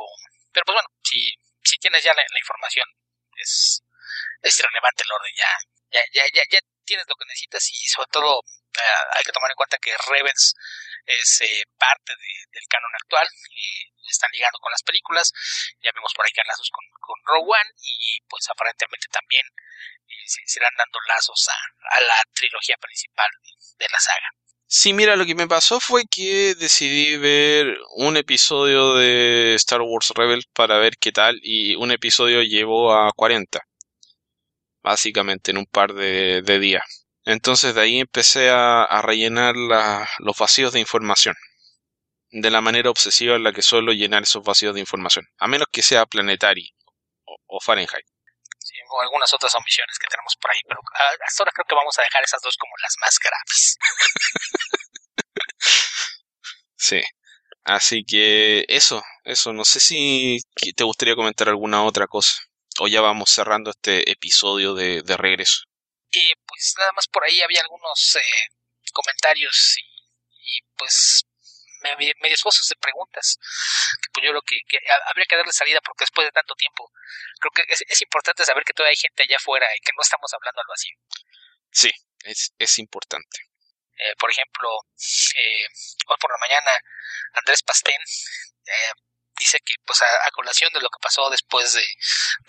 pero 0.52 0.66
pues 0.66 0.76
bueno, 0.76 0.90
si 1.04 1.34
si 1.66 1.78
tienes 1.78 2.04
ya 2.04 2.14
la, 2.14 2.40
información, 2.40 2.88
es, 3.38 3.84
es 4.42 4.60
irrelevante 4.60 5.04
el 5.04 5.12
orden, 5.12 5.34
ya, 5.36 5.52
ya, 5.92 6.24
ya, 6.34 6.44
ya, 6.50 6.60
tienes 6.86 7.06
lo 7.08 7.16
que 7.16 7.26
necesitas 7.26 7.68
y 7.72 7.88
sobre 7.88 8.10
todo 8.12 8.42
eh, 8.78 9.04
hay 9.18 9.24
que 9.24 9.32
tomar 9.32 9.50
en 9.50 9.56
cuenta 9.56 9.78
que 9.80 9.96
Rebels 10.08 10.54
es 11.06 11.42
eh, 11.42 11.64
parte 11.78 12.14
del 12.16 12.68
canon 12.70 12.92
actual, 12.94 13.28
y 13.50 13.96
están 14.10 14.30
ligando 14.34 14.60
con 14.60 14.72
las 14.72 14.84
películas, 14.84 15.32
ya 15.82 15.92
vemos 15.94 16.14
por 16.14 16.26
ahí 16.26 16.32
que 16.32 16.42
lazos 16.46 16.70
con, 16.72 16.86
con 17.02 17.18
One 17.42 17.72
y 17.82 18.22
pues 18.30 18.48
aparentemente 18.50 19.08
también 19.10 19.46
eh, 20.08 20.24
se, 20.26 20.60
irán 20.60 20.74
dando 20.78 21.00
lazos 21.08 21.48
a, 21.50 22.02
la 22.02 22.22
trilogía 22.34 22.78
principal 22.78 23.30
de, 23.78 23.88
la 23.90 24.00
saga. 24.00 24.30
Sí, 24.68 24.94
mira, 24.94 25.16
lo 25.16 25.26
que 25.26 25.36
me 25.36 25.48
pasó 25.48 25.80
fue 25.80 26.04
que 26.10 26.56
decidí 26.56 27.18
ver 27.18 27.78
un 27.96 28.18
episodio 28.18 28.96
de 28.96 29.56
Star 29.56 29.82
Wars 29.82 30.12
Rebels 30.16 30.46
para 30.54 30.78
ver 30.80 30.98
qué 31.00 31.12
tal 31.12 31.40
y 31.44 31.76
un 31.76 31.92
episodio 31.92 32.42
llevó 32.44 32.94
a 32.94 33.12
40, 33.16 33.62
básicamente 34.84 35.52
en 35.52 35.58
un 35.58 35.66
par 35.66 35.94
de 35.94 36.60
días. 36.60 37.06
Entonces 37.26 37.74
de 37.74 37.82
ahí 37.82 38.00
empecé 38.00 38.50
a, 38.52 39.02
rellenar 39.02 39.56
los 39.56 40.38
vacíos 40.38 40.74
de 40.74 40.80
información. 40.80 41.36
De 42.32 42.52
la 42.52 42.62
manera 42.62 42.92
obsesiva 42.92 43.36
en 43.36 43.44
la 43.44 43.54
que 43.54 43.64
suelo 43.64 43.94
llenar 43.94 44.24
esos 44.24 44.44
vacíos 44.44 44.76
de 44.76 44.82
información. 44.82 45.26
A 45.40 45.48
menos 45.48 45.68
que 45.72 45.82
sea 45.82 46.06
Planetary 46.06 46.72
o, 47.48 47.60
Fahrenheit. 47.62 48.06
O 48.90 49.02
algunas 49.02 49.34
otras 49.34 49.54
omisiones 49.56 49.98
que 50.00 50.08
tenemos 50.08 50.36
por 50.40 50.52
ahí. 50.52 50.60
Pero 50.68 50.80
hasta 51.26 51.44
ahora 51.44 51.52
creo 51.54 51.66
que 51.66 51.76
vamos 51.76 51.98
a 51.98 52.04
dejar 52.04 52.24
esas 52.24 52.42
dos 52.42 52.56
como 52.58 52.74
las 52.82 52.96
más 53.02 53.20
graves. 53.20 53.78
sí. 56.78 57.02
Así 57.64 58.04
que 58.06 58.66
eso, 58.68 59.04
eso. 59.24 59.54
No 59.54 59.66
sé 59.66 59.80
si 59.80 60.40
te 60.76 60.84
gustaría 60.84 61.16
comentar 61.16 61.50
alguna 61.50 61.84
otra 61.84 62.08
cosa. 62.08 62.42
O 62.80 62.88
ya 62.88 63.02
vamos 63.02 63.30
cerrando 63.30 63.72
este 63.72 64.12
episodio 64.12 64.74
de 64.74 65.18
regreso. 65.18 65.64
Y 66.16 66.34
pues 66.48 66.74
nada 66.78 66.92
más 66.94 67.08
por 67.08 67.26
ahí 67.26 67.42
había 67.42 67.62
algunos 67.62 68.16
eh, 68.16 68.48
comentarios 68.94 69.76
y, 69.78 70.62
pues 70.78 71.25
medio 71.98 72.34
esfuerzos 72.34 72.68
de 72.68 72.76
preguntas 72.76 73.38
que 74.02 74.10
pues 74.14 74.26
yo 74.26 74.32
creo 74.32 74.42
que, 74.42 74.58
habría 75.08 75.26
que 75.26 75.36
darle 75.36 75.52
salida 75.52 75.80
porque 75.82 76.04
después 76.04 76.28
de 76.28 76.32
tanto 76.32 76.56
tiempo 76.56 76.92
creo 77.40 77.52
que 77.52 77.64
es, 77.68 78.02
importante 78.02 78.46
saber 78.46 78.64
que 78.64 78.74
todavía 78.74 78.92
hay 78.92 79.02
gente 79.02 79.24
allá 79.24 79.38
afuera 79.38 79.68
y 79.76 79.80
que 79.82 79.92
no 79.96 80.02
estamos 80.02 80.32
hablando 80.34 80.62
al 80.62 80.68
vacío. 80.68 80.96
Sí, 81.72 81.92
es, 82.24 82.54
es 82.58 82.80
importante. 82.80 83.40
Eh, 83.98 84.16
por 84.18 84.30
ejemplo, 84.30 84.70
eh, 85.38 85.66
hoy 86.08 86.18
por 86.20 86.32
la 86.32 86.38
mañana 86.38 86.72
Andrés 87.34 87.64
Pastén 87.64 88.02
eh, 88.66 88.92
dice 89.38 89.60
que 89.64 89.76
pues 89.86 90.02
a, 90.02 90.32
colación 90.32 90.72
de 90.74 90.82
lo 90.82 90.90
que 90.90 91.00
pasó 91.02 91.30
después 91.30 91.74
de, 91.74 91.84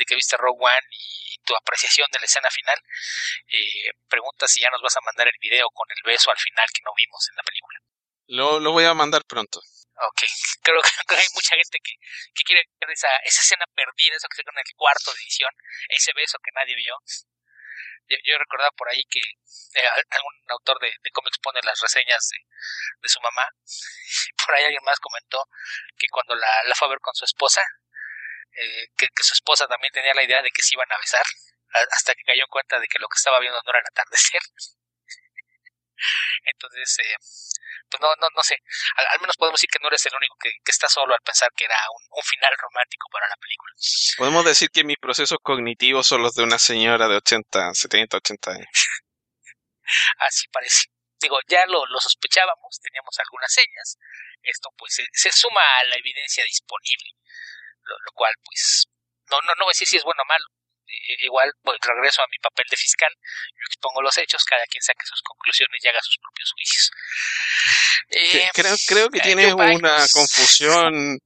que 0.07 0.15
viste 0.15 0.37
Rogue 0.37 0.59
One 0.61 0.87
y 0.91 1.39
tu 1.45 1.55
apreciación 1.57 2.09
de 2.13 2.19
la 2.19 2.27
escena 2.27 2.51
final, 2.51 2.79
eh, 3.49 3.91
pregunta 4.09 4.47
si 4.49 4.61
ya 4.61 4.71
nos 4.71 4.83
vas 4.83 4.97
a 4.97 5.05
mandar 5.05 5.29
el 5.29 5.39
video 5.41 5.69
con 5.71 5.87
el 5.91 6.03
beso 6.05 6.31
al 6.31 6.39
final 6.39 6.67
que 6.73 6.83
no 6.85 6.93
vimos 6.97 7.29
en 7.31 7.37
la 7.37 7.43
película. 7.43 7.79
Lo, 8.29 8.61
lo 8.61 8.73
voy 8.73 8.85
a 8.85 8.95
mandar 8.95 9.25
pronto. 9.25 9.61
Ok, 9.97 10.21
creo, 10.63 10.81
que 10.83 11.15
hay 11.17 11.27
mucha 11.35 11.57
gente 11.57 11.79
que, 11.83 11.95
que 12.35 12.43
quiere 12.45 12.63
ver 12.81 12.91
esa, 12.91 13.09
esa 13.25 13.41
escena 13.41 13.65
perdida, 13.75 14.17
eso 14.17 14.29
que 14.29 14.37
se 14.37 14.43
en 14.43 14.59
el 14.59 14.75
cuarto 14.77 15.13
de 15.13 15.21
edición, 15.21 15.51
ese 15.89 16.13
beso 16.15 16.39
que 16.43 16.53
nadie 16.55 16.77
vio. 16.77 16.97
Yo, 18.09 18.17
yo 18.23 18.39
recordaba 18.39 18.71
por 18.77 18.89
ahí 18.89 19.03
que 19.11 19.19
eh, 19.19 19.89
algún 20.11 20.35
autor 20.49 20.79
de, 20.81 21.11
cómics 21.11 21.39
pone 21.43 21.61
las 21.65 21.81
reseñas 21.81 22.29
de, 23.01 23.09
su 23.09 23.21
mamá. 23.21 23.49
Por 24.45 24.55
ahí 24.55 24.65
alguien 24.65 24.85
más 24.85 25.01
comentó 25.01 25.43
que 25.99 26.07
cuando 26.09 26.35
la, 26.37 26.65
la 26.65 26.75
fue 26.75 26.87
a 26.87 26.91
ver 26.91 27.01
con 27.01 27.15
su 27.15 27.25
esposa, 27.25 27.63
eh, 28.53 28.89
que, 28.97 29.09
su 29.23 29.35
esposa 29.35 29.67
también 29.67 29.93
tenía 29.93 30.15
la 30.15 30.23
idea 30.23 30.43
de 30.43 30.51
que 30.51 30.63
se 30.63 30.75
iban 30.75 30.91
a 30.93 30.99
besar, 30.99 31.25
hasta 31.91 32.15
que 32.15 32.23
cayó 32.23 32.43
en 32.43 32.51
cuenta 32.51 32.79
de 32.79 32.87
que 32.87 32.99
lo 32.99 33.09
que 33.09 33.17
estaba 33.17 33.41
viendo 33.41 33.61
no 33.65 33.71
era 33.71 33.81
el 33.81 33.87
atardecer. 33.87 34.41
Entonces, 36.45 36.99
eh, 37.01 37.17
pues 37.91 38.01
no, 38.01 38.09
no, 38.21 38.29
no 38.35 38.43
sé. 38.43 38.57
Al, 39.13 39.21
menos 39.21 39.37
podemos 39.37 39.59
decir 39.59 39.71
que 39.71 39.79
no 39.81 39.89
eres 39.89 40.05
el 40.07 40.15
único 40.15 40.37
que, 40.41 40.53
está 40.67 40.89
solo 40.89 41.15
al 41.15 41.21
pensar 41.21 41.51
que 41.57 41.65
era 41.65 41.77
un, 41.91 42.23
final 42.23 42.53
romántico 42.59 43.09
para 43.11 43.29
la 43.29 43.37
película. 43.37 43.73
Podemos 44.19 44.45
decir 44.45 44.71
que 44.71 44.85
mis 44.85 44.99
procesos 44.99 45.39
cognitivos 45.43 46.07
son 46.07 46.23
los 46.23 46.35
de 46.35 46.43
una 46.43 46.59
señora 46.59 47.09
de 47.09 47.17
80, 47.17 47.75
70, 47.75 48.17
80 48.17 48.51
años. 48.51 48.69
Así 50.19 50.49
parece. 50.49 50.87
Digo, 51.21 51.39
ya 51.49 51.65
lo, 51.67 51.83
sospechábamos, 52.01 52.81
teníamos 52.83 53.19
algunas 53.19 53.53
señas. 53.53 53.97
Esto 54.43 54.71
pues 54.77 55.01
se, 55.13 55.33
suma 55.33 55.61
a 55.79 55.85
la 55.85 55.97
evidencia 55.97 56.45
disponible. 56.45 57.11
Lo, 57.83 57.95
lo 58.05 58.13
cual 58.13 58.35
pues 58.45 58.87
no, 59.31 59.41
no, 59.43 59.55
no 59.55 59.65
voy 59.65 59.71
a 59.71 59.75
decir 59.75 59.87
si 59.87 59.97
es 59.97 60.05
bueno 60.05 60.23
o 60.23 60.27
malo 60.27 60.45
igual 61.21 61.51
pues, 61.63 61.79
regreso 61.83 62.23
a 62.23 62.27
mi 62.31 62.39
papel 62.39 62.67
de 62.71 62.77
fiscal, 62.77 63.13
yo 63.13 63.65
expongo 63.67 64.03
los 64.03 64.17
hechos, 64.19 64.45
cada 64.45 64.65
quien 64.67 64.83
saque 64.83 65.07
sus 65.07 65.23
conclusiones 65.23 65.83
y 65.83 65.89
haga 65.89 66.01
sus 66.03 66.19
propios 66.19 66.53
juicios. 66.53 66.91
Eh, 68.11 68.51
creo, 68.53 68.77
creo 68.87 69.09
que 69.09 69.21
tienes 69.21 69.53
una 69.55 70.07
confusión 70.13 71.19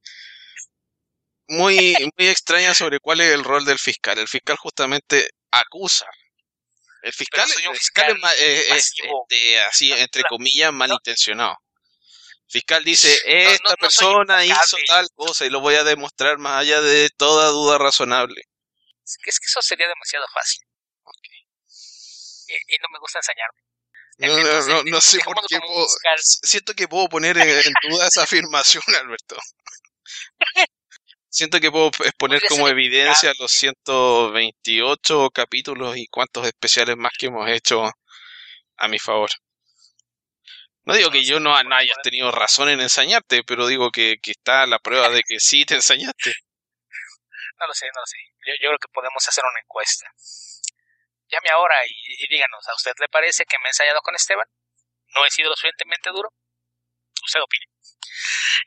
muy, 1.47 1.95
muy 2.17 2.27
extraña 2.29 2.73
sobre 2.73 2.99
cuál 2.99 3.21
es 3.21 3.33
el 3.33 3.43
rol 3.43 3.65
del 3.65 3.77
fiscal. 3.77 4.17
El 4.17 4.27
fiscal 4.27 4.57
justamente 4.57 5.29
acusa. 5.51 6.07
El 7.03 7.13
fiscal, 7.13 7.49
es, 8.37 8.93
así, 9.67 9.91
entre 9.91 10.23
comillas, 10.23 10.71
malintencionado. 10.71 11.57
El 12.45 12.51
fiscal 12.51 12.83
dice, 12.83 13.17
esta 13.25 13.75
persona 13.75 14.45
hizo 14.45 14.77
tal 14.87 15.07
cosa 15.15 15.45
y 15.45 15.49
lo 15.49 15.61
voy 15.61 15.75
a 15.75 15.83
demostrar 15.83 16.37
más 16.37 16.61
allá 16.61 16.79
de 16.81 17.09
toda 17.17 17.47
duda 17.47 17.77
razonable. 17.79 18.43
Es 19.25 19.39
que 19.39 19.45
eso 19.45 19.61
sería 19.61 19.87
demasiado 19.87 20.25
fácil. 20.33 20.63
Y, 22.47 22.77
no 22.81 22.89
me 22.91 22.99
gusta 22.99 23.19
enseñarme. 23.19 23.59
No, 24.17 24.27
no, 24.27 24.83
no, 24.83 25.01
sé 25.01 25.19
por 25.21 25.35
qué 25.47 25.59
siento 26.43 26.73
que 26.75 26.87
puedo 26.87 27.07
poner 27.07 27.37
en, 27.37 27.73
duda 27.89 28.07
esa 28.07 28.23
afirmación, 28.23 28.83
Alberto. 28.99 29.37
siento 31.29 31.59
que 31.59 31.71
puedo 31.71 31.87
exponer 31.87 32.41
como 32.47 32.67
evidencia 32.67 33.33
los 33.39 33.51
128 33.51 35.29
capítulos 35.31 35.97
y 35.97 36.07
cuantos 36.07 36.45
especiales 36.45 36.97
más 36.97 37.13
que 37.17 37.27
hemos 37.27 37.49
hecho 37.49 37.89
a 38.77 38.87
mi 38.87 38.99
favor. 38.99 39.29
No 40.83 40.95
digo 40.95 41.11
que 41.11 41.23
yo 41.23 41.39
no, 41.39 41.55
hayas 41.55 41.97
tenido 42.03 42.31
razón 42.31 42.69
en 42.69 42.81
enseñarte, 42.81 43.43
pero 43.43 43.67
digo 43.67 43.91
que, 43.91 44.17
que 44.21 44.31
está 44.31 44.65
la 44.65 44.79
prueba 44.79 45.09
de 45.09 45.21
que 45.21 45.39
sí 45.39 45.65
te 45.65 45.75
enseñaste. 45.75 46.33
No 47.59 47.67
lo 47.67 47.75
sé, 47.75 47.85
no 47.93 48.01
lo 48.01 48.05
sé. 48.07 48.17
Yo, 48.45 48.53
yo 48.61 48.69
creo 48.69 48.79
que 48.79 48.93
podemos 48.93 49.27
hacer 49.27 49.43
una 49.43 49.59
encuesta. 49.59 50.11
Llame 51.31 51.49
ahora 51.49 51.75
y, 51.85 52.27
díganos, 52.27 52.67
¿a 52.67 52.75
usted 52.75 52.91
le 52.99 53.07
parece 53.07 53.45
que 53.45 53.57
me 53.59 53.65
he 53.65 53.69
ensayado 53.69 53.99
con 54.01 54.15
Esteban? 54.15 54.47
¿No 55.15 55.25
he 55.25 55.29
sido 55.29 55.49
lo 55.49 55.55
suficientemente 55.55 56.09
duro? 56.09 56.29
Usted 57.23 57.39
opine. 57.41 57.65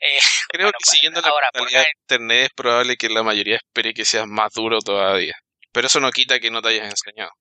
Eh, 0.01 0.19
creo 0.49 0.71
que 0.73 0.79
siguiendo 0.85 1.21
la 1.21 1.29
ahora, 1.29 1.51
de 1.53 1.85
internet 2.01 2.47
es 2.47 2.55
probable 2.55 2.97
que 2.97 3.09
la 3.09 3.23
mayoría 3.23 3.57
espere 3.57 3.93
que 3.93 4.05
seas 4.05 4.27
más 4.27 4.53
duro 4.53 4.81
todavía. 4.81 5.37
Pero 5.73 5.89
eso 5.89 6.01
no 6.01 6.11
quita 6.11 6.41
que 6.41 6.51
no 6.51 6.63
te 6.63 6.69
hayas 6.69 6.89
enseñado. 6.89 7.33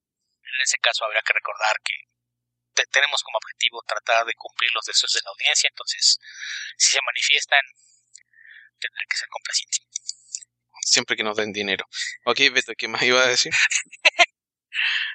En 0.42 0.62
ese 0.62 0.78
caso 0.80 1.06
habría 1.06 1.22
que 1.22 1.34
recordar 1.34 1.76
que 1.84 1.94
tenemos 2.92 3.22
como 3.22 3.38
objetivo 3.38 3.82
tratar 3.88 4.26
de 4.26 4.34
cumplir 4.34 4.72
los 4.74 4.84
deseos 4.86 5.14
de 5.14 5.22
la 5.24 5.32
audiencia, 5.32 5.70
entonces 5.70 6.18
si 6.78 6.94
se 6.94 7.00
manifiestan 7.06 7.62
tendré 8.80 9.06
que 9.08 9.16
ser 9.16 9.30
complaciente 9.30 9.78
siempre 10.85 11.15
que 11.15 11.23
nos 11.23 11.38
den 11.38 11.51
dinero. 11.51 11.85
Ok, 12.26 12.39
Beto, 12.51 12.73
¿qué 12.77 12.88
más 12.88 13.01
iba 13.03 13.22
a 13.22 13.27
decir? 13.27 13.53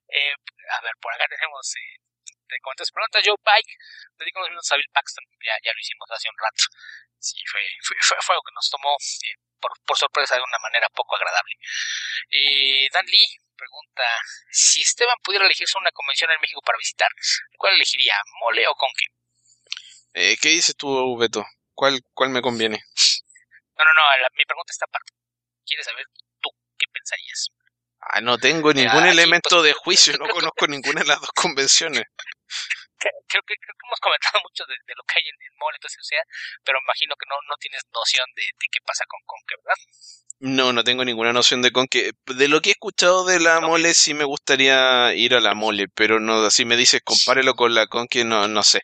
eh, 0.09 0.35
a 0.71 0.81
ver, 0.83 0.93
por 1.01 1.13
acá 1.15 1.25
tenemos 1.29 1.75
eh, 1.77 2.01
te 2.49 2.59
comentas 2.61 2.91
preguntas. 2.91 3.23
Joe 3.25 3.37
Pike, 3.37 3.73
dedicamos 4.19 4.49
minutos 4.49 4.73
a 4.73 4.77
Bill 4.77 4.91
Paxton, 4.93 5.25
ya, 5.45 5.55
ya 5.63 5.73
lo 5.73 5.81
hicimos 5.81 6.09
hace 6.11 6.29
un 6.29 6.39
rato. 6.41 6.65
Sí, 7.21 7.37
fue, 7.51 7.61
fue, 7.83 7.97
fue, 8.01 8.35
algo 8.35 8.43
que 8.43 8.55
nos 8.55 8.71
tomó 8.71 8.97
eh, 8.97 9.37
por, 9.61 9.73
por, 9.85 9.99
sorpresa 9.99 10.37
de 10.37 10.43
una 10.43 10.59
manera 10.59 10.89
poco 10.89 11.17
agradable. 11.17 11.55
Y 12.31 12.89
Dan 12.91 13.07
Lee 13.07 13.39
pregunta, 13.57 14.05
si 14.53 14.81
Esteban 14.83 15.19
pudiera 15.23 15.45
elegirse 15.45 15.77
una 15.79 15.91
convención 15.91 16.31
en 16.31 16.41
México 16.41 16.63
para 16.63 16.79
visitar, 16.79 17.11
¿cuál 17.57 17.75
elegiría? 17.75 18.15
¿Mole 18.41 18.67
o 18.69 18.75
Conque? 18.75 19.07
Eh, 20.15 20.37
¿Qué 20.41 20.51
dices 20.51 20.77
tú, 20.77 21.19
Beto? 21.19 21.45
¿Cuál, 21.75 22.01
¿Cuál 22.15 22.31
me 22.31 22.41
conviene? 22.41 22.79
No, 23.77 23.85
no, 23.85 23.93
no, 23.95 24.29
mi 24.35 24.45
pregunta 24.45 24.71
está 24.71 24.87
aparte 24.87 25.18
quieres 25.69 25.87
saber 25.87 26.07
tú 26.41 26.51
qué 26.79 26.87
pensarías. 26.93 27.51
Ah, 28.01 28.21
no 28.21 28.39
tengo 28.39 28.73
ningún 28.73 29.05
elemento 29.05 29.61
pues, 29.61 29.65
de 29.65 29.73
juicio, 29.73 30.17
no 30.19 30.29
conozco 30.29 30.67
ninguna 30.67 31.03
de 31.03 31.09
las 31.09 31.21
dos 31.21 31.31
convenciones. 31.35 32.05
Creo 33.29 33.43
que, 33.47 33.55
hemos 33.55 34.01
comentado 34.01 34.41
mucho 34.43 34.65
de, 34.67 34.75
lo 34.97 35.03
que 35.05 35.15
hay 35.19 35.29
en 35.29 35.35
el 35.35 35.57
mall, 35.59 35.75
entonces, 35.75 35.99
o 36.01 36.05
sea, 36.05 36.23
pero 36.65 36.79
imagino 36.83 37.15
que 37.19 37.27
no, 37.29 37.37
no 37.49 37.55
tienes 37.61 37.83
noción 37.93 38.25
de, 38.35 38.43
qué 38.73 38.81
pasa 38.85 39.05
con 39.07 39.21
Conque, 39.27 39.55
¿verdad? 39.63 39.81
No, 40.41 40.73
no 40.73 40.85
tengo 40.85 41.05
ninguna 41.05 41.33
noción 41.33 41.63
de 41.63 41.71
Conque. 41.71 42.13
De 42.27 42.49
lo 42.49 42.61
que 42.61 42.71
he 42.71 42.73
escuchado 42.73 43.25
de 43.25 43.41
la 43.41 43.61
mole, 43.61 43.93
sí 43.95 44.15
me 44.15 44.25
gustaría 44.25 45.13
ir 45.15 45.35
a 45.35 45.41
la 45.41 45.55
mole, 45.55 45.89
pero 45.95 46.19
no, 46.19 46.51
si 46.51 46.65
me 46.65 46.77
dices 46.77 47.03
compárelo 47.05 47.55
con 47.55 47.75
la 47.75 47.87
Conque, 47.87 48.25
no, 48.25 48.49
no 48.49 48.63
sé. 48.63 48.83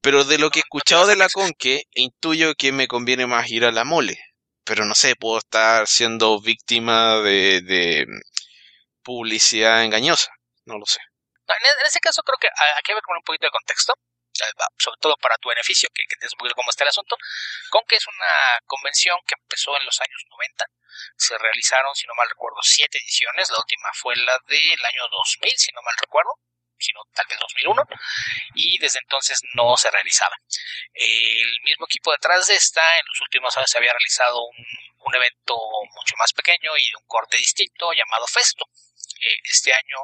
Pero 0.00 0.24
de 0.24 0.38
lo 0.38 0.50
que 0.50 0.60
he 0.60 0.62
escuchado 0.62 1.06
de 1.06 1.16
la 1.16 1.28
Conque, 1.28 1.84
intuyo 1.94 2.54
que 2.54 2.72
me 2.72 2.88
conviene 2.88 3.26
más 3.26 3.50
ir 3.50 3.64
a 3.64 3.72
la 3.72 3.84
mole 3.84 4.27
pero 4.68 4.84
no 4.84 4.94
sé, 4.94 5.16
puedo 5.16 5.38
estar 5.38 5.86
siendo 5.86 6.38
víctima 6.42 7.16
de, 7.24 8.04
publicidad 9.02 9.82
engañosa, 9.82 10.30
no 10.66 10.76
lo 10.78 10.84
sé. 10.84 11.00
en, 11.48 11.86
ese 11.86 12.00
caso 12.00 12.22
creo 12.22 12.36
que 12.38 12.48
hay 12.48 12.82
que 12.84 12.92
poner 12.92 13.16
un 13.16 13.24
poquito 13.24 13.46
de 13.46 13.50
contexto, 13.50 13.94
eh, 13.96 14.52
sobre 14.76 15.00
todo 15.00 15.16
para 15.16 15.38
tu 15.38 15.48
beneficio, 15.48 15.88
que, 15.94 16.04
que 16.04 16.14
entiendas 16.20 16.36
un 16.38 16.50
cómo 16.52 16.68
está 16.68 16.84
el 16.84 16.92
asunto, 16.92 17.16
con 17.70 17.82
que 17.88 17.96
es 17.96 18.06
una 18.06 18.60
convención 18.66 19.16
que 19.26 19.40
empezó 19.40 19.74
en 19.78 19.86
los 19.86 19.98
años 20.00 20.20
90. 20.28 20.66
Se 21.16 21.38
realizaron, 21.38 21.94
si 21.94 22.06
no 22.06 22.12
mal 22.14 22.28
recuerdo, 22.28 22.58
siete 22.60 22.98
ediciones. 22.98 23.48
La 23.48 23.56
última 23.56 23.88
fue 23.94 24.14
la 24.16 24.36
del 24.46 24.84
año 24.84 25.08
2000, 25.10 25.56
si 25.56 25.72
no 25.72 25.80
mal 25.80 25.96
recuerdo 25.98 26.36
sino 26.78 27.00
tal 27.12 27.26
vez 27.28 27.38
2001, 27.38 27.82
y 28.54 28.78
desde 28.78 29.00
entonces 29.00 29.40
no 29.54 29.76
se 29.76 29.90
realizaba. 29.90 30.36
El 30.94 31.60
mismo 31.64 31.86
equipo 31.86 32.12
detrás 32.12 32.46
de 32.46 32.54
esta, 32.54 32.82
en 32.98 33.06
los 33.06 33.20
últimos 33.20 33.56
años 33.56 33.70
se 33.70 33.78
había 33.78 33.92
realizado 33.92 34.40
un, 34.44 34.66
un 35.00 35.14
evento 35.14 35.56
mucho 35.94 36.14
más 36.18 36.32
pequeño 36.32 36.76
y 36.76 36.90
de 36.90 36.96
un 36.96 37.06
corte 37.06 37.36
distinto 37.36 37.92
llamado 37.92 38.26
Festo. 38.26 38.64
Eh, 39.20 39.38
este 39.44 39.72
año, 39.72 39.98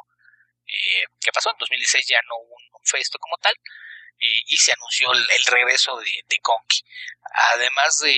eh, 0.67 1.05
¿qué 1.21 1.33
pasó? 1.33 1.51
En 1.51 1.59
2016 1.59 2.07
ya 2.09 2.21
no 2.29 2.37
hubo 2.37 2.55
un, 2.55 2.65
Festo 2.85 3.19
como 3.19 3.39
tal, 3.39 3.55
eh, 3.55 4.43
y 4.45 4.57
se 4.59 4.73
anunció 4.73 5.11
el, 5.13 5.45
regreso 5.47 5.97
de, 5.97 6.11
de, 6.27 6.37
Conky. 6.43 6.83
Además 7.55 7.97
de, 7.97 8.15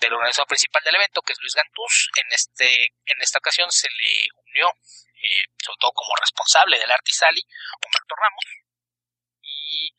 del 0.00 0.12
organizador 0.12 0.48
principal 0.48 0.82
del 0.84 0.96
evento, 0.96 1.22
que 1.22 1.32
es 1.32 1.38
Luis 1.40 1.54
Gantús, 1.54 2.10
en, 2.16 2.26
este, 2.30 2.92
en 3.06 3.22
esta 3.22 3.38
ocasión 3.38 3.72
se 3.72 3.88
le 3.88 4.28
unió 4.50 4.70
eh, 5.22 5.46
sobre 5.54 5.78
todo 5.78 5.92
como 5.94 6.16
responsable 6.18 6.78
del 6.78 6.90
Artisali, 6.90 7.40
Humberto 7.78 8.14
Ramos, 8.18 8.44
y 9.42 9.94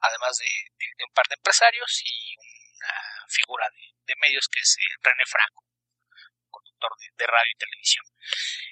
además 0.00 0.36
de, 0.36 1.04
un 1.04 1.12
par 1.14 1.24
de 1.28 1.34
empresarios 1.36 2.02
y 2.04 2.36
una 2.36 3.24
figura 3.28 3.66
de, 3.72 4.14
medios 4.20 4.48
que 4.48 4.60
es 4.60 4.76
eh, 4.78 4.94
René 5.00 5.24
Franco, 5.24 5.64
conductor 6.50 6.92
de, 7.16 7.26
radio 7.26 7.52
y 7.52 7.58
televisión. 7.58 8.04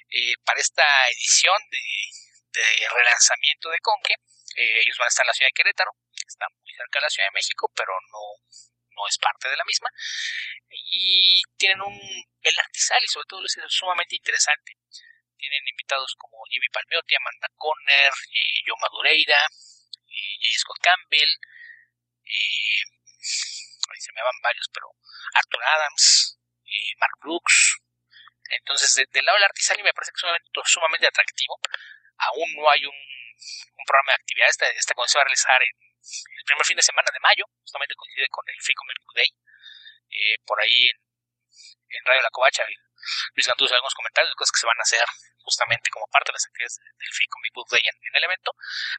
Eh, 0.09 0.35
para 0.45 0.61
esta 0.61 0.85
edición 1.09 1.57
de, 1.71 2.87
relanzamiento 2.87 3.69
de 3.69 3.79
Conque, 3.79 4.15
ellos 4.55 4.95
van 4.97 5.07
a 5.07 5.09
estar 5.09 5.25
en 5.25 5.27
la 5.27 5.33
ciudad 5.33 5.49
de 5.49 5.57
Querétaro, 5.59 5.91
está 6.25 6.47
muy 6.47 6.71
cerca 6.71 6.99
de 6.99 7.01
la 7.01 7.09
Ciudad 7.09 7.27
de 7.27 7.35
México, 7.35 7.69
pero 7.75 7.91
no, 8.13 8.23
no 8.95 9.07
es 9.09 9.17
parte 9.17 9.49
de 9.49 9.57
la 9.57 9.65
misma. 9.65 9.89
Y 10.69 11.41
tienen 11.57 11.81
un. 11.81 11.99
El 12.41 12.59
Artisali, 12.59 13.07
sobre 13.07 13.27
todo, 13.27 13.43
es 13.43 13.57
sumamente 13.67 14.15
interesante 14.15 14.77
tienen 15.37 15.67
invitados 15.67 16.15
como 16.17 16.43
Jimmy 16.49 16.69
Palmiotti, 16.69 17.15
Amanda 17.15 17.47
Conner, 17.55 18.11
eh, 18.11 18.59
Joe 18.65 18.79
Madureira, 18.79 19.39
eh, 19.45 20.57
Scott 20.57 20.79
Campbell, 20.81 21.31
ahí 23.89 23.99
se 23.99 24.13
me 24.13 24.23
van 24.23 24.41
varios, 24.41 24.69
pero 24.73 24.87
Arthur 25.33 25.63
Adams, 25.63 26.39
Mark 26.97 27.17
Brooks. 27.21 27.77
Entonces, 28.49 28.93
del 29.11 29.25
lado 29.25 29.37
del 29.37 29.45
Artisani 29.45 29.83
me 29.83 29.93
parece 29.93 30.11
que 30.11 30.19
es 30.19 30.23
un 30.23 30.29
evento 30.29 30.61
sumamente 30.65 31.07
atractivo. 31.07 31.59
Aún 32.17 32.53
no 32.55 32.69
hay 32.69 32.85
un, 32.85 32.93
programa 33.85 34.13
de 34.13 34.21
actividades. 34.21 34.57
Esta, 34.57 34.69
esta 34.69 34.93
se 35.05 35.17
va 35.17 35.21
a 35.21 35.25
realizar 35.25 35.61
en 35.61 35.69
el 35.69 36.45
primer 36.45 36.65
fin 36.65 36.77
de 36.77 36.81
semana 36.81 37.09
de 37.13 37.19
mayo, 37.19 37.45
justamente 37.61 37.93
coincide 37.95 38.27
con 38.29 38.43
el 38.47 38.59
FICO 38.61 38.83
Day. 39.13 39.29
Eh, 40.09 40.37
por 40.45 40.61
ahí 40.61 40.89
en, 40.89 40.97
en 41.89 42.05
Radio 42.05 42.21
La 42.21 42.29
Covacha, 42.29 42.65
Luis 43.33 43.47
Gantuz 43.47 43.71
algunos 43.71 43.93
comentarios 43.93 44.31
de 44.31 44.35
cosas 44.35 44.51
que 44.51 44.59
se 44.59 44.67
van 44.67 44.79
a 44.79 44.83
hacer 44.83 45.05
justamente 45.45 45.89
como 45.89 46.07
parte 46.07 46.31
de 46.31 46.35
las 46.35 46.45
actividades 46.45 46.77
del 46.81 47.13
FICO 47.13 47.37
Comic 47.37 47.53
Book 47.53 47.69
Day 47.69 47.81
en, 47.85 48.15
el 48.15 48.23
evento, 48.23 48.51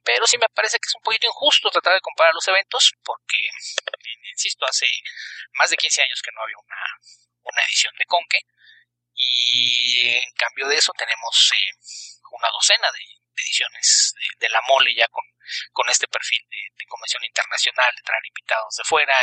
pero 0.05 0.27
sí 0.27 0.39
me 0.39 0.49
parece 0.49 0.79
que 0.79 0.87
es 0.87 0.95
un 0.95 1.03
poquito 1.03 1.27
injusto 1.27 1.71
tratar 1.71 1.95
de 1.95 2.01
comparar 2.01 2.33
los 2.35 2.47
eventos 2.47 2.93
porque, 3.03 3.51
insisto, 4.31 4.65
hace 4.67 4.87
más 5.55 5.71
de 5.71 5.77
15 5.77 6.03
años 6.03 6.23
que 6.23 6.31
no 6.33 6.43
había 6.43 6.57
una, 6.59 6.83
una 7.43 7.63
edición 7.65 7.93
de 7.99 8.05
Conque. 8.05 8.41
Y 9.19 10.09
en 10.19 10.33
cambio 10.35 10.69
de 10.69 10.77
eso 10.77 10.93
tenemos 10.93 11.51
eh, 11.57 11.73
una 12.31 12.49
docena 12.51 12.89
de, 12.93 13.16
ediciones 13.43 14.15
de, 14.39 14.49
la 14.49 14.61
mole 14.69 14.95
ya 14.95 15.09
con, 15.09 15.25
con 15.73 15.89
este 15.89 16.09
perfil 16.09 16.47
de, 16.51 16.87
convención 16.87 17.25
internacional, 17.25 17.93
de 17.97 18.03
traer 18.03 18.25
invitados 18.27 18.77
de 18.77 18.85
fuera 18.85 19.15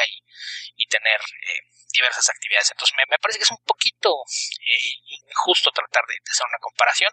y, 0.76 0.86
tener 0.88 1.20
eh, 1.22 1.62
diversas 1.94 2.30
actividades. 2.30 2.70
Entonces 2.70 2.96
me, 2.98 3.18
parece 3.18 3.40
que 3.40 3.46
es 3.46 3.52
un 3.52 3.64
poquito 3.66 4.14
eh, 4.62 4.94
injusto 5.30 5.72
tratar 5.72 6.06
de, 6.06 6.20
hacer 6.30 6.46
una 6.46 6.60
comparación. 6.60 7.12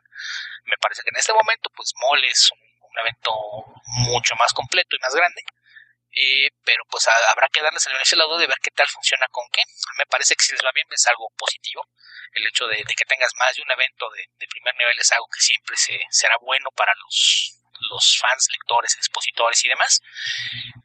Me 0.65 0.77
parece 0.77 1.03
que 1.03 1.11
en 1.15 1.19
este 1.19 1.33
momento 1.33 1.71
pues 1.75 1.95
mole 1.97 2.29
es 2.29 2.51
un, 2.51 2.59
evento 3.01 3.31
mucho 4.11 4.35
más 4.35 4.53
completo 4.53 4.97
y 4.97 4.99
más 4.99 5.15
grande. 5.15 5.43
Eh, 6.12 6.51
pero 6.65 6.82
pues 6.91 7.07
habrá 7.07 7.49
que 7.53 7.62
darles 7.62 7.87
el 7.87 7.93
beneficio 7.93 8.19
lado 8.19 8.37
de 8.37 8.47
ver 8.47 8.59
qué 8.62 8.70
tal 8.70 8.89
funciona 8.89 9.27
con 9.31 9.45
qué. 9.53 9.62
Me 9.99 10.07
parece 10.07 10.35
que 10.35 10.45
si 10.45 10.53
les 10.53 10.65
va 10.65 10.73
bien 10.74 10.87
es 10.91 11.07
algo 11.07 11.31
positivo 11.37 11.87
el 12.32 12.47
hecho 12.47 12.66
de, 12.66 12.77
que 12.85 13.05
tengas 13.05 13.32
más 13.37 13.55
de 13.55 13.62
un 13.62 13.70
evento 13.70 14.09
de, 14.11 14.47
primer 14.49 14.74
nivel 14.77 14.99
es 14.99 15.12
algo 15.12 15.27
que 15.32 15.41
siempre 15.41 15.77
se, 15.77 15.99
será 16.11 16.37
bueno 16.41 16.70
para 16.77 16.93
los, 16.95 17.59
los 17.91 18.19
fans, 18.19 18.49
lectores, 18.51 18.95
expositores 18.97 19.65
y 19.65 19.69
demás. 19.69 20.01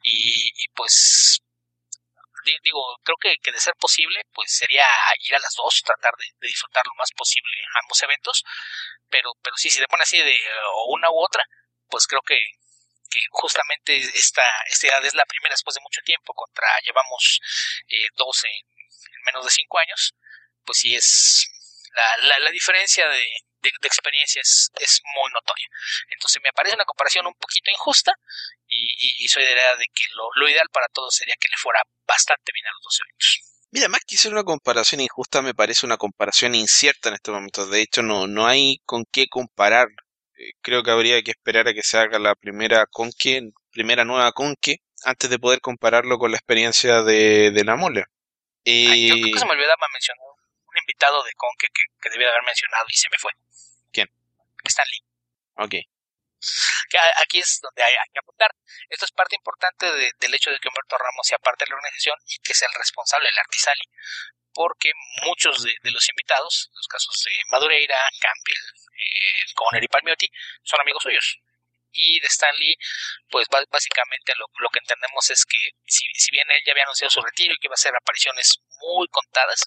Y, 0.02 0.68
pues 0.74 1.42
digo, 2.62 2.80
creo 3.02 3.16
que, 3.20 3.36
que, 3.42 3.50
de 3.50 3.58
ser 3.58 3.74
posible, 3.74 4.22
pues 4.32 4.56
sería 4.56 4.86
ir 5.20 5.34
a 5.34 5.40
las 5.40 5.54
dos, 5.56 5.82
tratar 5.84 6.12
de, 6.16 6.46
disfrutar 6.46 6.84
lo 6.86 6.94
más 6.94 7.10
posible 7.12 7.50
ambos 7.82 8.00
eventos, 8.02 8.44
pero, 9.08 9.32
pero 9.42 9.56
sí, 9.56 9.68
si 9.68 9.80
te 9.80 9.88
pone 9.88 10.04
así 10.04 10.18
de 10.18 10.36
una 10.88 11.10
u 11.10 11.24
otra, 11.24 11.42
pues 11.88 12.06
creo 12.06 12.22
que, 12.22 12.38
que 13.10 13.20
justamente 13.30 13.96
esta, 13.96 14.42
esta 14.66 14.86
edad 14.88 15.04
es 15.04 15.14
la 15.14 15.24
primera 15.24 15.52
después 15.52 15.74
de 15.74 15.82
mucho 15.82 16.00
tiempo, 16.02 16.32
contra 16.34 16.66
llevamos 16.84 17.40
eh, 17.88 18.08
12 18.16 18.48
en 18.48 19.22
menos 19.24 19.44
de 19.44 19.50
5 19.50 19.78
años, 19.78 20.14
pues 20.64 20.78
sí 20.78 20.94
es 20.94 21.48
la, 22.22 22.38
la, 22.38 22.50
diferencia 22.50 23.08
de, 23.08 23.24
de, 23.62 23.70
experiencia 23.88 24.42
es, 24.42 24.70
muy 25.14 25.32
notoria. 25.32 25.66
Entonces 26.10 26.42
me 26.42 26.52
parece 26.52 26.76
una 26.76 26.84
comparación 26.84 27.26
un 27.26 27.34
poquito 27.34 27.70
injusta 27.70 28.12
y, 28.68 29.26
soy 29.28 29.44
de 29.44 29.54
la 29.54 29.62
idea 29.62 29.76
de 29.76 29.86
que 29.94 30.04
lo, 30.14 30.28
lo, 30.34 30.48
ideal 30.48 30.68
para 30.72 30.88
todos 30.88 31.14
sería 31.14 31.34
que 31.40 31.48
le 31.48 31.56
fuera 31.56 31.80
bastante 32.06 32.52
bien 32.52 32.66
a 32.66 32.72
los 32.72 32.82
dos 32.82 33.00
eventos. 33.00 33.40
Mira, 33.70 33.88
más 33.88 34.00
que 34.06 34.16
ser 34.16 34.32
una 34.32 34.44
comparación 34.44 35.00
injusta, 35.00 35.42
me 35.42 35.54
parece 35.54 35.86
una 35.86 35.96
comparación 35.96 36.54
incierta 36.54 37.08
en 37.08 37.16
estos 37.16 37.34
momentos. 37.34 37.70
De 37.70 37.82
hecho, 37.82 38.02
no, 38.02 38.26
no 38.26 38.46
hay 38.46 38.78
con 38.84 39.04
qué 39.10 39.26
comparar. 39.28 39.88
Eh, 40.36 40.52
creo 40.60 40.82
que 40.82 40.90
habría 40.90 41.22
que 41.22 41.30
esperar 41.32 41.68
a 41.68 41.74
que 41.74 41.82
se 41.82 41.98
haga 41.98 42.18
la 42.18 42.34
primera 42.34 42.86
conque, 42.86 43.50
primera 43.70 44.04
nueva 44.04 44.32
conque, 44.32 44.78
antes 45.04 45.30
de 45.30 45.38
poder 45.38 45.60
compararlo 45.60 46.18
con 46.18 46.30
la 46.30 46.36
experiencia 46.36 47.02
de, 47.02 47.50
de 47.50 47.64
la 47.64 47.76
mole. 47.76 48.04
Y... 48.64 49.10
creo 49.10 49.32
que 49.32 49.38
se 49.38 49.46
me 49.46 49.52
olvidaba 49.52 49.86
mencionar 49.92 50.26
invitado 50.80 51.22
de 51.22 51.32
Conque 51.32 51.66
que, 51.72 51.82
que 52.00 52.10
debía 52.10 52.28
haber 52.28 52.44
mencionado 52.44 52.86
y 52.88 52.96
se 52.96 53.08
me 53.10 53.18
fue. 53.18 53.32
¿Quién? 53.92 54.08
Stan 54.64 54.86
Lee. 54.86 55.04
Ok. 55.56 55.74
Que 56.90 56.98
aquí 57.22 57.40
es 57.40 57.58
donde 57.60 57.82
hay, 57.82 57.94
que 58.12 58.20
apuntar. 58.20 58.50
Esto 58.88 59.04
es 59.04 59.12
parte 59.12 59.34
importante 59.34 59.86
del 59.90 60.34
hecho 60.34 60.50
de 60.50 60.58
que 60.60 60.68
Humberto 60.68 60.96
Ramos 60.96 61.26
sea 61.26 61.38
parte 61.38 61.64
de 61.64 61.70
la 61.70 61.76
organización 61.76 62.14
y 62.26 62.38
que 62.38 62.54
sea 62.54 62.68
el 62.68 62.78
responsable 62.78 63.28
del 63.28 63.38
Artisali. 63.38 63.82
Porque 64.52 64.92
muchos 65.24 65.64
de, 65.64 65.90
los 65.90 66.08
invitados, 66.08 66.70
los 66.72 66.86
casos 66.86 67.14
de 67.24 67.32
Madureira, 67.50 67.96
Campbell, 68.20 68.62
eh, 68.98 69.52
Conner 69.54 69.82
y 69.82 69.88
Palmiotti, 69.88 70.28
son 70.62 70.80
amigos 70.80 71.02
suyos 71.02 71.40
y 71.96 72.20
de 72.20 72.26
Stanley, 72.26 72.76
pues 73.30 73.48
básicamente 73.70 74.34
lo, 74.36 74.46
lo 74.58 74.68
que 74.68 74.80
entendemos 74.80 75.30
es 75.30 75.44
que 75.44 75.70
si, 75.86 76.04
si, 76.14 76.30
bien 76.30 76.46
él 76.50 76.60
ya 76.64 76.72
había 76.72 76.84
anunciado 76.84 77.10
su 77.10 77.22
retiro 77.22 77.54
y 77.54 77.56
que 77.56 77.66
iba 77.68 77.72
a 77.72 77.80
hacer 77.80 77.94
apariciones 77.96 78.60
muy 78.82 79.08
contadas, 79.08 79.64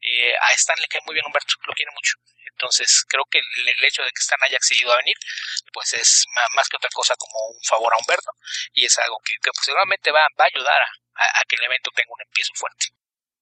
eh, 0.00 0.34
a 0.34 0.50
Stan 0.52 0.76
le 0.80 0.88
cae 0.88 1.00
muy 1.06 1.14
bien 1.14 1.26
Humberto, 1.26 1.54
lo 1.66 1.74
quiere 1.74 1.92
mucho. 1.92 2.14
Entonces, 2.50 3.04
creo 3.08 3.24
que 3.30 3.38
el, 3.38 3.84
hecho 3.84 4.02
de 4.02 4.10
que 4.10 4.20
Stan 4.20 4.38
haya 4.42 4.56
accedido 4.56 4.92
a 4.92 4.96
venir, 4.96 5.16
pues 5.72 5.94
es 5.94 6.26
más, 6.54 6.68
que 6.68 6.76
otra 6.76 6.90
cosa 6.92 7.14
como 7.16 7.38
un 7.48 7.64
favor 7.64 7.92
a 7.94 7.98
Humberto, 7.98 8.32
y 8.72 8.84
es 8.84 8.98
algo 8.98 9.18
que, 9.24 9.34
que 9.40 9.50
seguramente 9.62 10.10
va, 10.10 10.26
va, 10.38 10.44
a 10.44 10.50
ayudar 10.52 10.82
a, 11.14 11.44
que 11.48 11.56
el 11.56 11.64
evento 11.64 11.90
tenga 11.94 12.12
un 12.12 12.22
empiezo 12.22 12.52
fuerte. 12.54 12.86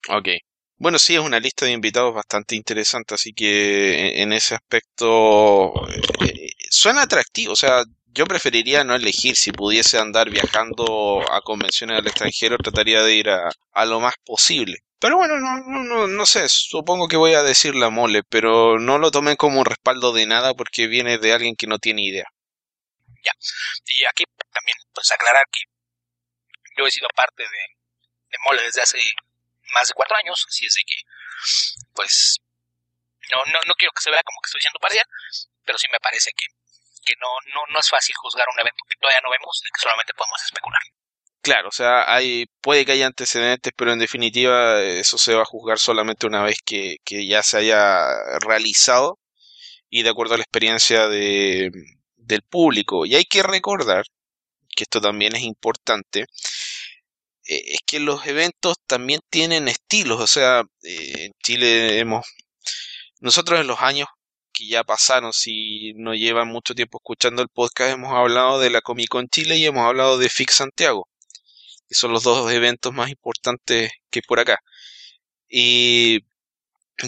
Ok. 0.08 0.49
Bueno, 0.80 0.98
sí, 0.98 1.14
es 1.14 1.20
una 1.20 1.38
lista 1.40 1.66
de 1.66 1.72
invitados 1.72 2.14
bastante 2.14 2.54
interesante, 2.56 3.14
así 3.14 3.34
que 3.34 4.22
en 4.22 4.32
ese 4.32 4.54
aspecto 4.54 5.74
eh, 6.24 6.52
suena 6.70 7.02
atractivo. 7.02 7.52
O 7.52 7.56
sea, 7.56 7.82
yo 8.06 8.24
preferiría 8.24 8.82
no 8.82 8.94
elegir 8.94 9.36
si 9.36 9.52
pudiese 9.52 9.98
andar 9.98 10.30
viajando 10.30 11.20
a 11.30 11.42
convenciones 11.42 11.98
al 11.98 12.06
extranjero, 12.06 12.56
trataría 12.56 13.02
de 13.02 13.14
ir 13.14 13.28
a, 13.28 13.50
a 13.72 13.84
lo 13.84 14.00
más 14.00 14.14
posible. 14.24 14.78
Pero 14.98 15.16
bueno, 15.18 15.36
no, 15.38 15.58
no, 15.84 16.06
no 16.06 16.26
sé, 16.26 16.48
supongo 16.48 17.08
que 17.08 17.18
voy 17.18 17.34
a 17.34 17.42
decir 17.42 17.74
la 17.74 17.90
mole, 17.90 18.22
pero 18.22 18.78
no 18.78 18.96
lo 18.96 19.10
tomen 19.10 19.36
como 19.36 19.60
un 19.60 19.66
respaldo 19.66 20.14
de 20.14 20.24
nada 20.26 20.54
porque 20.54 20.86
viene 20.86 21.18
de 21.18 21.34
alguien 21.34 21.56
que 21.56 21.66
no 21.66 21.78
tiene 21.78 22.02
idea. 22.06 22.24
Ya, 23.22 23.32
y 23.86 24.04
aquí 24.08 24.24
también, 24.52 24.78
pues 24.94 25.10
aclarar 25.12 25.44
que 25.52 25.60
yo 26.78 26.86
he 26.86 26.90
sido 26.90 27.08
parte 27.14 27.42
de, 27.42 27.48
de 28.30 28.38
mole 28.46 28.62
desde 28.62 28.80
hace 28.80 28.98
más 29.74 29.88
de 29.88 29.94
cuatro 29.94 30.16
años, 30.16 30.44
así 30.48 30.66
es 30.66 30.74
de 30.74 30.82
que, 30.86 30.96
pues, 31.94 32.38
no, 33.32 33.38
no, 33.52 33.60
no 33.66 33.74
quiero 33.74 33.92
que 33.92 34.02
se 34.02 34.10
vea 34.10 34.22
como 34.22 34.40
que 34.42 34.48
estoy 34.48 34.60
siendo 34.60 34.80
parcial, 34.80 35.06
pero 35.64 35.78
sí 35.78 35.86
me 35.92 36.00
parece 36.00 36.30
que, 36.36 36.46
que 37.04 37.14
no, 37.20 37.28
no, 37.54 37.60
no 37.72 37.78
es 37.78 37.88
fácil 37.88 38.14
juzgar 38.16 38.46
un 38.52 38.60
evento 38.60 38.84
que 38.88 38.96
todavía 38.96 39.20
no 39.22 39.30
vemos, 39.30 39.62
y 39.64 39.70
que 39.70 39.80
solamente 39.80 40.14
podemos 40.14 40.42
especular. 40.42 40.82
Claro, 41.42 41.68
o 41.68 41.72
sea, 41.72 42.12
hay, 42.12 42.46
puede 42.60 42.84
que 42.84 42.92
haya 42.92 43.06
antecedentes, 43.06 43.72
pero 43.74 43.92
en 43.92 43.98
definitiva 43.98 44.82
eso 44.82 45.16
se 45.16 45.34
va 45.34 45.42
a 45.42 45.46
juzgar 45.46 45.78
solamente 45.78 46.26
una 46.26 46.42
vez 46.42 46.58
que, 46.62 46.96
que 47.02 47.26
ya 47.26 47.42
se 47.42 47.56
haya 47.56 48.04
realizado 48.40 49.18
y 49.88 50.02
de 50.02 50.10
acuerdo 50.10 50.34
a 50.34 50.36
la 50.36 50.42
experiencia 50.44 51.08
de, 51.08 51.70
del 52.16 52.42
público. 52.42 53.06
Y 53.06 53.16
hay 53.16 53.24
que 53.24 53.42
recordar, 53.42 54.04
que 54.76 54.84
esto 54.84 55.00
también 55.00 55.34
es 55.34 55.42
importante, 55.42 56.26
eh, 57.50 57.74
es 57.74 57.80
que 57.86 58.00
los 58.00 58.26
eventos 58.26 58.76
también 58.86 59.20
tienen 59.30 59.68
estilos. 59.68 60.20
O 60.20 60.26
sea, 60.28 60.62
eh, 60.84 61.26
en 61.26 61.32
Chile 61.42 61.98
hemos... 61.98 62.26
Nosotros 63.20 63.60
en 63.60 63.66
los 63.66 63.80
años 63.80 64.08
que 64.52 64.66
ya 64.68 64.84
pasaron, 64.84 65.32
si 65.32 65.92
no 65.94 66.14
llevan 66.14 66.48
mucho 66.48 66.74
tiempo 66.74 66.98
escuchando 66.98 67.42
el 67.42 67.48
podcast, 67.48 67.92
hemos 67.94 68.14
hablado 68.14 68.60
de 68.60 68.70
la 68.70 68.82
Comic 68.82 69.08
Con 69.08 69.28
Chile 69.28 69.56
y 69.58 69.66
hemos 69.66 69.84
hablado 69.86 70.18
de 70.18 70.28
FIC 70.28 70.50
Santiago, 70.50 71.08
que 71.88 71.94
son 71.96 72.12
los 72.12 72.22
dos 72.24 72.52
eventos 72.52 72.92
más 72.94 73.10
importantes 73.10 73.92
que 74.10 74.22
por 74.22 74.40
acá. 74.40 74.58
Y 75.48 76.20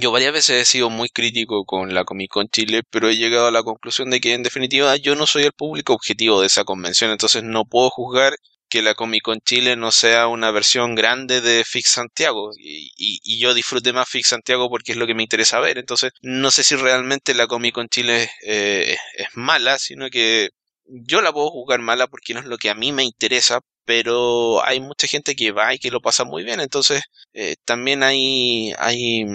yo 0.01 0.11
varias 0.13 0.33
veces 0.33 0.63
he 0.63 0.65
sido 0.65 0.91
muy 0.91 1.09
crítico 1.11 1.65
con 1.65 1.95
la 1.95 2.05
Comic 2.05 2.31
Con 2.31 2.49
Chile, 2.49 2.83
pero 2.91 3.09
he 3.09 3.17
llegado 3.17 3.47
a 3.49 3.53
la 3.53 3.63
conclusión 3.63 4.11
de 4.11 4.21
que 4.21 4.35
en 4.35 4.43
definitiva 4.43 4.97
yo 4.97 5.15
no 5.17 5.27
soy 5.27 5.45
el 5.45 5.53
público 5.53 5.95
objetivo 5.95 6.41
de 6.41 6.49
esa 6.49 6.65
convención, 6.65 7.11
entonces 7.13 7.45
no 7.45 7.65
puedo 7.65 7.91
juzgar 7.91 8.35
que 8.73 8.81
la 8.81 8.95
Comic 8.95 9.23
Con 9.23 9.41
Chile 9.41 9.77
no 9.77 9.93
sea 9.93 10.29
una 10.29 10.51
versión 10.51 10.95
grande 10.95 11.43
de 11.43 11.63
Fix 11.63 11.91
Santiago 11.91 12.53
y, 12.57 12.91
y, 12.97 13.39
yo 13.39 13.53
disfrute 13.53 13.93
más 13.93 14.09
Fix 14.09 14.29
Santiago 14.29 14.71
porque 14.71 14.93
es 14.93 14.99
lo 14.99 15.07
que 15.07 15.15
me 15.15 15.23
interesa 15.23 15.61
ver. 15.61 15.77
Entonces, 15.77 16.13
no 16.23 16.51
sé 16.51 16.63
si 16.63 16.77
realmente 16.77 17.35
la 17.35 17.47
Comic 17.47 17.75
Con 17.75 17.89
Chile 17.89 18.31
eh, 18.43 18.97
es 19.15 19.27
mala, 19.35 19.79
sino 19.79 20.09
que 20.09 20.49
yo 20.87 21.21
la 21.21 21.35
puedo 21.35 21.51
jugar 21.51 21.81
mala 21.81 22.07
porque 22.07 22.33
no 22.33 22.41
es 22.41 22.47
lo 22.47 22.57
que 22.57 22.71
a 22.71 22.75
mí 22.75 22.93
me 22.93 23.05
interesa, 23.05 23.61
pero 23.85 24.65
hay 24.65 24.81
mucha 24.81 25.07
gente 25.07 25.37
que 25.37 25.53
va 25.53 25.75
y 25.75 25.79
que 25.79 25.91
lo 25.91 26.01
pasa 26.01 26.25
muy 26.25 26.43
bien. 26.43 26.59
Entonces, 26.61 27.03
eh, 27.35 27.57
también 27.67 28.03
hay, 28.03 28.73
hay 28.79 29.27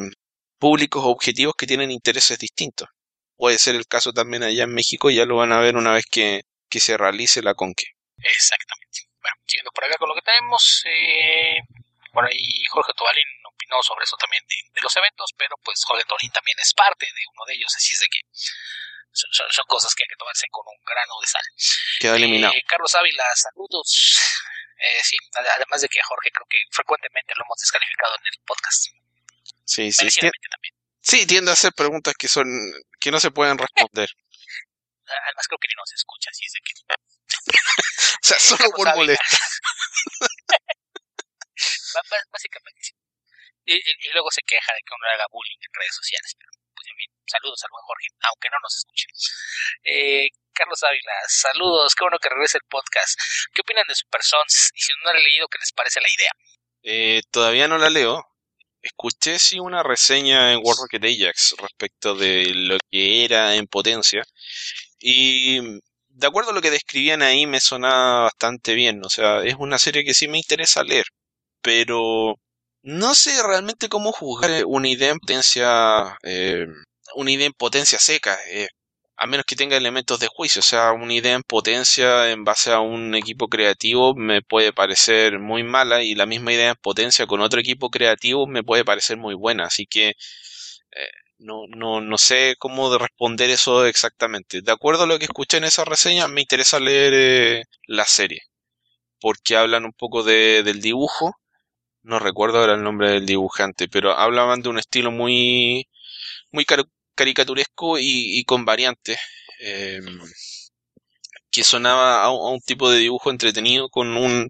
públicos 0.57 1.03
objetivos 1.05 1.53
que 1.55 1.67
tienen 1.67 1.91
intereses 1.91 2.39
distintos. 2.39 2.87
Puede 3.35 3.59
ser 3.59 3.75
el 3.75 3.85
caso 3.85 4.13
también 4.13 4.41
allá 4.41 4.63
en 4.63 4.73
México, 4.73 5.11
ya 5.11 5.25
lo 5.25 5.35
van 5.37 5.51
a 5.51 5.59
ver 5.59 5.75
una 5.75 5.93
vez 5.93 6.05
que, 6.09 6.41
que 6.69 6.79
se 6.79 6.97
realice 6.97 7.43
la 7.43 7.53
conque. 7.53 7.85
Exactamente. 8.17 8.86
Bueno, 9.27 9.43
siguiendo 9.45 9.71
por 9.71 9.83
acá 9.83 9.95
con 9.97 10.07
lo 10.07 10.15
que 10.15 10.21
tenemos, 10.21 10.83
eh, 10.85 11.59
por 12.13 12.23
ahí 12.23 12.63
Jorge 12.71 12.93
Tobalín 12.95 13.27
opinó 13.43 13.83
sobre 13.83 14.03
eso 14.03 14.15
también 14.15 14.43
de, 14.47 14.81
los 14.81 14.95
eventos, 14.95 15.33
pero 15.37 15.57
pues 15.63 15.83
Jorge 15.83 16.05
Tobalín 16.07 16.31
también 16.31 16.57
es 16.59 16.73
parte 16.73 17.05
de 17.05 17.21
uno 17.35 17.43
de 17.45 17.53
ellos, 17.55 17.73
así 17.75 17.93
es 17.93 17.99
de 17.99 18.07
que 18.07 18.21
son, 19.11 19.65
cosas 19.67 19.93
que 19.95 20.03
hay 20.03 20.07
que 20.07 20.15
tomarse 20.15 20.47
con 20.49 20.63
un 20.67 20.79
grano 20.85 21.19
de 21.19 21.27
sal. 21.27 21.43
Queda 21.99 22.15
eliminado. 22.15 22.53
Eh, 22.53 22.63
Carlos 22.67 22.93
Ávila, 22.95 23.23
saludos. 23.35 24.15
Eh, 24.77 25.03
sí, 25.03 25.17
además 25.33 25.81
de 25.81 25.89
que 25.89 25.99
a 25.99 26.05
Jorge 26.05 26.31
creo 26.31 26.45
que 26.49 26.59
frecuentemente 26.71 27.33
lo 27.35 27.43
hemos 27.43 27.59
descalificado 27.59 28.15
en 28.15 28.27
el 28.27 28.39
podcast. 28.45 28.87
Sí, 29.65 29.91
sí. 29.91 30.07
También. 30.21 30.73
Sí, 31.01 31.25
tiende 31.25 31.51
a 31.51 31.53
hacer 31.53 31.73
preguntas 31.73 32.13
que 32.17 32.27
son 32.29 32.47
que 32.99 33.11
no 33.11 33.19
se 33.19 33.31
pueden 33.31 33.57
responder. 33.57 34.07
Además 35.25 35.47
creo 35.47 35.59
que 35.59 35.67
ni 35.67 35.75
nos 35.75 35.91
escucha, 35.91 36.29
así 36.29 36.45
es 36.45 36.53
de 36.53 36.61
que 36.61 36.73
sea, 38.27 38.39
solo 38.39 38.69
por 38.71 38.95
molestar. 38.95 39.25
Básicamente 42.31 42.93
Y, 43.65 43.73
y, 43.73 44.11
luego 44.13 44.29
se 44.29 44.43
queja 44.43 44.71
de 44.73 44.81
que 44.85 44.93
uno 44.93 45.07
haga 45.11 45.25
bullying 45.31 45.57
en 45.59 45.73
redes 45.73 45.95
sociales, 45.95 46.35
pero 46.37 46.51
pues 46.75 46.85
en 46.87 46.95
fin, 46.95 47.09
saludos 47.25 47.63
al 47.63 47.71
buen 47.71 47.83
Jorge, 47.83 48.07
aunque 48.29 48.49
no 48.49 48.57
nos 48.61 48.77
escuche. 48.77 49.07
Eh, 49.83 50.29
Carlos 50.53 50.83
Ávila, 50.83 51.13
saludos, 51.27 51.95
qué 51.95 52.03
bueno 52.03 52.19
que 52.19 52.29
regrese 52.29 52.57
el 52.57 52.63
podcast. 52.69 53.19
¿Qué 53.53 53.61
opinan 53.61 53.87
de 53.87 53.95
Super 53.95 54.21
Sons? 54.21 54.71
Y 54.75 54.81
si 54.81 54.93
no 54.93 54.99
lo 55.05 55.09
han 55.17 55.23
leído, 55.23 55.47
¿qué 55.47 55.57
les 55.59 55.73
parece 55.73 56.01
la 56.01 56.09
idea? 56.09 56.31
Eh, 56.83 57.21
todavía 57.31 57.67
no 57.67 57.77
la 57.77 57.89
leo. 57.89 58.23
Escuché 58.81 59.39
sí 59.39 59.59
una 59.59 59.83
reseña 59.83 60.53
en 60.53 60.59
World 60.63 60.81
Rocket 60.83 61.03
Ajax 61.03 61.55
respecto 61.57 62.15
de 62.15 62.53
lo 62.53 62.77
que 62.89 63.25
era 63.25 63.55
en 63.55 63.67
potencia. 63.67 64.23
Y 64.99 65.59
de 66.17 66.27
acuerdo 66.27 66.51
a 66.51 66.53
lo 66.53 66.61
que 66.61 66.71
describían 66.71 67.21
ahí, 67.21 67.45
me 67.45 67.59
sonaba 67.59 68.23
bastante 68.23 68.73
bien. 68.73 69.05
O 69.05 69.09
sea, 69.09 69.43
es 69.43 69.55
una 69.59 69.77
serie 69.77 70.03
que 70.03 70.13
sí 70.15 70.27
me 70.27 70.37
interesa 70.37 70.83
leer. 70.83 71.05
Pero 71.61 72.35
no 72.83 73.15
sé 73.15 73.41
realmente 73.43 73.89
cómo 73.89 74.11
juzgar 74.11 74.65
una 74.65 74.89
idea 74.89 75.11
en 75.11 75.19
potencia. 75.19 76.17
Eh, 76.23 76.65
una 77.15 77.31
idea 77.31 77.47
en 77.47 77.53
potencia 77.53 77.99
seca. 77.99 78.37
Eh, 78.49 78.69
a 79.17 79.27
menos 79.27 79.45
que 79.45 79.55
tenga 79.55 79.77
elementos 79.77 80.19
de 80.19 80.27
juicio. 80.27 80.61
O 80.61 80.63
sea, 80.63 80.91
una 80.93 81.13
idea 81.13 81.35
en 81.35 81.43
potencia 81.43 82.31
en 82.31 82.43
base 82.43 82.71
a 82.71 82.79
un 82.79 83.15
equipo 83.15 83.47
creativo 83.47 84.15
me 84.15 84.41
puede 84.41 84.73
parecer 84.73 85.39
muy 85.39 85.63
mala. 85.63 86.03
Y 86.03 86.15
la 86.15 86.25
misma 86.25 86.53
idea 86.53 86.69
en 86.71 86.75
potencia 86.81 87.27
con 87.27 87.41
otro 87.41 87.59
equipo 87.59 87.89
creativo 87.91 88.47
me 88.47 88.63
puede 88.63 88.85
parecer 88.85 89.17
muy 89.17 89.35
buena. 89.35 89.65
Así 89.65 89.85
que. 89.87 90.09
Eh, 90.09 91.09
no, 91.39 91.67
no, 91.67 92.01
no 92.01 92.17
sé 92.17 92.55
cómo 92.59 92.97
responder 92.97 93.49
eso 93.49 93.85
exactamente. 93.85 94.61
De 94.61 94.71
acuerdo 94.71 95.03
a 95.03 95.07
lo 95.07 95.19
que 95.19 95.25
escuché 95.25 95.57
en 95.57 95.65
esa 95.65 95.85
reseña, 95.85 96.27
me 96.27 96.41
interesa 96.41 96.79
leer 96.79 97.13
eh, 97.15 97.63
la 97.87 98.05
serie. 98.05 98.41
Porque 99.19 99.55
hablan 99.57 99.85
un 99.85 99.93
poco 99.93 100.23
de, 100.23 100.63
del 100.63 100.81
dibujo. 100.81 101.35
No 102.03 102.19
recuerdo 102.19 102.59
ahora 102.59 102.75
el 102.75 102.83
nombre 102.83 103.11
del 103.11 103.25
dibujante, 103.25 103.87
pero 103.89 104.13
hablaban 104.13 104.61
de 104.61 104.69
un 104.69 104.79
estilo 104.79 105.11
muy, 105.11 105.87
muy 106.51 106.65
caricaturesco 107.15 107.97
y, 107.99 108.43
con 108.45 108.65
variantes. 108.65 109.19
Em, 109.59 110.19
que 111.51 111.63
sonaba 111.63 112.23
a, 112.23 112.31
un 112.31 112.59
tipo 112.61 112.89
de 112.91 112.99
dibujo 112.99 113.31
entretenido 113.31 113.89
con 113.89 114.15
un 114.17 114.49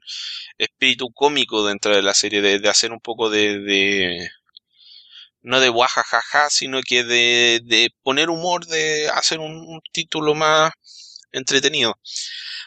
espíritu 0.58 1.12
cómico 1.14 1.66
dentro 1.66 1.96
de 1.96 2.02
la 2.04 2.14
serie, 2.14 2.42
de, 2.42 2.70
hacer 2.70 2.92
un 2.92 3.00
poco 3.00 3.30
de 3.30 4.30
no 5.48 5.62
de 5.62 5.70
guajajaja, 5.70 6.50
sino 6.50 6.82
que 6.82 7.06
de, 7.06 7.62
de 7.64 7.90
poner 8.04 8.30
humor, 8.30 8.66
de 8.66 9.10
hacer 9.10 9.40
un, 9.40 9.82
título 9.94 10.36
más 10.36 10.74
entretenido. 11.32 11.98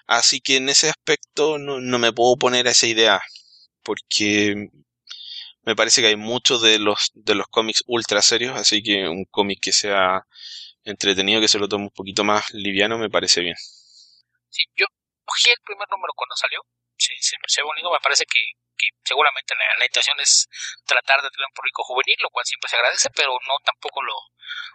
Así 0.07 0.41
que 0.41 0.57
en 0.57 0.71
ese 0.71 0.89
aspecto 0.89 1.59
no, 1.59 1.79
no, 1.81 1.99
me 1.99 2.13
puedo 2.13 2.37
poner 2.37 2.67
a 2.67 2.71
esa 2.71 2.87
idea, 2.87 3.21
porque 3.83 4.71
me 5.63 5.77
parece 5.77 6.01
que 6.01 6.09
hay 6.09 6.17
muchos 6.17 6.63
de 6.63 6.79
los, 6.79 7.11
de 7.15 7.35
los 7.35 7.49
cómics 7.49 7.85
ultra 7.87 8.23
serios, 8.23 8.57
así 8.57 8.83
que 8.83 9.07
un 9.09 9.27
cómic 9.27 9.61
que 9.61 9.73
sea 9.73 10.27
entretenido, 10.85 11.43
que 11.43 11.49
se 11.49 11.59
lo 11.59 11.69
tome 11.69 11.85
un 11.85 11.91
poquito 11.91 12.25
más 12.25 12.51
liviano, 12.55 12.97
me 12.97 13.11
parece 13.11 13.43
bien. 13.43 13.57
Sí, 14.49 14.65
yo 14.75 14.87
cogí 15.27 15.51
el 15.51 15.63
primer 15.67 15.87
número 15.91 16.15
cuando 16.17 16.35
salió, 16.35 16.61
se, 16.97 17.13
se, 17.21 17.37
se 17.47 17.63
bonito, 17.63 17.93
me 17.93 18.01
parece 18.03 18.25
que 18.25 18.41
que 18.81 18.89
seguramente 19.05 19.55
la, 19.79 19.85
intención 19.85 20.19
es 20.21 20.49
tratar 20.87 21.21
de 21.21 21.31
tener 21.31 21.47
un 21.47 21.55
público 21.55 21.85
juvenil, 21.85 22.17
lo 22.21 22.31
cual 22.31 22.47
siempre 22.47 22.69
se 22.71 22.77
agradece, 22.77 23.11
pero 23.15 23.37
no 23.47 23.55
tampoco 23.65 24.03
lo, 24.03 24.15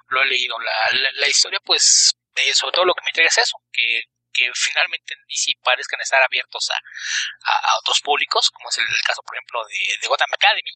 lo 0.10 0.22
he 0.22 0.27
leído. 0.27 0.60
La, 0.60 1.11
la, 1.14 1.27
historia, 1.27 1.60
pues, 1.65 2.14
eh, 2.36 2.53
sobre 2.53 2.73
todo 2.73 2.86
lo 2.86 2.94
que 2.94 3.03
me 3.03 3.10
interesa 3.10 3.41
es 3.41 3.48
eso, 3.48 3.57
que, 3.72 4.03
que 4.32 4.52
finalmente 4.53 5.14
en 5.14 5.26
DC 5.27 5.53
parezcan 5.64 6.02
estar 6.02 6.22
abiertos 6.22 6.69
a, 6.69 6.77
a, 6.77 7.77
otros 7.80 7.99
públicos, 8.02 8.52
como 8.52 8.69
es 8.69 8.77
el, 8.77 8.86
caso, 9.03 9.22
por 9.23 9.36
ejemplo, 9.36 9.65
de, 9.65 9.98
de 9.99 10.07
Gotham 10.07 10.30
Academy, 10.34 10.72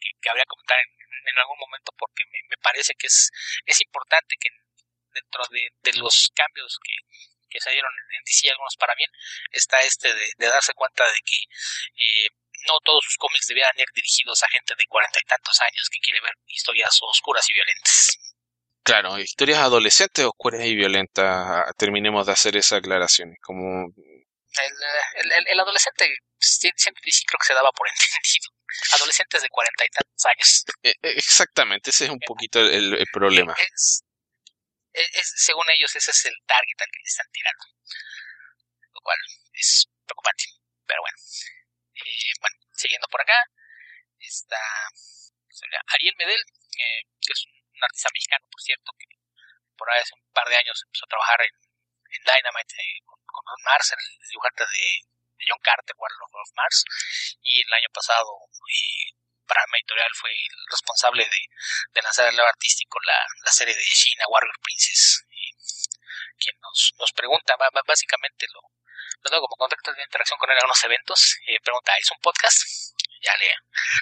que, 0.00 0.10
que 0.20 0.28
habría 0.28 0.44
que 0.44 0.54
comentar 0.54 0.78
en, 0.78 1.28
en 1.28 1.38
algún 1.38 1.58
momento 1.58 1.92
porque 1.96 2.24
me, 2.30 2.38
me, 2.48 2.56
parece 2.58 2.94
que 2.94 3.06
es, 3.06 3.30
es 3.64 3.80
importante 3.80 4.36
que 4.38 4.48
dentro 5.12 5.44
de, 5.50 5.70
de 5.82 5.92
los 5.98 6.30
cambios 6.34 6.78
que, 6.82 6.92
que 7.54 7.60
se 7.62 7.70
dieron 7.70 7.90
en 8.10 8.24
DC, 8.26 8.50
algunos 8.50 8.74
para 8.76 8.94
bien, 8.98 9.10
está 9.52 9.80
este 9.82 10.12
de, 10.12 10.46
darse 10.50 10.74
cuenta 10.74 11.04
de 11.06 11.18
que 11.24 11.38
eh, 11.38 12.28
no 12.66 12.74
todos 12.82 13.04
sus 13.04 13.16
cómics 13.16 13.46
debían 13.46 13.70
ir 13.78 13.86
dirigidos 13.94 14.42
a 14.42 14.48
gente 14.48 14.74
de 14.76 14.84
cuarenta 14.88 15.20
y 15.22 15.26
tantos 15.28 15.60
años 15.60 15.88
que 15.90 16.00
quiere 16.00 16.20
ver 16.20 16.34
historias 16.46 16.98
oscuras 17.02 17.48
y 17.48 17.54
violentas. 17.54 18.18
Claro, 18.82 19.18
historias 19.18 19.60
adolescentes 19.60 20.24
oscuras 20.24 20.64
y 20.66 20.74
violentas, 20.74 21.64
terminemos 21.78 22.26
de 22.26 22.32
hacer 22.32 22.56
esa 22.56 22.76
aclaración. 22.76 23.34
Como... 23.40 23.86
El, 23.96 25.32
el, 25.32 25.46
el, 25.48 25.60
adolescente 25.60 26.14
siempre 26.38 27.02
creo 27.02 27.38
que 27.38 27.46
se 27.46 27.54
daba 27.54 27.70
por 27.72 27.88
entendido. 27.88 28.50
Adolescentes 28.94 29.42
de 29.42 29.48
cuarenta 29.48 29.84
y 29.84 29.88
tantos 29.88 30.24
años. 30.26 30.64
E, 30.82 30.90
e, 30.90 31.18
exactamente, 31.18 31.90
ese 31.90 32.04
es 32.04 32.10
un 32.10 32.20
poquito 32.20 32.60
el, 32.60 33.06
problema. 33.12 33.54
Es, 33.74 34.02
según 35.22 35.64
ellos, 35.70 35.94
ese 35.94 36.10
es 36.10 36.24
el 36.26 36.36
target 36.46 36.80
al 36.80 36.90
que 36.90 37.00
están 37.04 37.30
tirando. 37.32 37.64
Lo 38.92 39.00
cual 39.00 39.18
es 39.52 39.86
preocupante. 40.06 40.44
Pero 40.86 41.00
bueno. 41.02 41.18
Eh, 41.94 42.32
bueno, 42.40 42.56
siguiendo 42.74 43.06
por 43.08 43.20
acá, 43.22 43.38
está 44.18 44.58
Ariel 45.94 46.14
Medel, 46.18 46.40
eh, 46.40 47.02
que 47.20 47.32
es 47.32 47.46
un 47.46 47.84
artista 47.84 48.10
mexicano, 48.12 48.46
por 48.50 48.60
cierto, 48.60 48.92
que 48.98 49.06
por 49.76 49.90
ahí 49.90 50.00
hace 50.00 50.14
un 50.14 50.26
par 50.32 50.48
de 50.48 50.56
años 50.56 50.82
empezó 50.84 51.04
a 51.06 51.08
trabajar 51.08 51.40
en, 51.42 51.54
Dynamite 52.14 52.74
eh, 52.78 53.02
con, 53.04 53.18
con 53.26 53.42
Ron 53.46 53.62
Mars, 53.64 53.90
el 53.90 54.28
dibujante 54.30 54.62
de, 54.64 55.14
John 55.46 55.58
Carter, 55.60 55.94
Warlord 55.98 56.40
of 56.40 56.54
Mars, 56.54 56.84
y 57.42 57.60
el 57.60 57.72
año 57.74 57.88
pasado 57.92 58.32
para 58.48 59.12
mi 59.70 59.78
Editorial 59.78 60.10
fue 60.14 60.30
el 60.30 60.56
responsable 60.70 61.24
de, 61.24 62.02
lanzar 62.02 62.28
el 62.28 62.36
lado 62.36 62.48
artístico 62.48 62.98
la, 63.04 63.18
la 63.44 63.52
serie 63.52 63.74
de 63.74 63.82
China 63.82 64.24
Warrior 64.28 64.54
Princess. 64.62 65.24
quien 66.38 66.56
nos, 66.60 66.92
nos 66.98 67.12
pregunta, 67.12 67.54
básicamente 67.86 68.46
lo, 68.52 68.60
lo 69.24 69.30
tengo 69.30 69.46
como 69.48 69.56
contacto 69.56 69.92
de 69.92 70.02
interacción 70.02 70.38
con 70.38 70.50
él 70.50 70.58
en 70.58 70.64
unos 70.64 70.84
eventos. 70.84 71.36
Eh, 71.46 71.58
pregunta, 71.62 71.96
¿es 71.96 72.10
un 72.10 72.18
podcast? 72.20 72.60
Ya 73.22 73.32
le, 73.38 73.48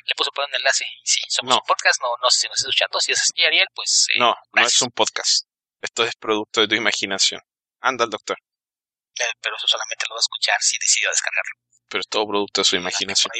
le 0.04 0.14
puse 0.16 0.30
por 0.34 0.44
un 0.44 0.54
enlace. 0.54 0.84
Sí, 1.04 1.20
somos 1.28 1.56
un 1.56 1.62
podcast, 1.62 2.00
no, 2.02 2.08
no 2.20 2.28
sé 2.30 2.40
si 2.40 2.48
nos 2.48 2.58
está 2.58 2.68
escuchando. 2.68 2.98
Si 2.98 3.12
es 3.12 3.20
así, 3.20 3.44
Ariel, 3.44 3.68
pues. 3.74 4.08
Eh, 4.14 4.18
no, 4.18 4.34
no 4.52 4.66
es 4.66 4.82
un 4.82 4.90
podcast. 4.90 5.46
Esto 5.80 6.04
es 6.04 6.16
producto 6.16 6.60
de 6.60 6.68
tu 6.68 6.74
imaginación. 6.74 7.40
anda 7.80 8.04
el 8.04 8.10
doctor. 8.10 8.38
Eh, 9.18 9.32
pero 9.40 9.56
eso 9.56 9.68
solamente 9.68 10.06
lo 10.08 10.14
va 10.14 10.18
a 10.18 10.26
escuchar 10.26 10.60
si 10.60 10.76
decidió 10.78 11.10
descargarlo. 11.10 11.54
Pero 11.88 12.00
es 12.00 12.08
todo 12.08 12.26
producto 12.26 12.60
de 12.62 12.64
su 12.64 12.76
imaginación. 12.76 13.30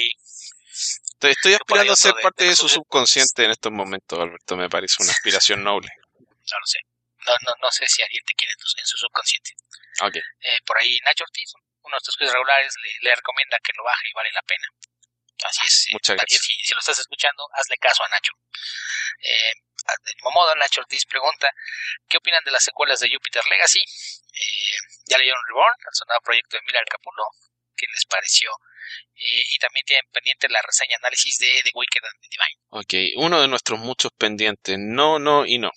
Estoy, 1.30 1.54
aspirando 1.54 1.92
a 1.92 1.96
ser 1.96 2.14
parte 2.22 2.44
de, 2.44 2.56
su 2.56 2.68
subconsciente 2.68 3.44
en 3.44 3.50
estos 3.52 3.72
momentos, 3.72 4.18
Alberto. 4.18 4.56
Me 4.56 4.68
parece 4.68 5.02
una 5.02 5.12
aspiración 5.12 5.62
noble. 5.62 5.88
No 6.18 6.58
lo 6.58 6.66
sé. 6.66 6.80
No, 7.26 7.32
no, 7.46 7.54
no 7.62 7.70
sé 7.70 7.86
si 7.86 8.02
alguien 8.02 8.22
te 8.24 8.34
quiere 8.34 8.52
en, 8.52 8.86
su 8.86 8.98
subconsciente. 8.98 9.52
Okay. 10.00 10.20
Eh, 10.20 10.58
por 10.66 10.78
ahí 10.78 10.98
Nacho 11.04 11.24
Ortiz, 11.24 11.52
uno 11.82 11.94
de 11.94 11.98
estos 11.98 12.16
jueces 12.16 12.32
regulares, 12.32 12.74
le, 13.02 13.14
recomienda 13.14 13.58
que 13.62 13.72
lo 13.76 13.84
baje 13.84 14.08
y 14.08 14.12
vale 14.12 14.30
la 14.32 14.42
pena. 14.42 14.66
Así 15.44 15.60
es. 15.66 15.86
Eh, 15.88 15.92
Muchas 15.92 16.16
gracias. 16.16 16.42
Si, 16.42 16.54
si, 16.64 16.74
lo 16.74 16.80
estás 16.80 16.98
escuchando, 16.98 17.46
hazle 17.52 17.76
caso 17.78 18.02
a 18.02 18.08
Nacho. 18.08 18.32
Eh, 19.22 19.52
modo, 20.34 20.54
Nacho 20.56 20.80
Ortiz 20.80 21.04
pregunta, 21.06 21.48
¿qué 22.08 22.18
opinan 22.18 22.42
de 22.44 22.50
las 22.50 22.64
secuelas 22.64 23.00
de 23.00 23.10
Jupiter 23.12 23.42
Legacy? 23.48 23.80
Eh, 23.80 24.76
¿Ya 25.06 25.18
leyeron 25.18 25.40
Reborn, 25.48 25.76
el 25.78 25.94
sonado 25.94 26.20
proyecto 26.24 26.56
de 26.56 26.62
Miller 26.66 26.84
Capulo? 26.86 27.24
¿Qué 27.82 27.90
les 27.92 28.06
pareció? 28.06 28.48
Eh, 29.16 29.42
y 29.50 29.58
también 29.58 29.84
tienen 29.84 30.06
pendiente 30.12 30.48
la 30.48 30.62
reseña 30.62 30.94
análisis 30.98 31.36
de 31.38 31.50
The 31.64 31.70
Wicked 31.74 32.04
and 32.04 32.20
the 32.22 32.28
Divine. 32.30 32.58
Ok, 32.70 32.94
uno 33.16 33.40
de 33.40 33.48
nuestros 33.48 33.80
muchos 33.80 34.12
pendientes. 34.16 34.76
No, 34.78 35.18
no 35.18 35.44
y 35.44 35.58
no. 35.58 35.72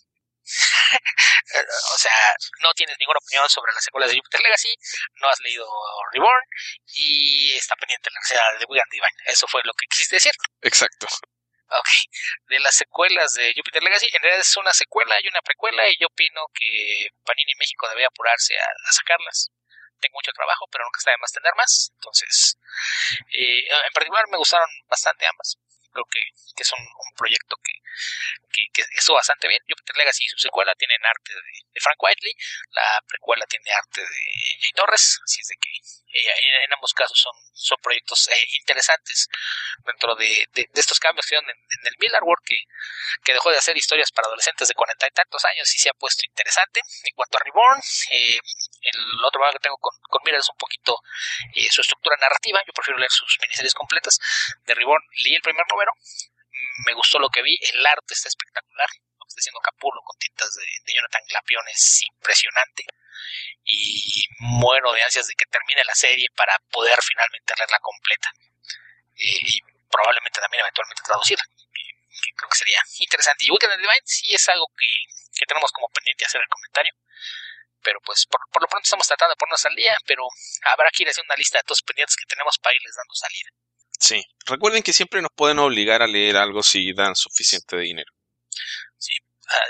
o 1.96 1.98
sea, 1.98 2.36
no 2.62 2.72
tienes 2.76 2.96
ninguna 3.00 3.18
opinión 3.18 3.50
sobre 3.50 3.74
las 3.74 3.84
secuelas 3.84 4.12
de 4.12 4.18
Jupiter 4.18 4.40
Legacy, 4.40 4.70
no 5.16 5.30
has 5.30 5.40
leído 5.40 5.66
Reborn 6.14 6.46
y 6.94 7.56
está 7.56 7.76
pendiente 7.76 8.12
la 8.14 8.20
reseña 8.22 8.52
de 8.54 8.60
The 8.60 8.66
Wicked 8.70 8.84
and 8.84 8.92
the 8.92 8.98
Divine. 8.98 9.18
Eso 9.26 9.48
fue 9.48 9.62
lo 9.64 9.74
que 9.74 9.88
quisiste 9.88 10.18
decir. 10.18 10.34
Exacto. 10.62 11.08
Ok, 11.70 11.90
de 12.50 12.60
las 12.60 12.76
secuelas 12.76 13.34
de 13.34 13.52
Jupiter 13.56 13.82
Legacy, 13.82 14.08
en 14.14 14.22
realidad 14.22 14.42
es 14.42 14.56
una 14.58 14.72
secuela 14.72 15.16
y 15.20 15.28
una 15.28 15.42
precuela 15.42 15.90
y 15.90 15.98
yo 16.00 16.06
opino 16.08 16.42
que 16.54 17.10
Panini 17.26 17.54
México 17.58 17.90
debe 17.90 18.06
apurarse 18.06 18.56
a, 18.56 18.92
sacarlas. 18.92 19.50
Tengo 20.00 20.18
mucho 20.18 20.32
trabajo, 20.32 20.66
pero 20.72 20.84
nunca 20.84 21.00
está 21.00 21.12
de 21.12 21.18
más 21.18 21.32
tener 21.32 21.54
más. 21.56 21.92
Entonces, 21.96 22.58
eh, 23.34 23.64
en 23.88 23.94
particular 23.94 24.26
me 24.30 24.38
gustaron 24.38 24.70
bastante 24.88 25.26
ambas 25.28 25.58
creo 25.96 26.06
que, 26.12 26.20
que 26.56 26.64
es 26.64 26.72
un, 26.76 26.84
proyecto 27.16 27.56
que, 27.64 27.72
que, 28.52 28.82
estuvo 28.98 29.16
bastante 29.16 29.48
bien. 29.48 29.62
Jupiter 29.68 29.96
Legacy 29.98 30.26
y 30.26 30.30
su 30.30 30.38
secuela 30.38 30.74
tienen 30.76 31.04
arte 31.06 31.34
de, 31.34 31.82
Frank 31.82 32.02
Whiteley, 32.02 32.34
la 32.72 33.04
precuela 33.08 33.46
tiene 33.48 33.70
arte 33.72 34.02
de 34.02 34.58
Jay 34.62 34.72
Torres, 34.74 35.20
así 35.24 35.42
es 35.42 35.48
de 35.48 35.56
que 35.60 35.70
eh, 36.18 36.64
en 36.64 36.74
ambos 36.74 36.94
casos 36.94 37.20
son, 37.20 37.34
son 37.54 37.78
proyectos 37.82 38.30
eh, 38.30 38.48
interesantes 38.60 39.28
dentro 39.86 40.16
de, 40.16 40.48
de, 40.54 40.70
estos 40.74 41.00
cambios 41.00 41.26
que 41.28 41.36
en, 41.36 41.50
en 41.50 41.88
el 41.88 41.96
Miller 42.00 42.24
World, 42.24 42.44
que, 42.46 42.58
que 43.24 43.34
dejó 43.34 43.52
de 43.52 43.58
hacer 43.58 43.76
historias 43.76 44.12
para 44.12 44.28
adolescentes 44.28 44.70
de 44.70 44.74
cuarenta 44.74 45.08
y 45.08 45.12
tantos 45.12 45.44
años 45.44 45.74
y 45.76 45.78
se 45.78 45.90
ha 45.90 45.94
puesto 45.94 46.26
interesante. 46.26 46.80
En 47.04 47.14
cuanto 47.16 47.38
a 47.38 47.42
Reborn, 47.44 47.82
eh, 48.12 48.40
el 48.82 49.26
otro 49.26 49.40
problema 49.40 49.54
que 49.54 49.64
tengo 49.64 49.78
con, 49.78 49.94
con 50.10 50.22
Miller 50.24 50.40
es 50.40 50.50
un 50.50 50.58
poquito 50.58 50.98
su 51.70 51.82
estructura 51.82 52.16
narrativa, 52.22 52.62
yo 52.66 52.74
prefiero 52.74 52.98
leer 52.98 53.12
sus 53.12 53.38
miniseries 53.42 53.74
completas. 53.74 54.18
De 54.66 54.74
Reborn 54.74 55.04
leí 55.24 55.36
el 55.36 55.42
primer 55.42 55.66
número, 55.70 55.92
me 56.86 56.94
gustó 56.94 57.20
lo 57.20 57.30
que 57.30 57.42
vi, 57.42 57.58
el 57.74 57.86
arte 57.86 58.14
está 58.14 58.30
espectacular, 58.30 58.90
lo 58.90 59.26
que 59.26 59.30
está 59.30 59.40
haciendo 59.40 59.60
Capullo 59.62 60.02
con 60.04 60.18
tintas 60.18 60.50
de, 60.54 60.94
Jonathan 60.94 61.22
Glapion 61.30 61.68
es 61.70 62.02
impresionante. 62.04 62.84
Y 63.64 64.26
muero 64.40 64.92
de 64.94 65.02
ansias 65.02 65.28
de 65.28 65.34
que 65.34 65.46
termine 65.46 65.84
la 65.84 65.96
serie 65.96 66.28
para 66.36 66.58
poder 66.70 66.98
finalmente 67.02 67.54
leerla 67.58 67.80
completa. 67.80 68.30
Eh, 69.16 69.40
y 69.42 69.62
probablemente 69.90 70.40
también 70.40 70.62
eventualmente 70.62 71.02
traducirla 71.04 71.44
que 71.46 72.32
creo 72.36 72.50
que 72.50 72.58
sería 72.58 72.82
interesante. 73.00 73.46
Y 73.46 73.52
Weekend 73.52 73.78
Divine 73.78 74.06
sí 74.06 74.34
es 74.34 74.48
algo 74.50 74.68
que, 74.78 74.88
que 75.38 75.46
tenemos 75.46 75.72
como 75.72 75.90
pendiente 75.90 76.26
hacer 76.26 76.42
el 76.42 76.48
comentario 76.48 76.94
pero 77.86 78.02
pues 78.02 78.26
por, 78.26 78.42
por, 78.52 78.64
lo 78.64 78.68
pronto 78.68 78.84
estamos 78.84 79.06
tratando 79.06 79.34
de 79.34 79.38
ponernos 79.38 79.64
al 79.64 79.76
día, 79.76 79.96
pero 80.08 80.26
habrá 80.74 80.90
que 80.90 81.04
ir 81.04 81.10
haciendo 81.10 81.30
una 81.32 81.38
lista 81.38 81.60
de 81.60 81.64
todos 81.66 81.84
pendientes 81.84 82.16
que 82.16 82.26
tenemos 82.26 82.58
para 82.58 82.74
irles 82.74 82.96
dando 82.98 83.14
salida. 83.14 83.50
Sí, 84.00 84.24
recuerden 84.46 84.84
que 84.84 84.94
siempre 84.94 85.22
nos 85.22 85.32
pueden 85.36 85.60
obligar 85.60 86.02
a 86.02 86.08
leer 86.08 86.38
algo 86.38 86.64
si 86.64 86.94
dan 86.94 87.16
suficiente 87.16 87.78
dinero. 87.78 88.12
Sí, 88.98 89.14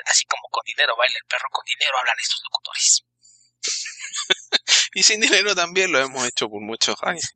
así 0.05 0.25
como 0.25 0.47
con 0.49 0.63
dinero 0.65 0.95
baila 0.95 1.15
el 1.17 1.27
perro, 1.27 1.49
con 1.51 1.65
dinero 1.65 1.97
hablan 1.97 2.17
estos 2.19 2.41
locutores. 2.43 3.05
y 4.93 5.03
sin 5.03 5.21
dinero 5.21 5.55
también 5.55 5.91
lo 5.91 5.99
hemos 5.99 6.25
hecho 6.27 6.49
por 6.49 6.61
muchos 6.61 6.95
años. 7.03 7.33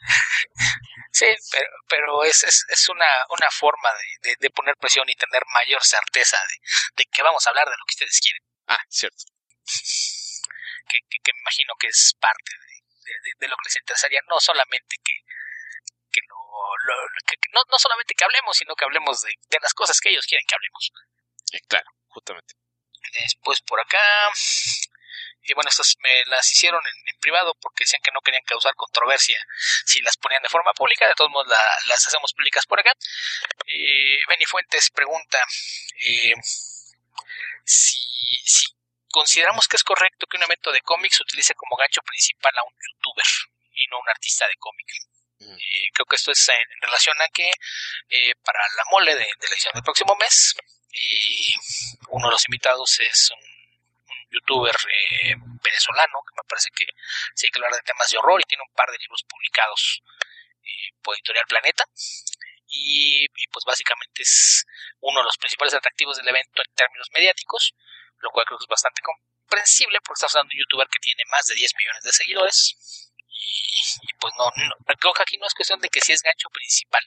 Sí, 1.16 1.24
pero, 1.50 1.70
pero 1.88 2.24
es, 2.24 2.42
es, 2.42 2.66
es 2.68 2.88
una, 2.90 3.06
una 3.30 3.50
forma 3.50 3.88
de, 4.20 4.36
de, 4.38 4.50
poner 4.50 4.76
presión 4.76 5.08
y 5.08 5.14
tener 5.14 5.40
mayor 5.46 5.82
certeza 5.82 6.36
de, 6.36 6.56
de, 6.96 7.06
que 7.10 7.22
vamos 7.22 7.40
a 7.46 7.48
hablar 7.48 7.64
de 7.64 7.70
lo 7.70 7.84
que 7.88 7.94
ustedes 7.94 8.20
quieren. 8.20 8.42
Ah, 8.66 8.84
cierto. 8.90 9.24
Que, 10.86 10.98
que, 11.08 11.16
que 11.24 11.32
me 11.32 11.40
imagino 11.40 11.72
que 11.80 11.86
es 11.86 12.14
parte 12.20 12.52
de, 13.40 13.48
lo 13.48 13.56
que 13.56 13.64
les 13.64 13.76
interesaría, 13.76 14.20
no 14.28 14.38
solamente 14.40 14.96
que, 15.02 15.14
no, 17.52 17.60
no, 17.70 17.78
solamente 17.78 18.14
que 18.14 18.24
hablemos, 18.24 18.56
sino 18.56 18.74
que 18.74 18.84
hablemos 18.84 19.20
de, 19.22 19.58
las 19.60 19.74
cosas 19.74 20.00
que 20.00 20.10
ellos 20.10 20.26
quieren 20.26 20.46
que 20.46 20.54
hablemos. 20.54 20.92
Eh, 21.52 21.60
claro, 21.68 21.86
justamente. 22.08 22.54
Después 23.12 23.60
por 23.62 23.80
acá, 23.80 24.32
y 25.42 25.54
bueno, 25.54 25.70
estas 25.70 25.96
me 26.00 26.24
las 26.26 26.50
hicieron 26.50 26.80
en, 27.06 27.18
privado 27.20 27.54
porque 27.60 27.84
decían 27.84 28.02
que 28.02 28.10
no 28.12 28.20
querían 28.20 28.44
causar 28.44 28.74
controversia 28.74 29.38
si 29.84 30.00
las 30.02 30.16
ponían 30.16 30.42
de 30.42 30.48
forma 30.48 30.72
pública, 30.74 31.08
de 31.08 31.14
todos 31.14 31.30
modos 31.30 31.48
las 31.86 32.06
hacemos 32.06 32.32
públicas 32.34 32.66
por 32.66 32.78
acá. 32.78 32.92
Eh, 33.66 34.20
Benny 34.28 34.44
Fuentes 34.44 34.90
pregunta 34.90 35.38
eh, 36.04 36.34
si, 37.64 37.98
si 38.44 38.66
consideramos 39.10 39.66
que 39.66 39.76
es 39.76 39.84
correcto 39.84 40.26
que 40.26 40.36
un 40.36 40.44
evento 40.44 40.70
de 40.72 40.80
cómics 40.80 41.20
utilice 41.20 41.54
como 41.54 41.76
gancho 41.76 42.02
principal 42.02 42.52
a 42.58 42.64
un 42.64 42.74
youtuber 42.74 43.26
y 43.72 43.86
no 43.88 43.98
un 43.98 44.08
artista 44.08 44.46
de 44.46 44.54
cómics. 44.58 45.08
Eh, 45.54 45.88
creo 45.92 46.06
que 46.06 46.16
esto 46.16 46.32
es 46.32 46.48
en, 46.48 46.80
relación 46.82 47.16
a 47.20 47.28
que 47.28 47.50
eh, 48.08 48.34
para 48.44 48.60
la 48.76 48.84
mole 48.90 49.14
de, 49.14 49.26
la 49.26 49.48
edición 49.48 49.72
del 49.74 49.82
próximo 49.82 50.14
mes, 50.16 50.54
y 50.92 51.54
uno 52.08 52.26
de 52.26 52.32
los 52.32 52.48
invitados 52.48 52.98
es 53.00 53.30
un, 53.30 53.56
youtuber 54.30 54.74
eh, 54.74 55.34
venezolano 55.62 56.18
que 56.26 56.34
me 56.34 56.48
parece 56.48 56.68
que 56.74 56.84
sí 57.34 57.46
que 57.48 57.58
hablar 57.58 57.72
de 57.72 57.82
temas 57.82 58.10
de 58.10 58.18
horror 58.18 58.40
y 58.40 58.48
tiene 58.48 58.64
un 58.66 58.74
par 58.74 58.90
de 58.90 58.98
libros 58.98 59.22
publicados 59.28 60.02
por 61.02 61.14
Editorial 61.14 61.46
Planeta. 61.46 61.84
Y, 62.68 63.28
pues 63.52 63.64
básicamente 63.64 64.22
es 64.22 64.66
uno 65.00 65.20
de 65.20 65.24
los 65.24 65.38
principales 65.38 65.74
atractivos 65.74 66.16
del 66.16 66.28
evento 66.28 66.62
en 66.66 66.74
términos 66.74 67.08
mediáticos, 67.12 67.74
lo 68.18 68.30
cual 68.30 68.44
creo 68.44 68.58
que 68.58 68.64
es 68.64 68.68
bastante 68.68 69.00
comprensible 69.00 70.00
porque 70.02 70.18
estamos 70.18 70.34
hablando 70.34 70.50
de 70.50 70.56
un 70.56 70.62
youtuber 70.66 70.88
que 70.88 70.98
tiene 70.98 71.22
más 71.30 71.46
de 71.46 71.54
10 71.54 71.74
millones 71.76 72.02
de 72.02 72.12
seguidores 72.12 73.05
y, 73.38 74.12
pues 74.18 74.32
no, 74.38 74.50
creo 74.98 75.12
que 75.12 75.22
aquí 75.22 75.36
no 75.38 75.46
es 75.46 75.54
cuestión 75.54 75.80
de 75.80 75.88
que 75.88 76.00
si 76.00 76.12
es 76.12 76.22
gancho 76.22 76.48
principal. 76.50 77.02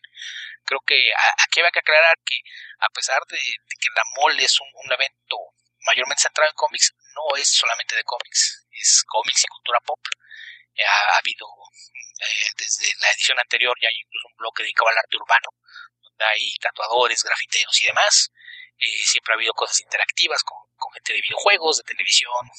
Creo 0.66 0.80
que 0.86 1.12
aquí 1.44 1.62
hay 1.62 1.72
que 1.72 1.80
aclarar 1.80 2.16
que 2.24 2.40
a 2.80 2.90
pesar 2.90 3.22
de, 3.28 3.38
que 3.38 3.90
la 3.96 4.04
mole 4.18 4.44
es 4.44 4.60
un, 4.60 4.92
evento 4.92 5.38
mayormente 5.86 6.24
centrado 6.24 6.50
en 6.50 6.56
cómics, 6.56 6.94
no 7.16 7.36
es 7.38 7.50
solamente 7.50 7.96
de 7.96 8.04
cómics, 8.04 8.68
es 8.72 9.04
cómics 9.08 9.44
y 9.44 9.48
cultura 9.48 9.80
pop. 9.82 10.00
Ha, 10.80 11.18
habido 11.18 11.46
eh, 12.22 12.50
desde 12.58 12.94
la 13.00 13.12
edición 13.12 13.38
anterior 13.40 13.76
ya 13.82 13.90
hay 13.90 14.00
incluso 14.00 14.28
un 14.28 14.38
bloque 14.38 14.64
dedicado 14.64 14.90
al 14.90 14.98
arte 14.98 15.18
urbano, 15.18 15.50
donde 16.02 16.26
hay 16.26 16.52
tatuadores, 16.62 17.24
grafiteros 17.24 17.82
y 17.82 17.86
demás. 17.88 18.32
Eh, 18.78 19.04
siempre 19.04 19.34
ha 19.34 19.36
habido 19.36 19.54
cosas 19.54 19.82
interactivas 19.82 20.42
con 20.44 20.94
gente 20.94 21.14
de 21.14 21.22
videojuegos, 21.22 21.78
de 21.78 21.84
televisión, 21.84 22.50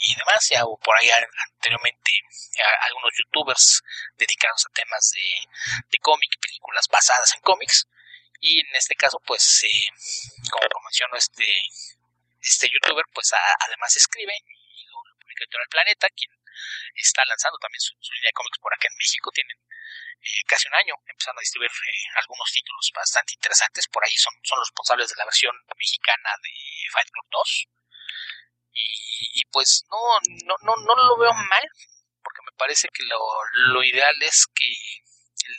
y 0.00 0.14
demás. 0.14 0.46
Ya 0.50 0.64
hubo 0.64 0.78
por 0.78 0.96
ahí 0.96 1.08
anteriormente 1.10 2.10
algunos 2.82 3.12
youtubers 3.16 3.82
dedicados 4.16 4.66
a 4.66 4.72
temas 4.72 5.10
de, 5.14 5.82
de 5.90 5.98
cómic, 5.98 6.30
películas 6.40 6.86
basadas 6.88 7.34
en 7.34 7.40
cómics. 7.40 7.86
Y 8.40 8.60
en 8.60 8.66
este 8.74 8.94
caso, 8.94 9.18
pues, 9.26 9.64
eh, 9.64 9.88
como 10.50 10.84
mencionó 10.84 11.16
este, 11.16 11.46
este 12.40 12.68
youtuber, 12.68 13.04
pues 13.12 13.32
además 13.60 13.96
escribe 13.96 14.34
y 14.36 14.84
lo, 14.86 15.02
publica 15.18 15.44
en 15.44 15.62
el 15.62 15.68
Planeta, 15.68 16.08
quien 16.10 16.30
está 16.94 17.24
lanzando 17.24 17.58
también 17.58 17.80
su, 17.80 17.94
línea 18.12 18.28
de 18.28 18.38
cómics 18.38 18.58
por 18.58 18.72
acá 18.74 18.88
en 18.88 18.96
México. 18.98 19.30
Tienen 19.32 19.56
eh, 20.20 20.42
casi 20.46 20.68
un 20.68 20.74
año 20.74 20.94
empezando 21.06 21.40
a 21.40 21.46
distribuir 21.46 21.70
eh, 21.70 22.08
algunos 22.20 22.50
títulos 22.52 22.92
bastante 22.94 23.32
interesantes. 23.32 23.88
Por 23.88 24.04
ahí 24.04 24.14
son, 24.14 24.34
son 24.44 24.58
los 24.58 24.68
responsables 24.68 25.08
de 25.08 25.16
la 25.16 25.24
versión 25.24 25.56
mexicana 25.76 26.30
de 26.42 26.52
Fight 26.92 27.08
Club 27.10 27.26
2 27.30 27.75
y, 28.76 29.42
pues 29.50 29.84
no, 29.90 29.98
no, 30.44 30.54
no, 30.62 30.74
no 30.76 30.94
lo 31.08 31.16
veo 31.16 31.32
mal, 31.32 31.70
porque 32.22 32.42
me 32.44 32.56
parece 32.56 32.88
que 32.92 33.04
lo, 33.04 33.18
lo 33.72 33.82
ideal 33.82 34.14
es 34.22 34.46
que 34.54 34.68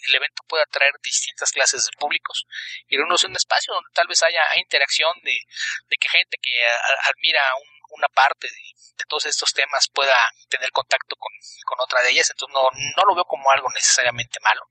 el, 0.07 0.15
evento 0.15 0.43
pueda 0.47 0.63
atraer 0.63 0.93
distintas 1.01 1.51
clases 1.51 1.85
de 1.85 1.91
públicos 1.97 2.45
y 2.87 2.97
reunirse 2.97 3.25
en 3.25 3.31
un 3.31 3.37
espacio 3.37 3.73
donde 3.73 3.89
tal 3.93 4.07
vez 4.07 4.21
haya 4.23 4.41
interacción 4.57 5.11
de, 5.23 5.31
de 5.31 5.95
que 5.99 6.09
gente 6.09 6.37
que 6.41 6.67
admira 7.09 7.41
una 7.89 8.07
parte 8.09 8.47
de, 8.47 9.05
todos 9.07 9.25
estos 9.25 9.53
temas 9.53 9.87
pueda 9.93 10.17
tener 10.49 10.71
contacto 10.71 11.15
con, 11.15 11.31
con, 11.65 11.79
otra 11.79 12.01
de 12.01 12.09
ellas, 12.09 12.29
entonces 12.29 12.53
no, 12.53 12.69
no 12.97 13.03
lo 13.07 13.15
veo 13.15 13.25
como 13.25 13.49
algo 13.51 13.69
necesariamente 13.73 14.39
malo. 14.41 14.69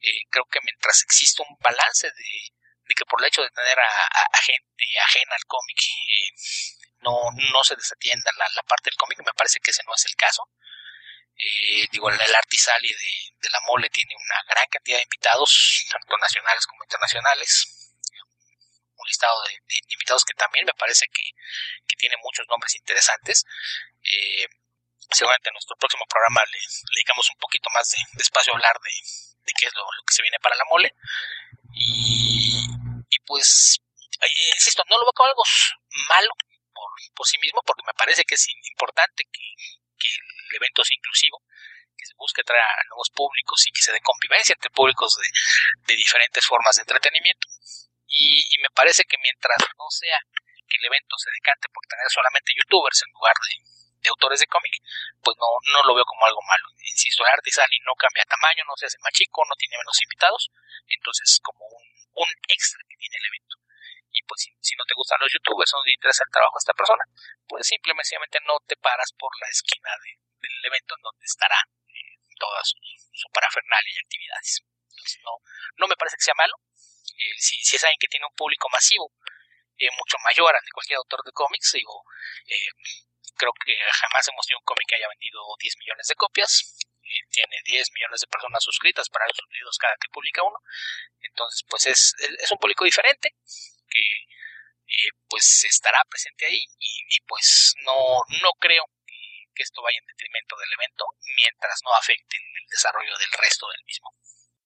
Eh, 0.00 0.28
creo 0.28 0.44
que 0.50 0.60
mientras 0.62 1.02
exista 1.02 1.42
un 1.42 1.56
balance 1.60 2.06
de, 2.08 2.30
de 2.86 2.94
que 2.94 3.04
por 3.06 3.20
el 3.20 3.28
hecho 3.28 3.42
de 3.42 3.50
tener 3.50 3.78
a, 3.78 3.86
a, 3.86 4.38
gente 4.42 4.84
ajena 5.02 5.34
al 5.34 5.44
cómic 5.46 5.78
eh, 5.78 6.30
no, 7.00 7.30
no 7.52 7.64
se 7.64 7.76
desatienda 7.76 8.30
la, 8.36 8.46
la 8.54 8.62
parte 8.62 8.90
del 8.90 8.96
cómic, 8.96 9.18
me 9.18 9.32
parece 9.32 9.60
que 9.60 9.70
ese 9.70 9.82
no 9.84 9.94
es 9.94 10.04
el 10.06 10.16
caso. 10.16 10.48
Eh, 11.38 11.86
digo, 11.92 12.08
el, 12.08 12.34
Artisali 12.34 12.88
de, 12.88 13.12
de 13.40 13.50
la 13.50 13.60
Mole 13.66 13.90
tiene 13.90 14.14
una 14.16 14.42
gran 14.48 14.66
cantidad 14.68 14.96
de 14.96 15.02
invitados, 15.02 15.84
tanto 15.90 16.16
nacionales 16.16 16.66
como 16.66 16.82
internacionales. 16.84 17.92
Un 18.96 19.06
listado 19.06 19.42
de, 19.44 19.60
invitados 19.88 20.24
que 20.24 20.32
también 20.32 20.64
me 20.64 20.72
parece 20.72 21.06
que, 21.12 21.22
que 21.86 21.96
tiene 21.96 22.16
muchos 22.22 22.46
nombres 22.48 22.74
interesantes. 22.76 23.44
Eh, 24.02 24.48
seguramente 25.10 25.50
en 25.50 25.54
nuestro 25.54 25.76
próximo 25.76 26.04
programa 26.08 26.40
le, 26.50 26.58
dedicamos 26.94 27.28
un 27.28 27.38
poquito 27.38 27.68
más 27.70 27.90
de, 27.90 27.98
espacio 28.22 28.54
a 28.54 28.56
hablar 28.56 28.76
de, 28.82 28.90
de 28.90 29.52
qué 29.58 29.66
es 29.66 29.74
lo, 29.74 29.84
que 30.06 30.14
se 30.14 30.22
viene 30.22 30.40
para 30.40 30.56
la 30.56 30.64
mole. 30.70 30.94
Y, 31.74 32.64
y 33.10 33.18
pues, 33.26 33.82
eh, 34.22 34.50
insisto, 34.54 34.82
no 34.88 34.96
lo 34.96 35.04
veo 35.04 35.12
como 35.12 35.28
algo 35.28 35.42
malo 36.08 36.32
por, 37.14 37.26
sí 37.26 37.38
mismo, 37.38 37.62
porque 37.64 37.82
me 37.86 37.94
parece 37.94 38.24
que 38.24 38.34
es 38.34 38.46
importante 38.70 39.24
que, 39.30 39.44
el 39.46 40.56
evento 40.56 40.84
sea 40.84 40.94
inclusivo, 40.94 41.42
que 41.96 42.06
se 42.06 42.14
busque 42.14 42.44
traer 42.44 42.62
a 42.62 42.88
nuevos 42.88 43.10
públicos 43.10 43.66
y 43.66 43.72
que 43.72 43.82
se 43.82 43.92
dé 43.92 44.00
convivencia 44.00 44.54
entre 44.54 44.70
públicos 44.70 45.16
de, 45.86 45.96
diferentes 45.96 46.44
formas 46.46 46.76
de 46.76 46.82
entretenimiento. 46.82 47.48
Y, 48.06 48.38
y, 48.38 48.56
me 48.62 48.70
parece 48.70 49.02
que 49.04 49.18
mientras 49.18 49.58
no 49.76 49.90
sea 49.90 50.18
que 50.68 50.76
el 50.78 50.84
evento 50.86 51.18
se 51.18 51.30
decante 51.34 51.68
por 51.68 51.82
tener 51.86 52.06
solamente 52.08 52.54
youtubers 52.54 53.02
en 53.02 53.12
lugar 53.12 53.34
de, 53.34 54.08
autores 54.08 54.38
de 54.38 54.46
cómic, 54.46 54.70
pues 55.18 55.34
no, 55.34 55.50
no 55.74 55.82
lo 55.82 55.94
veo 55.98 56.06
como 56.06 56.26
algo 56.26 56.38
malo. 56.46 56.70
Insisto, 56.78 57.26
el 57.26 57.34
Artisali 57.34 57.74
no 57.82 57.90
cambia 57.98 58.22
tamaño, 58.30 58.62
no 58.62 58.78
se 58.78 58.86
hace 58.86 59.02
más 59.02 59.10
chico, 59.10 59.42
no 59.42 59.58
tiene 59.58 59.82
menos 59.82 59.98
invitados, 60.00 60.46
entonces 60.86 61.40
como 61.42 61.66
un, 61.66 61.82
un 62.22 62.30
extra 62.46 62.78
que 62.86 62.94
tiene 63.02 63.16
el 63.18 63.26
evento 63.26 63.65
y 63.65 63.65
pues 64.26 64.50
si, 64.60 64.74
no 64.76 64.84
te 64.84 64.94
gustan 64.94 65.18
los 65.20 65.32
youtubers 65.32 65.72
o 65.72 65.78
no 65.78 65.84
te 65.86 65.94
interesa 65.94 66.24
el 66.26 66.32
trabajo 66.34 66.58
de 66.58 66.62
esta 66.66 66.76
persona, 66.76 67.04
pues 67.46 67.66
simplemente 67.66 68.38
no 68.46 68.58
te 68.66 68.76
paras 68.76 69.10
por 69.16 69.30
la 69.40 69.48
esquina 69.48 69.90
del 70.02 70.66
evento 70.66 70.94
en 70.96 71.02
donde 71.02 71.24
estará 71.24 71.58
eh, 71.88 72.18
toda 72.38 72.60
su, 72.62 72.76
parafernalia 73.32 73.92
y 73.94 74.02
actividades. 74.02 74.62
Entonces 74.90 75.20
no, 75.24 75.32
no 75.76 75.86
me 75.88 75.96
parece 75.96 76.16
que 76.16 76.28
sea 76.28 76.36
malo. 76.36 76.54
Eh, 77.16 77.34
si, 77.38 77.56
si, 77.62 77.76
es 77.76 77.84
alguien 77.84 77.98
que 78.00 78.10
tiene 78.10 78.26
un 78.26 78.34
público 78.34 78.68
masivo, 78.68 79.12
eh, 79.78 79.88
mucho 79.96 80.16
mayor 80.24 80.54
al 80.54 80.64
de 80.64 80.72
cualquier 80.72 80.98
autor 80.98 81.22
de 81.24 81.32
cómics, 81.32 81.72
digo, 81.72 82.04
creo 83.36 83.52
que 83.52 83.76
jamás 83.92 84.26
hemos 84.28 84.46
tenido 84.46 84.60
un 84.60 84.68
cómic 84.68 84.84
que 84.88 84.96
haya 84.96 85.08
vendido 85.08 85.40
10 85.60 85.76
millones 85.78 86.06
de 86.08 86.14
copias. 86.16 86.76
tiene 87.30 87.56
10 87.64 87.92
millones 87.92 88.20
de 88.20 88.26
personas 88.26 88.62
suscritas 88.64 89.08
para 89.08 89.26
los 89.26 89.36
suscritos 89.36 89.78
cada 89.78 89.94
que 90.00 90.08
publica 90.10 90.42
uno. 90.42 90.58
Entonces, 91.20 91.62
pues 91.68 91.86
es, 91.86 92.14
es 92.18 92.50
un 92.50 92.58
público 92.58 92.84
diferente 92.84 93.36
que 93.88 94.02
eh, 94.88 95.10
pues 95.28 95.64
estará 95.64 95.98
presente 96.08 96.46
ahí 96.46 96.62
y, 96.78 97.18
pues 97.26 97.74
no, 97.84 97.92
no 98.42 98.50
creo 98.60 98.84
que, 99.04 99.62
esto 99.62 99.82
vaya 99.82 99.98
en 99.98 100.06
detrimento 100.06 100.54
del 100.58 100.72
evento 100.78 101.04
mientras 101.40 101.80
no 101.84 101.94
afecte 101.94 102.36
el 102.36 102.68
desarrollo 102.70 103.18
del 103.18 103.32
resto 103.40 103.66
del 103.68 103.84
mismo. 103.86 104.10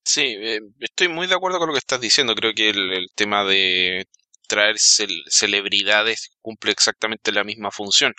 Sí, 0.05 0.37
eh, 0.37 0.61
estoy 0.81 1.09
muy 1.09 1.27
de 1.27 1.37
acuerdo 1.37 1.59
con 1.59 1.69
lo 1.69 1.75
que 1.75 1.79
estás 1.79 2.01
diciendo. 2.01 2.35
Creo 2.35 2.53
que 2.55 2.71
el, 2.71 3.07
tema 3.15 3.45
de 3.45 4.07
traer 4.49 4.77
celebridades 4.79 6.31
cumple 6.41 6.73
exactamente 6.73 7.33
la 7.33 7.45
misma 7.45 7.71
función. 7.71 8.15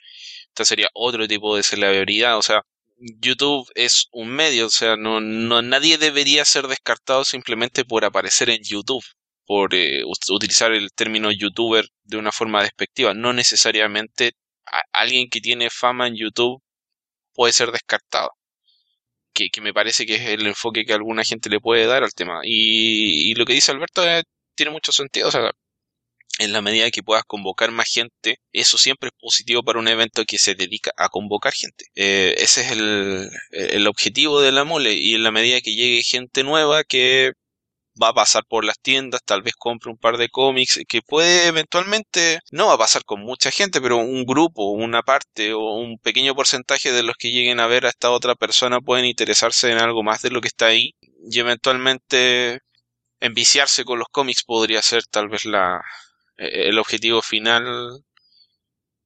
Esta 0.48 0.64
sería 0.64 0.88
otro 0.94 1.28
tipo 1.28 1.58
de 1.58 1.64
celebridad. 1.64 2.38
O 2.38 2.42
sea, 2.42 2.62
YouTube 2.98 3.70
es 3.76 4.08
un 4.12 4.30
medio, 4.30 4.68
o 4.68 4.70
sea, 4.70 4.96
no, 4.96 5.20
no 5.20 5.62
nadie 5.62 5.98
debería 5.98 6.46
ser 6.46 6.68
descartado 6.68 7.26
simplemente 7.26 7.84
por 7.84 8.06
aparecer 8.06 8.50
en 8.50 8.64
YouTube 8.64 9.04
por 9.52 9.76
eh, 9.76 10.02
utilizar 10.30 10.72
el 10.72 10.94
término 10.94 11.30
youtuber 11.30 11.86
de 12.06 12.16
una 12.16 12.32
forma 12.32 12.64
despectiva. 12.64 13.14
No 13.14 13.34
necesariamente 13.34 14.32
alguien 14.94 15.30
que 15.30 15.42
tiene 15.42 15.70
fama 15.70 16.08
en 16.08 16.16
YouTube 16.16 16.64
puede 17.34 17.52
ser 17.52 17.70
descartado. 17.74 18.32
Que, 19.34 19.50
me 19.62 19.74
parece 19.74 20.06
que 20.06 20.16
es 20.16 20.22
el 20.22 20.48
enfoque 20.48 20.86
que 20.86 20.94
alguna 20.94 21.26
gente 21.26 21.50
le 21.50 21.60
puede 21.60 21.86
dar 21.86 22.02
al 22.02 22.14
tema. 22.14 22.40
Y, 22.46 23.36
lo 23.36 23.44
que 23.44 23.52
dice 23.52 23.74
Alberto 23.74 24.08
eh, 24.08 24.24
tiene 24.56 24.72
mucho 24.72 24.94
sentido. 24.94 25.30
En 26.40 26.54
la 26.54 26.62
medida 26.62 26.90
que 26.90 27.04
puedas 27.04 27.26
convocar 27.26 27.72
más 27.72 27.90
gente, 27.90 28.38
eso 28.54 28.78
siempre 28.78 29.10
es 29.10 29.20
positivo 29.20 29.64
para 29.64 29.80
un 29.80 29.90
evento 29.90 30.24
que 30.24 30.38
se 30.38 30.56
dedica 30.56 30.92
a 30.96 31.10
convocar 31.10 31.52
gente. 31.52 31.88
Eh, 31.96 32.36
ese 32.38 32.62
es 32.62 32.72
el, 32.72 33.30
el, 33.52 33.86
objetivo 33.88 34.40
de 34.40 34.54
la 34.54 34.64
mole 34.64 34.94
y 34.94 35.14
en 35.14 35.24
la 35.24 35.32
medida 35.32 35.60
que 35.60 35.76
llegue 35.76 36.04
gente 36.04 36.46
nueva 36.46 36.86
que 36.86 37.34
va 38.02 38.10
a 38.10 38.14
pasar 38.14 38.44
por 38.48 38.66
las 38.66 38.80
tiendas, 38.80 39.22
tal 39.26 39.42
vez 39.42 39.54
compre 39.56 39.92
un 39.92 39.98
par 39.98 40.18
de 40.18 40.30
cómics, 40.30 40.80
que 40.88 41.02
puede 41.02 41.48
eventualmente, 41.48 42.40
no 42.52 42.68
va 42.68 42.74
a 42.74 42.78
pasar 42.78 43.04
con 43.06 43.22
mucha 43.22 43.52
gente, 43.52 43.82
pero 43.82 43.98
un 43.98 44.26
grupo, 44.26 44.72
una 44.72 45.02
parte 45.04 45.54
o 45.54 45.76
un 45.76 45.98
pequeño 46.00 46.36
porcentaje 46.36 46.92
de 46.92 47.04
los 47.04 47.16
que 47.18 47.32
lleguen 47.32 47.60
a 47.60 47.68
ver 47.68 47.86
a 47.86 47.90
esta 47.90 48.12
otra 48.12 48.36
persona 48.36 48.82
pueden 48.82 49.06
interesarse 49.06 49.72
en 49.72 49.80
algo 49.80 50.04
más 50.04 50.22
de 50.22 50.32
lo 50.32 50.42
que 50.42 50.48
está 50.48 50.68
ahí 50.68 50.96
y 51.02 51.40
eventualmente 51.40 52.60
enviciarse 53.20 53.86
con 53.86 54.00
los 54.00 54.08
cómics 54.12 54.44
podría 54.44 54.82
ser 54.82 55.04
tal 55.06 55.30
vez 55.30 55.46
la, 55.46 55.82
e, 56.38 56.70
el 56.70 56.80
objetivo 56.80 57.22
final 57.22 58.04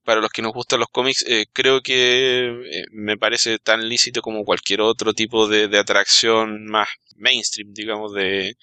para 0.06 0.22
los 0.22 0.32
que 0.32 0.42
nos 0.42 0.54
gustan 0.54 0.80
los 0.80 0.90
cómics, 0.90 1.26
eh, 1.28 1.46
creo 1.52 1.82
que 1.82 2.46
eh, 2.48 2.86
me 2.92 3.18
parece 3.18 3.60
tan 3.60 3.90
lícito 3.90 4.22
como 4.22 4.46
cualquier 4.46 4.82
otro 4.82 5.14
tipo 5.14 5.48
de, 5.48 5.68
de 5.68 5.80
atracción 5.80 6.66
más 6.68 6.88
mainstream, 7.18 7.74
digamos, 7.74 8.14
de, 8.14 8.56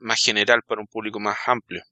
más, 0.00 0.20
general 0.22 0.62
para 0.66 0.80
un 0.80 0.86
público 0.86 1.20
más 1.20 1.36
amplio. 1.46 1.82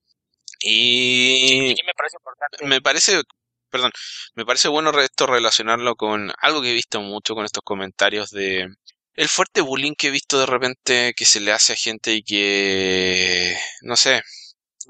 Y 0.61 1.74
me 1.85 1.95
parece 1.95 2.16
importante. 2.19 2.65
Me 2.66 2.81
parece, 2.81 3.23
perdón, 3.70 3.93
me 4.35 4.47
parece 4.47 4.69
bueno 4.69 4.99
esto 5.01 5.27
relacionarlo 5.27 5.97
con 5.97 6.32
algo 6.39 6.62
que 6.62 6.70
he 6.70 6.74
visto 6.74 7.01
mucho 7.01 7.35
con 7.35 7.45
estos 7.45 7.62
comentarios 7.65 8.31
de 8.31 8.69
el 9.15 9.28
fuerte 9.28 9.61
bullying 9.61 9.95
que 9.97 10.09
he 10.09 10.11
visto 10.11 10.39
de 10.39 10.47
repente 10.47 11.15
que 11.16 11.24
se 11.24 11.41
le 11.41 11.53
hace 11.53 11.74
a 11.74 11.77
gente 11.77 12.15
y 12.15 12.23
que, 12.23 13.57
no 13.82 13.97
sé, 13.97 14.23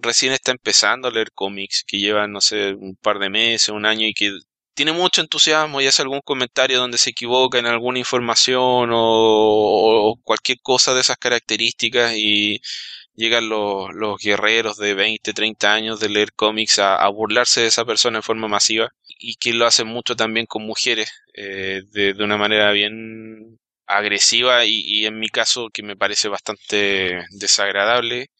recién 0.02 0.32
está 0.32 0.52
empezando 0.52 1.08
a 1.08 1.10
leer 1.10 1.32
cómics, 1.32 1.84
que 1.86 1.98
llevan, 1.98 2.32
no 2.32 2.40
sé, 2.40 2.74
un 2.74 2.96
par 2.96 3.18
de 3.18 3.30
meses, 3.30 3.68
un 3.70 3.86
año 3.86 4.06
y 4.06 4.14
que 4.14 4.32
tiene 4.74 4.92
mucho 4.92 5.20
entusiasmo 5.20 5.80
y 5.80 5.86
hace 5.86 6.02
algún 6.02 6.20
comentario 6.20 6.78
donde 6.78 6.98
se 6.98 7.10
equivoca 7.10 7.58
en 7.58 7.66
alguna 7.66 7.98
información 8.00 8.90
o, 8.92 10.18
cualquier 10.24 10.58
cosa 10.62 10.94
de 10.94 11.00
esas 11.00 11.16
características 11.16 12.14
y 12.16 12.60
llegan 13.14 13.48
los, 13.48 13.94
los, 13.94 14.18
guerreros 14.20 14.76
de 14.76 14.94
20, 14.94 15.32
30 15.32 15.72
años 15.72 16.00
de 16.00 16.08
leer 16.08 16.32
cómics 16.34 16.78
a, 16.80 17.08
burlarse 17.08 17.62
de 17.62 17.68
esa 17.68 17.84
persona 17.84 18.18
en 18.18 18.22
forma 18.24 18.48
masiva 18.48 18.90
y 19.18 19.36
que 19.36 19.52
lo 19.52 19.66
hacen 19.66 19.86
mucho 19.86 20.16
también 20.16 20.46
con 20.46 20.66
mujeres 20.66 21.10
eh, 21.34 21.82
de, 21.92 22.14
de, 22.14 22.24
una 22.24 22.36
manera 22.36 22.72
bien 22.72 23.60
agresiva 23.86 24.64
y, 24.66 24.80
y, 24.84 25.06
en 25.06 25.18
mi 25.18 25.28
caso 25.28 25.68
que 25.72 25.82
me 25.82 25.96
parece 25.96 26.28
bastante 26.28 27.24
desagradable. 27.30 28.30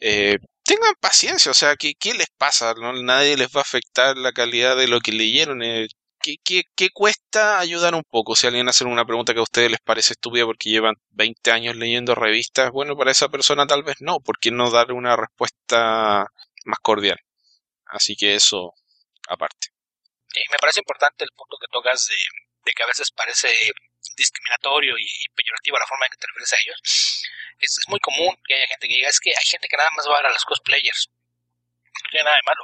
Eh, 0.00 0.38
tengan 0.66 0.94
paciencia, 1.00 1.50
o 1.50 1.54
sea, 1.54 1.76
¿qué, 1.76 1.94
qué 1.94 2.14
les 2.14 2.28
pasa? 2.36 2.74
¿No? 2.74 2.92
Nadie 2.92 3.36
les 3.36 3.48
va 3.48 3.60
a 3.60 3.62
afectar 3.62 4.16
la 4.16 4.32
calidad 4.32 4.76
de 4.76 4.88
lo 4.88 5.00
que 5.00 5.12
leyeron. 5.12 5.62
Eh, 5.62 5.88
¿qué, 6.20 6.36
qué, 6.44 6.64
qué, 6.74 6.90
cuesta 6.90 7.58
ayudar 7.60 7.94
un 7.94 8.02
poco? 8.04 8.36
Si 8.36 8.46
alguien 8.46 8.68
hace 8.68 8.84
una 8.84 9.04
pregunta 9.06 9.32
que 9.32 9.40
a 9.40 9.44
ustedes 9.44 9.70
les 9.70 9.80
parece 9.80 10.14
estúpida 10.14 10.44
porque 10.44 10.70
llevan 10.70 10.94
20 11.10 11.52
años 11.52 11.76
leyendo 11.76 12.14
revistas, 12.14 12.70
bueno, 12.72 12.96
para 12.96 13.12
esa 13.12 13.28
persona 13.28 13.66
tal 13.66 13.84
vez 13.84 13.96
no, 14.00 14.18
¿por 14.20 14.38
qué 14.38 14.50
no 14.50 14.70
darle 14.70 14.94
una 14.94 15.16
respuesta 15.16 16.26
más 16.64 16.78
cordial? 16.82 17.18
Así 17.86 18.16
que 18.16 18.34
eso, 18.34 18.72
aparte. 19.28 19.68
me 20.50 20.58
parece 20.58 20.80
importante 20.80 21.24
el 21.24 21.30
punto 21.36 21.56
que 21.60 21.68
tocas 21.70 22.08
de 22.64 22.72
que 22.72 22.82
a 22.82 22.86
veces 22.86 23.10
parece 23.12 23.48
discriminatorio 24.16 24.96
y 24.98 25.28
peyorativo 25.34 25.78
la 25.78 25.86
forma 25.86 26.06
en 26.06 26.12
que 26.12 26.18
te 26.18 26.26
refieres 26.26 26.52
a 26.52 26.60
ellos 26.60 27.26
es, 27.60 27.88
muy 27.88 28.00
común 28.00 28.36
que 28.46 28.54
haya 28.54 28.66
gente 28.66 28.88
que 28.88 28.94
diga, 28.94 29.08
es 29.08 29.20
que 29.20 29.30
hay 29.30 29.46
gente 29.46 29.68
que 29.68 29.76
nada 29.76 29.90
más 29.96 30.06
va 30.06 30.14
a 30.14 30.16
ver 30.22 30.26
a 30.26 30.32
los 30.32 30.44
cosplayers. 30.44 31.08
No 31.08 32.10
tiene 32.10 32.24
nada 32.24 32.36
de 32.36 32.42
malo. 32.42 32.62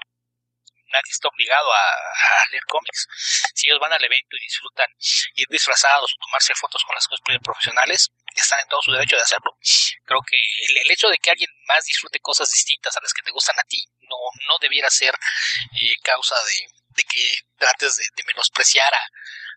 Nadie 0.93 1.11
está 1.11 1.29
obligado 1.29 1.73
a, 1.73 2.47
leer 2.51 2.65
cómics. 2.67 3.09
Si 3.55 3.67
ellos 3.67 3.81
van 3.81 3.93
al 3.93 4.05
evento 4.05 4.37
y 4.37 4.45
disfrutan 4.45 4.87
ir 5.35 5.47
disfrazados 5.49 6.13
o 6.13 6.25
tomarse 6.27 6.55
fotos 6.55 6.85
con 6.85 6.95
las 6.95 7.09
cosplayers 7.09 7.43
profesionales, 7.43 8.11
están 8.35 8.61
en 8.61 8.69
todo 8.69 8.83
su 8.83 8.93
derecho 8.93 9.17
de 9.17 9.23
hacerlo. 9.23 9.57
Creo 10.05 10.21
que 10.27 10.37
el, 10.81 10.91
hecho 10.91 11.09
de 11.09 11.19
que 11.19 11.31
alguien 11.31 11.51
más 11.67 11.85
disfrute 11.85 12.21
cosas 12.21 12.51
distintas 12.51 12.97
a 12.97 13.01
las 13.01 13.13
que 13.15 13.23
te 13.23 13.31
gustan 13.31 13.59
a 13.59 13.65
ti 13.65 13.83
no, 14.03 14.17
no 14.49 14.59
debiera 14.61 14.91
ser 14.91 15.15
eh, 15.15 15.95
causa 16.03 16.37
de, 16.45 16.69
de 16.89 17.05
que 17.05 17.39
trates 17.57 17.97
de, 17.97 18.25
menospreciar 18.27 18.93
a, 18.93 19.01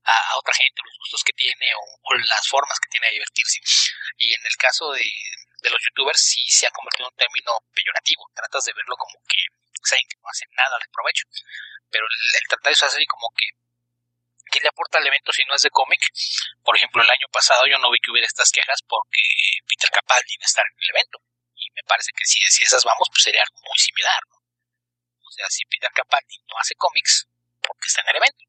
a, 0.05 0.37
otra 0.37 0.53
gente, 0.53 0.81
los 0.85 0.97
gustos 0.99 1.23
que 1.23 1.33
tiene 1.33 1.67
o, 1.75 2.13
las 2.15 2.47
formas 2.47 2.79
que 2.79 2.89
tiene 2.89 3.07
de 3.07 3.13
divertirse. 3.13 3.59
Y 4.17 4.33
en 4.33 4.45
el 4.45 4.55
caso 4.57 4.91
de, 4.91 5.03
de 5.03 5.69
los 5.69 5.81
youtubers 5.81 6.21
sí 6.21 6.41
se 6.47 6.67
ha 6.67 6.71
convertido 6.71 7.07
en 7.07 7.13
un 7.13 7.17
término 7.17 7.51
peyorativo, 7.73 8.29
tratas 8.33 8.63
de 8.65 8.73
verlo 8.73 8.95
como 8.97 9.19
que 9.27 9.37
saben 9.83 10.07
que 10.09 10.17
no 10.17 10.29
hacen 10.29 10.49
nada 10.57 10.77
de 10.81 10.89
provecho, 10.89 11.25
pero 11.91 12.05
el, 12.05 12.47
tratar 12.49 12.71
eso 12.71 12.85
así 12.85 13.05
como 13.05 13.29
que 13.37 13.45
¿qué 14.51 14.59
le 14.61 14.69
aporta 14.69 14.97
al 14.97 15.05
evento 15.05 15.31
si 15.31 15.43
no 15.45 15.53
es 15.53 15.61
de 15.61 15.69
cómic? 15.69 16.01
Por 16.63 16.75
ejemplo, 16.75 17.03
el 17.03 17.09
año 17.09 17.27
pasado 17.31 17.65
yo 17.67 17.77
no 17.77 17.91
vi 17.91 17.99
que 17.99 18.11
hubiera 18.11 18.25
estas 18.25 18.51
quejas 18.51 18.81
porque 18.87 19.21
Peter 19.67 19.89
Capaldi 19.89 20.33
iba 20.33 20.45
a 20.45 20.49
estar 20.49 20.65
en 20.65 20.77
el 20.79 20.89
evento. 20.89 21.19
Y 21.55 21.69
me 21.71 21.83
parece 21.83 22.11
que 22.15 22.25
si, 22.25 22.39
si 22.47 22.63
esas 22.63 22.83
vamos, 22.83 23.09
pues 23.09 23.23
sería 23.23 23.41
algo 23.41 23.59
muy 23.61 23.77
similar. 23.77 24.21
¿no? 24.29 24.35
sea, 25.35 25.49
si 25.49 25.65
Peter 25.65 25.91
Capaldi 25.91 26.39
no 26.47 26.55
hace 26.59 26.75
cómics, 26.75 27.27
porque 27.61 27.87
está 27.87 28.01
en 28.01 28.09
el 28.09 28.15
evento. 28.17 28.43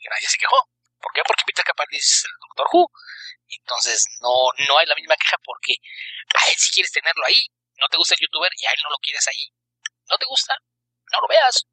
Y 0.00 0.08
nadie 0.08 0.26
se 0.26 0.38
quejó. 0.38 0.56
¿Por 1.00 1.12
qué? 1.12 1.22
Porque 1.24 1.44
Peter 1.46 1.64
Capaldi 1.64 1.96
es 1.96 2.24
el 2.24 2.32
Doctor 2.48 2.66
Who. 2.72 2.90
Entonces 3.48 4.04
no, 4.20 4.34
no 4.68 4.78
hay 4.78 4.86
la 4.86 4.94
misma 4.94 5.16
queja 5.16 5.36
porque 5.44 5.74
a 6.34 6.48
él 6.48 6.56
si 6.56 6.72
quieres 6.72 6.92
tenerlo 6.92 7.24
ahí. 7.26 7.40
No 7.76 7.88
te 7.88 7.96
gusta 7.96 8.14
el 8.14 8.20
youtuber 8.20 8.50
y 8.56 8.66
a 8.66 8.70
él 8.70 8.80
no 8.84 8.90
lo 8.90 8.98
quieres 8.98 9.26
ahí. 9.28 9.48
No 10.08 10.18
te 10.18 10.26
gusta, 10.26 10.54
no 11.12 11.20
lo 11.20 11.28
veas. 11.28 11.64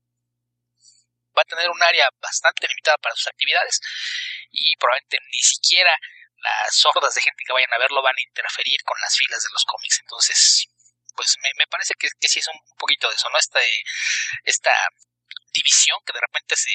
Va 1.35 1.41
a 1.41 1.49
tener 1.49 1.69
un 1.69 1.83
área 1.83 2.09
bastante 2.19 2.67
limitada 2.67 2.97
para 2.97 3.15
sus 3.15 3.27
actividades 3.27 3.79
y 4.51 4.75
probablemente 4.77 5.17
ni 5.31 5.39
siquiera 5.39 5.95
las 6.37 6.85
hordas 6.85 7.13
de 7.13 7.21
gente 7.21 7.43
que 7.45 7.53
vayan 7.53 7.73
a 7.73 7.77
verlo 7.77 8.01
van 8.01 8.15
a 8.17 8.21
interferir 8.21 8.81
con 8.83 8.97
las 9.01 9.15
filas 9.15 9.43
de 9.43 9.49
los 9.51 9.65
cómics. 9.65 9.99
Entonces, 9.99 10.67
pues 11.15 11.35
me, 11.41 11.51
me 11.57 11.67
parece 11.67 11.93
que, 11.99 12.07
que, 12.19 12.27
sí 12.27 12.39
es 12.39 12.47
un 12.47 12.59
poquito 12.77 13.09
de 13.09 13.15
eso, 13.15 13.29
¿no? 13.29 13.37
Esta, 13.37 13.59
esta 14.45 14.71
división 15.57 15.97
que 16.05 16.13
de 16.13 16.21
repente 16.21 16.55
se, 16.55 16.71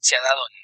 se 0.00 0.16
ha 0.16 0.22
dado 0.22 0.42
en, 0.48 0.58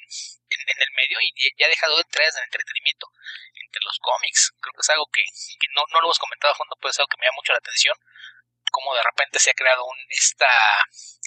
el 0.67 0.93
medio 0.95 1.19
y 1.21 1.63
ha 1.63 1.69
dejado 1.69 1.97
de 1.97 2.03
entrar 2.03 2.29
en 2.29 2.39
el 2.39 2.45
entretenimiento 2.45 3.11
entre 3.55 3.81
los 3.83 3.99
cómics. 3.99 4.53
Creo 4.61 4.73
que 4.73 4.83
es 4.83 4.91
algo 4.91 5.07
que, 5.11 5.25
no, 5.75 5.83
no, 5.93 6.01
lo 6.01 6.07
hemos 6.09 6.19
comentado 6.19 6.53
a 6.53 6.57
fondo, 6.57 6.77
pero 6.81 6.91
es 6.91 6.99
algo 6.99 7.09
que 7.09 7.19
me 7.19 7.27
llama 7.27 7.43
mucho 7.43 7.53
la 7.53 7.63
atención. 7.63 7.97
Como 8.71 8.95
de 8.95 9.03
repente 9.03 9.39
se 9.39 9.51
ha 9.51 9.55
creado 9.55 9.85
un, 9.85 9.99
esta 10.11 10.51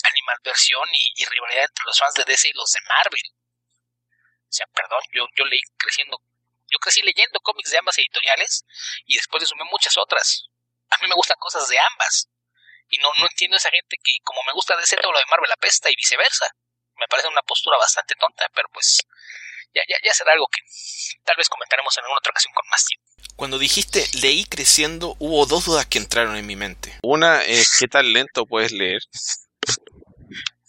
animalversión 0.04 0.88
y, 0.92 1.24
y 1.24 1.26
rivalidad 1.26 1.66
entre 1.66 1.86
los 1.86 2.00
fans 2.00 2.14
de 2.16 2.24
DC 2.26 2.50
y 2.50 2.54
los 2.54 2.72
de 2.72 2.82
Marvel. 2.88 3.28
O 4.48 4.52
sea, 4.52 4.66
perdón, 4.74 5.02
yo, 5.12 5.28
yo 5.36 5.46
leí 5.46 5.62
creciendo 5.78 6.22
yo 6.70 6.80
crecí 6.80 7.02
leyendo 7.02 7.40
cómics 7.40 7.72
de 7.72 7.78
ambas 7.78 7.98
editoriales 7.98 8.66
y 9.06 9.16
después 9.16 9.42
le 9.42 9.48
sumé 9.48 9.64
muchas 9.72 9.96
otras. 9.98 10.50
A 10.90 10.98
mí 10.98 11.08
me 11.08 11.16
gustan 11.16 11.38
cosas 11.40 11.68
de 11.70 11.80
ambas. 11.80 12.28
Y 12.90 12.98
no, 13.00 13.10
no 13.20 13.28
entiendo 13.30 13.58
esa 13.58 13.70
gente 13.70 13.98
que 14.02 14.14
como 14.24 14.42
me 14.44 14.54
gusta 14.54 14.76
DC 14.78 14.98
todo 14.98 15.12
lo 15.12 15.20
de 15.20 15.26
Marvel 15.30 15.52
pesta 15.60 15.90
y 15.90 15.96
viceversa. 15.96 16.46
Me 16.96 17.08
parece 17.08 17.28
una 17.28 17.42
postura 17.42 17.78
bastante 17.78 18.16
tonta, 18.16 18.50
pero 18.56 18.70
pues 18.74 19.00
ya, 19.74 19.82
ya, 19.88 19.98
ya 20.04 20.14
será 20.14 20.34
algo 20.34 20.48
que 20.48 20.62
tal 21.24 21.36
vez 21.36 21.50
comentaremos 21.50 21.96
en 21.98 22.04
alguna 22.04 22.20
otra 22.20 22.32
ocasión 22.32 22.54
con 22.54 22.68
más 22.70 22.86
tiempo. 22.86 23.06
Cuando 23.36 23.60
dijiste 23.60 24.06
leí 24.22 24.46
creciendo, 24.46 25.16
hubo 25.20 25.46
dos 25.46 25.66
dudas 25.66 25.86
que 25.86 26.00
entraron 26.00 26.38
en 26.38 26.46
mi 26.46 26.56
mente. 26.56 26.98
Una 27.04 27.44
es 27.44 27.78
qué 27.80 27.88
tan 27.88 28.12
lento 28.14 28.46
puedes 28.46 28.72
leer. 28.72 29.02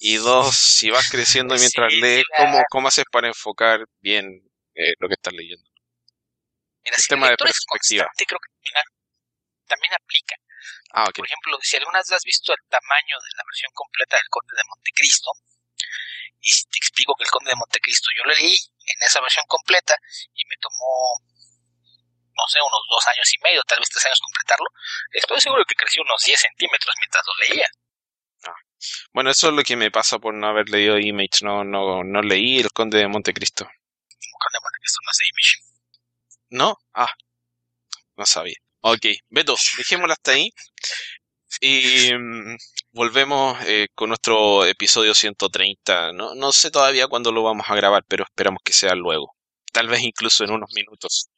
Y 0.00 0.16
dos, 0.16 0.56
si 0.56 0.90
vas 0.90 1.10
creciendo 1.10 1.56
mientras 1.56 1.92
lees, 1.92 2.24
¿cómo, 2.36 2.62
¿cómo 2.70 2.88
haces 2.88 3.04
para 3.10 3.26
enfocar 3.26 3.80
bien 4.00 4.48
eh, 4.74 4.94
lo 5.00 5.08
que 5.08 5.14
estás 5.14 5.32
leyendo? 5.32 5.68
Mira, 6.84 6.96
si 6.98 7.08
tema 7.08 7.26
el 7.26 7.30
lector 7.32 7.48
es 7.48 7.64
constante, 7.66 8.24
creo 8.24 8.38
que 8.38 8.48
también, 9.66 9.92
aplica. 9.92 10.36
Ah, 10.92 11.04
okay. 11.04 11.20
Por 11.20 11.26
ejemplo, 11.26 11.58
si 11.62 11.76
alguna 11.76 11.98
vez 11.98 12.12
has 12.12 12.24
visto 12.24 12.52
el 12.52 12.62
tamaño 12.68 13.16
de 13.20 13.30
la 13.36 13.44
versión 13.44 13.70
completa 13.74 14.16
del 14.16 14.28
Conde 14.30 14.54
de 14.56 14.68
Montecristo, 14.68 15.30
y 16.40 16.48
si 16.48 16.64
te 16.64 16.78
explico 16.78 17.14
que 17.16 17.24
el 17.24 17.30
Conde 17.30 17.50
de 17.50 17.56
Montecristo 17.56 18.08
yo 18.16 18.24
lo 18.24 18.34
leí 18.34 18.56
en 18.56 18.98
esa 19.02 19.20
versión 19.20 19.44
completa 19.46 19.94
y 20.34 20.44
me 20.46 20.56
tomó, 20.56 21.20
no 22.32 22.44
sé, 22.48 22.58
unos 22.60 22.82
dos 22.88 23.06
años 23.08 23.28
y 23.34 23.42
medio, 23.42 23.62
tal 23.64 23.80
vez 23.80 23.88
tres 23.90 24.06
años 24.06 24.20
completarlo, 24.22 24.68
estoy 25.12 25.40
seguro 25.40 25.64
que 25.66 25.74
creció 25.74 26.02
unos 26.02 26.22
10 26.24 26.40
centímetros 26.40 26.94
mientras 26.98 27.24
lo 27.26 27.34
leía. 27.46 27.68
Ah. 28.46 28.60
Bueno, 29.12 29.30
eso 29.30 29.48
es 29.48 29.54
lo 29.54 29.62
que 29.62 29.76
me 29.76 29.90
pasa 29.90 30.18
por 30.18 30.32
no 30.34 30.46
haber 30.46 30.68
leído 30.68 30.98
Image, 30.98 31.42
no, 31.42 31.64
no, 31.64 32.04
no 32.04 32.22
leí 32.22 32.60
el 32.60 32.72
Conde 32.72 32.98
de 32.98 33.08
Montecristo. 33.08 33.64
El 33.64 34.32
Conde 34.38 34.56
de 34.56 34.62
Montecristo 34.62 35.00
no 35.04 35.10
es 35.10 35.18
de 35.18 35.28
Image. 35.28 35.68
¿No? 36.50 36.78
Ah, 36.94 37.12
no 38.16 38.24
sabía. 38.24 38.56
Ok, 38.80 39.06
Beto, 39.28 39.56
dejémoslo 39.76 40.12
hasta 40.12 40.32
ahí. 40.32 40.50
Y 41.60 42.14
mm, 42.14 42.56
volvemos 42.92 43.58
eh, 43.66 43.88
con 43.94 44.10
nuestro 44.10 44.64
episodio 44.66 45.14
130. 45.14 46.12
No, 46.12 46.34
no 46.34 46.52
sé 46.52 46.70
todavía 46.70 47.08
cuándo 47.08 47.32
lo 47.32 47.42
vamos 47.42 47.66
a 47.68 47.74
grabar, 47.74 48.04
pero 48.06 48.24
esperamos 48.24 48.60
que 48.64 48.72
sea 48.72 48.94
luego. 48.94 49.34
Tal 49.72 49.88
vez 49.88 50.02
incluso 50.02 50.44
en 50.44 50.52
unos 50.52 50.70
minutos. 50.74 51.28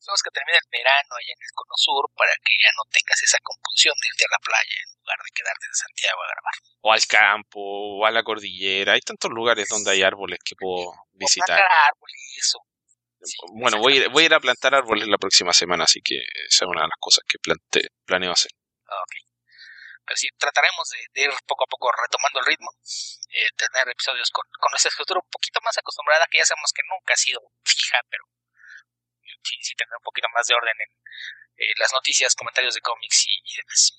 Tenemos 0.00 0.22
que 0.22 0.30
terminar 0.30 0.60
el 0.64 0.70
verano 0.72 1.14
allá 1.14 1.32
en 1.36 1.42
el 1.44 1.52
Cono 1.54 1.76
Sur 1.76 2.10
para 2.16 2.32
que 2.42 2.54
ya 2.58 2.70
no 2.74 2.82
tengas 2.90 3.22
esa 3.22 3.38
compulsión 3.42 3.94
de 4.00 4.08
irte 4.08 4.24
a 4.24 4.32
la 4.32 4.38
playa 4.42 4.76
en 4.82 4.90
lugar 4.98 5.18
de 5.22 5.30
quedarte 5.36 5.66
en 5.66 5.74
Santiago 5.74 6.18
a 6.22 6.32
grabar. 6.32 6.54
O 6.80 6.92
al 6.92 7.06
campo, 7.06 7.60
o 7.60 8.06
a 8.06 8.10
la 8.10 8.22
cordillera. 8.24 8.94
Hay 8.94 9.00
tantos 9.02 9.30
lugares 9.30 9.68
donde 9.68 9.92
hay 9.92 10.02
árboles 10.02 10.40
que 10.42 10.56
puedo 10.56 10.94
visitar. 11.12 11.60
árboles, 11.60 12.18
eso 12.36 12.58
bueno, 13.52 13.78
voy, 13.78 14.06
voy 14.08 14.22
a 14.22 14.26
ir 14.26 14.34
a 14.34 14.40
plantar 14.40 14.74
árboles 14.74 15.08
la 15.08 15.18
próxima 15.18 15.52
semana, 15.52 15.84
así 15.84 16.00
que 16.02 16.16
esa 16.48 16.64
es 16.64 16.68
una 16.68 16.82
de 16.82 16.88
las 16.88 16.98
cosas 17.00 17.24
que 17.26 17.38
plante, 17.38 17.88
planeo 18.04 18.32
hacer. 18.32 18.52
Ok. 18.84 19.12
Pero 20.06 20.16
sí, 20.16 20.28
trataremos 20.38 20.88
de, 20.88 21.22
ir 21.22 21.30
poco 21.46 21.64
a 21.64 21.66
poco 21.66 21.90
retomando 21.92 22.40
el 22.40 22.46
ritmo, 22.46 22.70
eh, 23.28 23.50
tener 23.56 23.88
episodios 23.92 24.30
con, 24.30 24.44
con 24.58 24.70
nuestra 24.70 24.88
estructura 24.88 25.20
un 25.20 25.30
poquito 25.30 25.60
más 25.62 25.76
acostumbrada, 25.76 26.26
que 26.30 26.38
ya 26.38 26.46
sabemos 26.46 26.72
que 26.72 26.82
nunca 26.88 27.12
ha 27.12 27.16
sido 27.16 27.40
fija, 27.64 28.00
pero 28.08 28.24
sí, 29.42 29.56
sí 29.60 29.74
tener 29.74 29.92
un 29.98 30.04
poquito 30.04 30.28
más 30.34 30.46
de 30.46 30.54
orden 30.54 30.76
en 30.80 30.90
eh, 31.58 31.74
las 31.78 31.92
noticias, 31.92 32.34
comentarios 32.34 32.74
de 32.74 32.80
cómics 32.80 33.26
y, 33.26 33.34
y 33.44 33.56
demás. 33.56 33.92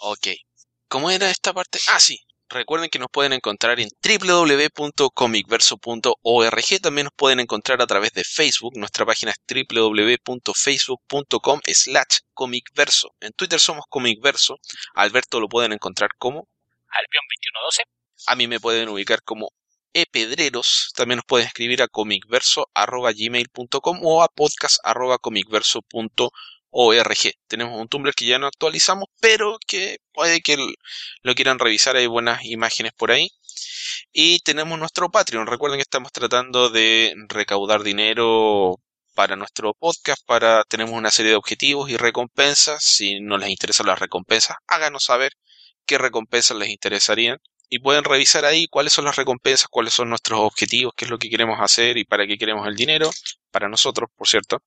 Ok. 0.00 0.26
¿Cómo 0.88 1.10
era 1.10 1.30
esta 1.30 1.52
parte? 1.52 1.78
Ah, 1.88 2.00
sí. 2.00 2.18
Recuerden 2.50 2.88
que 2.88 2.98
nos 2.98 3.10
pueden 3.10 3.34
encontrar 3.34 3.78
en 3.78 3.90
www.comicverso.org. 4.02 6.80
También 6.80 7.04
nos 7.04 7.12
pueden 7.14 7.40
encontrar 7.40 7.82
a 7.82 7.86
través 7.86 8.12
de 8.12 8.24
Facebook. 8.24 8.74
Nuestra 8.76 9.04
página 9.04 9.32
es 9.32 9.38
www.facebook.com 9.46 11.60
slash 11.66 12.20
comicverso. 12.32 13.14
En 13.20 13.34
Twitter 13.34 13.60
somos 13.60 13.84
comicverso. 13.90 14.56
Alberto 14.94 15.40
lo 15.40 15.48
pueden 15.48 15.72
encontrar 15.72 16.08
como 16.16 16.48
Albion2112. 16.88 17.82
A 18.28 18.34
mí 18.34 18.48
me 18.48 18.60
pueden 18.60 18.88
ubicar 18.88 19.22
como 19.22 19.52
epedreros. 19.92 20.94
También 20.96 21.16
nos 21.16 21.26
pueden 21.26 21.48
escribir 21.48 21.82
a 21.82 21.88
comicverso.gmail.com 21.88 24.00
o 24.02 24.22
a 24.22 24.28
podcast.comicverso.org 24.28 26.32
ORG. 26.70 27.32
Tenemos 27.46 27.80
un 27.80 27.88
Tumblr 27.88 28.14
que 28.14 28.26
ya 28.26 28.38
no 28.38 28.46
actualizamos, 28.46 29.06
pero 29.20 29.58
que 29.66 29.98
puede 30.12 30.40
que 30.40 30.56
lo 31.22 31.34
quieran 31.34 31.58
revisar, 31.58 31.96
hay 31.96 32.06
buenas 32.06 32.44
imágenes 32.44 32.92
por 32.92 33.10
ahí. 33.10 33.30
Y 34.12 34.40
tenemos 34.40 34.78
nuestro 34.78 35.10
Patreon. 35.10 35.46
Recuerden 35.46 35.78
que 35.78 35.82
estamos 35.82 36.12
tratando 36.12 36.70
de 36.70 37.14
recaudar 37.28 37.82
dinero 37.82 38.76
para 39.14 39.36
nuestro 39.36 39.74
podcast, 39.74 40.24
para 40.26 40.64
tenemos 40.64 40.94
una 40.94 41.10
serie 41.10 41.32
de 41.32 41.36
objetivos 41.36 41.90
y 41.90 41.96
recompensas. 41.96 42.82
Si 42.84 43.20
no 43.20 43.38
les 43.38 43.50
interesan 43.50 43.86
las 43.86 43.98
recompensas, 43.98 44.56
háganos 44.66 45.04
saber 45.04 45.32
qué 45.86 45.98
recompensas 45.98 46.56
les 46.56 46.68
interesarían 46.70 47.38
y 47.68 47.80
pueden 47.80 48.04
revisar 48.04 48.44
ahí 48.44 48.68
cuáles 48.68 48.92
son 48.92 49.04
las 49.04 49.16
recompensas, 49.16 49.66
cuáles 49.68 49.94
son 49.94 50.08
nuestros 50.08 50.38
objetivos, 50.40 50.94
qué 50.96 51.04
es 51.04 51.10
lo 51.10 51.18
que 51.18 51.28
queremos 51.28 51.58
hacer 51.60 51.98
y 51.98 52.04
para 52.04 52.26
qué 52.26 52.38
queremos 52.38 52.66
el 52.66 52.76
dinero, 52.76 53.10
para 53.50 53.68
nosotros, 53.68 54.10
por 54.16 54.26
cierto. 54.26 54.62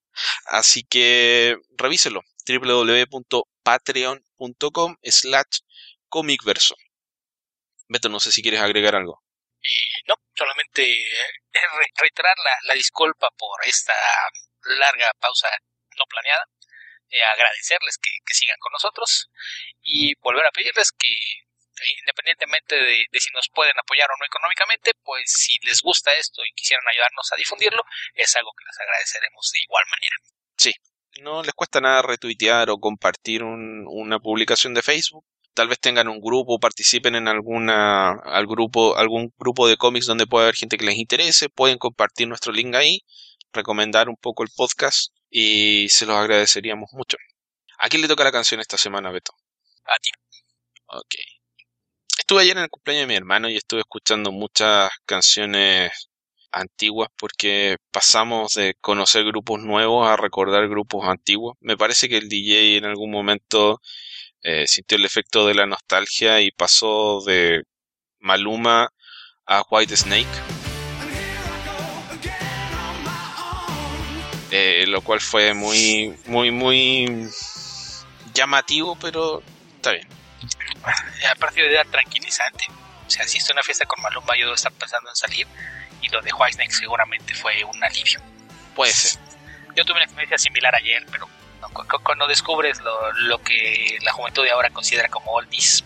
Así 0.46 0.84
que 0.84 1.58
revíselo, 1.78 2.22
www.patreon.com 2.48 4.98
slash 5.04 5.60
comicverso. 6.10 6.76
Beto, 7.88 8.10
no 8.10 8.20
sé 8.20 8.32
si 8.32 8.42
quieres 8.42 8.62
agregar 8.62 8.96
algo. 8.96 9.24
no, 10.08 10.16
solamente 10.36 10.84
eh, 10.84 11.06
reiterar 12.00 12.36
la, 12.38 12.58
la, 12.68 12.74
disculpa 12.74 13.30
por 13.38 13.60
esta 13.66 13.94
larga 14.78 15.12
pausa 15.20 15.48
no 15.98 16.06
planeada, 16.08 16.48
eh, 17.10 17.22
agradecerles 17.24 17.98
que 17.98 18.34
sigan 18.34 18.58
con 18.60 18.72
nosotros 18.72 19.30
y 19.82 20.14
volver 20.22 20.46
a 20.46 20.52
pedirles 20.52 20.92
que 20.92 21.10
independientemente 22.00 22.76
de, 22.76 23.20
si 23.20 23.30
nos 23.34 23.50
pueden 23.54 23.74
apoyar 23.80 24.10
o 24.12 24.18
no 24.20 24.26
económicamente, 24.26 24.92
pues 25.04 25.24
si 25.26 25.58
les 25.66 25.82
gusta 25.82 26.12
esto 26.14 26.42
y 26.46 26.54
quisieran 26.54 26.86
ayudarnos 26.88 27.32
a 27.32 27.36
difundirlo, 27.36 27.84
es 28.16 28.36
algo 28.36 28.52
que 28.58 28.66
les 28.66 28.80
agradeceremos 28.80 29.52
de 29.52 29.60
igual 29.60 29.84
manera. 29.90 30.16
Sí, 30.58 30.74
no 31.22 31.44
les 31.44 31.54
cuesta 31.54 31.82
nada 31.82 32.02
retuitear 32.02 32.70
o 32.70 32.80
compartir 32.80 33.44
una 33.44 34.20
publicación 34.20 34.74
de 34.74 34.82
Facebook. 34.82 35.26
Tal 35.54 35.68
vez 35.68 35.80
tengan 35.80 36.08
un 36.08 36.22
grupo, 36.22 36.60
participen 36.60 37.16
en 37.16 37.28
alguna, 37.28 38.12
al 38.12 38.48
grupo, 38.48 38.96
algún 38.96 39.34
grupo 39.38 39.68
de 39.68 39.76
cómics 39.76 40.06
donde 40.06 40.28
pueda 40.28 40.46
haber 40.46 40.56
gente 40.56 40.78
que 40.78 40.86
les 40.86 40.96
interese, 40.96 41.50
pueden 41.50 41.78
compartir 41.78 42.28
nuestro 42.28 42.54
link 42.54 42.74
ahí, 42.74 43.02
recomendar 43.52 44.08
un 44.08 44.16
poco 44.16 44.44
el 44.44 44.50
podcast 44.56 45.14
y 45.30 45.90
se 45.90 46.06
los 46.06 46.16
agradeceríamos 46.16 46.92
mucho. 46.94 47.18
¿A 47.80 47.90
quién 47.90 48.02
le 48.02 48.08
toca 48.08 48.24
la 48.24 48.32
canción 48.32 48.62
esta 48.62 48.78
semana, 48.78 49.12
Beto? 49.12 49.34
A 49.86 49.98
ti. 50.02 50.12
Ok 50.88 51.41
estuve 52.32 52.44
ayer 52.44 52.56
en 52.56 52.64
el 52.64 52.70
cumpleaños 52.70 53.02
de 53.02 53.08
mi 53.08 53.16
hermano 53.18 53.50
y 53.50 53.58
estuve 53.58 53.82
escuchando 53.82 54.32
muchas 54.32 54.90
canciones 55.06 55.92
antiguas 56.50 57.10
porque 57.18 57.76
pasamos 57.92 58.54
de 58.54 58.76
conocer 58.80 59.26
grupos 59.26 59.60
nuevos 59.62 60.08
a 60.08 60.16
recordar 60.16 60.70
grupos 60.70 61.10
antiguos. 61.10 61.58
Me 61.60 61.76
parece 61.76 62.08
que 62.08 62.16
el 62.16 62.30
DJ 62.30 62.78
en 62.78 62.86
algún 62.86 63.12
momento 63.12 63.82
eh, 64.44 64.66
sintió 64.66 64.98
el 64.98 65.04
efecto 65.04 65.46
de 65.46 65.56
la 65.56 65.66
nostalgia 65.66 66.40
y 66.40 66.52
pasó 66.52 67.20
de 67.26 67.64
Maluma 68.20 68.88
a 69.46 69.64
White 69.70 69.98
Snake. 69.98 70.30
Eh, 74.52 74.86
lo 74.88 75.02
cual 75.02 75.20
fue 75.20 75.54
muy, 75.54 76.16
muy, 76.28 76.50
muy 76.52 77.28
llamativo, 78.34 78.98
pero 79.02 79.44
está 79.76 79.92
bien. 79.92 80.21
Aparte 81.32 81.62
de 81.62 81.68
idea 81.68 81.84
tranquilizante. 81.86 82.66
O 83.08 83.10
sea, 83.10 83.28
si 83.28 83.38
es 83.38 83.50
una 83.50 83.64
fiesta 83.64 83.86
con 83.86 84.02
Malumba, 84.02 84.36
yo 84.36 84.46
debo 84.46 84.56
estar 84.56 84.72
pensando 84.72 85.10
en 85.10 85.16
salir. 85.16 85.48
Y 86.02 86.10
lo 86.10 86.22
de 86.22 86.34
Whitesnake 86.34 86.72
seguramente 86.72 87.34
fue 87.34 87.64
un 87.64 87.84
alivio. 87.84 88.20
Puede 88.76 88.92
ser. 88.94 89.22
Yo 89.76 89.86
tuve 89.86 89.98
una 89.98 90.06
experiencia 90.06 90.38
similar 90.38 90.74
ayer, 90.76 91.06
pero 91.12 91.30
cuando 92.04 92.28
descubres 92.28 92.80
lo, 92.82 93.12
lo 93.14 93.42
que 93.42 93.98
la 94.02 94.12
juventud 94.12 94.44
de 94.44 94.52
ahora 94.52 94.70
considera 94.72 95.08
como 95.10 95.32
oldies, 95.32 95.84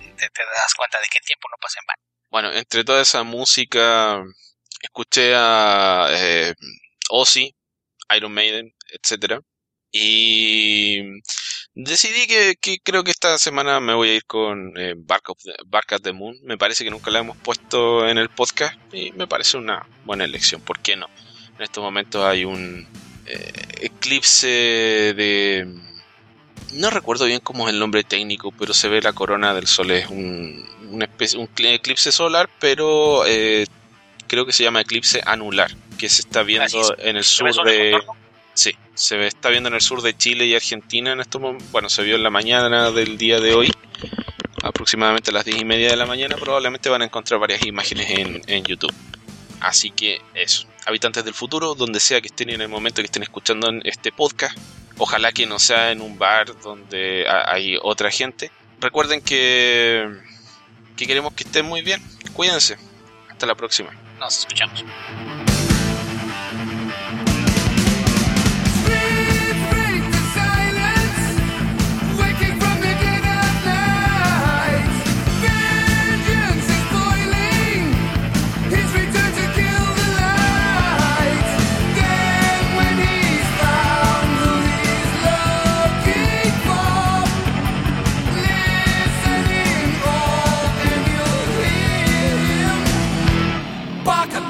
te, 0.00 0.28
te 0.28 0.42
das 0.42 0.74
cuenta 0.76 0.98
de 0.98 1.06
que 1.10 1.18
el 1.18 1.24
tiempo 1.24 1.48
no 1.50 1.56
pasa 1.60 1.80
en 1.80 1.86
vano. 1.86 2.02
Bueno, 2.30 2.52
entre 2.52 2.84
toda 2.84 3.02
esa 3.02 3.22
música, 3.24 4.22
escuché 4.80 5.34
a 5.36 6.08
eh, 6.10 6.54
Ozzy, 7.10 7.54
Iron 8.16 8.32
Maiden, 8.32 8.74
etcétera, 8.88 9.40
y 9.92 11.20
decidí 11.74 12.26
que, 12.26 12.56
que, 12.60 12.78
creo 12.82 13.04
que 13.04 13.10
esta 13.10 13.36
semana 13.36 13.78
me 13.78 13.94
voy 13.94 14.08
a 14.08 14.14
ir 14.14 14.24
con 14.24 14.72
eh, 14.76 14.94
Bark, 14.96 15.30
of 15.30 15.38
the, 15.44 15.54
Bark 15.66 15.92
at 15.92 16.00
the 16.00 16.12
Moon. 16.12 16.36
Me 16.42 16.56
parece 16.56 16.82
que 16.82 16.90
nunca 16.90 17.10
la 17.10 17.20
hemos 17.20 17.36
puesto 17.36 18.08
en 18.08 18.16
el 18.16 18.30
podcast 18.30 18.74
y 18.92 19.12
me 19.12 19.26
parece 19.26 19.58
una 19.58 19.86
buena 20.04 20.24
elección. 20.24 20.62
¿Por 20.62 20.80
qué 20.80 20.96
no? 20.96 21.08
En 21.56 21.62
estos 21.62 21.84
momentos 21.84 22.24
hay 22.24 22.44
un 22.44 22.88
eh, 23.26 23.52
eclipse 23.82 24.48
de 24.48 25.68
no 26.72 26.90
recuerdo 26.90 27.26
bien 27.26 27.40
cómo 27.40 27.68
es 27.68 27.74
el 27.74 27.80
nombre 27.80 28.02
técnico, 28.02 28.50
pero 28.52 28.72
se 28.72 28.88
ve 28.88 29.02
la 29.02 29.12
corona 29.12 29.52
del 29.52 29.66
sol. 29.66 29.90
Es 29.90 30.08
un, 30.08 30.66
una 30.90 31.04
especie, 31.04 31.38
un 31.38 31.48
eclipse 31.56 32.12
solar, 32.12 32.48
pero 32.58 33.26
eh, 33.26 33.66
creo 34.26 34.46
que 34.46 34.52
se 34.52 34.62
llama 34.62 34.80
eclipse 34.80 35.22
anular, 35.26 35.70
que 35.98 36.08
se 36.08 36.22
está 36.22 36.42
viendo 36.42 36.96
en 36.98 37.16
el 37.16 37.24
sur 37.24 37.52
de... 37.64 37.98
Sí, 38.54 38.76
se 38.94 39.26
está 39.26 39.48
viendo 39.48 39.68
en 39.68 39.74
el 39.74 39.80
sur 39.80 40.02
de 40.02 40.16
Chile 40.16 40.46
y 40.46 40.54
Argentina 40.54 41.12
en 41.12 41.20
estos. 41.20 41.40
Bueno, 41.70 41.88
se 41.88 42.02
vio 42.02 42.16
en 42.16 42.22
la 42.22 42.30
mañana 42.30 42.90
del 42.90 43.16
día 43.16 43.40
de 43.40 43.54
hoy, 43.54 43.72
aproximadamente 44.62 45.30
a 45.30 45.34
las 45.34 45.44
10 45.44 45.60
y 45.60 45.64
media 45.64 45.88
de 45.90 45.96
la 45.96 46.06
mañana. 46.06 46.36
Probablemente 46.36 46.88
van 46.88 47.02
a 47.02 47.06
encontrar 47.06 47.40
varias 47.40 47.64
imágenes 47.64 48.10
en, 48.10 48.42
en 48.46 48.64
YouTube. 48.64 48.92
Así 49.60 49.90
que 49.90 50.20
eso. 50.34 50.66
Habitantes 50.86 51.24
del 51.24 51.34
futuro, 51.34 51.74
donde 51.74 52.00
sea 52.00 52.20
que 52.20 52.26
estén 52.26 52.50
en 52.50 52.60
el 52.60 52.68
momento 52.68 53.00
que 53.00 53.06
estén 53.06 53.22
escuchando 53.22 53.70
este 53.84 54.10
podcast, 54.10 54.58
ojalá 54.98 55.30
que 55.30 55.46
no 55.46 55.58
sea 55.58 55.92
en 55.92 56.00
un 56.00 56.18
bar 56.18 56.60
donde 56.60 57.24
hay 57.28 57.78
otra 57.80 58.10
gente. 58.10 58.50
Recuerden 58.80 59.20
que, 59.20 60.04
que 60.96 61.06
queremos 61.06 61.32
que 61.34 61.44
estén 61.44 61.64
muy 61.64 61.82
bien. 61.82 62.02
Cuídense. 62.32 62.76
Hasta 63.30 63.46
la 63.46 63.54
próxima. 63.54 63.90
Nos 64.18 64.40
escuchamos. 64.40 64.84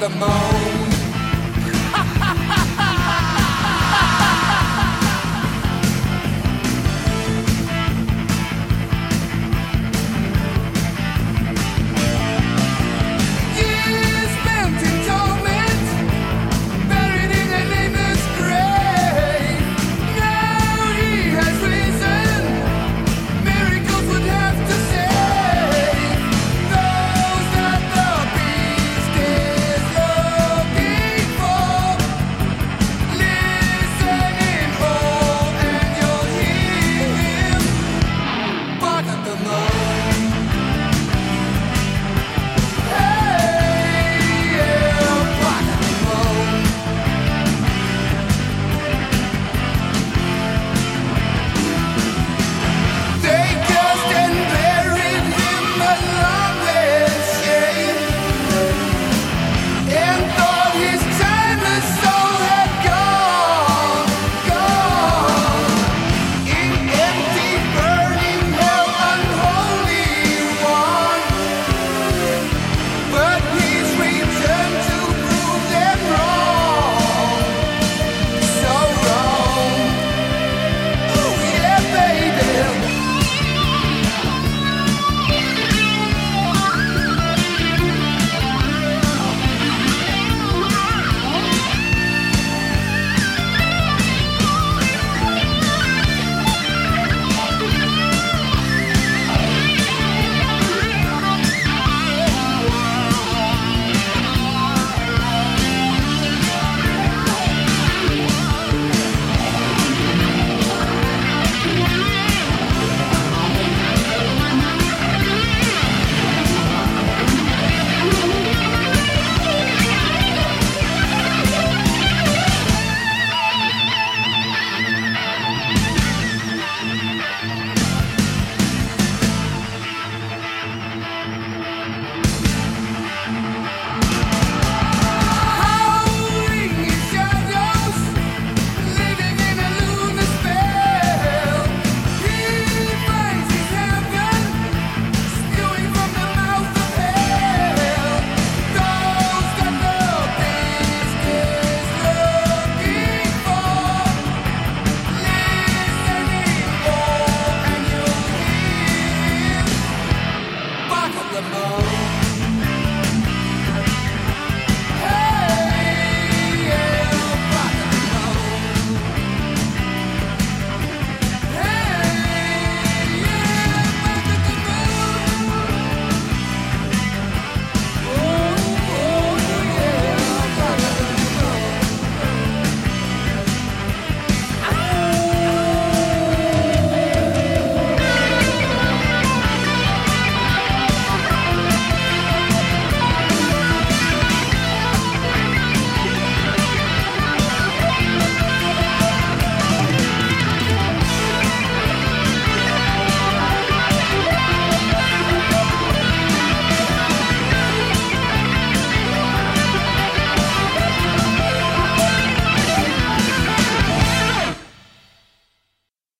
The 0.03 0.09
moon. 0.09 0.52